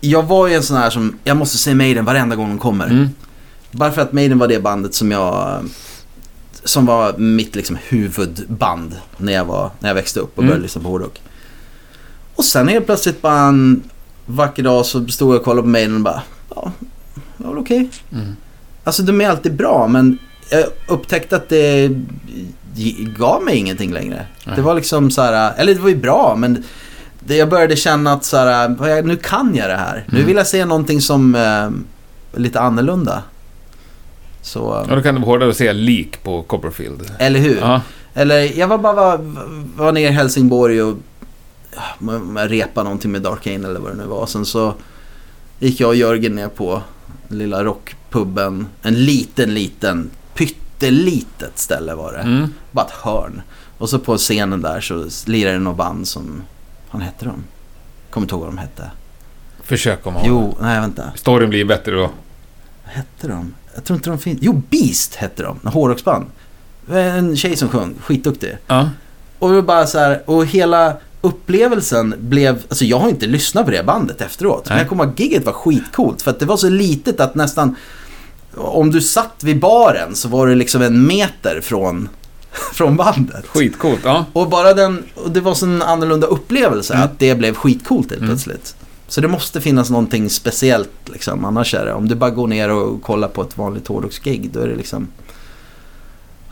jag 0.01 0.22
var 0.22 0.47
ju 0.49 0.55
en 0.55 0.62
sån 0.62 0.76
här 0.76 0.91
som, 0.91 1.18
jag 1.24 1.37
måste 1.37 1.59
se 1.59 1.74
Maiden 1.74 2.05
varenda 2.05 2.37
gång 2.37 2.49
de 2.49 2.59
kommer. 2.59 2.87
Mm. 2.87 3.09
Bara 3.70 3.93
för 3.93 4.03
att 4.03 4.12
Maiden 4.12 4.39
var 4.39 4.49
det 4.49 4.61
bandet 4.61 4.95
som 4.95 5.11
jag... 5.11 5.64
Som 6.64 6.87
var 6.87 7.18
mitt 7.18 7.57
liksom 7.57 7.78
huvudband 7.89 8.97
när 9.16 9.33
jag, 9.33 9.45
var, 9.45 9.70
när 9.81 9.89
jag 9.91 9.95
växte 9.95 10.20
upp 10.20 10.28
och 10.39 10.43
började 10.43 10.53
Mm. 10.55 10.62
lyssna 10.62 10.83
på 10.83 10.89
hårdrock. 10.89 11.20
Och 12.41 12.45
sen 12.45 12.68
helt 12.68 12.86
plötsligt 12.86 13.22
bara 13.22 13.41
en 13.41 13.82
vacker 14.26 14.62
dag 14.62 14.86
så 14.86 15.07
stod 15.07 15.34
jag 15.34 15.38
och 15.38 15.45
kollade 15.45 15.62
på 15.62 15.68
Maiden 15.68 15.95
och 15.95 16.01
bara... 16.01 16.22
Ja, 16.55 16.72
det 17.36 17.45
var 17.45 17.51
väl 17.55 17.62
okej. 17.62 17.91
Mm. 18.12 18.36
Alltså 18.84 19.03
de 19.03 19.20
är 19.20 19.28
alltid 19.30 19.55
bra 19.57 19.86
men 19.88 20.18
jag 20.51 20.64
upptäckte 20.88 21.36
att 21.36 21.49
det 21.49 21.91
gav 23.18 23.43
mig 23.43 23.57
ingenting 23.57 23.93
längre. 23.93 24.26
Nej. 24.47 24.57
Det 24.57 24.62
var 24.62 24.74
liksom 24.74 25.11
så 25.11 25.22
här, 25.22 25.53
eller 25.57 25.74
det 25.74 25.80
var 25.80 25.88
ju 25.88 25.97
bra 25.97 26.34
men 26.38 26.64
det, 27.20 27.36
jag 27.36 27.49
började 27.49 27.76
känna 27.76 28.12
att 28.12 28.24
så 28.24 28.36
här, 28.36 29.03
nu 29.03 29.16
kan 29.16 29.55
jag 29.55 29.68
det 29.70 29.76
här. 29.76 30.05
Nu 30.09 30.14
Mm. 30.16 30.26
vill 30.26 30.36
jag 30.36 30.47
se 30.47 30.64
någonting 30.64 31.01
som 31.01 31.34
eh, 31.34 31.70
lite 32.41 32.61
annorlunda. 32.61 33.22
Så, 34.43 34.84
Ja, 34.88 34.95
då 34.97 35.03
kan 35.03 35.14
det 35.14 35.20
vara 35.20 35.30
hårdare 35.30 35.51
att 35.51 35.57
se 35.57 35.72
lik 35.72 36.22
på 36.22 36.43
Copperfield. 36.43 37.12
eller 37.18 37.41
hur? 37.41 37.59
Ja. 37.61 37.80
Eller 38.14 38.59
jag 38.59 38.66
var 38.68 38.78
bara 38.78 38.93
var, 38.95 39.18
var 39.76 39.93
nere 39.93 40.05
i 40.05 40.12
Helsingborg 40.12 40.82
och 40.82 40.97
man- 41.99 42.49
repade 42.49 42.85
någonting 42.85 43.12
med 43.12 43.23
Darkane 43.23 43.68
eller 43.68 43.81
vad 43.81 43.93
det 43.93 43.97
nu 43.97 44.07
var. 44.07 44.27
Sen 44.27 44.47
så 44.47 44.75
gick 45.59 45.81
jag 45.81 45.89
och 45.89 45.97
Jörgen 45.97 46.35
ner 46.35 46.49
på 46.49 46.83
lilla 47.29 47.64
rockpubben. 47.64 48.66
En 48.83 49.05
liten, 49.05 49.55
liten, 49.55 50.11
pyttelitet 50.35 51.59
ställe 51.59 51.95
var 51.95 52.12
det. 52.12 52.18
Mm. 52.18 52.55
Bara 52.71 52.87
ett 52.87 52.93
hörn. 52.93 53.43
Och 53.79 53.89
så 53.91 53.99
på 53.99 54.16
scenen 54.16 54.62
där 54.62 54.81
så 54.81 55.07
lirade 55.31 55.55
det 55.57 55.61
något 55.61 55.77
band 55.77 56.09
som, 56.09 56.43
vad 56.91 57.03
hette 57.03 57.25
de? 57.25 57.45
Kommer 58.11 58.25
inte 58.25 58.35
ihåg 58.35 58.41
vad 58.45 58.49
de 58.53 58.59
hette. 58.59 58.91
Försök 59.62 60.07
om 60.07 60.14
ha. 60.14 60.23
Jo, 60.27 60.57
nej 60.61 60.81
vänta. 60.81 61.05
Storyn 61.14 61.51
blir 61.51 61.64
bättre 61.64 61.93
då. 61.93 62.11
Vad 62.85 62.95
hette 62.95 63.29
de? 63.29 63.55
Jag 63.75 63.85
tror 63.85 63.97
inte 63.97 64.11
de 64.11 64.18
finns. 64.18 64.39
Jo, 64.43 64.62
Beast 64.71 65.14
hette 65.14 65.43
de. 65.43 65.59
En 65.64 65.73
hårdrocksband. 65.73 66.27
En 66.91 67.37
tjej 67.37 67.57
som 67.57 67.68
sjöng, 67.68 67.95
skitduktig. 68.01 68.57
Ja. 68.66 68.91
Och 69.39 69.51
var 69.51 69.62
bara 69.62 69.87
så 69.87 69.99
här, 69.99 70.23
och 70.31 70.47
hela 70.47 70.97
upplevelsen 71.21 72.14
blev, 72.21 72.62
alltså 72.68 72.85
jag 72.85 72.99
har 72.99 73.09
inte 73.09 73.27
lyssnat 73.27 73.64
på 73.64 73.71
det 73.71 73.83
bandet 73.87 74.21
efteråt. 74.21 74.64
Men 74.68 74.75
Nej. 74.75 74.83
jag 74.83 74.89
kommer 74.89 75.05
ihåg 75.05 75.21
giget 75.21 75.45
var 75.47 75.53
skitcoolt 75.53 76.23
för 76.23 76.31
att 76.31 76.39
det 76.41 76.47
var 76.47 76.57
så 76.57 76.68
litet 76.68 77.21
att 77.21 77.35
nästan, 77.35 77.77
om 78.57 78.91
du 78.91 79.01
satt 79.01 79.45
vid 79.45 79.61
baren 79.61 80.14
så 80.14 80.29
var 80.29 80.47
det 80.47 80.55
liksom 80.55 80.83
en 80.83 81.07
meter 81.07 81.61
från, 81.62 82.09
från 82.75 82.97
bandet. 82.97 83.47
Skitcoolt. 83.47 84.01
Ja. 84.05 84.25
Och 84.33 84.49
bara 84.51 84.75
den, 84.75 85.03
och 85.14 85.31
det 85.31 85.41
var 85.41 85.55
så 85.55 85.66
en 85.66 85.83
annorlunda 85.83 86.27
upplevelse 86.27 86.95
Mm. 86.95 87.05
att 87.05 87.18
det 87.18 87.35
blev 87.35 87.55
skitcoolt 87.55 88.11
helt 88.11 88.23
Mm. 88.23 88.31
plötsligt. 88.31 88.75
Så 89.09 89.21
det 89.21 89.29
måste 89.29 89.61
finnas 89.61 89.91
någonting 89.91 90.31
speciellt 90.31 90.91
liksom, 91.12 91.45
annars 91.45 91.75
är 91.75 91.85
det, 91.87 91.93
om 91.93 92.09
du 92.09 92.14
bara 92.14 92.31
går 92.31 92.47
ner 92.47 92.68
och 92.71 93.03
kollar 93.03 93.29
på 93.29 93.43
ett 93.43 93.59
vanligt 93.59 93.89
hårdrocksgig 93.89 94.51
då 94.53 94.61
är 94.61 94.68
det 94.68 94.77
liksom 94.77 95.09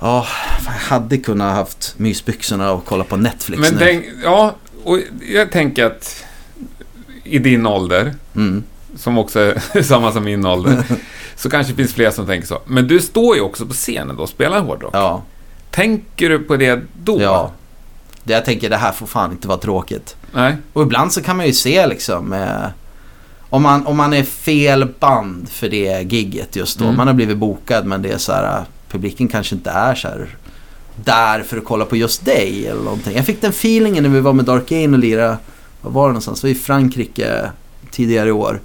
Ja, 0.00 0.26
jag 0.64 0.72
hade 0.72 1.18
kunnat 1.18 1.54
haft 1.54 1.94
mysbyxorna 1.96 2.72
och 2.72 2.84
kolla 2.84 3.04
på 3.04 3.16
Netflix 3.16 3.60
Men 3.60 3.72
nu. 3.74 3.78
tänk, 3.78 4.04
ja, 4.24 4.54
och 4.84 4.98
jag 5.28 5.50
tänker 5.52 5.84
att 5.84 6.24
i 7.24 7.38
din 7.38 7.66
ålder, 7.66 8.14
Mm. 8.34 8.62
som 8.96 9.18
också 9.18 9.40
är 9.40 9.82
samma 9.82 10.12
som 10.12 10.24
min 10.24 10.46
ålder, 10.46 10.84
så 11.36 11.50
kanske 11.50 11.72
det 11.72 11.76
finns 11.76 11.94
fler 11.94 12.10
som 12.10 12.26
tänker 12.26 12.46
så. 12.48 12.58
Men 12.66 12.88
du 12.88 13.00
står 13.00 13.36
ju 13.36 13.42
också 13.42 13.66
på 13.66 13.72
scenen 13.72 14.16
då 14.16 14.22
och 14.22 14.28
spelar 14.28 14.60
hårdrock. 14.60 14.94
Ja, 14.94 15.22
Tänker 15.70 16.28
du 16.28 16.38
på 16.38 16.56
det 16.56 16.80
då? 17.02 17.22
ja. 17.22 17.52
Det 18.24 18.32
jag 18.32 18.44
tänker, 18.44 18.70
det 18.70 18.76
här 18.76 18.92
får 18.92 19.06
fan 19.06 19.30
inte 19.32 19.48
vara 19.48 19.58
tråkigt. 19.58 20.16
Nej? 20.32 20.56
Och 20.72 20.82
ibland 20.82 21.12
så 21.12 21.22
kan 21.22 21.36
man 21.36 21.46
ju 21.46 21.52
se 21.52 21.86
liksom 21.86 22.32
eh, 22.32 22.66
om, 23.50 23.62
man, 23.62 23.86
om 23.86 23.96
man 23.96 24.12
är 24.12 24.22
fel 24.22 24.88
band 25.00 25.48
för 25.48 25.68
det 25.68 26.12
gigget 26.12 26.56
just 26.56 26.78
då. 26.78 26.84
Mm. 26.84 26.96
Man 26.96 27.06
har 27.06 27.14
blivit 27.14 27.36
bokad 27.36 27.86
men 27.86 28.02
det 28.02 28.10
är 28.10 28.18
så 28.18 28.32
här, 28.32 28.64
publiken 28.90 29.28
kanske 29.28 29.54
inte 29.54 29.70
är 29.70 29.94
så 29.94 30.08
här 30.08 30.36
där 31.04 31.42
för 31.42 31.56
att 31.56 31.64
kolla 31.64 31.84
på 31.84 31.96
just 31.96 32.24
dig 32.24 32.66
eller 32.66 32.82
någonting. 32.82 33.16
Jag 33.16 33.26
fick 33.26 33.40
den 33.40 33.50
feelingen 33.50 34.02
när 34.04 34.10
vi 34.10 34.20
var 34.20 34.32
med 34.32 34.44
Dark 34.44 34.72
Ain 34.72 34.92
och 34.94 34.98
lirade, 35.00 35.38
var 35.80 35.90
var 35.90 36.02
det 36.08 36.12
någonstans? 36.12 36.40
Det 36.40 36.46
var 36.46 36.52
i 36.52 36.54
Frankrike 36.54 37.50
tidigare 37.90 38.28
i 38.28 38.32
år. 38.32 38.60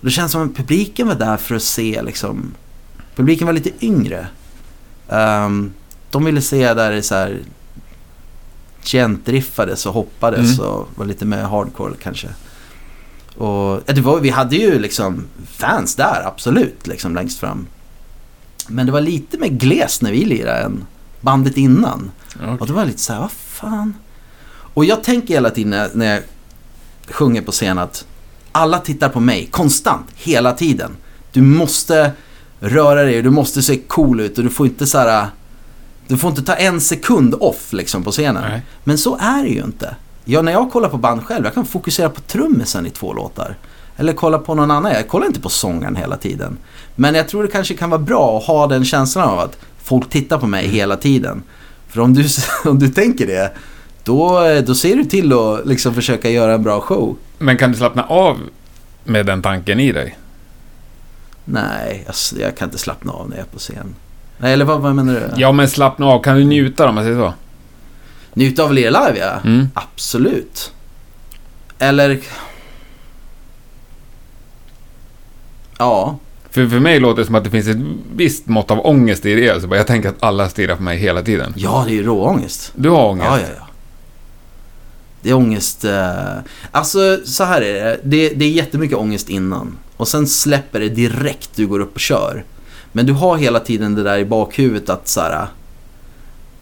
Det 0.00 0.10
känns 0.10 0.32
som 0.32 0.42
att 0.42 0.56
publiken 0.56 1.08
var 1.08 1.14
där 1.14 1.36
för 1.36 1.54
att 1.54 1.62
se 1.62 2.02
liksom... 2.02 2.54
Publiken 3.16 3.46
var 3.46 3.54
lite 3.54 3.84
yngre. 3.86 4.26
Ehm, 5.08 5.72
de 6.10 6.24
ville 6.24 6.42
se 6.42 6.74
där 6.74 6.90
det 6.90 7.02
så 7.02 7.14
här 7.14 7.38
gentriffades 8.82 9.86
och 9.86 9.94
hoppades 9.94 10.58
Mm. 10.58 10.70
och 10.70 10.88
var 10.94 11.06
lite 11.06 11.24
mer 11.24 11.42
hardcore 11.42 11.94
kanske. 12.02 12.28
Och 13.36 13.80
det 13.86 14.00
var, 14.00 14.20
vi 14.20 14.30
hade 14.30 14.56
ju 14.56 14.78
liksom 14.78 15.24
fans 15.46 15.94
där, 15.94 16.22
absolut, 16.26 16.86
liksom 16.86 17.14
längst 17.14 17.40
fram. 17.40 17.66
Men 18.68 18.86
det 18.86 18.92
var 18.92 19.00
lite 19.00 19.38
mer 19.38 19.48
gles 19.48 20.02
när 20.02 20.12
vi 20.12 20.24
lirade 20.24 20.60
än 20.60 20.84
bandet 21.20 21.56
innan. 21.56 22.10
Och 22.58 22.66
det 22.66 22.72
var 22.72 22.84
lite 22.84 22.98
så 22.98 23.12
här, 23.12 23.20
vad 23.20 23.30
fan. 23.30 23.94
Och 24.74 24.84
jag 24.84 25.04
tänker 25.04 25.34
hela 25.34 25.50
tiden 25.50 25.90
när, 25.94 26.14
jag 26.14 26.22
sjunger 27.08 27.42
på 27.42 27.52
scen 27.52 27.78
att 27.78 28.04
alla 28.52 28.78
tittar 28.78 29.08
på 29.08 29.20
mig 29.20 29.46
konstant, 29.46 30.06
hela 30.14 30.52
tiden. 30.52 30.90
Du 31.32 31.42
måste 31.42 32.12
röra 32.60 33.02
dig 33.02 33.16
och 33.16 33.24
du 33.24 33.30
måste 33.30 33.62
se 33.62 33.76
cool 33.76 34.20
ut 34.20 34.38
och 34.38 34.44
du 34.44 34.50
får 34.50 34.66
inte 34.66 34.86
så 34.86 34.98
här... 34.98 35.28
Du 36.06 36.18
får 36.18 36.30
inte 36.30 36.42
ta 36.42 36.54
en 36.54 36.80
sekund 36.80 37.34
off 37.40 37.72
liksom 37.72 38.04
på 38.04 38.10
scenen. 38.10 38.44
Nej. 38.48 38.62
Men 38.84 38.98
så 38.98 39.16
är 39.20 39.42
det 39.42 39.48
ju 39.48 39.64
inte. 39.64 39.96
Jag, 40.24 40.44
när 40.44 40.52
jag 40.52 40.72
kollar 40.72 40.88
på 40.88 40.96
band 40.96 41.24
själv, 41.24 41.44
jag 41.44 41.54
kan 41.54 41.66
fokusera 41.66 42.08
på 42.10 42.20
trummisen 42.20 42.86
i 42.86 42.90
två 42.90 43.12
låtar. 43.12 43.56
Eller 44.00 44.12
kolla 44.12 44.38
på 44.38 44.54
någon 44.54 44.70
annan. 44.70 44.92
Jag 44.92 45.08
kollar 45.08 45.26
inte 45.26 45.40
på 45.40 45.48
sångaren 45.48 45.96
hela 45.96 46.16
tiden. 46.16 46.58
Men 46.96 47.14
jag 47.14 47.28
tror 47.28 47.42
det 47.42 47.48
kanske 47.48 47.74
kan 47.74 47.90
vara 47.90 48.00
bra 48.00 48.38
att 48.38 48.44
ha 48.44 48.66
den 48.66 48.84
känslan 48.84 49.28
av 49.28 49.38
att 49.38 49.58
folk 49.82 50.10
tittar 50.10 50.38
på 50.38 50.46
mig 50.46 50.68
hela 50.68 50.96
tiden. 50.96 51.42
För 51.88 52.00
om 52.00 52.14
du, 52.14 52.28
om 52.64 52.78
du 52.78 52.88
tänker 52.88 53.26
det, 53.26 53.52
då, 54.04 54.40
då 54.66 54.74
ser 54.74 54.96
du 54.96 55.04
till 55.04 55.32
att 55.32 55.66
liksom 55.66 55.94
försöka 55.94 56.30
göra 56.30 56.54
en 56.54 56.62
bra 56.62 56.80
show. 56.80 57.16
Men 57.38 57.56
kan 57.56 57.72
du 57.72 57.78
slappna 57.78 58.04
av 58.04 58.38
med 59.04 59.26
den 59.26 59.42
tanken 59.42 59.80
i 59.80 59.92
dig? 59.92 60.18
Nej, 61.44 62.04
alltså, 62.06 62.40
jag 62.40 62.56
kan 62.56 62.68
inte 62.68 62.78
slappna 62.78 63.12
av 63.12 63.28
när 63.30 63.36
jag 63.36 63.46
är 63.46 63.50
på 63.50 63.58
scen. 63.58 63.94
Nej, 64.38 64.52
eller 64.52 64.64
vad, 64.64 64.80
vad 64.80 64.94
menar 64.94 65.14
du? 65.14 65.40
Ja, 65.40 65.52
men 65.52 65.68
slappna 65.68 66.06
av. 66.06 66.22
Kan 66.22 66.36
du 66.36 66.44
njuta 66.44 66.88
om 66.88 66.94
man 66.94 67.04
säger 67.04 67.16
så? 67.16 67.34
Njuta 68.34 68.62
av 68.62 68.68
att 68.68 68.74
lira 68.74 69.06
live, 69.06 69.18
ja. 69.18 69.50
Mm. 69.50 69.68
Absolut. 69.74 70.72
Eller... 71.78 72.20
Ja, 75.80 76.18
För, 76.50 76.66
för 76.68 76.80
mig 76.80 77.00
låter 77.00 77.20
det 77.20 77.26
som 77.26 77.34
att 77.34 77.44
det 77.44 77.50
finns 77.50 77.68
ett 77.68 77.76
visst 78.16 78.46
mått 78.46 78.70
av 78.70 78.86
ångest 78.86 79.26
i 79.26 79.34
det. 79.34 79.50
Alltså, 79.50 79.76
jag 79.76 79.86
tänker 79.86 80.08
att 80.08 80.22
alla 80.22 80.48
stirrar 80.48 80.76
på 80.76 80.82
mig 80.82 80.98
hela 80.98 81.22
tiden. 81.22 81.54
ja 81.56 81.82
det 81.86 81.92
är 81.92 81.94
ju 81.94 82.02
råångest. 82.02 82.72
Du 82.76 82.88
har 82.90 83.08
ångest? 83.08 83.26
Ja, 83.30 83.38
ja, 83.40 83.46
ja. 83.58 83.66
Det 85.22 85.30
är 85.30 85.34
ångest. 85.34 85.84
Eh... 85.84 86.10
Alltså, 86.70 87.18
så 87.24 87.44
här 87.44 87.60
är 87.62 87.72
det. 87.84 88.00
det. 88.04 88.28
Det 88.28 88.44
är 88.44 88.50
jättemycket 88.50 88.98
ångest 88.98 89.28
innan. 89.28 89.76
Och 89.96 90.08
sen 90.08 90.26
släpper 90.26 90.80
det 90.80 90.88
direkt 90.88 91.50
du 91.56 91.66
går 91.66 91.80
upp 91.80 91.94
och 91.94 92.00
kör. 92.00 92.44
Men 92.92 93.06
du 93.06 93.12
har 93.12 93.36
hela 93.36 93.60
tiden 93.60 93.94
det 93.94 94.02
där 94.02 94.18
i 94.18 94.24
bakhuvudet 94.24 94.90
att 94.90 95.08
så 95.08 95.20
här... 95.20 95.46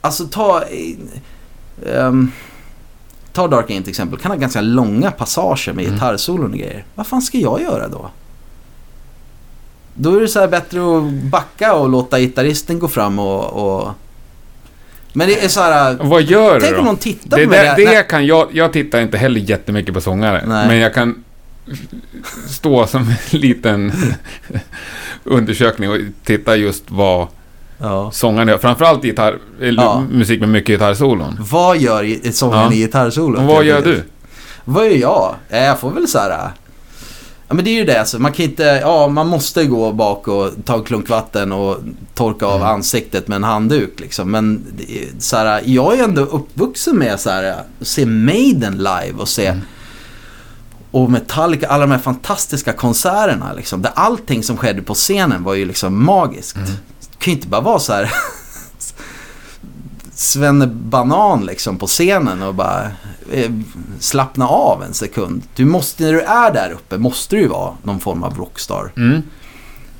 Alltså 0.01 0.27
ta... 0.27 0.63
ehm, 1.95 2.33
ta 3.33 3.49
Dark 3.49 3.71
Aim 3.71 3.83
till 3.83 3.91
exempel. 3.91 4.19
Kan 4.19 4.31
ha 4.31 4.39
ganska 4.39 4.61
långa 4.61 5.11
passager 5.11 5.73
med 5.73 5.85
Mm. 5.85 5.95
gitarrsolon 5.95 6.53
och 6.53 6.59
grejer. 6.59 6.85
Vad 6.95 7.07
fan 7.07 7.23
ska 7.23 7.39
jag 7.39 7.63
göra 7.63 7.89
då? 7.89 8.11
Då 10.01 10.17
är 10.17 10.21
det 10.21 10.29
så 10.29 10.41
här 10.41 10.49
bättre 10.49 10.81
att 10.99 11.03
backa 11.13 11.75
och 11.75 11.89
låta 11.89 12.19
gitarristen 12.21 12.79
gå 12.79 12.89
fram 12.89 13.19
och... 13.19 13.45
och... 13.79 13.91
Men 15.13 15.29
det 15.29 15.45
är 15.45 15.49
så 15.49 15.61
här... 15.61 15.97
Vad 16.01 16.23
gör 16.23 16.55
du 16.55 16.61
Tänk 16.61 16.79
om 16.79 16.85
någon 16.85 16.97
tittar 16.97 17.37
det 17.39 17.45
på 17.45 17.51
mig. 17.51 17.65
när- 17.67 17.77
det 17.77 18.03
kan 18.09 18.27
jag... 18.27 18.49
Jag 18.53 18.73
tittar 18.73 19.01
inte 19.01 19.19
heller 19.19 19.41
jättemycket 19.41 19.95
på 19.95 20.01
sångare. 20.01 20.45
Nej. 20.47 20.69
Men 20.69 20.77
jag 20.79 20.95
kan 20.95 21.25
stå 22.49 22.87
som 22.87 23.03
en 23.33 23.41
liten 23.41 23.93
undersökning 25.25 25.91
och 25.91 25.97
titta 26.25 26.57
just 26.57 26.85
vad 26.89 27.27
Ja. 27.81 28.11
sångaren 28.11 28.49
gör. 28.49 28.59
Framförallt 28.59 29.05
gitarr, 29.05 29.39
eller 29.61 29.83
Ja. 29.83 30.01
musik 30.11 30.41
med 30.41 30.49
mycket 30.49 30.69
gitarrsolon. 30.69 31.37
Vad 31.51 31.79
gör 31.79 32.31
sången 32.33 32.59
Ja. 32.59 32.73
i 32.73 32.77
gitarrsolot? 32.77 33.39
Och 33.39 33.45
vad 33.45 33.65
gör 33.65 33.83
du? 33.83 34.03
Vad 34.65 34.87
gör 34.87 34.97
jag? 34.97 35.35
Jag 35.49 35.79
får 35.79 35.91
väl 35.91 36.09
så 36.09 36.19
här... 36.19 36.51
Ja 37.49 37.55
men 37.55 37.65
det 37.65 37.71
är 37.71 37.75
ju 37.75 37.85
det 37.85 38.01
alltså. 38.01 38.19
Man 38.19 38.33
kan 38.33 38.45
inte... 38.45 38.63
Ja, 38.63 39.09
man 39.09 39.27
måste 39.27 39.65
gå 39.65 39.93
bak 39.93 40.29
och 40.29 40.51
ta 40.65 40.75
en 40.75 40.83
klunk 40.85 41.09
vatten 41.09 41.53
och 41.53 41.77
torka 42.15 42.47
av 42.47 42.57
Mm. 42.61 42.69
ansiktet 42.69 43.29
med 43.29 43.37
en 43.37 43.45
handduk 43.45 44.01
liksom. 44.01 44.31
Men 44.31 44.65
så 45.19 45.37
här, 45.37 45.63
jag 45.65 45.99
är 45.99 46.05
ändå 46.05 46.23
uppvuxen 46.23 46.97
med 46.99 47.21
så 47.21 47.31
här, 47.31 47.45
att 47.45 47.67
se 47.87 48.07
Maiden 48.07 48.77
live 48.77 49.15
och 49.19 49.29
se... 49.29 49.47
Mm. 49.47 49.61
Och 50.91 51.11
Metallica, 51.11 51.67
alla 51.69 51.87
de 51.87 51.91
här 51.93 51.99
fantastiska 51.99 52.73
konserterna 52.73 53.53
liksom. 53.57 53.83
Där 53.83 53.93
allting 53.95 54.43
som 54.43 54.57
skedde 54.57 54.83
på 54.83 54.95
scenen 54.95 55.45
var 55.45 55.55
ju 55.55 55.65
liksom 55.65 56.05
magiskt. 56.05 56.57
Mm. 56.57 56.69
Det 57.01 57.25
kan 57.25 57.33
ju 57.33 57.37
inte 57.37 57.49
bara 57.49 57.61
vara 57.61 57.79
så 57.79 57.93
här... 57.93 58.11
Svenne 60.19 60.67
Banan 60.67 61.47
liksom 61.47 61.79
på 61.79 61.87
scenen 61.87 62.43
och 62.43 62.55
bara 62.55 62.83
eh, 63.33 63.51
slappna 63.99 64.49
av 64.49 64.83
en 64.83 64.95
sekund. 64.95 65.43
Du 65.55 65.65
måste, 65.65 66.03
när 66.03 66.13
du 66.13 66.21
är 66.21 66.53
där 66.53 66.71
uppe 66.73 66.99
måste 66.99 67.37
du 67.37 67.43
ju 67.43 67.49
vara 67.49 67.75
någon 67.83 68.01
form 68.01 68.23
av 68.23 68.39
rockstar. 68.39 68.93
Mm. 68.97 69.23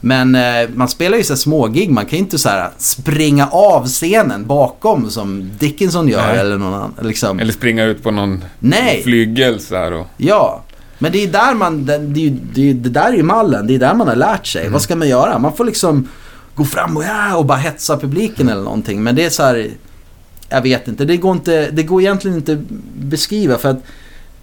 Men 0.01 0.35
eh, 0.35 0.69
man 0.75 0.89
spelar 0.89 1.19
ju 1.19 1.25
så 1.25 1.37
smågig, 1.37 1.91
man 1.91 2.07
kan 2.07 2.19
ju 2.19 2.25
inte 2.25 2.39
så 2.39 2.49
här 2.49 2.71
springa 2.79 3.49
av 3.49 3.87
scenen 3.87 4.47
bakom 4.47 5.11
som 5.11 5.51
Dickinson 5.59 6.09
gör 6.09 6.27
Nej. 6.27 6.39
eller 6.39 6.59
någon 6.59 6.75
annan. 6.75 6.95
Liksom. 7.03 7.41
Eller 7.41 7.53
springa 7.53 7.85
ut 7.85 8.03
på 8.03 8.11
någon 8.11 8.45
Nej, 8.59 9.03
flygel 9.03 9.61
så 9.61 9.77
här 9.77 9.93
och... 9.93 10.07
ja. 10.17 10.63
Men 10.99 11.13
det 11.13 11.25
är 11.25 11.29
där 11.29 11.55
man, 11.55 11.87
det, 11.87 11.99
det, 11.99 12.31
det, 12.73 12.89
där 12.89 13.13
är 13.13 13.17
ju 13.17 13.23
mallen, 13.23 13.67
det 13.67 13.75
är 13.75 13.79
där 13.79 13.95
man 13.95 14.09
har 14.09 14.17
lärt 14.17 14.47
sig. 14.47 14.61
Mm. 14.61 14.73
Vad 14.73 14.83
ska 14.83 14.97
man 14.97 15.09
göra? 15.09 15.39
Man 15.39 15.57
får 15.57 15.65
liksom 15.65 16.09
gå 16.55 16.65
fram 16.65 16.97
och, 16.97 17.05
ja, 17.05 17.37
och 17.37 17.47
bara 17.47 17.59
hetsa 17.59 17.99
publiken 17.99 18.49
eller 18.49 18.63
någonting. 18.63 19.03
Men 19.03 19.15
det 19.15 19.25
är 19.25 19.31
så 19.31 19.43
här, 19.43 19.71
jag 20.49 20.63
vet 20.63 20.89
inte, 20.89 21.05
det 21.05 21.17
går, 21.17 21.33
inte, 21.33 21.71
det 21.71 21.83
går 21.83 22.01
egentligen 22.01 22.37
inte 22.37 22.53
att 22.53 22.59
beskriva 22.95 23.59
för 23.59 23.69
att 23.69 23.83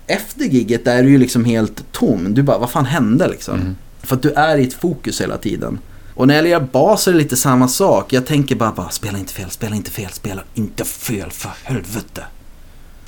efter 0.07 0.45
gigget 0.45 0.87
är 0.87 1.03
du 1.03 1.09
ju 1.09 1.17
liksom 1.17 1.45
helt 1.45 1.83
tom. 1.91 2.33
Du 2.33 2.43
bara, 2.43 2.57
vad 2.57 2.69
fan 2.69 2.85
hände 2.85 3.27
liksom? 3.27 3.55
Mm. 3.59 3.75
För 4.01 4.15
att 4.15 4.21
du 4.21 4.31
är 4.31 4.57
i 4.57 4.67
ett 4.67 4.73
fokus 4.73 5.21
hela 5.21 5.37
tiden. 5.37 5.79
Och 6.13 6.27
när 6.27 6.35
jag 6.35 6.43
lirar 6.43 6.59
bas 6.59 7.07
är 7.07 7.11
det 7.11 7.17
lite 7.17 7.37
samma 7.37 7.67
sak. 7.67 8.13
Jag 8.13 8.25
tänker 8.25 8.55
bara, 8.55 8.71
bara 8.71 8.89
spela 8.89 9.17
inte 9.17 9.33
fel, 9.33 9.49
spela 9.49 9.75
inte 9.75 9.91
fel, 9.91 10.09
spela 10.11 10.41
inte 10.53 10.85
fel 10.85 11.31
för 11.31 11.51
helvete. 11.63 12.23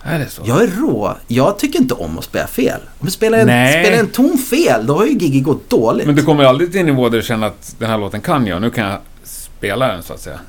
Är 0.04 0.20
det 0.20 0.30
så? 0.30 0.42
Jag 0.46 0.64
är 0.64 0.68
rå. 0.68 1.18
Jag 1.28 1.60
tycker 1.60 1.80
inte 1.80 1.94
om 1.94 2.18
att 2.18 2.24
spela 2.24 2.48
fel. 2.48 2.80
Om 3.00 3.08
jag 3.08 3.12
spelar 3.12 3.38
en, 3.38 3.48
Nej. 3.48 3.84
spelar 3.86 4.00
en 4.04 4.08
ton 4.08 4.38
fel, 4.38 4.86
då 4.86 4.98
har 4.98 5.06
ju 5.06 5.12
giget 5.12 5.44
gått 5.44 5.70
dåligt. 5.70 6.06
Men 6.06 6.16
du 6.16 6.24
kommer 6.24 6.44
aldrig 6.44 6.72
till 6.72 6.80
en 6.80 6.86
nivå 6.86 7.10
där 7.10 7.18
du 7.18 7.24
känner 7.24 7.48
att 7.48 7.76
den 7.80 7.90
här 7.90 7.98
låten 7.98 8.22
kan 8.22 8.48
jag, 8.48 8.62
nu 8.62 8.70
kan 8.70 8.86
jag 8.86 9.00
spela 9.24 9.88
den 9.88 10.04
så 10.04 10.14
att 10.14 10.22
säga. 10.22 10.40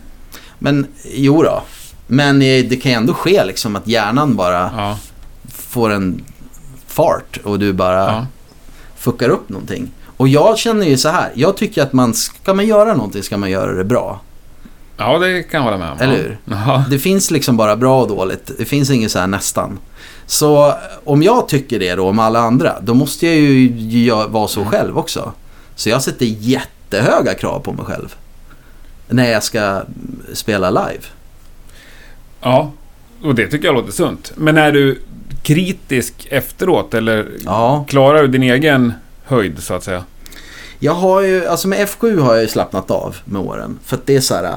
Men 0.59 0.87
jo 1.15 1.43
då. 1.43 1.63
Men 2.11 2.43
eh, 2.43 2.65
det 2.65 2.77
kan 2.83 2.93
ju 2.93 2.97
ändå 2.97 3.15
ske 3.15 3.45
liksom 3.45 3.77
att 3.77 3.87
hjärnan 3.89 4.37
bara 4.37 4.71
Ja. 4.77 4.99
får 5.49 5.91
en 5.91 6.25
fart 6.87 7.39
och 7.45 7.59
du 7.59 7.73
bara 7.73 7.97
ja. 8.13 8.27
fuckar 8.97 9.29
upp 9.29 9.49
någonting. 9.49 9.91
Och 10.17 10.29
jag 10.29 10.59
känner 10.59 10.87
ju 10.87 10.97
så 10.97 11.09
här. 11.09 11.31
Jag 11.35 11.57
tycker 11.57 11.83
att 11.83 11.93
man, 11.93 12.15
ska 12.15 12.55
man 12.55 12.67
göra 12.67 12.95
någonting 12.95 13.23
ska 13.23 13.37
man 13.37 13.51
göra 13.51 13.73
det 13.75 13.85
bra. 13.85 14.21
Ja, 14.97 15.19
det 15.19 15.43
kan 15.43 15.59
jag 15.59 15.65
hålla 15.65 15.77
med 15.79 15.93
om. 15.93 15.99
Eller 16.01 16.17
hur? 16.17 16.39
Ja. 16.45 16.85
Det 16.91 16.99
finns 16.99 17.31
liksom 17.31 17.57
bara 17.57 17.77
bra 17.77 18.03
och 18.03 18.09
dåligt. 18.09 18.51
Det 18.59 18.65
finns 18.65 18.91
inget 18.91 19.11
så 19.11 19.19
här 19.19 19.27
nästan. 19.27 19.79
Så 20.27 20.75
om 21.05 21.23
jag 21.23 21.49
tycker 21.49 21.79
det 21.79 21.95
då 21.95 22.09
om 22.09 22.19
alla 22.19 22.41
andra, 22.41 22.81
då 22.81 22.95
måste 22.95 23.27
jag 23.27 23.37
ju 23.37 24.11
vara 24.29 24.49
så 24.49 24.65
själv 24.65 24.99
också. 24.99 25.33
Så 25.75 25.89
jag 25.89 26.03
sätter 26.03 26.27
jättehöga 26.27 27.35
krav 27.35 27.61
på 27.61 27.73
mig 27.73 27.85
själv. 27.85 28.15
När 29.09 29.31
jag 29.31 29.43
ska 29.43 29.83
spela 30.33 30.71
live. 30.71 31.01
Ja, 32.41 32.73
och 33.23 33.35
det 33.35 33.47
tycker 33.47 33.67
jag 33.67 33.75
låter 33.75 33.93
sunt. 33.93 34.33
Men 34.37 34.57
är 34.59 34.73
du 34.73 35.01
kritisk 35.43 36.27
efteråt 36.31 36.95
eller 36.95 37.29
Ja. 37.45 37.85
klarar 37.89 38.23
du 38.23 38.29
din 38.29 38.43
egen 38.43 38.93
höjd 39.25 39.63
så 39.63 39.75
att 39.75 39.85
säga? 39.85 40.05
Jag 40.79 40.93
har 40.95 41.21
ju, 41.21 41.47
alltså 41.47 41.69
med 41.69 41.89
F7 41.89 42.21
har 42.21 42.35
jag 42.35 42.43
ju 42.43 42.49
slappnat 42.49 42.91
av 42.91 43.17
med 43.25 43.41
åren. 43.43 43.79
För 43.85 43.97
att 43.97 44.07
det 44.07 44.17
är 44.17 44.21
så 44.21 44.35
här, 44.35 44.55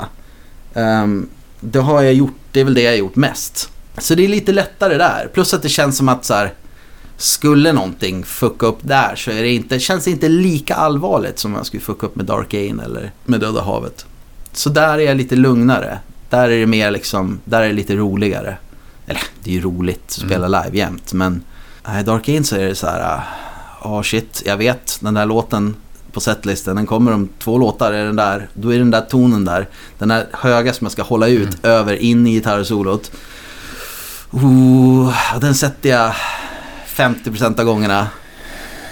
ehm, 0.74 1.30
det 1.60 1.80
har 1.80 2.02
jag 2.02 2.14
gjort, 2.14 2.36
det 2.52 2.60
är 2.60 2.64
väl 2.64 2.74
det 2.74 2.82
jag 2.82 2.92
har 2.92 2.98
gjort 2.98 3.16
mest. 3.16 3.70
Så 3.98 4.16
det 4.16 4.24
är 4.24 4.28
lite 4.28 4.52
lättare 4.52 4.98
där. 4.98 5.30
Plus 5.34 5.54
att 5.54 5.62
det 5.62 5.70
känns 5.70 5.98
som 5.98 6.10
att 6.10 6.26
så 6.26 6.34
här, 6.34 6.54
skulle 7.18 7.74
någonting 7.74 8.24
fucka 8.24 8.66
upp 8.66 8.80
där 8.82 9.16
så 9.16 9.32
är 9.32 9.42
det 9.44 9.50
inte, 9.50 9.80
känns 9.80 10.04
det 10.06 10.12
inte 10.12 10.30
lika 10.30 10.76
allvarligt 10.76 11.40
som 11.40 11.52
om 11.52 11.58
jag 11.58 11.66
skulle 11.66 11.82
fucka 11.82 12.06
upp 12.06 12.16
med 12.16 12.26
Dark 12.26 12.54
Ain 12.54 12.80
eller 12.80 13.12
med 13.26 13.40
Döda 13.40 13.62
havet. 13.62 14.06
Så 14.54 14.70
där 14.70 14.94
är 14.94 15.00
jag 15.00 15.18
lite 15.18 15.36
lugnare. 15.36 16.00
Där 16.32 16.50
är 16.50 16.60
det 16.60 16.66
mer 16.66 16.92
liksom, 16.92 17.40
där 17.46 17.62
är 17.62 17.68
det 17.68 17.74
lite 17.74 17.96
roligare. 17.96 18.58
Eller 19.08 19.22
det 19.44 19.50
är 19.50 19.54
ju 19.54 19.62
roligt 19.62 20.04
att 20.06 20.12
spela 20.12 20.48
live 20.48 20.78
jämt 20.78 21.14
men 21.14 21.44
nej, 21.88 22.04
Dark 22.04 22.30
Ain 22.30 22.44
så 22.44 22.56
är 22.56 22.66
det 22.66 22.76
så 22.76 22.88
här, 22.88 23.22
ja 23.84 24.04
shit, 24.04 24.44
jag 24.46 24.58
vet 24.58 24.98
den 25.02 25.14
där 25.14 25.26
låten 25.26 25.76
på 26.12 26.20
setlisten, 26.20 26.76
den 26.76 26.86
kommer 26.86 27.14
om 27.14 27.30
två 27.40 27.58
låtar, 27.58 27.94
är 27.94 28.06
den 28.06 28.16
där, 28.16 28.50
då 28.54 28.74
är 28.74 28.80
den 28.80 28.92
där 28.92 29.02
tonen 29.02 29.46
där. 29.46 29.68
Den 29.98 30.10
där 30.10 30.28
höga 30.32 30.74
som 30.74 30.86
jag 30.86 30.92
ska 30.92 31.04
hålla 31.04 31.28
ut 31.28 31.66
över 31.66 31.96
in 31.96 32.28
i 32.28 32.32
gitarrsolot. 32.32 33.12
Oh, 34.32 35.40
den 35.40 35.56
sätter 35.56 35.90
jag 35.90 36.14
50% 36.96 37.60
av 37.60 37.66
gångerna. 37.66 38.08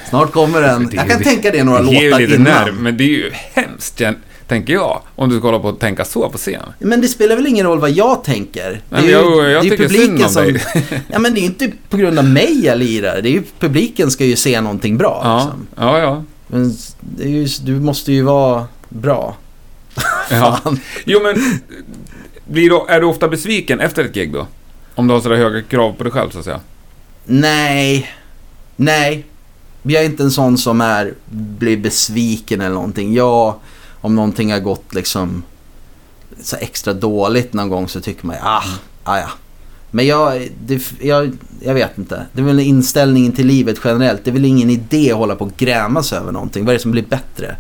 Snart 0.10 0.32
kommer 0.32 0.62
den. 0.62 0.90
Jag 0.94 1.10
kan 1.10 1.24
tänka 1.24 1.52
det 1.52 1.64
några 1.64 1.80
låtar 1.80 2.34
innan. 2.36 2.76
men 2.76 2.98
det 2.98 3.04
är 3.04 3.08
ju 3.08 3.32
hemskt, 3.54 4.02
tänker 4.50 4.74
jag. 4.74 5.02
Om 5.16 5.30
du 5.30 5.38
ska 5.38 5.48
hålla 5.48 5.60
på 5.60 5.68
och 5.68 5.80
tänka 5.80 6.06
så 6.06 6.30
på 6.30 6.38
scen. 6.38 6.62
Men 6.80 7.02
det 7.02 7.08
spelar 7.08 7.36
väl 7.36 7.48
ingen 7.48 7.66
roll 7.66 7.80
vad 7.80 7.92
jag 7.92 8.24
tänker? 8.24 8.82
Nej, 8.90 9.02
men 9.02 9.10
jag- 9.12 9.24
jag 9.24 9.44
det 9.44 9.60
är 9.60 9.64
ju 9.64 9.70
tycker 9.70 9.88
synd 9.90 10.22
om 10.24 10.34
dig. 10.34 10.64
Ja, 11.12 11.20
men 11.20 11.34
det 11.34 11.40
är 11.40 11.42
ju 11.42 11.48
inte 11.48 11.72
på 11.90 11.98
grund 11.98 12.20
av 12.20 12.26
mig 12.26 12.66
jag 12.66 12.78
lirar. 12.80 13.22
Det 13.22 13.30
är 13.30 13.32
ju, 13.32 13.44
publiken 13.60 14.12
ska 14.12 14.26
ju 14.26 14.36
se 14.36 14.62
någonting 14.62 14.98
bra. 14.98 15.22
Ja, 15.24 15.36
Liksom. 15.44 15.68
ja, 15.76 16.00
ja. 16.00 16.24
Men 16.48 16.74
det 17.00 17.24
är 17.24 17.28
ju, 17.30 17.48
du 17.64 17.80
måste 17.80 18.12
ju 18.12 18.22
vara 18.22 18.66
bra. 18.90 19.36
ja. 20.32 20.60
Jo, 21.06 21.20
men 21.24 21.60
blir 22.46 22.70
du, 22.70 22.80
är 22.90 23.00
du 23.00 23.06
ofta 23.06 23.28
besviken 23.28 23.80
efter 23.80 24.04
ett 24.04 24.14
gig 24.14 24.34
då? 24.34 24.48
Om 24.96 25.08
du 25.08 25.14
har 25.14 25.22
sådär 25.22 25.36
höga 25.36 25.62
krav 25.62 25.94
på 25.94 26.04
dig 26.04 26.14
själv, 26.14 26.30
så 26.30 26.40
att 26.40 26.46
säga. 26.46 26.60
Nej. 27.26 28.12
Nej. 28.76 29.26
Jag 29.84 30.02
är 30.02 30.06
inte 30.06 30.24
en 30.24 30.32
sån 30.32 30.58
som 30.58 30.82
är, 30.82 31.14
blir 31.60 31.78
besviken 31.78 32.62
eller 32.62 32.76
någonting. 32.76 33.14
Jag, 33.14 33.54
om 34.02 34.16
någonting 34.16 34.52
har 34.52 34.60
gått 34.60 34.94
liksom 34.96 35.44
så 36.42 36.56
extra 36.56 36.94
dåligt 36.94 37.54
någon 37.54 37.70
gång 37.70 37.88
så 37.88 38.02
tycker 38.02 38.28
man 38.28 38.36
ah, 38.44 38.64
ah 39.04 39.18
ja. 39.18 39.30
Men 39.92 40.08
jag, 40.08 40.48
det, 40.66 40.92
jag, 41.02 41.38
jag 41.62 41.74
vet 41.74 41.98
inte. 41.98 42.26
Det 42.34 42.42
är 42.42 42.46
väl 42.46 42.60
inställningen 42.60 43.32
till 43.32 43.48
livet 43.48 43.80
generellt. 43.84 44.24
Det 44.24 44.30
är 44.30 44.34
väl 44.34 44.46
ingen 44.46 44.70
idé 44.70 45.12
att 45.12 45.18
hålla 45.18 45.36
på 45.36 45.46
och 45.46 45.58
gräma 45.58 46.04
sig 46.04 46.18
över 46.18 46.32
någonting. 46.32 46.66
Vad 46.66 46.74
är 46.74 46.78
det 46.78 46.82
som 46.82 46.92
blir 46.92 47.04
bättre? 47.04 47.56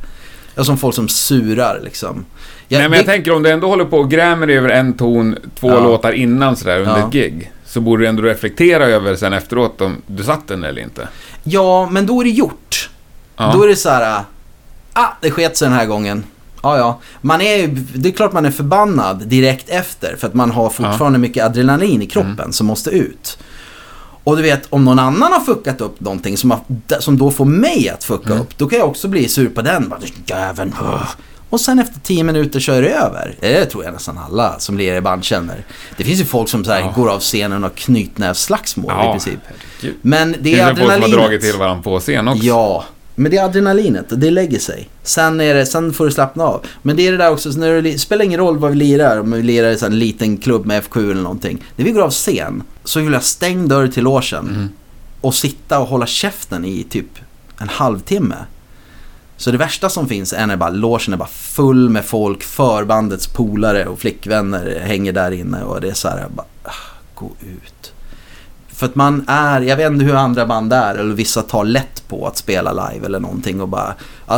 Är 0.56 0.64
som 0.64 0.78
folk 0.78 0.96
som 0.96 1.08
surar 1.08 1.80
liksom. 1.84 2.26
Jag, 2.68 2.80
Nej, 2.80 2.90
men 2.90 2.98
jag 2.98 3.06
tänker 3.06 3.32
om 3.32 3.44
du 3.44 3.50
ändå 3.50 3.68
håller 3.68 3.86
på 3.86 3.98
och 3.98 4.12
grämer 4.12 4.48
dig 4.48 4.58
över 4.58 4.70
en 4.70 4.94
ton, 4.94 5.36
två 5.60 5.68
Ja. 5.70 5.80
låtar 5.84 6.12
innan 6.12 6.56
sådär 6.56 6.80
under 6.80 6.98
Ja. 7.00 7.08
ett 7.08 7.14
gig. 7.14 7.52
Så 7.66 7.82
borde 7.82 8.04
du 8.04 8.08
ändå 8.08 8.24
reflektera 8.24 8.86
över 8.86 9.16
sen 9.16 9.34
efteråt 9.34 9.82
om 9.82 10.02
du 10.08 10.24
satt 10.24 10.48
den 10.48 10.64
eller 10.64 10.82
inte. 10.82 11.08
Ja, 11.44 11.90
men 11.92 12.06
då 12.06 12.20
är 12.22 12.24
det 12.24 12.30
gjort. 12.30 12.90
Ja. 13.38 13.52
Då 13.54 13.64
är 13.64 13.68
det 13.68 13.76
så 13.76 13.90
här, 13.90 14.24
ah, 15.00 15.18
det 15.22 15.32
sket 15.32 15.58
sig 15.58 15.68
den 15.70 15.78
här 15.78 15.86
gången. 15.86 16.24
Ja, 16.64 16.78
ja. 16.78 17.00
Man 17.22 17.42
är, 17.42 17.68
det 17.94 18.10
är 18.10 18.14
klart 18.14 18.34
man 18.34 18.46
är 18.46 18.52
förbannad 18.52 19.28
direkt 19.28 19.70
efter 19.70 20.16
för 20.20 20.28
att 20.28 20.34
man 20.34 20.52
har 20.52 20.70
fortfarande 20.70 21.20
mycket 21.20 21.46
adrenalin 21.46 22.02
i 22.02 22.06
kroppen 22.08 22.40
Mm. 22.40 22.54
som 22.54 22.68
måste 22.68 22.90
ut. 22.90 23.38
Och 24.24 24.36
du 24.38 24.42
vet, 24.44 24.68
om 24.70 24.86
någon 24.86 25.00
annan 25.00 25.34
har 25.34 25.40
fuckat 25.40 25.82
upp 25.82 26.00
någonting 26.00 26.38
som, 26.38 26.52
har, 26.52 26.60
som 27.00 27.18
då 27.18 27.32
får 27.32 27.46
mig 27.46 27.90
att 27.90 28.04
fucka 28.04 28.30
Mm. 28.30 28.42
upp, 28.42 28.58
då 28.58 28.68
kan 28.70 28.80
jag 28.80 28.88
också 28.88 29.08
bli 29.08 29.28
sur 29.28 29.50
på 29.50 29.62
den. 29.62 29.90
Bara, 29.90 30.00
Jäveln. 30.26 30.76
åh." 30.82 31.10
Och 31.50 31.62
sen 31.62 31.80
efter 31.80 32.00
tio 32.00 32.24
minuter 32.24 32.60
kör 32.60 32.82
det 32.82 32.90
över. 32.90 33.36
Det 33.40 33.66
tror 33.66 33.84
jag 33.84 33.94
nästan 33.94 34.18
alla 34.18 34.60
som 34.60 34.78
lirar 34.78 34.96
i 34.96 35.02
band 35.02 35.24
känner. 35.24 35.66
Det 35.98 36.04
finns 36.04 36.20
ju 36.20 36.26
folk 36.26 36.50
som 36.50 36.66
så 36.66 36.72
här 36.72 36.80
Ja. 36.80 36.94
går 36.96 37.10
av 37.10 37.20
scenen 37.20 37.64
och 37.64 37.76
knytnävsslagsmål 37.76 38.92
i 38.92 39.12
princip. 39.12 39.40
Men 40.02 40.32
det 40.32 40.38
Det 40.40 40.60
är 40.60 40.64
är 40.64 40.66
folk 40.68 40.78
som 40.80 40.88
har 40.88 40.94
adrenalinet. 40.94 41.20
dragit 41.20 41.42
till 41.42 41.56
varandra 41.60 41.84
på 41.84 42.00
scen 42.00 42.28
också. 42.28 42.44
Ja, 42.44 42.86
men 43.20 43.32
det 43.32 43.38
är 43.38 43.46
adrenalinet 43.46 44.06
det 44.10 44.32
lägger 44.32 44.60
sig. 44.60 44.90
Sen, 45.04 45.42
är 45.42 45.54
det, 45.54 45.66
sen 45.66 45.94
får 45.94 46.06
du 46.06 46.12
slappna 46.12 46.44
av. 46.44 46.66
Men 46.82 46.96
det 46.96 47.08
är 47.08 47.12
det 47.12 47.18
där 47.18 47.32
också, 47.32 47.52
så 47.54 47.60
när 47.60 47.72
du, 47.74 47.82
det 47.82 48.00
spelar 48.00 48.26
ingen 48.26 48.40
roll 48.40 48.58
vad 48.58 48.72
vi 48.72 48.78
lirar, 48.78 49.20
om 49.20 49.32
vi 49.32 49.44
lirar 49.44 49.70
i 49.70 49.78
så 49.78 49.86
en 49.86 50.00
liten 50.00 50.38
klubb 50.38 50.66
med 50.66 50.84
FQ 50.84 50.98
eller 50.98 51.14
någonting. 51.16 51.64
När 51.76 51.86
vi 51.86 51.92
går 51.92 52.02
av 52.02 52.12
scen 52.12 52.64
så 52.84 53.00
vill 53.00 53.14
jag 53.14 53.24
stäng 53.24 53.68
dörr 53.68 53.88
till 53.88 54.04
logen 54.04 54.48
Mm. 54.50 54.70
och 55.22 55.36
sitta 55.36 55.80
och 55.80 55.88
hålla 55.88 56.06
käften 56.06 56.66
i 56.66 56.84
typ 56.84 57.20
en 57.60 57.70
halvtimme. 57.70 58.36
Så 59.38 59.52
det 59.52 59.58
värsta 59.58 59.90
som 59.90 60.08
finns 60.08 60.34
är 60.34 60.48
när 60.48 60.56
bara 60.58 60.70
logen 60.70 61.14
är 61.14 61.18
bara 61.18 61.28
full 61.30 61.90
med 61.90 62.06
folk, 62.06 62.44
förbandets 62.44 63.28
polare 63.28 63.86
och 63.86 64.00
flickvänner 64.00 64.80
hänger 64.80 65.14
där 65.14 65.32
inne 65.32 65.64
och 65.64 65.82
det 65.82 65.90
är 65.90 65.94
så 65.94 66.08
här, 66.08 66.26
bara, 66.30 66.46
ah, 66.64 66.72
gå 67.16 67.32
ut. 67.42 67.94
För 68.80 68.86
att 68.86 68.96
man 68.96 69.26
är, 69.28 69.62
jag 69.62 69.78
vet 69.78 69.92
inte 69.92 70.06
hur 70.06 70.16
andra 70.16 70.46
band 70.46 70.74
är, 70.74 70.96
eller 70.96 71.16
vissa 71.16 71.42
tar 71.42 71.64
lätt 71.66 72.04
på 72.08 72.28
att 72.28 72.38
spela 72.38 72.72
live 72.90 73.06
eller 73.06 73.20
någonting 73.20 73.62
och 73.62 73.68
bara, 73.68 73.94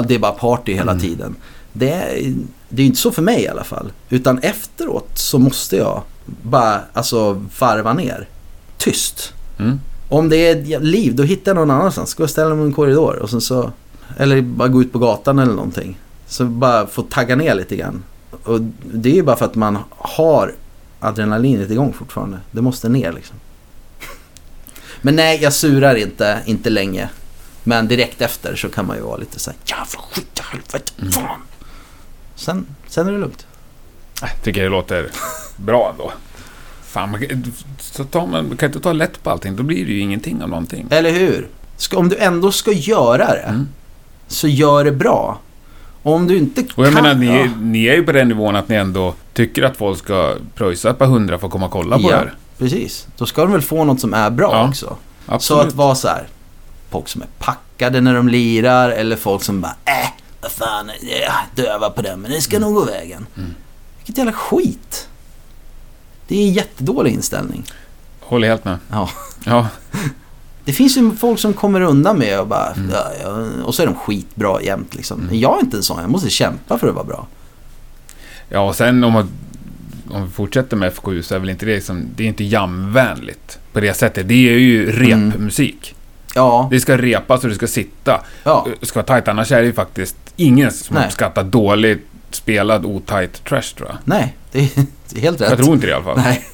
det 0.08 0.16
är 0.16 0.20
bara 0.20 0.32
party 0.32 0.74
hela 0.74 0.92
Mm. 0.92 1.02
tiden. 1.04 1.36
Det 1.74 1.92
är, 1.92 2.34
det 2.70 2.82
är 2.82 2.86
inte 2.86 3.00
så 3.00 3.12
för 3.12 3.22
mig 3.22 3.42
i 3.44 3.48
alla 3.48 3.64
fall. 3.64 3.92
Utan 4.10 4.38
efteråt 4.39 5.10
så 5.14 5.39
måste 5.39 5.76
jag 5.76 6.02
bara, 6.26 6.82
alltså 6.94 7.46
varva 7.60 7.94
ner. 7.94 8.28
Tyst. 8.78 9.34
Mm. 9.60 9.80
Om 10.10 10.30
det 10.30 10.38
är 10.38 10.80
liv, 10.80 11.16
då 11.16 11.24
hittar 11.24 11.50
jag 11.52 11.56
någon 11.56 11.72
annanstans. 11.72 12.14
Gå 12.14 12.24
och 12.24 12.30
ställa 12.30 12.56
mig 12.56 12.64
i 12.64 12.68
en 12.68 12.74
korridor 12.74 13.16
och 13.22 13.30
sen 13.30 13.42
så... 13.42 13.72
Eller 14.18 14.42
bara 14.42 14.68
gå 14.68 14.82
ut 14.82 14.94
på 14.94 15.00
gatan 15.00 15.39
eller 15.39 15.54
någonting. 15.54 16.00
Så 16.28 16.46
bara 16.46 16.88
få 16.88 17.02
tagga 17.02 17.36
ner 17.36 17.56
lite 17.56 17.76
grann. 17.76 18.04
Och 18.44 18.60
det 18.94 19.10
är 19.10 19.14
ju 19.16 19.24
bara 19.24 19.36
för 19.36 19.46
att 19.46 19.56
man 19.56 19.78
har 19.89 20.54
adrenalinet 21.00 21.72
igång 21.72 21.94
fortfarande. 21.94 22.38
Det 22.52 22.62
måste 22.62 22.89
ner 22.89 23.12
liksom. 23.14 23.36
Men 25.02 25.16
nej, 25.16 25.39
jag 25.41 25.54
surar 25.54 25.95
inte, 25.95 26.39
inte 26.45 26.70
länge. 26.70 27.10
Men 27.64 27.88
direkt 27.88 28.22
efter 28.22 28.56
så 28.56 28.70
kan 28.70 28.88
man 28.88 28.97
ju 28.97 29.04
vara 29.04 29.18
lite 29.18 29.39
så 29.39 29.52
här, 29.52 29.60
jävla 29.66 29.86
skit 30.12 30.39
i 30.39 30.41
helvete, 30.52 30.91
Mm. 30.99 31.12
fan. 31.12 31.41
Sen, 32.36 32.66
sen 32.88 33.08
är 33.08 33.12
det 33.12 33.18
lugnt. 33.18 33.45
Jag 34.22 34.30
tycker 34.43 34.64
det 34.64 34.70
låter 34.70 35.10
bra 35.58 35.89
ändå. 35.91 36.12
Fan, 36.84 37.12
man 37.12 37.28
kan, 37.28 37.54
så 37.80 38.04
tar 38.04 38.28
man, 38.28 38.58
kan 38.58 38.70
inte 38.70 38.80
ta 38.80 38.93
lätt 38.93 39.24
på 39.24 39.30
allting. 39.30 39.56
Då 39.56 39.64
blir 39.64 39.86
det 39.86 39.91
ju 39.91 39.99
ingenting 39.99 40.41
av 40.43 40.49
någonting. 40.49 40.88
Eller 40.89 41.12
hur? 41.12 41.47
Ska, 41.78 41.97
om 41.97 42.10
du 42.10 42.18
ändå 42.18 42.52
ska 42.52 42.72
göra 42.72 43.26
det, 43.34 43.39
Mm. 43.47 43.68
så 44.28 44.47
gör 44.47 44.84
det 44.84 44.91
bra. 44.91 45.39
Och 46.04 46.14
om 46.14 46.28
du 46.28 46.38
inte 46.38 46.66
Och 46.76 46.86
jag 46.86 46.93
kan... 46.93 47.04
menar, 47.04 47.16
ni, 47.16 47.28
ja. 47.39 47.47
ni 47.62 47.86
är 47.86 47.95
ju 47.95 48.04
på 48.04 48.12
den 48.12 48.28
nivån 48.28 48.56
att 48.56 48.70
ni 48.70 48.76
ändå 48.76 49.14
tycker 49.34 49.64
att 49.64 49.78
folk 49.78 49.99
ska 49.99 50.36
pröjsa 50.56 50.89
ett 50.89 50.97
par 50.97 51.06
hundra 51.06 51.38
för 51.39 51.47
att 51.47 51.52
komma 51.54 51.66
och 51.66 51.72
kolla 51.72 51.95
på 51.97 52.04
Ja. 52.04 52.10
det 52.10 52.16
här. 52.16 52.34
Precis. 52.62 53.07
Då 53.18 53.26
ska 53.26 53.41
de 53.41 53.51
väl 53.51 53.62
få 53.62 53.84
något 53.84 53.99
som 54.01 54.14
är 54.14 54.30
bra 54.30 54.51
Ja, 54.53 54.68
också. 54.68 54.86
Så 55.26 55.34
Absolut. 55.34 55.68
att 55.68 55.74
vara 55.74 55.95
så 55.95 56.07
här. 56.07 56.28
Folk 56.89 57.07
som 57.07 57.22
är 57.22 57.28
packade 57.39 58.01
när 58.01 58.14
de 58.14 58.28
lirar 58.30 58.89
eller 58.89 59.16
folk 59.16 59.43
som 59.43 59.62
bara 59.62 59.76
äh, 59.86 60.09
vad 60.41 60.51
fan, 60.51 60.91
jag 61.01 61.66
dövar 61.66 61.89
på 61.89 62.01
den 62.01 62.20
men 62.22 62.32
det 62.32 62.41
ska 62.41 62.59
nog 62.59 62.74
gå 62.74 62.86
vägen. 62.86 63.26
Mm. 63.38 63.53
Vilket 63.97 64.18
jävla 64.18 64.34
skit. 64.34 65.07
Det 66.28 66.36
är 66.43 66.47
en 66.47 66.53
jättedålig 66.53 67.14
inställning. 67.14 67.64
Håller 68.20 68.47
helt 68.47 68.66
med. 68.66 68.78
Ja. 68.91 69.09
Ja. 69.45 69.68
Det 70.66 70.74
finns 70.74 70.97
ju 70.97 71.16
folk 71.16 71.39
som 71.39 71.53
kommer 71.53 71.82
undan 71.82 72.18
med 72.20 72.39
och 72.39 72.47
bara, 72.47 72.74
Mm. 72.74 72.91
ja, 73.24 73.64
och 73.66 73.76
så 73.76 73.82
är 73.82 73.86
de 73.86 73.95
skitbra 73.95 74.62
jämt 74.62 74.95
liksom. 74.95 75.18
Mm. 75.18 75.28
Men 75.30 75.39
jag 75.39 75.57
är 75.57 75.62
inte 75.62 75.78
en 75.78 75.84
sån, 75.84 76.01
jag 76.01 76.09
måste 76.09 76.30
kämpa 76.30 76.78
för 76.78 76.88
att 76.88 76.93
vara 76.95 77.05
bra. 77.05 77.28
ja, 78.49 78.59
och 78.59 78.76
sen 78.76 79.03
om, 79.03 79.14
man, 79.14 79.30
om 80.12 80.24
vi 80.26 80.30
fortsätter 80.32 80.78
med 80.78 80.93
FKU 80.93 81.22
så 81.24 81.36
är 81.36 81.39
väl 81.39 81.49
inte 81.49 81.66
det 81.66 81.82
som, 81.82 82.05
det 82.16 82.24
är 82.24 82.28
inte 82.28 82.43
jamvänligt 82.43 83.59
på 83.74 83.80
det 83.80 83.93
sättet. 83.93 84.28
Det 84.28 84.34
är 84.49 84.57
ju 84.57 84.91
repmusik. 84.91 85.95
Ja, 86.36 86.68
Det 86.72 86.80
ska 86.80 86.97
repas 86.97 87.43
och 87.43 87.49
det 87.49 87.55
ska 87.55 87.68
sitta. 87.68 88.22
ja, 88.43 88.68
Det 88.80 88.86
ska 88.86 88.99
vara 88.99 89.05
tajt, 89.05 89.28
annars 89.28 89.51
är 89.51 89.59
det 89.62 89.66
ju 89.68 89.74
faktiskt 89.74 90.16
ingen 90.36 90.72
som 90.72 90.95
Nej. 90.95 91.05
uppskattar 91.05 91.43
dåligt 91.43 92.05
spelad 92.32 92.86
otajt 92.86 93.43
trash 93.45 93.62
tror 93.78 93.89
jag. 93.89 93.97
nej, 94.05 94.36
det 94.51 94.59
är, 94.59 94.70
det 95.09 95.18
är 95.18 95.22
helt 95.22 95.41
rätt. 95.41 95.49
Jag 95.49 95.59
tror 95.59 95.74
inte 95.74 95.86
det 95.88 95.91
i 95.91 95.93
alla 95.93 96.03
fall. 96.03 96.18
Nej, 96.18 96.45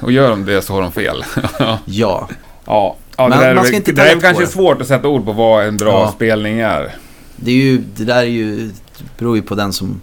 Och 0.00 0.12
gör 0.12 0.30
de 0.30 0.44
det 0.44 0.62
så 0.62 0.72
har 0.74 0.82
de 0.82 0.92
fel. 0.92 1.24
ja. 1.58 1.78
ja. 1.84 2.28
Ja, 2.66 3.28
Men 3.28 3.30
det 3.38 3.44
där, 3.44 3.54
man 3.54 3.64
ska 3.64 3.76
inte 3.76 3.92
det 3.92 4.02
är 4.12 4.20
kanske 4.20 4.42
det. 4.44 4.48
svårt 4.50 4.80
att 4.80 4.86
sätta 4.86 5.08
ord 5.08 5.24
på 5.24 5.32
vad 5.32 5.66
en 5.66 5.76
bra 5.76 5.92
Ja. 6.06 6.12
spelning 6.16 6.58
är. 6.60 6.94
Det, 7.36 7.50
är 7.50 7.54
ju, 7.54 7.78
det 7.96 8.04
där 8.04 8.16
är 8.16 8.22
ju, 8.24 8.56
det 8.98 9.04
beror 9.18 9.36
ju 9.36 9.42
på 9.42 9.54
den 9.54 9.72
som... 9.72 10.00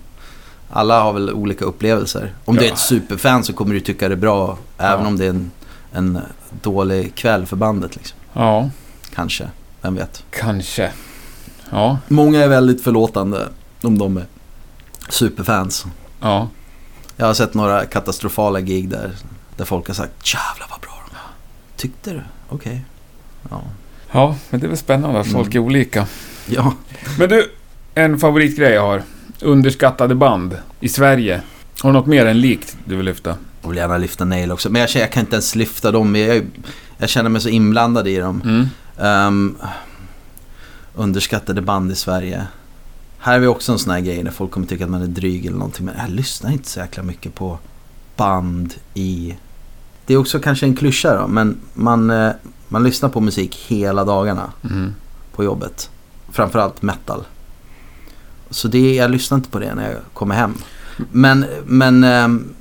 Alla 0.75 1.01
har 1.03 1.13
väl 1.13 1.29
olika 1.33 1.65
upplevelser. 1.65 2.33
Om 2.45 2.55
du 2.55 2.61
Ja. 2.61 2.67
är 2.69 2.73
ett 2.73 2.79
superfan 2.79 3.43
så 3.43 3.53
kommer 3.53 3.73
du 3.73 3.79
tycka 3.79 4.07
det 4.09 4.15
är 4.15 4.17
bra 4.17 4.57
även 4.77 5.01
Ja. 5.01 5.07
om 5.07 5.17
det 5.17 5.25
är 5.25 5.29
en, 5.29 5.51
en 5.93 6.19
dålig 6.61 7.15
kväll 7.15 7.45
för 7.45 7.55
bandet. 7.55 7.95
Liksom. 7.95 8.17
Ja, 8.33 8.69
Kanske, 9.15 9.49
vem 9.81 9.95
vet. 9.95 10.23
kanske. 10.29 10.91
Ja, 11.71 11.97
Många 12.07 12.43
är 12.43 12.47
väldigt 12.47 12.83
förlåtande 12.83 13.49
om 13.81 13.97
de 13.97 14.17
är 14.17 14.25
superfans. 15.09 15.85
ja. 16.19 16.47
Jag 17.17 17.25
har 17.25 17.33
sett 17.33 17.53
några 17.53 17.85
katastrofala 17.85 18.59
gig 18.61 18.89
där, 18.89 19.11
där 19.57 19.65
folk 19.65 19.87
har 19.87 19.93
sagt 19.93 20.33
jävlar 20.33 20.67
vad 20.69 20.79
bra 20.79 20.91
de 21.09 21.13
var. 21.15 21.21
Tyckte 21.77 22.11
du? 22.13 22.21
Okej. 22.49 22.85
Ja. 23.49 23.61
Ja, 24.11 24.35
men 24.49 24.59
det 24.59 24.65
är 24.65 24.67
väl 24.69 24.77
spännande 24.77 25.19
att 25.19 25.27
folk 25.31 25.47
är 25.55 25.59
Mm. 25.59 25.65
olika. 25.65 26.07
ja. 26.45 26.73
Men 27.19 27.29
du, 27.29 27.51
en 27.95 28.19
favoritgrej 28.19 28.71
jag 28.73 28.81
har. 28.81 29.03
Underskattade 29.43 30.15
band 30.15 30.57
i 30.79 30.89
Sverige. 30.89 31.41
Har 31.81 31.89
du 31.89 31.93
något 31.93 32.05
mer 32.07 32.25
än 32.25 32.39
likt 32.41 32.77
du 32.85 32.95
vill 32.95 33.05
lyfta? 33.05 33.35
Jag 33.61 33.69
vill 33.69 33.77
gärna 33.77 33.97
lyfta 33.97 34.25
Nail 34.25 34.51
också. 34.51 34.69
Men 34.69 34.81
jag, 34.81 34.89
känner- 34.89 35.05
jag 35.05 35.11
kan 35.13 35.21
inte 35.21 35.35
ens 35.35 35.55
lyfta 35.55 35.91
dem. 35.91 36.15
Jag, 36.15 36.45
jag 36.97 37.09
känner 37.09 37.29
mig 37.29 37.41
så 37.41 37.49
inblandad 37.49 38.07
i 38.07 38.17
dem. 38.17 38.41
Mm. 38.45 38.67
Ehm, 38.99 39.55
underskattade 40.95 41.61
band 41.61 41.91
i 41.91 41.95
Sverige. 41.95 42.47
Här 43.19 43.35
är 43.35 43.39
vi 43.39 43.47
också 43.47 43.71
en 43.71 43.79
sån 43.79 43.93
här 43.93 43.99
grej 43.99 44.23
när 44.23 44.31
folk 44.31 44.51
kommer 44.51 44.67
tycka 44.67 44.83
att 44.83 44.89
man 44.89 45.01
är 45.01 45.07
dryg 45.07 45.45
eller 45.45 45.57
någonting. 45.57 45.85
Men 45.85 45.95
jag 45.97 46.09
lyssnar 46.09 46.51
inte 46.51 46.69
så 46.69 46.79
jäkla 46.79 47.03
mycket 47.03 47.35
på 47.35 47.59
band 48.15 48.73
i... 48.93 49.35
Det 50.05 50.13
är 50.13 50.17
också 50.17 50.39
kanske 50.39 50.65
en 50.65 50.75
klyscha 50.75 51.21
då. 51.21 51.27
Men 51.27 51.57
man, 51.73 52.09
eh, 52.09 52.31
man 52.67 52.83
lyssnar 52.83 53.09
på 53.09 53.19
musik 53.21 53.55
hela 53.67 54.03
dagarna 54.05 54.51
Mm. 54.71 54.93
på 55.35 55.43
jobbet. 55.43 55.89
Framförallt 56.31 56.81
metal. 56.81 57.23
Så 58.53 58.67
det, 58.67 58.95
jag 58.95 59.11
lyssnar 59.11 59.37
inte 59.37 59.49
på 59.49 59.59
det 59.59 59.75
när 59.75 59.91
jag 59.91 59.99
kommer 60.13 60.35
hem. 60.35 60.57
Men, 61.11 61.45
men 61.65 62.03
ehm, 62.03 62.53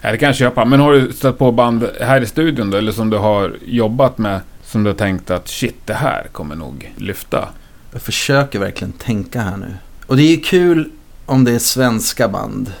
Ja, 0.00 0.12
det 0.12 0.18
kan 0.18 0.26
jag 0.26 0.36
köpa. 0.36 0.64
Men 0.64 0.80
har 0.80 0.92
du 0.92 1.12
stött 1.12 1.38
på 1.38 1.52
band 1.52 1.86
här 2.00 2.20
i 2.20 2.26
studion 2.26 2.70
då? 2.70 2.78
Eller 2.78 2.92
som 2.92 3.10
du 3.10 3.16
har 3.16 3.56
jobbat 3.64 4.18
med? 4.18 4.40
Som 4.64 4.84
du 4.84 4.90
har 4.90 4.96
tänkt 4.96 5.30
att 5.30 5.48
shit, 5.48 5.76
det 5.84 5.94
här 5.94 6.26
kommer 6.32 6.56
nog 6.56 6.92
lyfta? 6.96 7.48
Jag 7.92 8.02
försöker 8.02 8.58
verkligen 8.58 8.92
tänka 8.92 9.40
här 9.40 9.56
nu. 9.56 9.74
Och 10.06 10.16
det 10.16 10.22
är 10.22 10.30
ju 10.30 10.40
kul 10.40 10.90
om 11.26 11.44
det 11.44 11.52
är 11.52 11.58
svenska 11.58 12.28
band. 12.28 12.72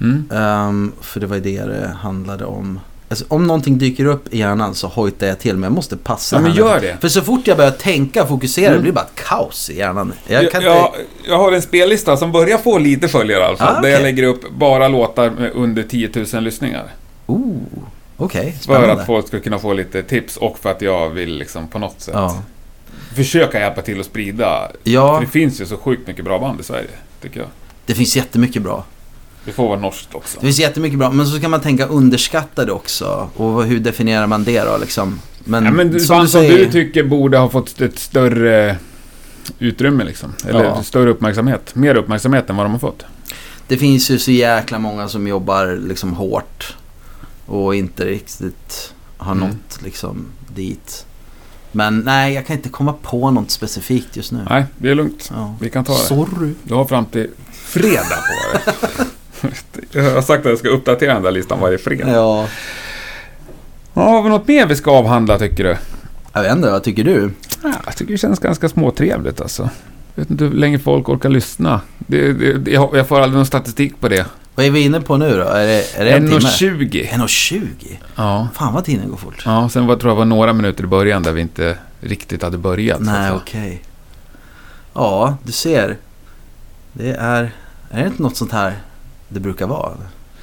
Mm. 0.00 0.28
Ehm, 0.32 0.92
för 1.00 1.20
det 1.20 1.26
var 1.26 1.36
ju 1.36 1.42
det 1.42 1.64
det 1.64 1.96
handlade 2.00 2.44
om. 2.44 2.80
Alltså, 3.12 3.24
om 3.28 3.46
någonting 3.46 3.78
dyker 3.78 4.04
upp 4.04 4.34
i 4.34 4.38
hjärnan 4.38 4.74
så 4.74 4.86
hojtar 4.86 5.26
jag 5.26 5.38
till 5.38 5.54
men 5.54 5.62
jag 5.62 5.72
måste 5.72 5.96
passa 5.96 6.36
Ja, 6.36 6.42
men 6.42 6.52
gör 6.54 6.80
det. 6.80 6.96
För 7.00 7.08
så 7.08 7.20
fort 7.22 7.46
jag 7.46 7.56
börjar 7.56 7.70
tänka 7.70 8.22
och 8.22 8.28
fokusera 8.28 8.66
Mm. 8.66 8.76
det 8.78 8.82
blir 8.82 8.92
bara 8.92 9.04
ett 9.04 9.24
kaos 9.28 9.70
i 9.70 9.78
hjärnan. 9.78 10.12
Jag 10.26 10.44
jag, 10.44 10.62
jag, 10.62 10.92
jag 11.28 11.38
har 11.38 11.52
en 11.52 11.62
spellista 11.62 12.16
som 12.16 12.32
börjar 12.32 12.58
få 12.58 12.78
lite 12.78 13.08
följare 13.08 13.56
fall. 13.56 13.68
Ah, 13.68 13.72
Där 13.72 13.78
okej. 13.80 13.90
jag 13.90 14.02
lägger 14.02 14.22
upp 14.22 14.50
bara 14.50 14.88
låtar 14.88 15.30
med 15.30 15.50
under 15.54 15.82
10 15.82 16.10
000 16.34 16.42
lyssningar. 16.42 16.84
Oh, 17.26 17.56
okej. 18.16 18.56
För 18.66 18.88
att 18.88 19.06
folk 19.06 19.26
ska 19.28 19.40
kunna 19.40 19.58
få 19.58 19.72
lite 19.72 20.02
tips 20.02 20.36
och 20.36 20.58
för 20.58 20.70
att 20.70 20.82
jag 20.82 21.10
vill 21.10 21.34
liksom 21.38 21.68
på 21.68 21.78
något 21.78 22.00
sätt 22.00 22.14
Ja. 22.16 22.42
försöka 23.14 23.60
hjälpa 23.60 23.82
till 23.82 24.00
att 24.00 24.06
sprida. 24.06 24.70
ja, 24.84 25.14
För 25.18 25.24
det 25.24 25.30
finns 25.32 25.60
ju 25.60 25.66
så 25.66 25.76
sjukt 25.76 26.06
mycket 26.06 26.24
bra 26.24 26.38
band 26.38 26.60
i 26.60 26.62
Sverige, 26.62 26.88
tycker 27.22 27.40
jag. 27.40 27.48
det 27.86 27.94
finns 27.94 28.16
jättemycket 28.16 28.62
bra. 28.62 28.84
Det 29.44 29.52
får 29.52 29.68
vara 29.68 29.78
norskt 29.80 30.14
också. 30.14 30.38
Det 30.40 30.46
finns 30.46 30.58
jättemycket 30.58 30.98
bra, 30.98 31.10
men 31.10 31.26
så 31.26 31.40
kan 31.40 31.50
man 31.50 31.60
tänka 31.60 31.86
underskattade 31.86 32.72
också. 32.72 33.30
Och 33.36 33.64
hur 33.64 33.80
definierar 33.80 34.26
man 34.26 34.44
det 34.44 34.60
då 34.64 34.76
liksom? 34.80 35.20
Men, 35.44 35.64
Ja, 35.64 35.70
men 35.70 35.90
du- 35.90 36.00
som 36.00 36.16
band 36.16 36.26
du 36.26 36.30
som 36.30 36.40
säger, 36.40 36.58
du 36.66 36.72
tycker 36.72 37.04
borde 37.04 37.38
ha 37.38 37.48
fått 37.48 37.80
ett 37.80 37.98
större 37.98 38.76
utrymme 39.58 40.04
liksom. 40.04 40.32
Eller 40.48 40.64
Ja. 40.64 40.82
större 40.82 41.10
uppmärksamhet. 41.10 41.74
Mer 41.74 41.94
uppmärksamhet 41.94 42.50
än 42.50 42.56
vad 42.56 42.66
de 42.66 42.72
har 42.72 42.78
fått. 42.78 43.04
det 43.68 43.76
finns 43.78 44.10
ju 44.10 44.18
så 44.18 44.30
jäkla 44.30 44.78
många 44.78 45.08
som 45.08 45.26
jobbar 45.28 45.78
liksom 45.88 46.12
hårt. 46.12 46.76
Och 47.46 47.74
inte 47.74 48.04
riktigt 48.04 48.92
har 49.16 49.32
Mm. 49.32 49.48
nått 49.48 49.82
liksom 49.82 50.26
dit. 50.54 51.06
Men 51.72 51.98
nej, 51.98 52.34
jag 52.34 52.46
kan 52.46 52.56
inte 52.56 52.68
komma 52.68 52.94
på 53.02 53.30
något 53.30 53.50
specifikt 53.50 54.16
just 54.16 54.32
nu. 54.32 54.46
Nej, 54.50 54.64
det 54.78 54.90
är 54.90 54.94
lugnt. 54.94 55.30
Ja. 55.34 55.54
Vi 55.60 55.70
kan 55.70 55.84
ta 55.84 55.92
det. 55.92 55.98
Sorry. 55.98 56.52
Du 56.62 56.74
har 56.74 56.84
fram 56.84 57.04
till 57.06 57.30
fredag 57.52 58.04
på 58.16 58.58
dig. 58.72 59.06
jag 59.92 60.14
har 60.14 60.22
sagt 60.22 60.46
att 60.46 60.50
jag 60.50 60.58
ska 60.58 60.68
uppdatera 60.68 61.14
den 61.14 61.22
där 61.22 61.30
listan 61.30 61.60
varje 61.60 61.78
fredag. 61.78 62.10
Ja, 62.12 62.48
Ja, 63.94 64.02
har 64.02 64.22
vi 64.22 64.28
något 64.28 64.48
mer 64.48 64.66
vi 64.66 64.76
ska 64.76 64.90
avhandla 64.90 65.38
tycker 65.38 65.64
du? 65.64 65.76
jag 66.32 66.42
vet 66.42 66.52
inte, 66.52 66.70
vad 66.70 66.82
tycker 66.82 67.04
du? 67.04 67.30
Ja, 67.62 67.72
jag 67.84 67.96
tycker 67.96 68.12
det 68.12 68.18
känns 68.18 68.38
ganska 68.38 68.68
småtrevligt 68.68 69.40
alltså. 69.40 69.70
Jag 70.14 70.22
vet 70.22 70.30
inte 70.30 70.44
hur 70.44 70.50
länge 70.52 70.78
folk 70.78 71.08
orkar 71.08 71.28
lyssna. 71.28 71.80
Det, 71.98 72.32
det, 72.32 72.70
jag, 72.70 72.90
jag 72.96 73.08
får 73.08 73.16
aldrig 73.20 73.36
någon 73.36 73.46
statistik 73.46 74.00
på 74.00 74.08
det. 74.08 74.26
Vad 74.54 74.66
är 74.66 74.70
vi 74.70 74.80
inne 74.80 75.00
på 75.00 75.16
nu 75.16 75.36
då? 75.36 75.42
Är 75.44 75.66
det, 75.66 75.96
är 75.96 76.04
det 76.04 76.10
en 76.10 76.28
timme? 76.28 76.38
1.20. 76.40 77.08
1.20? 77.08 77.96
Ja. 78.16 78.48
Fan 78.54 78.74
vad 78.74 78.84
tiden 78.84 79.08
går 79.10 79.16
fort. 79.16 79.42
ja, 79.44 79.68
sen 79.68 79.86
var, 79.86 79.96
tror 79.96 80.10
jag 80.10 80.16
var 80.16 80.24
några 80.24 80.52
minuter 80.52 80.84
i 80.84 80.86
början 80.86 81.22
där 81.22 81.32
vi 81.32 81.40
inte 81.40 81.76
riktigt 82.00 82.42
hade 82.42 82.58
börjat. 82.58 83.00
Nej, 83.00 83.32
okej. 83.32 83.82
Ja, 84.94 85.36
du 85.42 85.52
ser. 85.52 85.96
Det 86.92 87.10
är... 87.12 87.50
Är 87.90 88.00
det 88.02 88.06
inte 88.06 88.22
något 88.22 88.36
sånt 88.36 88.52
här 88.52 88.74
det 89.32 89.40
brukar 89.40 89.66
vara? 89.66 89.92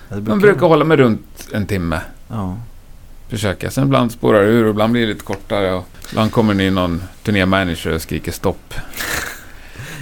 Det 0.10 0.22
Man 0.22 0.40
brukar 0.40 0.68
hålla 0.68 0.86
mig 0.86 0.98
runt 0.98 1.48
en 1.52 1.66
timme. 1.66 2.02
Ja. 2.28 2.58
Försöka. 3.30 3.72
Sen 3.72 3.84
ibland 3.84 4.12
spårar 4.12 4.42
det 4.42 4.48
ur 4.48 4.64
och 4.64 4.70
ibland 4.70 4.92
blir 4.92 5.02
det 5.02 5.08
lite 5.14 5.26
kortare. 5.26 5.74
Och 5.74 5.86
ibland 6.12 6.32
kommer 6.32 6.54
det 6.54 6.68
in 6.68 6.76
någon 6.76 7.02
turnémanager 7.24 7.94
och 7.96 8.02
skriker 8.02 8.32
stopp. 8.32 8.74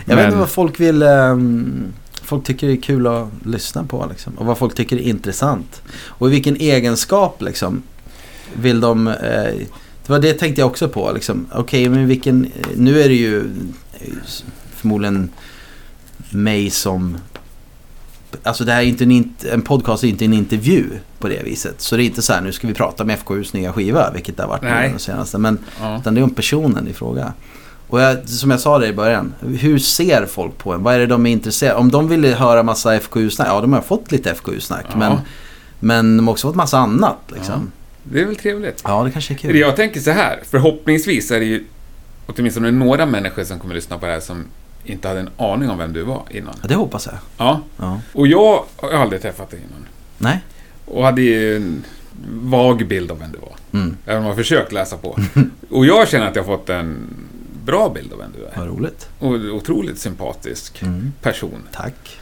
Jag 0.06 0.16
vet 0.16 0.24
inte 0.24 0.30
Men- 0.30 0.40
vad 0.40 0.50
folk 0.50 0.80
vill... 0.80 1.04
ehm, 1.04 1.94
folk 2.22 2.44
tycker 2.46 2.68
det 2.68 2.74
är 2.74 2.82
kul 2.82 3.08
att 3.08 3.28
lyssna 3.46 3.84
på 3.84 4.06
liksom. 4.10 4.34
Och 4.34 4.46
vad 4.46 4.58
folk 4.58 4.76
tycker 4.76 4.96
är 4.98 5.02
intressant. 5.02 5.82
Och 6.06 6.28
i 6.28 6.32
vilken 6.32 6.56
egenskap 6.56 7.42
liksom 7.42 7.84
vill 8.54 8.80
de... 8.80 9.08
Eh, 9.08 9.14
det 10.06 10.14
var 10.14 10.20
det 10.20 10.34
tänkte 10.34 10.62
jag 10.62 10.68
också 10.70 10.90
på 10.90 11.12
liksom. 11.12 11.46
Okej, 11.54 11.90
men 11.90 12.08
vilken... 12.08 12.52
Nu 12.76 13.02
är 13.02 13.08
det 13.10 13.16
ju 13.16 13.40
eh, 13.94 14.14
förmodligen 14.76 15.30
mig 16.30 16.70
som... 16.70 17.18
Alltså 18.44 18.64
det 18.64 18.72
här 18.72 18.82
är 18.82 18.86
inte 18.86 19.04
en, 19.04 19.34
en 19.52 19.62
podcast 19.62 20.04
är 20.04 20.08
inte 20.08 20.26
en 20.26 20.34
intervju 20.34 20.86
på 21.20 21.28
det 21.28 21.44
viset. 21.44 21.82
Så 21.82 21.96
det 21.98 22.04
är 22.04 22.06
inte 22.06 22.22
så 22.22 22.34
här, 22.34 22.42
nu 22.42 22.52
ska 22.52 22.68
vi 22.68 22.74
prata 22.74 23.04
om 23.04 23.10
FKUs 23.10 23.54
nya 23.54 23.74
skiva, 23.74 24.12
vilket 24.12 24.38
det 24.38 24.44
har 24.44 24.50
varit 24.50 24.62
nu 24.62 24.70
Nej. 24.70 24.90
den 24.90 25.00
senaste. 25.00 25.38
Men 25.38 25.58
Ja. 25.82 25.98
utan 26.00 26.16
det 26.16 26.22
är 26.22 26.24
om 26.24 26.34
personen 26.36 26.88
i 26.88 26.94
fråga. 26.94 27.34
Och 27.88 28.02
jag, 28.02 28.30
som 28.30 28.52
jag 28.52 28.60
sa 28.60 28.80
det 28.80 28.88
i 28.88 28.94
början, 28.94 29.34
hur 29.60 29.80
ser 29.80 30.26
folk 30.26 30.58
på 30.58 30.74
en? 30.74 30.84
Vad 30.84 30.96
är 30.96 31.00
det 31.00 31.06
de 31.06 31.26
är 31.26 31.32
intresserade 31.32 31.80
Om 31.80 31.92
de 31.92 32.08
ville 32.08 32.28
höra 32.28 32.64
massa 32.64 33.00
FKU-snack, 33.00 33.48
ja 33.48 33.62
de 33.62 33.74
har 33.74 33.82
fått 33.82 34.12
lite 34.12 34.36
FKU-snack. 34.36 34.86
Ja. 34.92 34.98
Men, 34.98 35.18
men 35.80 36.18
de 36.18 36.28
har 36.28 36.32
också 36.32 36.48
fått 36.48 36.56
massa 36.56 36.78
annat 36.78 37.18
liksom. 37.36 37.72
Det 38.04 38.22
är 38.22 38.26
väl 38.26 38.36
trevligt. 38.36 38.82
Ja, 38.84 39.04
det 39.04 39.12
kanske 39.12 39.34
är 39.34 39.38
kul. 39.38 39.56
Jag 39.56 39.76
tänker 39.76 40.00
så 40.00 40.12
här, 40.12 40.40
förhoppningsvis 40.50 41.32
är 41.32 41.40
det 41.40 41.46
ju 41.46 41.64
åtminstone 42.26 42.72
några 42.72 43.06
människor 43.06 43.44
som 43.44 43.60
kommer 43.60 43.76
lyssna 43.76 43.98
på 43.98 44.06
det 44.06 44.12
här 44.12 44.20
som 44.20 44.44
inte 44.90 45.08
hade 45.08 45.20
en 45.20 45.30
aning 45.38 45.70
om 45.70 45.78
vem 45.78 45.94
du 45.94 46.04
var 46.04 46.24
innan. 46.30 46.56
Ja, 46.62 46.68
det 46.68 46.76
hoppas 46.76 47.06
jag. 47.06 47.16
Ja, 47.38 47.62
Ja. 47.78 48.00
och 48.14 48.28
jag 48.28 48.64
har 48.76 48.92
aldrig 48.92 49.22
träffat 49.22 49.50
dig 49.50 49.60
innan. 49.70 49.86
Nej? 50.18 50.40
Och 50.86 51.04
hade 51.04 51.22
ju 51.22 51.56
en 51.56 51.84
vag 52.32 52.88
bild 52.88 53.12
av 53.12 53.20
vem 53.20 53.32
du 53.32 53.38
var. 53.38 53.56
Mm. 53.82 53.98
Även 54.06 54.18
om 54.18 54.24
jag 54.24 54.32
har 54.32 54.36
försökt 54.38 54.72
läsa 54.72 54.98
på. 54.98 55.20
Och 55.70 55.86
jag 55.86 56.08
känner 56.08 56.28
att 56.28 56.36
jag 56.36 56.44
har 56.44 56.58
fått 56.58 56.70
en 56.70 56.98
bra 57.66 57.90
bild 57.90 58.14
av 58.14 58.20
vem 58.20 58.32
du 58.38 58.46
är. 58.46 58.52
Vad 58.56 58.68
roligt. 58.68 59.10
Och 59.20 59.32
otroligt 59.32 60.00
sympatisk 60.00 60.82
Mm. 60.82 61.14
person. 61.22 61.64
Tack. 61.74 62.20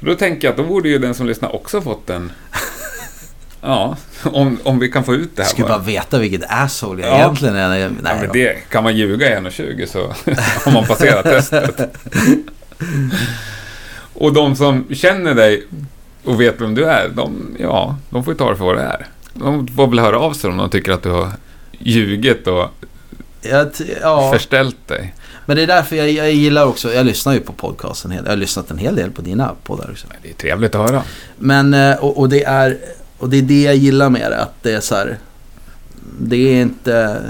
Så 0.00 0.06
då 0.06 0.14
tänker 0.14 0.48
jag 0.48 0.52
att 0.52 0.56
då 0.56 0.64
borde 0.64 0.88
ju 0.88 0.98
den 0.98 1.14
som 1.14 1.26
lyssnar 1.26 1.54
också 1.54 1.80
fått 1.80 2.10
en... 2.10 2.32
Ja, 3.62 3.96
om, 4.24 4.58
om 4.62 4.78
vi 4.78 4.88
kan 4.90 5.04
få 5.04 5.14
ut 5.14 5.36
det 5.36 5.42
här 5.42 5.48
Skulle 5.50 5.68
bara. 5.68 5.78
bara 5.78 5.84
veta 5.86 6.18
vilket 6.18 6.42
asshole 6.48 7.02
jag 7.02 7.10
Ja. 7.10 7.16
egentligen 7.18 7.56
är. 7.56 7.68
Nej, 7.68 7.80
Ja, 7.80 8.14
men 8.20 8.28
det, 8.32 8.56
kan 8.70 8.82
man 8.84 8.96
ljuga 8.96 9.28
i 9.32 9.40
1,20 9.40 9.86
så 9.86 9.98
har 10.64 10.72
man 10.72 10.86
passerat 10.86 11.24
testet. 11.24 11.80
Och 14.14 14.32
de 14.32 14.56
som 14.56 14.86
känner 14.94 15.34
dig 15.34 15.66
och 16.24 16.40
vet 16.40 16.60
vem 16.60 16.74
du 16.74 16.84
är, 16.84 17.08
de, 17.08 17.56
ja, 17.58 17.96
de 18.10 18.24
får 18.24 18.32
ju 18.34 18.38
ta 18.38 18.50
det 18.50 18.56
för 18.56 18.64
vad 18.64 18.76
det 18.76 18.82
är. 18.82 19.06
De 19.34 19.68
får 19.68 19.86
väl 19.86 19.98
höra 19.98 20.18
av 20.18 20.32
sig 20.32 20.50
om 20.50 20.56
de 20.56 20.70
tycker 20.70 20.92
att 20.92 21.02
du 21.02 21.10
har 21.10 21.28
ljugit 21.78 22.46
och 22.46 22.68
ja, 24.02 24.30
förställt 24.32 24.88
dig. 24.88 25.14
men 25.46 25.56
det 25.56 25.62
är 25.62 25.66
därför 25.66 25.96
jag, 25.96 26.10
jag 26.10 26.32
gillar 26.32 26.64
också, 26.66 26.92
jag 26.92 27.06
lyssnar 27.06 27.32
ju 27.32 27.40
på 27.40 27.52
podcasten. 27.52 28.12
Jag 28.12 28.22
har 28.30 28.36
lyssnat 28.36 28.70
en 28.70 28.78
hel 28.78 28.96
del 28.96 29.10
på 29.10 29.22
dina 29.22 29.54
poddar 29.64 29.88
också. 29.92 30.06
Det 30.22 30.30
är 30.30 30.34
trevligt 30.34 30.74
att 30.74 30.90
höra. 30.90 31.02
Men, 31.38 31.74
eh, 31.74 31.96
och, 31.96 32.18
och, 32.18 32.28
det 32.28 32.44
är, 32.44 32.78
och 33.20 33.28
det 33.30 33.38
är 33.38 33.42
det 33.42 33.62
jag 33.62 33.76
gillar 33.76 34.10
med 34.10 34.30
det. 34.30 34.42
Att 34.42 34.62
det 34.62 34.72
är 34.72 34.80
så 34.80 34.94
här. 34.94 35.18
Det 36.20 36.36
är 36.36 36.62
inte... 36.62 37.22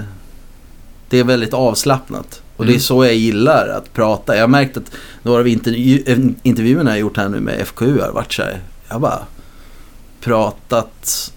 Det 1.08 1.18
är 1.18 1.24
väldigt 1.24 1.54
avslappnat. 1.54 2.42
Och 2.56 2.64
det 2.66 2.70
är 2.70 2.74
Mm. 2.74 2.80
så 2.80 3.04
jag 3.04 3.14
gillar 3.14 3.68
att 3.68 3.92
prata. 3.92 4.34
Jag 4.34 4.42
har 4.42 4.48
märkt 4.48 4.76
att 4.76 4.92
några 5.22 5.40
av 5.40 5.48
intervju, 5.48 6.02
eh, 6.06 6.18
intervjuerna 6.42 6.90
jag 6.90 6.98
gjort 6.98 7.16
här 7.16 7.28
nu 7.28 7.40
med 7.40 7.60
FKU 7.60 8.00
har 8.00 8.12
varit 8.12 8.32
så 8.32 8.42
här. 8.42 8.60
Jag 8.88 8.94
har 8.94 9.00
bara 9.00 9.22
pratat 10.20 11.32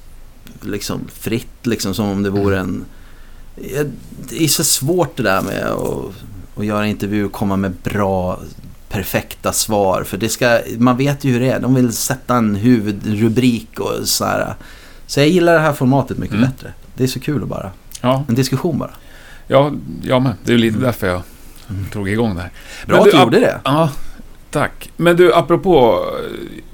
liksom 0.62 1.02
fritt 1.14 1.66
liksom 1.66 1.94
som 1.94 2.10
om 2.10 2.24
det 2.24 2.30
vore 2.30 2.60
en... 2.60 2.86
Det 4.30 4.44
är 4.44 4.48
så 4.48 4.64
svårt 4.64 5.18
det 5.18 5.24
där 5.24 5.42
med 5.42 5.64
att, 5.66 6.12
att 6.58 6.66
göra 6.66 6.88
intervju 6.88 7.26
och 7.26 7.32
komma 7.32 7.56
med 7.56 7.74
bra 7.84 8.40
perfekta 8.94 9.52
svar. 9.54 10.04
För 10.04 10.18
det 10.18 10.30
ska, 10.30 10.60
man 10.78 10.98
vet 10.98 11.24
ju 11.24 11.32
hur 11.32 11.40
det 11.40 11.52
är. 11.52 11.60
De 11.60 11.76
vill 11.76 11.94
sätta 11.94 12.36
en 12.36 12.56
huvudrubrik 12.56 13.80
och 13.80 14.08
så 14.08 14.26
här. 14.26 14.54
Så 15.08 15.20
jag 15.20 15.28
gillar 15.28 15.54
det 15.54 15.60
här 15.60 15.74
formatet 15.74 16.18
mycket 16.18 16.36
Mm. 16.38 16.50
bättre. 16.50 16.74
Det 16.96 17.04
är 17.04 17.08
så 17.08 17.20
kul 17.20 17.44
att 17.44 17.50
bara. 17.50 17.72
Ja, 18.02 18.24
En 18.30 18.36
diskussion 18.36 18.78
bara. 18.78 18.92
ja, 19.48 19.72
jag 20.04 20.22
med. 20.22 20.34
Det 20.44 20.54
är 20.54 20.58
lite 20.58 20.76
Mm. 20.78 20.84
därför 20.86 21.08
jag 21.08 21.22
drog 21.92 22.10
igång 22.10 22.36
det 22.36 22.42
här. 22.42 22.52
Bra 22.88 22.98
att 23.00 23.12
du 23.12 23.18
gjorde 23.20 23.40
det. 23.40 23.60
Ja, 23.64 23.90
tack. 24.52 24.92
Men 24.98 25.16
du, 25.16 25.34
apropå 25.34 26.00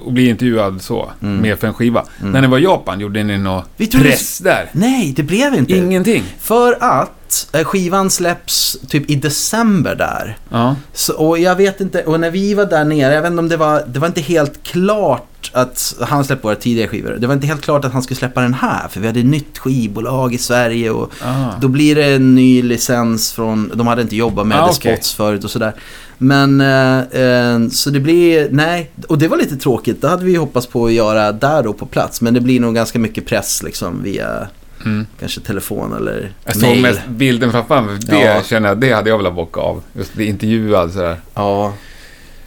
eh, 0.01 0.07
att 0.07 0.13
bli 0.13 0.29
intervjuad 0.29 0.81
så, 0.81 1.11
Mm. 1.21 1.37
med 1.37 1.59
för 1.59 1.67
en 1.67 1.73
skiva. 1.73 2.05
Mm. 2.19 2.31
När 2.31 2.41
ni 2.41 2.47
var 2.47 2.57
i 2.57 2.63
Japan, 2.63 2.99
gjorde 2.99 3.23
ni 3.23 3.37
någon 3.37 3.61
press 3.91 4.37
där? 4.39 4.69
Nej, 4.71 5.13
det 5.15 5.23
blev 5.23 5.53
inte. 5.55 5.73
Ingenting? 5.77 6.23
För 6.39 6.77
att 6.83 7.11
eh, 7.53 7.63
skivan 7.63 8.09
släpps 8.09 8.77
typ 8.87 9.09
i 9.09 9.15
december 9.15 9.95
där. 9.95 10.37
Ja. 10.49 10.75
Så, 10.93 11.13
och 11.13 11.39
jag 11.39 11.55
vet 11.55 11.81
inte, 11.81 12.03
och 12.03 12.19
när 12.19 12.31
vi 12.31 12.53
var 12.53 12.65
där 12.65 12.85
nere, 12.85 13.13
jag 13.13 13.21
vet 13.21 13.31
inte 13.31 13.39
om 13.39 13.49
det 13.49 13.57
var, 13.57 13.83
det 13.87 13.99
var 13.99 14.07
inte 14.07 14.21
helt 14.21 14.63
klart 14.63 15.25
att 15.53 15.95
han 16.01 16.25
släppte 16.25 16.47
våra 16.47 16.55
tidigare 16.55 16.87
skivor. 16.89 17.17
Det 17.19 17.27
var 17.27 17.33
inte 17.33 17.47
helt 17.47 17.61
klart 17.61 17.85
att 17.85 17.93
han 17.93 18.03
skulle 18.03 18.17
släppa 18.17 18.41
den 18.41 18.53
här, 18.53 18.87
för 18.87 18.99
vi 18.99 19.07
hade 19.07 19.19
ett 19.19 19.25
nytt 19.25 19.57
skivbolag 19.57 20.33
i 20.33 20.37
Sverige 20.37 20.89
och 20.89 21.11
Ah. 21.23 21.51
då 21.61 21.67
blir 21.67 21.95
det 21.95 22.05
en 22.05 22.35
ny 22.35 22.61
licens 22.61 23.31
från, 23.31 23.71
de 23.75 23.87
hade 23.87 24.01
inte 24.01 24.15
jobbat 24.15 24.47
med 24.47 24.59
Ah, 24.63 24.67
The. 24.67 24.73
Spots 24.73 25.13
förut 25.13 25.43
och 25.43 25.51
sådär. 25.51 25.73
Men, 26.17 26.61
eh, 26.61 26.99
eh, 27.21 27.67
så 27.71 27.89
det 27.89 27.99
blir, 27.99 28.47
nej, 28.51 28.91
och 29.07 29.17
det 29.17 29.27
var 29.27 29.37
lite 29.37 29.55
tråkigt. 29.57 30.01
Det 30.01 30.07
hade 30.09 30.25
vi 30.25 30.35
hoppats 30.35 30.67
på 30.67 30.85
att 30.85 30.93
göra 30.93 31.31
där 31.31 31.63
då 31.63 31.73
på 31.73 31.85
plats, 31.85 32.21
men 32.21 32.33
det 32.33 32.41
blir 32.41 32.59
nog 32.59 32.75
ganska 32.75 32.99
mycket 32.99 33.25
press 33.25 33.63
liksom 33.63 34.03
via 34.03 34.47
Mm. 34.85 35.07
kanske 35.19 35.41
telefon 35.41 35.93
eller 35.93 36.33
Jag 36.43 36.53
såg 36.53 36.61
mail. 36.69 36.81
mest 36.81 36.99
bilden 37.07 37.51
framför 37.51 37.81
mig. 37.81 37.97
Det 38.01 38.19
Ja. 38.19 38.41
känner 38.43 38.69
jag, 38.69 38.77
det 38.79 38.91
hade 38.93 39.09
jag 39.09 39.17
velat 39.17 39.35
bocka 39.35 39.59
av. 39.61 39.81
Just 39.93 40.13
bli 40.13 40.25
intervjuad 40.25 40.91
sådär. 40.91 41.17
Ja. 41.33 41.73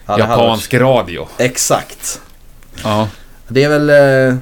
Ja, 0.06 0.14
det 0.16 0.20
Japansk 0.20 0.74
radio. 0.74 1.20
varit- 1.20 1.40
Exakt. 1.40 2.20
Ja. 2.84 3.08
Det 3.48 3.62
är 3.64 3.68
väl... 3.68 3.90
eh, 4.30 4.38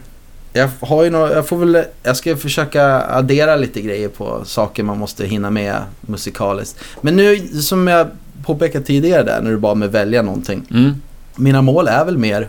Jag 0.53 0.71
har 0.81 1.05
ju 1.05 1.11
några, 1.11 1.33
jag 1.35 1.49
får 1.49 1.57
väl, 1.57 1.85
jag 2.03 2.17
ska 2.17 2.37
försöka 2.37 3.01
addera 3.03 3.57
lite 3.57 3.81
grejer 3.81 4.09
på 4.09 4.43
saker 4.45 4.83
man 4.83 4.99
måste 4.99 5.27
hinna 5.27 5.51
med 5.51 5.77
musikaliskt. 6.01 6.79
Men 7.01 7.17
nu, 7.17 7.49
som 7.49 7.87
jag 7.87 8.07
påpekade 8.45 8.85
tidigare 8.85 9.23
där, 9.23 9.41
när 9.43 9.51
du 9.51 9.57
bad 9.59 9.77
mig 9.77 9.89
välja 9.89 10.23
någonting. 10.23 10.63
Mm. 10.71 10.95
Mina 11.37 11.63
mål 11.63 11.89
är 11.89 12.05
väl 12.05 12.19
mer 12.19 12.49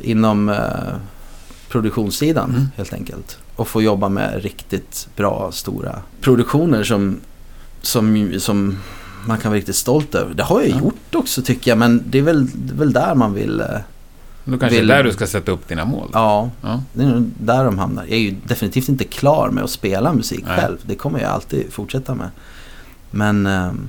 inom 0.00 0.48
eh, 0.48 0.56
produktionssidan 1.68 2.50
Mm. 2.50 2.68
helt 2.76 2.92
enkelt. 2.92 3.38
Och 3.58 3.68
få 3.68 3.82
jobba 3.82 4.08
med 4.08 4.42
riktigt 4.42 5.08
bra, 5.16 5.52
stora 5.52 5.98
produktioner 6.20 6.84
som, 6.84 7.16
som, 7.82 8.32
som 8.38 8.78
man 9.26 9.38
kan 9.38 9.50
vara 9.50 9.58
riktigt 9.58 9.76
stolt 9.76 10.14
över. 10.14 10.34
Det 10.34 10.42
har 10.42 10.60
jag 10.60 10.70
Ja. 10.70 10.78
gjort 10.78 11.14
också 11.14 11.42
tycker 11.42 11.70
jag, 11.70 11.78
men 11.78 12.02
det 12.06 12.18
är 12.18 12.22
väl, 12.22 12.46
det 12.54 12.72
är 12.74 12.76
väl 12.78 12.92
där 12.92 13.14
man 13.14 13.34
vill... 13.34 13.60
Eh, 13.60 13.66
Då 14.44 14.58
kanske 14.58 14.80
Vill- 14.80 14.90
är 14.90 14.96
där 14.96 15.04
du 15.04 15.12
ska 15.12 15.26
sätta 15.26 15.52
upp 15.52 15.68
dina 15.68 15.84
mål. 15.84 16.10
ja, 16.12 16.50
Ja. 16.62 16.82
det 16.92 17.02
är 17.02 17.06
nog 17.06 17.30
där 17.40 17.64
de 17.64 17.78
hamnar. 17.78 18.02
Jag 18.04 18.12
är 18.12 18.18
ju 18.22 18.34
definitivt 18.44 18.88
inte 18.88 19.04
klar 19.04 19.50
med 19.50 19.64
att 19.64 19.70
spela 19.70 20.12
musik 20.12 20.44
Nej. 20.46 20.56
själv. 20.60 20.76
Det 20.86 20.94
kommer 20.94 21.20
jag 21.20 21.30
alltid 21.30 21.72
fortsätta 21.72 22.14
med. 22.14 22.30
Men, 23.10 23.46
ehm, 23.46 23.88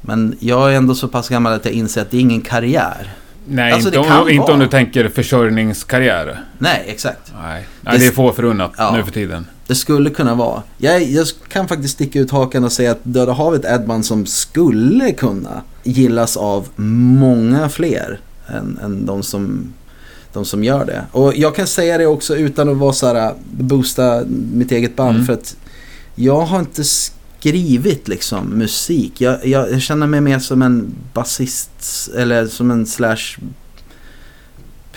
men 0.00 0.34
jag 0.40 0.72
är 0.72 0.76
ändå 0.76 0.94
så 0.94 1.08
pass 1.08 1.28
gammal 1.28 1.52
att 1.52 1.64
jag 1.64 1.74
inser 1.74 2.02
att 2.02 2.10
det 2.10 2.16
är 2.16 2.20
ingen 2.20 2.40
karriär. 2.40 3.12
Nej, 3.48 3.72
Alltså, 3.72 3.88
inte, 3.88 3.98
om, 3.98 4.28
inte 4.28 4.52
om 4.52 4.58
du 4.58 4.68
tänker 4.68 5.08
försörjningskarriär. 5.08 6.40
Nej, 6.58 6.84
exakt. 6.86 7.32
Nej, 7.42 7.66
Nej 7.80 7.92
Det- 7.98 7.98
det 8.04 8.06
är 8.06 8.10
få 8.12 8.32
förunnat 8.32 8.72
Ja. 8.78 8.92
nu 8.96 9.04
för 9.04 9.10
tiden. 9.12 9.46
Det 9.66 9.74
skulle 9.74 10.10
kunna 10.10 10.34
vara. 10.34 10.62
Jag, 10.78 11.02
jag 11.02 11.26
kan 11.48 11.68
faktiskt 11.68 11.94
sticka 11.94 12.18
ut 12.20 12.30
hakan 12.30 12.64
och 12.64 12.72
säga 12.72 12.90
att 12.90 13.00
Döda 13.02 13.32
havet 13.32 13.64
är 13.64 13.74
ett 13.74 13.86
band 13.86 14.06
som 14.06 14.26
skulle 14.26 15.12
kunna 15.12 15.62
gillas 15.82 16.36
av 16.36 16.68
många 16.76 17.68
fler 17.68 18.20
än, 18.48 18.78
än 18.84 19.06
de, 19.06 19.22
som, 19.22 19.72
de 20.32 20.44
som 20.44 20.64
gör 20.64 20.84
det. 20.84 21.04
Och 21.12 21.36
jag 21.36 21.54
kan 21.56 21.66
säga 21.66 21.98
det 21.98 22.06
också 22.06 22.36
utan 22.36 22.68
att 22.68 22.76
vara 22.76 22.92
så 22.92 23.06
här, 23.14 23.34
boosta 23.50 24.22
mitt 24.52 24.72
eget 24.72 24.96
band. 24.96 25.14
Mm. 25.14 25.26
För 25.26 25.32
att 25.32 25.56
jag 26.14 26.40
har 26.40 26.58
inte 26.60 26.82
skrivit 27.40 28.08
liksom 28.08 28.46
musik. 28.46 29.20
Jag, 29.20 29.46
jag, 29.46 29.72
jag 29.72 29.82
känner 29.82 30.06
mig 30.06 30.20
mer 30.20 30.38
som 30.38 30.62
en 30.62 30.94
basist 31.12 31.70
eller 32.16 32.46
som 32.46 32.70
en 32.70 32.86
slash 32.86 33.36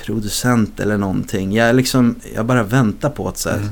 producent 0.06 0.80
eller 0.80 0.98
någonting. 0.98 1.54
Jag, 1.54 1.76
liksom, 1.76 2.16
jag 2.36 2.46
bara 2.46 2.64
väntar 2.64 3.10
på 3.10 3.28
att 3.28 3.38
så 3.38 3.50
här, 3.50 3.58
Mm. 3.58 3.70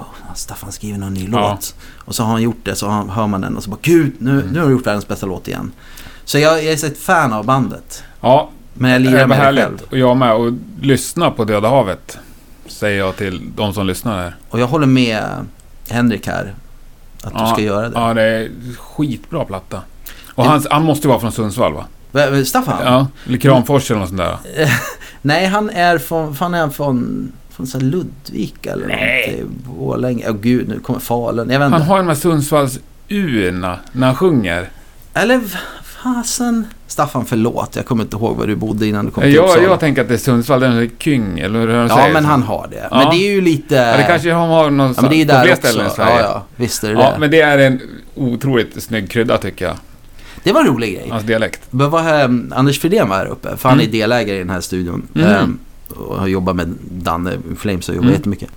"Åh, 0.00 0.06
Staffan 0.34 0.72
skriver 0.72 0.98
någon 0.98 1.14
ny 1.14 1.28
Ja. 1.32 1.50
låt. 1.52 1.74
Och 1.98 2.14
så 2.14 2.22
har 2.22 2.32
han 2.32 2.42
gjort 2.42 2.60
det 2.64 2.74
så 2.74 2.88
har- 2.88 3.06
hör 3.08 3.26
man 3.26 3.40
den 3.40 3.56
och 3.56 3.62
så 3.62 3.70
bara 3.70 3.78
gud 3.82 4.12
nu, 4.18 4.30
Mm. 4.30 4.46
nu 4.46 4.58
har 4.60 4.66
du 4.66 4.72
gjort 4.72 4.86
världens 4.86 5.08
bästa 5.08 5.26
låt 5.26 5.48
igen. 5.48 5.72
Så 6.24 6.38
jag, 6.38 6.64
jag 6.64 6.72
är 6.72 6.86
ett 6.86 6.98
fan 6.98 7.32
av 7.32 7.44
bandet. 7.46 8.02
Ja, 8.20 8.50
Men 8.74 8.90
jag 8.90 9.02
det 9.02 9.10
lirar 9.10 9.26
med 9.26 9.38
det 9.38 9.42
härligt. 9.44 9.64
själv. 9.64 9.78
Och 9.90 9.98
jag 9.98 10.16
med. 10.16 10.34
Och 10.34 10.52
lyssna 10.80 11.30
på 11.30 11.44
Döda 11.44 11.68
havet. 11.68 12.18
Säger 12.66 12.98
jag 12.98 13.16
till 13.16 13.50
de 13.56 13.74
som 13.74 13.86
lyssnar 13.86 14.22
här. 14.22 14.36
Och 14.48 14.60
jag 14.60 14.66
håller 14.66 14.86
med 14.86 15.24
Henrik 15.88 16.26
här. 16.26 16.54
Att 17.22 17.32
Ja, 17.34 17.40
du 17.46 17.52
ska 17.52 17.62
göra 17.62 17.88
det. 17.88 17.98
Ja, 18.00 18.14
det 18.14 18.22
är 18.22 18.50
skitbra 18.78 19.44
platta. 19.44 19.80
Och 20.34 20.44
han, 20.44 20.64
han 20.70 20.84
måste 20.84 21.08
vara 21.08 21.20
från 21.20 21.32
Sundsvall 21.32 21.72
va? 21.74 21.84
Staffan? 22.44 22.76
Ja, 22.84 23.06
eller 23.26 23.38
Kramfors 23.38 23.90
eller 23.90 24.00
något 24.00 24.08
sånt 24.08 24.20
där. 24.20 24.38
Nej, 25.22 25.46
han 25.46 25.70
är 25.70 25.98
från, 25.98 26.34
fan 26.34 26.54
är 26.54 26.58
han 26.60 26.70
från, 26.72 27.32
från 27.50 27.66
så 27.66 27.80
Ludvika 27.80 28.72
eller 28.72 28.86
Nej. 28.86 29.44
Borlänge. 29.64 30.24
Åh 30.28 30.36
gud, 30.36 30.68
nu 30.68 30.80
kommer 30.80 31.00
Falun. 31.00 31.50
Jag 31.50 31.58
vet 31.58 31.66
inte. 31.66 31.78
Han 31.78 31.86
har 31.86 31.96
ju 31.96 32.02
de 32.02 32.08
här 32.08 32.14
Sundsvalls 32.14 32.78
urna 33.08 33.78
när 33.92 34.06
han 34.06 34.16
sjunger. 34.16 34.68
Eller 35.14 35.40
fasen. 36.02 36.66
Staffan, 36.86 37.24
förlåt. 37.24 37.76
Jag 37.76 37.86
kommer 37.86 38.04
inte 38.04 38.16
ihåg 38.16 38.36
var 38.36 38.46
du 38.46 38.56
bodde 38.56 38.86
innan 38.86 39.04
du 39.04 39.10
kom 39.10 39.22
till 39.22 39.34
Jag, 39.34 39.44
Uppsala. 39.44 39.62
jag 39.62 39.80
tänker 39.80 40.02
att 40.02 40.08
det 40.08 40.14
är 40.14 40.18
Sundsvall, 40.18 40.60
den 40.60 40.72
är 40.72 40.90
Kyng, 40.98 41.38
eller 41.38 41.60
hur 41.60 41.66
de 41.68 41.74
Ja, 41.74 41.96
säger. 41.96 42.12
men 42.12 42.24
han 42.24 42.42
har 42.42 42.68
det. 42.70 42.88
Ja. 42.90 42.98
Men 42.98 43.10
det 43.10 43.16
är 43.28 43.32
ju 43.32 43.40
lite... 43.40 43.74
Ja, 43.74 43.96
det 43.96 44.02
kanske 44.08 44.32
han 44.32 44.48
har 44.50 44.64
Ja, 44.64 44.70
någonstans 44.70 45.02
men 45.02 45.10
det 45.10 45.16
är 45.16 45.18
ju 45.18 45.26
på 45.26 45.32
där 45.32 45.42
fler 45.42 45.52
också. 45.52 45.66
ställen 45.68 45.86
i 45.86 45.90
Sverige. 45.90 46.20
Ja, 46.20 46.20
ja. 46.22 46.42
Visst 46.56 46.84
är 46.84 46.88
det 46.94 47.00
Ja, 47.00 47.10
det. 47.12 47.18
men 47.18 47.30
det 47.30 47.40
är 47.40 47.58
en 47.58 47.80
otroligt 48.14 48.82
snygg 48.82 49.10
krydda 49.10 49.38
tycker 49.38 49.64
jag. 49.64 49.76
Det 50.44 50.52
var 50.52 50.60
en 50.60 50.66
rolig 50.66 50.94
grej. 50.94 51.08
Hans 51.10 51.24
dialekt. 51.24 51.60
Det 51.70 51.86
var 51.88 52.02
här, 52.02 52.24
Anders 52.54 52.80
Fridén 52.80 53.08
var 53.08 53.16
här 53.16 53.26
uppe, 53.26 53.56
för 53.56 53.68
han 53.68 53.78
är 53.78 53.82
Mm. 53.84 53.92
delägare 53.92 54.36
i 54.36 54.38
den 54.38 54.50
här 54.50 54.60
studion. 54.60 55.02
Mhm. 55.12 55.24
Ehm, 55.26 55.58
och 55.96 56.16
har 56.18 56.26
jobbat 56.26 56.56
med 56.56 56.74
Danne 56.90 57.32
Flames 57.58 57.88
och 57.88 57.94
jobbat 57.94 58.04
Mm. 58.08 58.16
jättemycket. 58.18 58.48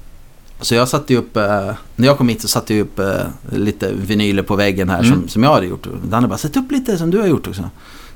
Så 0.66 0.76
jag 0.76 0.88
satte 0.90 1.14
ju 1.14 1.20
upp, 1.20 1.38
eh, 1.38 1.72
när 1.96 2.08
jag 2.08 2.18
kom 2.18 2.30
hit 2.30 2.42
så 2.42 2.48
satte 2.48 2.74
jag 2.76 2.82
upp 2.82 3.00
eh, 3.00 3.22
lite 3.52 3.92
vinyler 3.94 4.44
på 4.44 4.56
väggen 4.56 4.90
här 4.90 5.00
Mm. 5.00 5.12
som, 5.12 5.28
som 5.28 5.44
jag 5.44 5.54
hade 5.54 5.66
gjort. 5.66 5.88
Danne 6.04 6.28
bara, 6.28 6.38
sätt 6.38 6.58
upp 6.58 6.72
lite 6.72 6.98
som 6.98 7.12
du 7.12 7.20
har 7.20 7.28
gjort 7.28 7.48
också. 7.48 7.70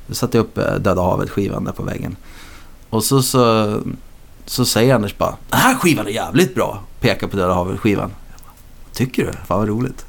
Så 0.07 0.15
satte 0.15 0.37
jag 0.37 0.43
upp 0.43 0.57
eh, 0.57 0.73
Döda 0.73 1.01
havet-skivan 1.01 1.63
där 1.65 1.71
på 1.71 1.83
väggen. 1.83 2.15
Och 2.89 3.03
så, 3.03 3.21
så, 3.21 3.73
så 4.45 4.65
säger 4.65 4.95
Anders 4.95 5.17
bara, 5.17 5.35
den 5.49 5.59
här 5.59 5.75
skivan 5.75 6.05
är 6.07 6.11
jävligt 6.11 6.55
bra. 6.55 6.83
Pekar 6.99 7.27
på 7.27 7.37
Döda 7.37 7.53
havet-skivan. 7.53 8.11
Tycker 8.93 9.25
du? 9.25 9.31
Fan 9.31 9.59
vad 9.59 9.67
roligt. 9.67 10.05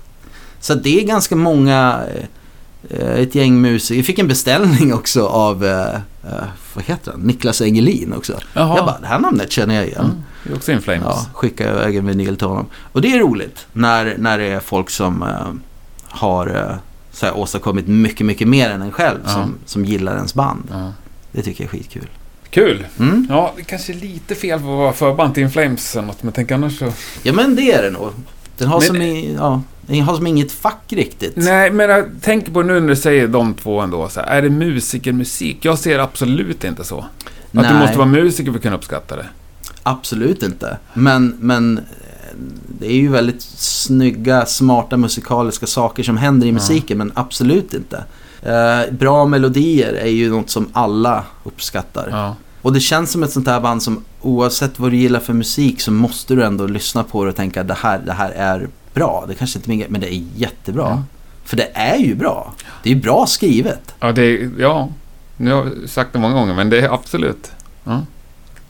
Så 0.60 0.74
det 0.74 1.00
är 1.00 1.06
ganska 1.06 1.36
många, 1.36 2.02
ett 2.90 3.34
gäng 3.34 3.60
musiker. 3.60 3.96
Jag 3.98 4.06
fick 4.06 4.18
en 4.18 4.28
beställning 4.28 4.94
också 5.00 5.26
av, 5.26 5.64
eh, 5.64 5.94
eh, 6.24 6.44
vad 6.74 6.84
heter 6.84 7.10
han? 7.12 7.20
Niklas 7.20 7.60
Engelin 7.62 8.12
också. 8.12 8.38
Jaha. 8.54 8.76
Jag 8.76 8.86
bara, 8.86 8.98
det 9.00 9.06
här 9.06 9.18
namnet 9.18 9.52
känner 9.52 9.74
jag 9.74 9.84
igen. 9.86 10.12
Ja, 10.14 10.22
det 10.44 10.50
är 10.52 10.56
också 10.56 10.72
In 10.72 10.82
Flames. 10.82 11.02
Ja, 11.04 11.26
skickar 11.34 11.66
jag 11.68 11.74
iväg 11.76 11.96
en 11.96 12.06
vinyl 12.06 12.36
till 12.36 12.46
honom. 12.46 12.66
Och 12.92 13.00
det 13.00 13.12
är 13.12 13.18
roligt 13.18 13.66
när, 13.72 14.14
när 14.18 14.38
det 14.38 14.44
är 14.44 14.60
folk 14.60 14.90
som 14.90 15.22
eh, 15.22 15.28
har 16.08 16.46
eh, 16.46 16.76
så 17.12 17.26
här, 17.26 17.36
åstadkommit 17.36 17.86
mycket, 17.88 18.26
mycket 18.26 18.48
mer 18.48 18.70
än 18.70 18.82
en 18.82 18.92
själv 18.92 19.18
Ja. 19.24 19.30
som, 19.30 19.54
som 19.66 19.84
gillar 19.84 20.16
ens 20.16 20.34
band. 20.34 20.68
Ja. 20.70 20.92
Det 21.32 21.42
tycker 21.42 21.64
jag 21.64 21.74
är 21.74 21.78
skitkul. 21.78 22.06
Kul! 22.50 22.86
Mm. 22.98 23.26
Ja, 23.30 23.52
det 23.56 23.62
kanske 23.64 23.92
är 23.92 23.96
lite 23.96 24.34
fel 24.34 24.58
för 24.60 24.66
att 24.72 24.78
vara 24.78 24.92
förband 24.92 25.34
till 25.34 25.42
In 25.42 25.50
Flames 25.50 25.96
eller 25.96 26.06
något, 26.06 26.22
men 26.22 26.32
tänk 26.32 26.50
annars 26.50 26.78
så... 26.78 26.92
Ja 27.22 27.32
men 27.32 27.56
det 27.56 27.72
är 27.72 27.82
det 27.82 27.90
nog. 27.90 28.10
Den 28.60 28.68
har, 28.68 28.78
Men- 28.80 28.86
som, 28.86 28.96
i, 29.02 29.34
ja, 29.38 29.62
den 29.86 30.00
har 30.00 30.16
som 30.16 30.26
inget 30.26 30.52
fack 30.52 30.84
riktigt. 30.88 31.32
Nej, 31.36 31.70
men 31.70 31.90
jag 31.90 32.06
tänker 32.20 32.52
på 32.52 32.62
nu 32.62 32.80
när 32.80 32.88
du 32.88 32.96
säger 32.96 33.28
de 33.28 33.54
två 33.54 33.80
ändå. 33.80 34.08
Så 34.08 34.20
här, 34.20 34.26
är 34.26 34.42
det 34.42 34.50
musikermusik? 34.50 35.64
Jag 35.64 35.78
ser 35.78 35.98
absolut 35.98 36.64
inte 36.64 36.84
så. 36.84 36.98
Att 36.98 37.06
du 37.52 37.60
Nej. 37.60 37.74
måste 37.74 37.98
vara 37.98 38.08
musiker 38.08 38.50
för 38.50 38.58
att 38.58 38.62
kunna 38.62 38.76
uppskatta 38.76 39.16
det. 39.16 39.26
Absolut 39.82 40.42
inte. 40.42 40.76
Men, 40.94 41.36
men 41.40 41.78
eh, 41.78 41.84
det 42.80 42.86
är 42.86 42.96
ju 42.96 43.08
väldigt 43.08 43.42
snygga, 43.42 44.46
smarta 44.46 44.96
musikaliska 44.96 45.66
saker 45.66 46.02
som 46.02 46.16
händer 46.16 46.46
i 46.46 46.52
musiken, 46.52 46.98
men 46.98 47.12
absolut 47.14 47.74
inte. 47.74 48.04
Eh, 48.42 48.92
bra 48.92 49.26
melodier 49.26 49.92
är 49.92 50.10
ju 50.10 50.30
något 50.30 50.50
som 50.50 50.68
alla 50.72 51.24
uppskattar. 51.44 52.08
Ja. 52.10 52.36
Och 52.62 52.72
det 52.72 52.80
känns 52.80 53.10
som 53.10 53.22
ett 53.22 53.30
sånt 53.32 53.46
här 53.46 53.60
band 53.60 53.82
som 53.82 54.04
oavsett 54.20 54.78
vad 54.78 54.90
du 54.90 54.96
gillar 54.96 55.20
för 55.20 55.32
musik 55.32 55.80
så 55.80 55.92
måste 55.92 56.34
du 56.34 56.44
ändå 56.44 56.66
lyssna 56.66 57.04
på 57.04 57.24
det 57.24 57.30
och 57.30 57.36
tänka 57.36 57.62
det 57.62 57.74
här, 57.74 57.98
det 58.06 58.12
här 58.12 58.30
är 58.30 58.68
bra. 58.94 59.24
Det 59.28 59.34
kanske 59.34 59.58
inte 59.58 59.72
är 59.72 59.88
men 59.88 60.00
det 60.00 60.14
är 60.14 60.22
jättebra. 60.36 60.82
Ja. 60.82 61.02
För 61.44 61.56
det 61.56 61.68
är 61.74 61.96
ju 61.96 62.14
bra. 62.14 62.54
Det 62.82 62.90
är 62.90 62.94
ju 62.94 63.00
bra 63.00 63.26
skrivet. 63.26 63.94
Ja, 64.00 64.12
det 64.12 64.22
är, 64.22 64.50
ja. 64.58 64.88
Nu 65.36 65.52
har 65.52 65.64
jag 65.80 65.88
sagt 65.88 66.12
det 66.12 66.18
många 66.18 66.34
gånger, 66.34 66.54
men 66.54 66.70
det 66.70 66.80
är 66.80 66.94
absolut. 66.94 67.50
Ja. 67.84 68.00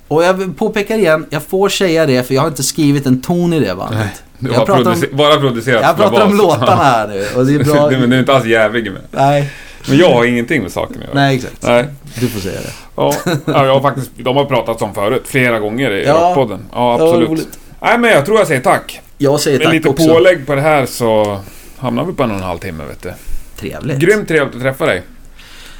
Och 0.08 0.24
jag 0.24 0.34
vill 0.34 0.52
påpeka 0.52 0.96
igen, 0.96 1.26
jag 1.30 1.42
får 1.42 1.68
säga 1.68 2.06
det 2.06 2.26
för 2.26 2.34
jag 2.34 2.42
har 2.42 2.48
inte 2.48 2.62
skrivit 2.62 3.06
en 3.06 3.20
ton 3.22 3.52
i 3.52 3.60
det 3.60 3.74
bandet. 3.74 3.98
Nej, 3.98 4.08
Du 4.38 4.50
Jag 4.50 4.58
har 4.58 4.66
pratar 4.66 4.80
om- 4.80 4.86
producer- 4.94 5.16
bara 5.16 5.36
producerat 5.40 5.82
Jag 5.82 5.96
pratar 5.96 6.26
om 6.26 6.36
låtarna 6.36 6.82
här 6.82 7.08
nu 7.08 7.26
och 7.36 7.46
det 7.46 7.54
är 7.54 7.64
bra. 7.64 7.90
Men 8.00 8.10
du 8.10 8.16
är 8.16 8.20
inte 8.20 8.34
alls 8.34 8.46
jävig 8.46 8.92
med. 8.92 9.02
Nej, 9.10 9.50
Men 9.88 9.98
jag 9.98 10.12
har 10.14 10.24
ingenting 10.24 10.62
med 10.62 10.72
saken 10.72 10.96
att 10.96 11.02
göra. 11.02 11.14
nej 11.14 11.36
exakt. 11.36 11.62
Nej. 11.62 11.86
Du 12.20 12.28
får 12.28 12.40
säga 12.40 12.60
det. 12.60 12.72
Ja, 12.96 13.14
ja, 13.46 13.66
jag 13.66 13.74
har 13.74 13.80
faktiskt, 13.80 14.10
de 14.16 14.36
har 14.36 14.44
pratat 14.44 14.82
om 14.82 14.94
förut, 14.94 15.22
flera 15.24 15.58
gånger 15.58 15.90
i 15.90 16.04
Ja. 16.06 16.14
Rockpodden. 16.14 16.60
Ja, 16.72 16.94
absolut. 16.94 17.48
Nej, 17.80 17.98
men 17.98 18.10
jag 18.10 18.26
tror 18.26 18.38
jag 18.38 18.46
säger 18.46 18.60
tack. 18.60 19.00
Jag 19.18 19.40
säger 19.40 19.58
Med 19.58 19.66
tack 19.66 19.74
lite 19.74 19.88
också. 19.88 20.08
pålägg 20.08 20.46
på 20.46 20.54
det 20.54 20.60
här 20.60 20.86
så 20.86 21.40
hamnar 21.78 22.04
vi 22.04 22.12
på 22.12 22.22
en 22.22 22.30
och 22.30 22.36
en 22.36 22.42
halv 22.42 22.58
timme, 22.58 22.84
vet 22.84 23.02
du. 23.02 23.12
Trevligt. 23.56 23.98
Grymt 23.98 24.28
trevligt 24.28 24.54
att 24.56 24.62
träffa 24.62 24.86
dig. 24.86 25.02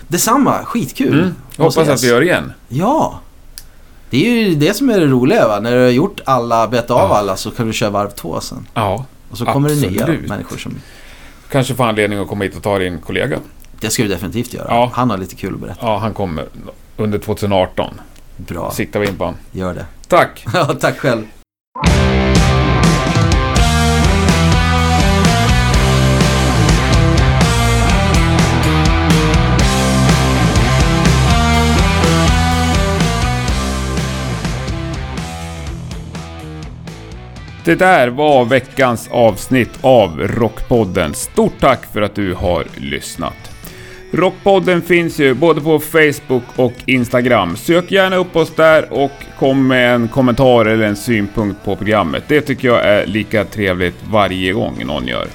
Detsamma, 0.09 0.65
skitkul. 0.65 1.19
Mm. 1.19 1.35
Hoppas 1.57 1.77
ses. 1.77 1.89
att 1.89 2.03
vi 2.05 2.09
gör 2.09 2.23
igen. 2.23 2.53
Ja. 2.69 3.21
Det 4.11 4.27
är 4.27 4.31
ju 4.49 4.55
det 4.55 4.75
som 4.75 4.91
är 4.91 5.01
det 5.01 5.07
roliga 5.07 5.49
va. 5.49 5.61
När 5.61 5.73
du 5.77 5.83
har 5.83 5.89
gjort 5.91 6.21
alla, 6.25 6.69
betat 6.69 6.91
av 6.91 7.11
Ja. 7.11 7.17
alla 7.17 7.37
så 7.37 7.51
kan 7.51 7.67
du 7.67 7.73
köra 7.73 7.91
varv 7.91 8.11
två 8.11 8.41
sen. 8.41 8.67
Ja. 8.75 9.05
Och 9.31 9.39
så 9.39 9.45
kommer 9.45 9.69
det 9.69 9.75
nya 9.75 10.03
Absolut. 10.03 10.29
människor 10.29 10.57
som... 10.57 10.75
Kanske 11.51 11.75
får 11.75 11.85
anledning 11.85 12.19
att 12.19 12.29
komma 12.29 12.45
hit 12.45 12.57
och 12.57 12.63
ta 12.63 12.79
din 12.79 12.99
kollega. 12.99 13.39
Det 13.81 13.91
ska 13.91 14.03
du 14.03 14.09
definitivt 14.09 14.55
göra. 14.55 14.67
Ja. 14.69 14.91
Han 14.95 15.11
har 15.11 15.19
lite 15.19 15.35
kul 15.35 15.55
att 15.55 15.61
berätta. 15.61 15.87
Ja, 15.87 15.99
han 15.99 16.15
kommer 16.15 16.45
under 16.97 17.19
2018. 17.19 18.01
Bra, 18.37 18.71
Siktar 18.71 19.01
vi 19.01 19.07
in 19.09 19.17
på 19.17 19.25
honom. 19.25 19.41
gör 19.53 19.75
det. 19.75 19.87
Tack! 20.09 20.45
Ja, 20.55 20.65
tack 20.81 20.99
själv. 20.99 21.27
Det 37.65 37.75
där 37.75 38.09
var 38.09 38.45
veckans 38.45 39.09
avsnitt 39.13 39.71
av 39.81 40.19
Rockpodden. 40.21 41.15
Stort 41.15 41.53
tack 41.61 41.93
för 41.93 42.03
att 42.03 42.15
du 42.15 42.35
har 42.35 42.65
lyssnat. 42.77 43.50
Rockpodden 44.13 44.83
finns 44.83 45.19
ju 45.21 45.35
både 45.35 45.61
på 45.61 45.81
Facebook 45.81 46.43
och 46.57 46.73
Instagram. 46.87 47.57
Sök 47.57 47.91
gärna 47.93 48.17
upp 48.17 48.37
oss 48.37 48.55
där 48.57 48.93
och 48.93 49.13
kom 49.39 49.67
med 49.67 49.95
en 49.95 50.09
kommentar 50.09 50.67
eller 50.67 50.85
en 50.85 50.97
synpunkt 50.97 51.65
på 51.65 51.77
programmet. 51.77 52.25
Det 52.29 52.41
tycker 52.41 52.69
jag 52.69 52.85
är 52.85 53.07
lika 53.07 53.45
trevligt 53.45 53.95
varje 54.11 54.53
gång 54.53 54.87
någon 54.87 55.07
gör. 55.07 55.27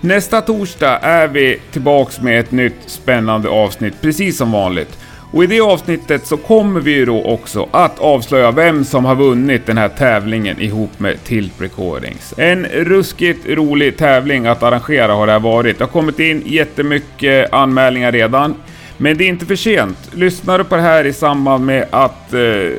Nästa 0.00 0.40
torsdag 0.40 0.98
är 0.98 1.28
vi 1.28 1.60
tillbaks 1.72 2.20
med 2.20 2.40
ett 2.40 2.50
nytt 2.50 2.78
spännande 2.86 3.48
avsnitt, 3.48 3.94
precis 4.00 4.36
som 4.36 4.52
vanligt. 4.52 4.98
Och 5.32 5.44
i 5.44 5.46
det 5.46 5.60
avsnittet 5.60 6.26
så 6.26 6.36
kommer 6.36 6.80
vi 6.80 6.90
ju 6.90 7.04
då 7.04 7.24
också 7.24 7.68
att 7.70 7.98
avslöja 7.98 8.50
vem 8.50 8.84
som 8.84 9.04
har 9.04 9.14
vunnit 9.14 9.66
den 9.66 9.78
här 9.78 9.88
tävlingen 9.88 10.60
ihop 10.60 10.98
med 10.98 11.24
Tilt 11.24 11.52
Recordings. 11.58 12.34
En 12.36 12.66
ruskigt 12.66 13.48
rolig 13.48 13.96
tävling 13.96 14.46
att 14.46 14.62
arrangera 14.62 15.12
har 15.12 15.26
det 15.26 15.32
här 15.32 15.40
varit. 15.40 15.78
Det 15.78 15.84
har 15.84 15.90
kommit 15.90 16.18
in 16.18 16.42
jättemycket 16.46 17.52
anmälningar 17.52 18.12
redan. 18.12 18.54
Men 18.96 19.18
det 19.18 19.24
är 19.24 19.28
inte 19.28 19.46
för 19.46 19.56
sent. 19.56 19.98
Lyssnar 20.14 20.58
du 20.58 20.64
på 20.64 20.76
det 20.76 20.82
här 20.82 21.04
i 21.04 21.12
samband 21.12 21.66
med 21.66 21.86
att 21.90 22.34
eh, 22.34 22.38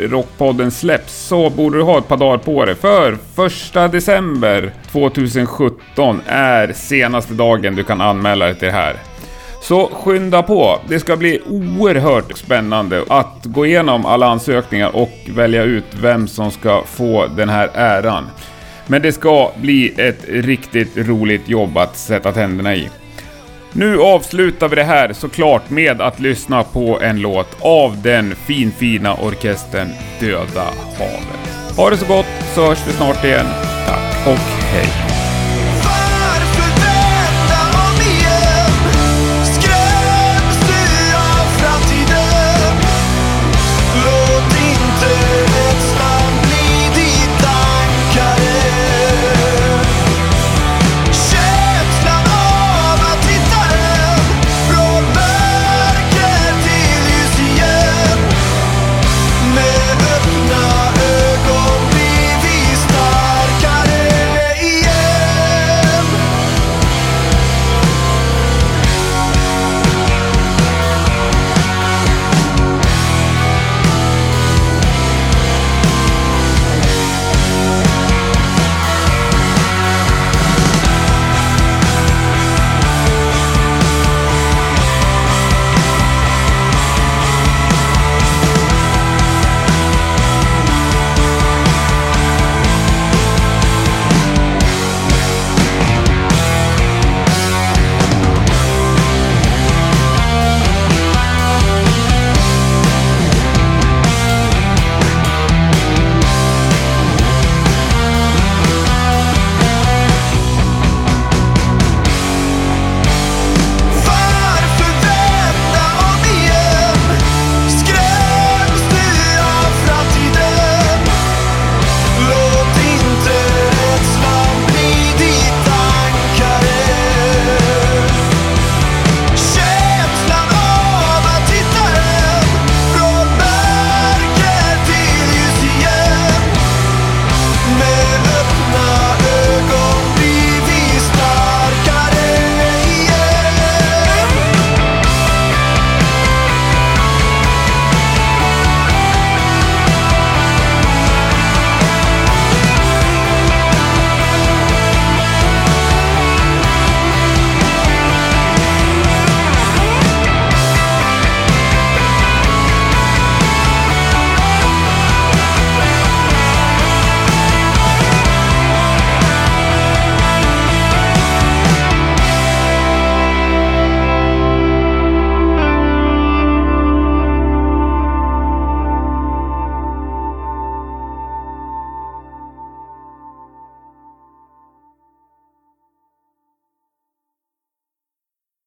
Rockpodden 0.09 0.71
släpps 0.71 1.27
så 1.27 1.49
borde 1.49 1.77
du 1.77 1.83
ha 1.83 1.97
ett 1.97 2.07
par 2.07 2.17
dagar 2.17 2.37
på 2.37 2.65
dig. 2.65 2.75
För 2.75 3.13
1 3.83 3.91
december 3.91 4.71
2017 4.91 6.21
är 6.27 6.73
senaste 6.73 7.33
dagen 7.33 7.75
du 7.75 7.83
kan 7.83 8.01
anmäla 8.01 8.45
dig 8.45 8.55
till 8.55 8.67
det 8.67 8.73
här. 8.73 8.95
Så 9.63 9.87
skynda 9.87 10.43
på. 10.43 10.79
Det 10.87 10.99
ska 10.99 11.17
bli 11.17 11.41
oerhört 11.49 12.37
spännande 12.37 13.03
att 13.09 13.39
gå 13.43 13.65
igenom 13.65 14.05
alla 14.05 14.27
ansökningar 14.27 14.95
och 14.95 15.11
välja 15.29 15.63
ut 15.63 15.85
vem 16.01 16.27
som 16.27 16.51
ska 16.51 16.83
få 16.85 17.27
den 17.27 17.49
här 17.49 17.69
äran. 17.73 18.29
Men 18.87 19.01
det 19.01 19.11
ska 19.11 19.51
bli 19.61 19.93
ett 19.97 20.25
riktigt 20.27 20.97
roligt 20.97 21.49
jobb 21.49 21.77
att 21.77 21.97
sätta 21.97 22.31
tänderna 22.31 22.75
i. 22.75 22.89
Nu 23.73 23.99
avslutar 23.99 24.67
vi 24.67 24.75
det 24.75 24.83
här 24.83 25.13
såklart 25.13 25.69
med 25.69 26.01
att 26.01 26.19
lyssna 26.19 26.63
på 26.63 26.99
en 27.01 27.21
låt 27.21 27.57
av 27.59 28.01
den 28.01 28.35
finfina 28.35 29.13
orkestern 29.13 29.89
Döda 30.19 30.67
havet. 30.97 31.77
Ha 31.77 31.89
det 31.89 31.97
så 31.97 32.05
gott 32.05 32.25
så 32.55 32.65
hörs 32.65 32.87
vi 32.87 32.93
snart 32.93 33.23
igen. 33.23 33.47
Tack 33.87 34.27
och 34.27 34.39
hej! 34.73 35.12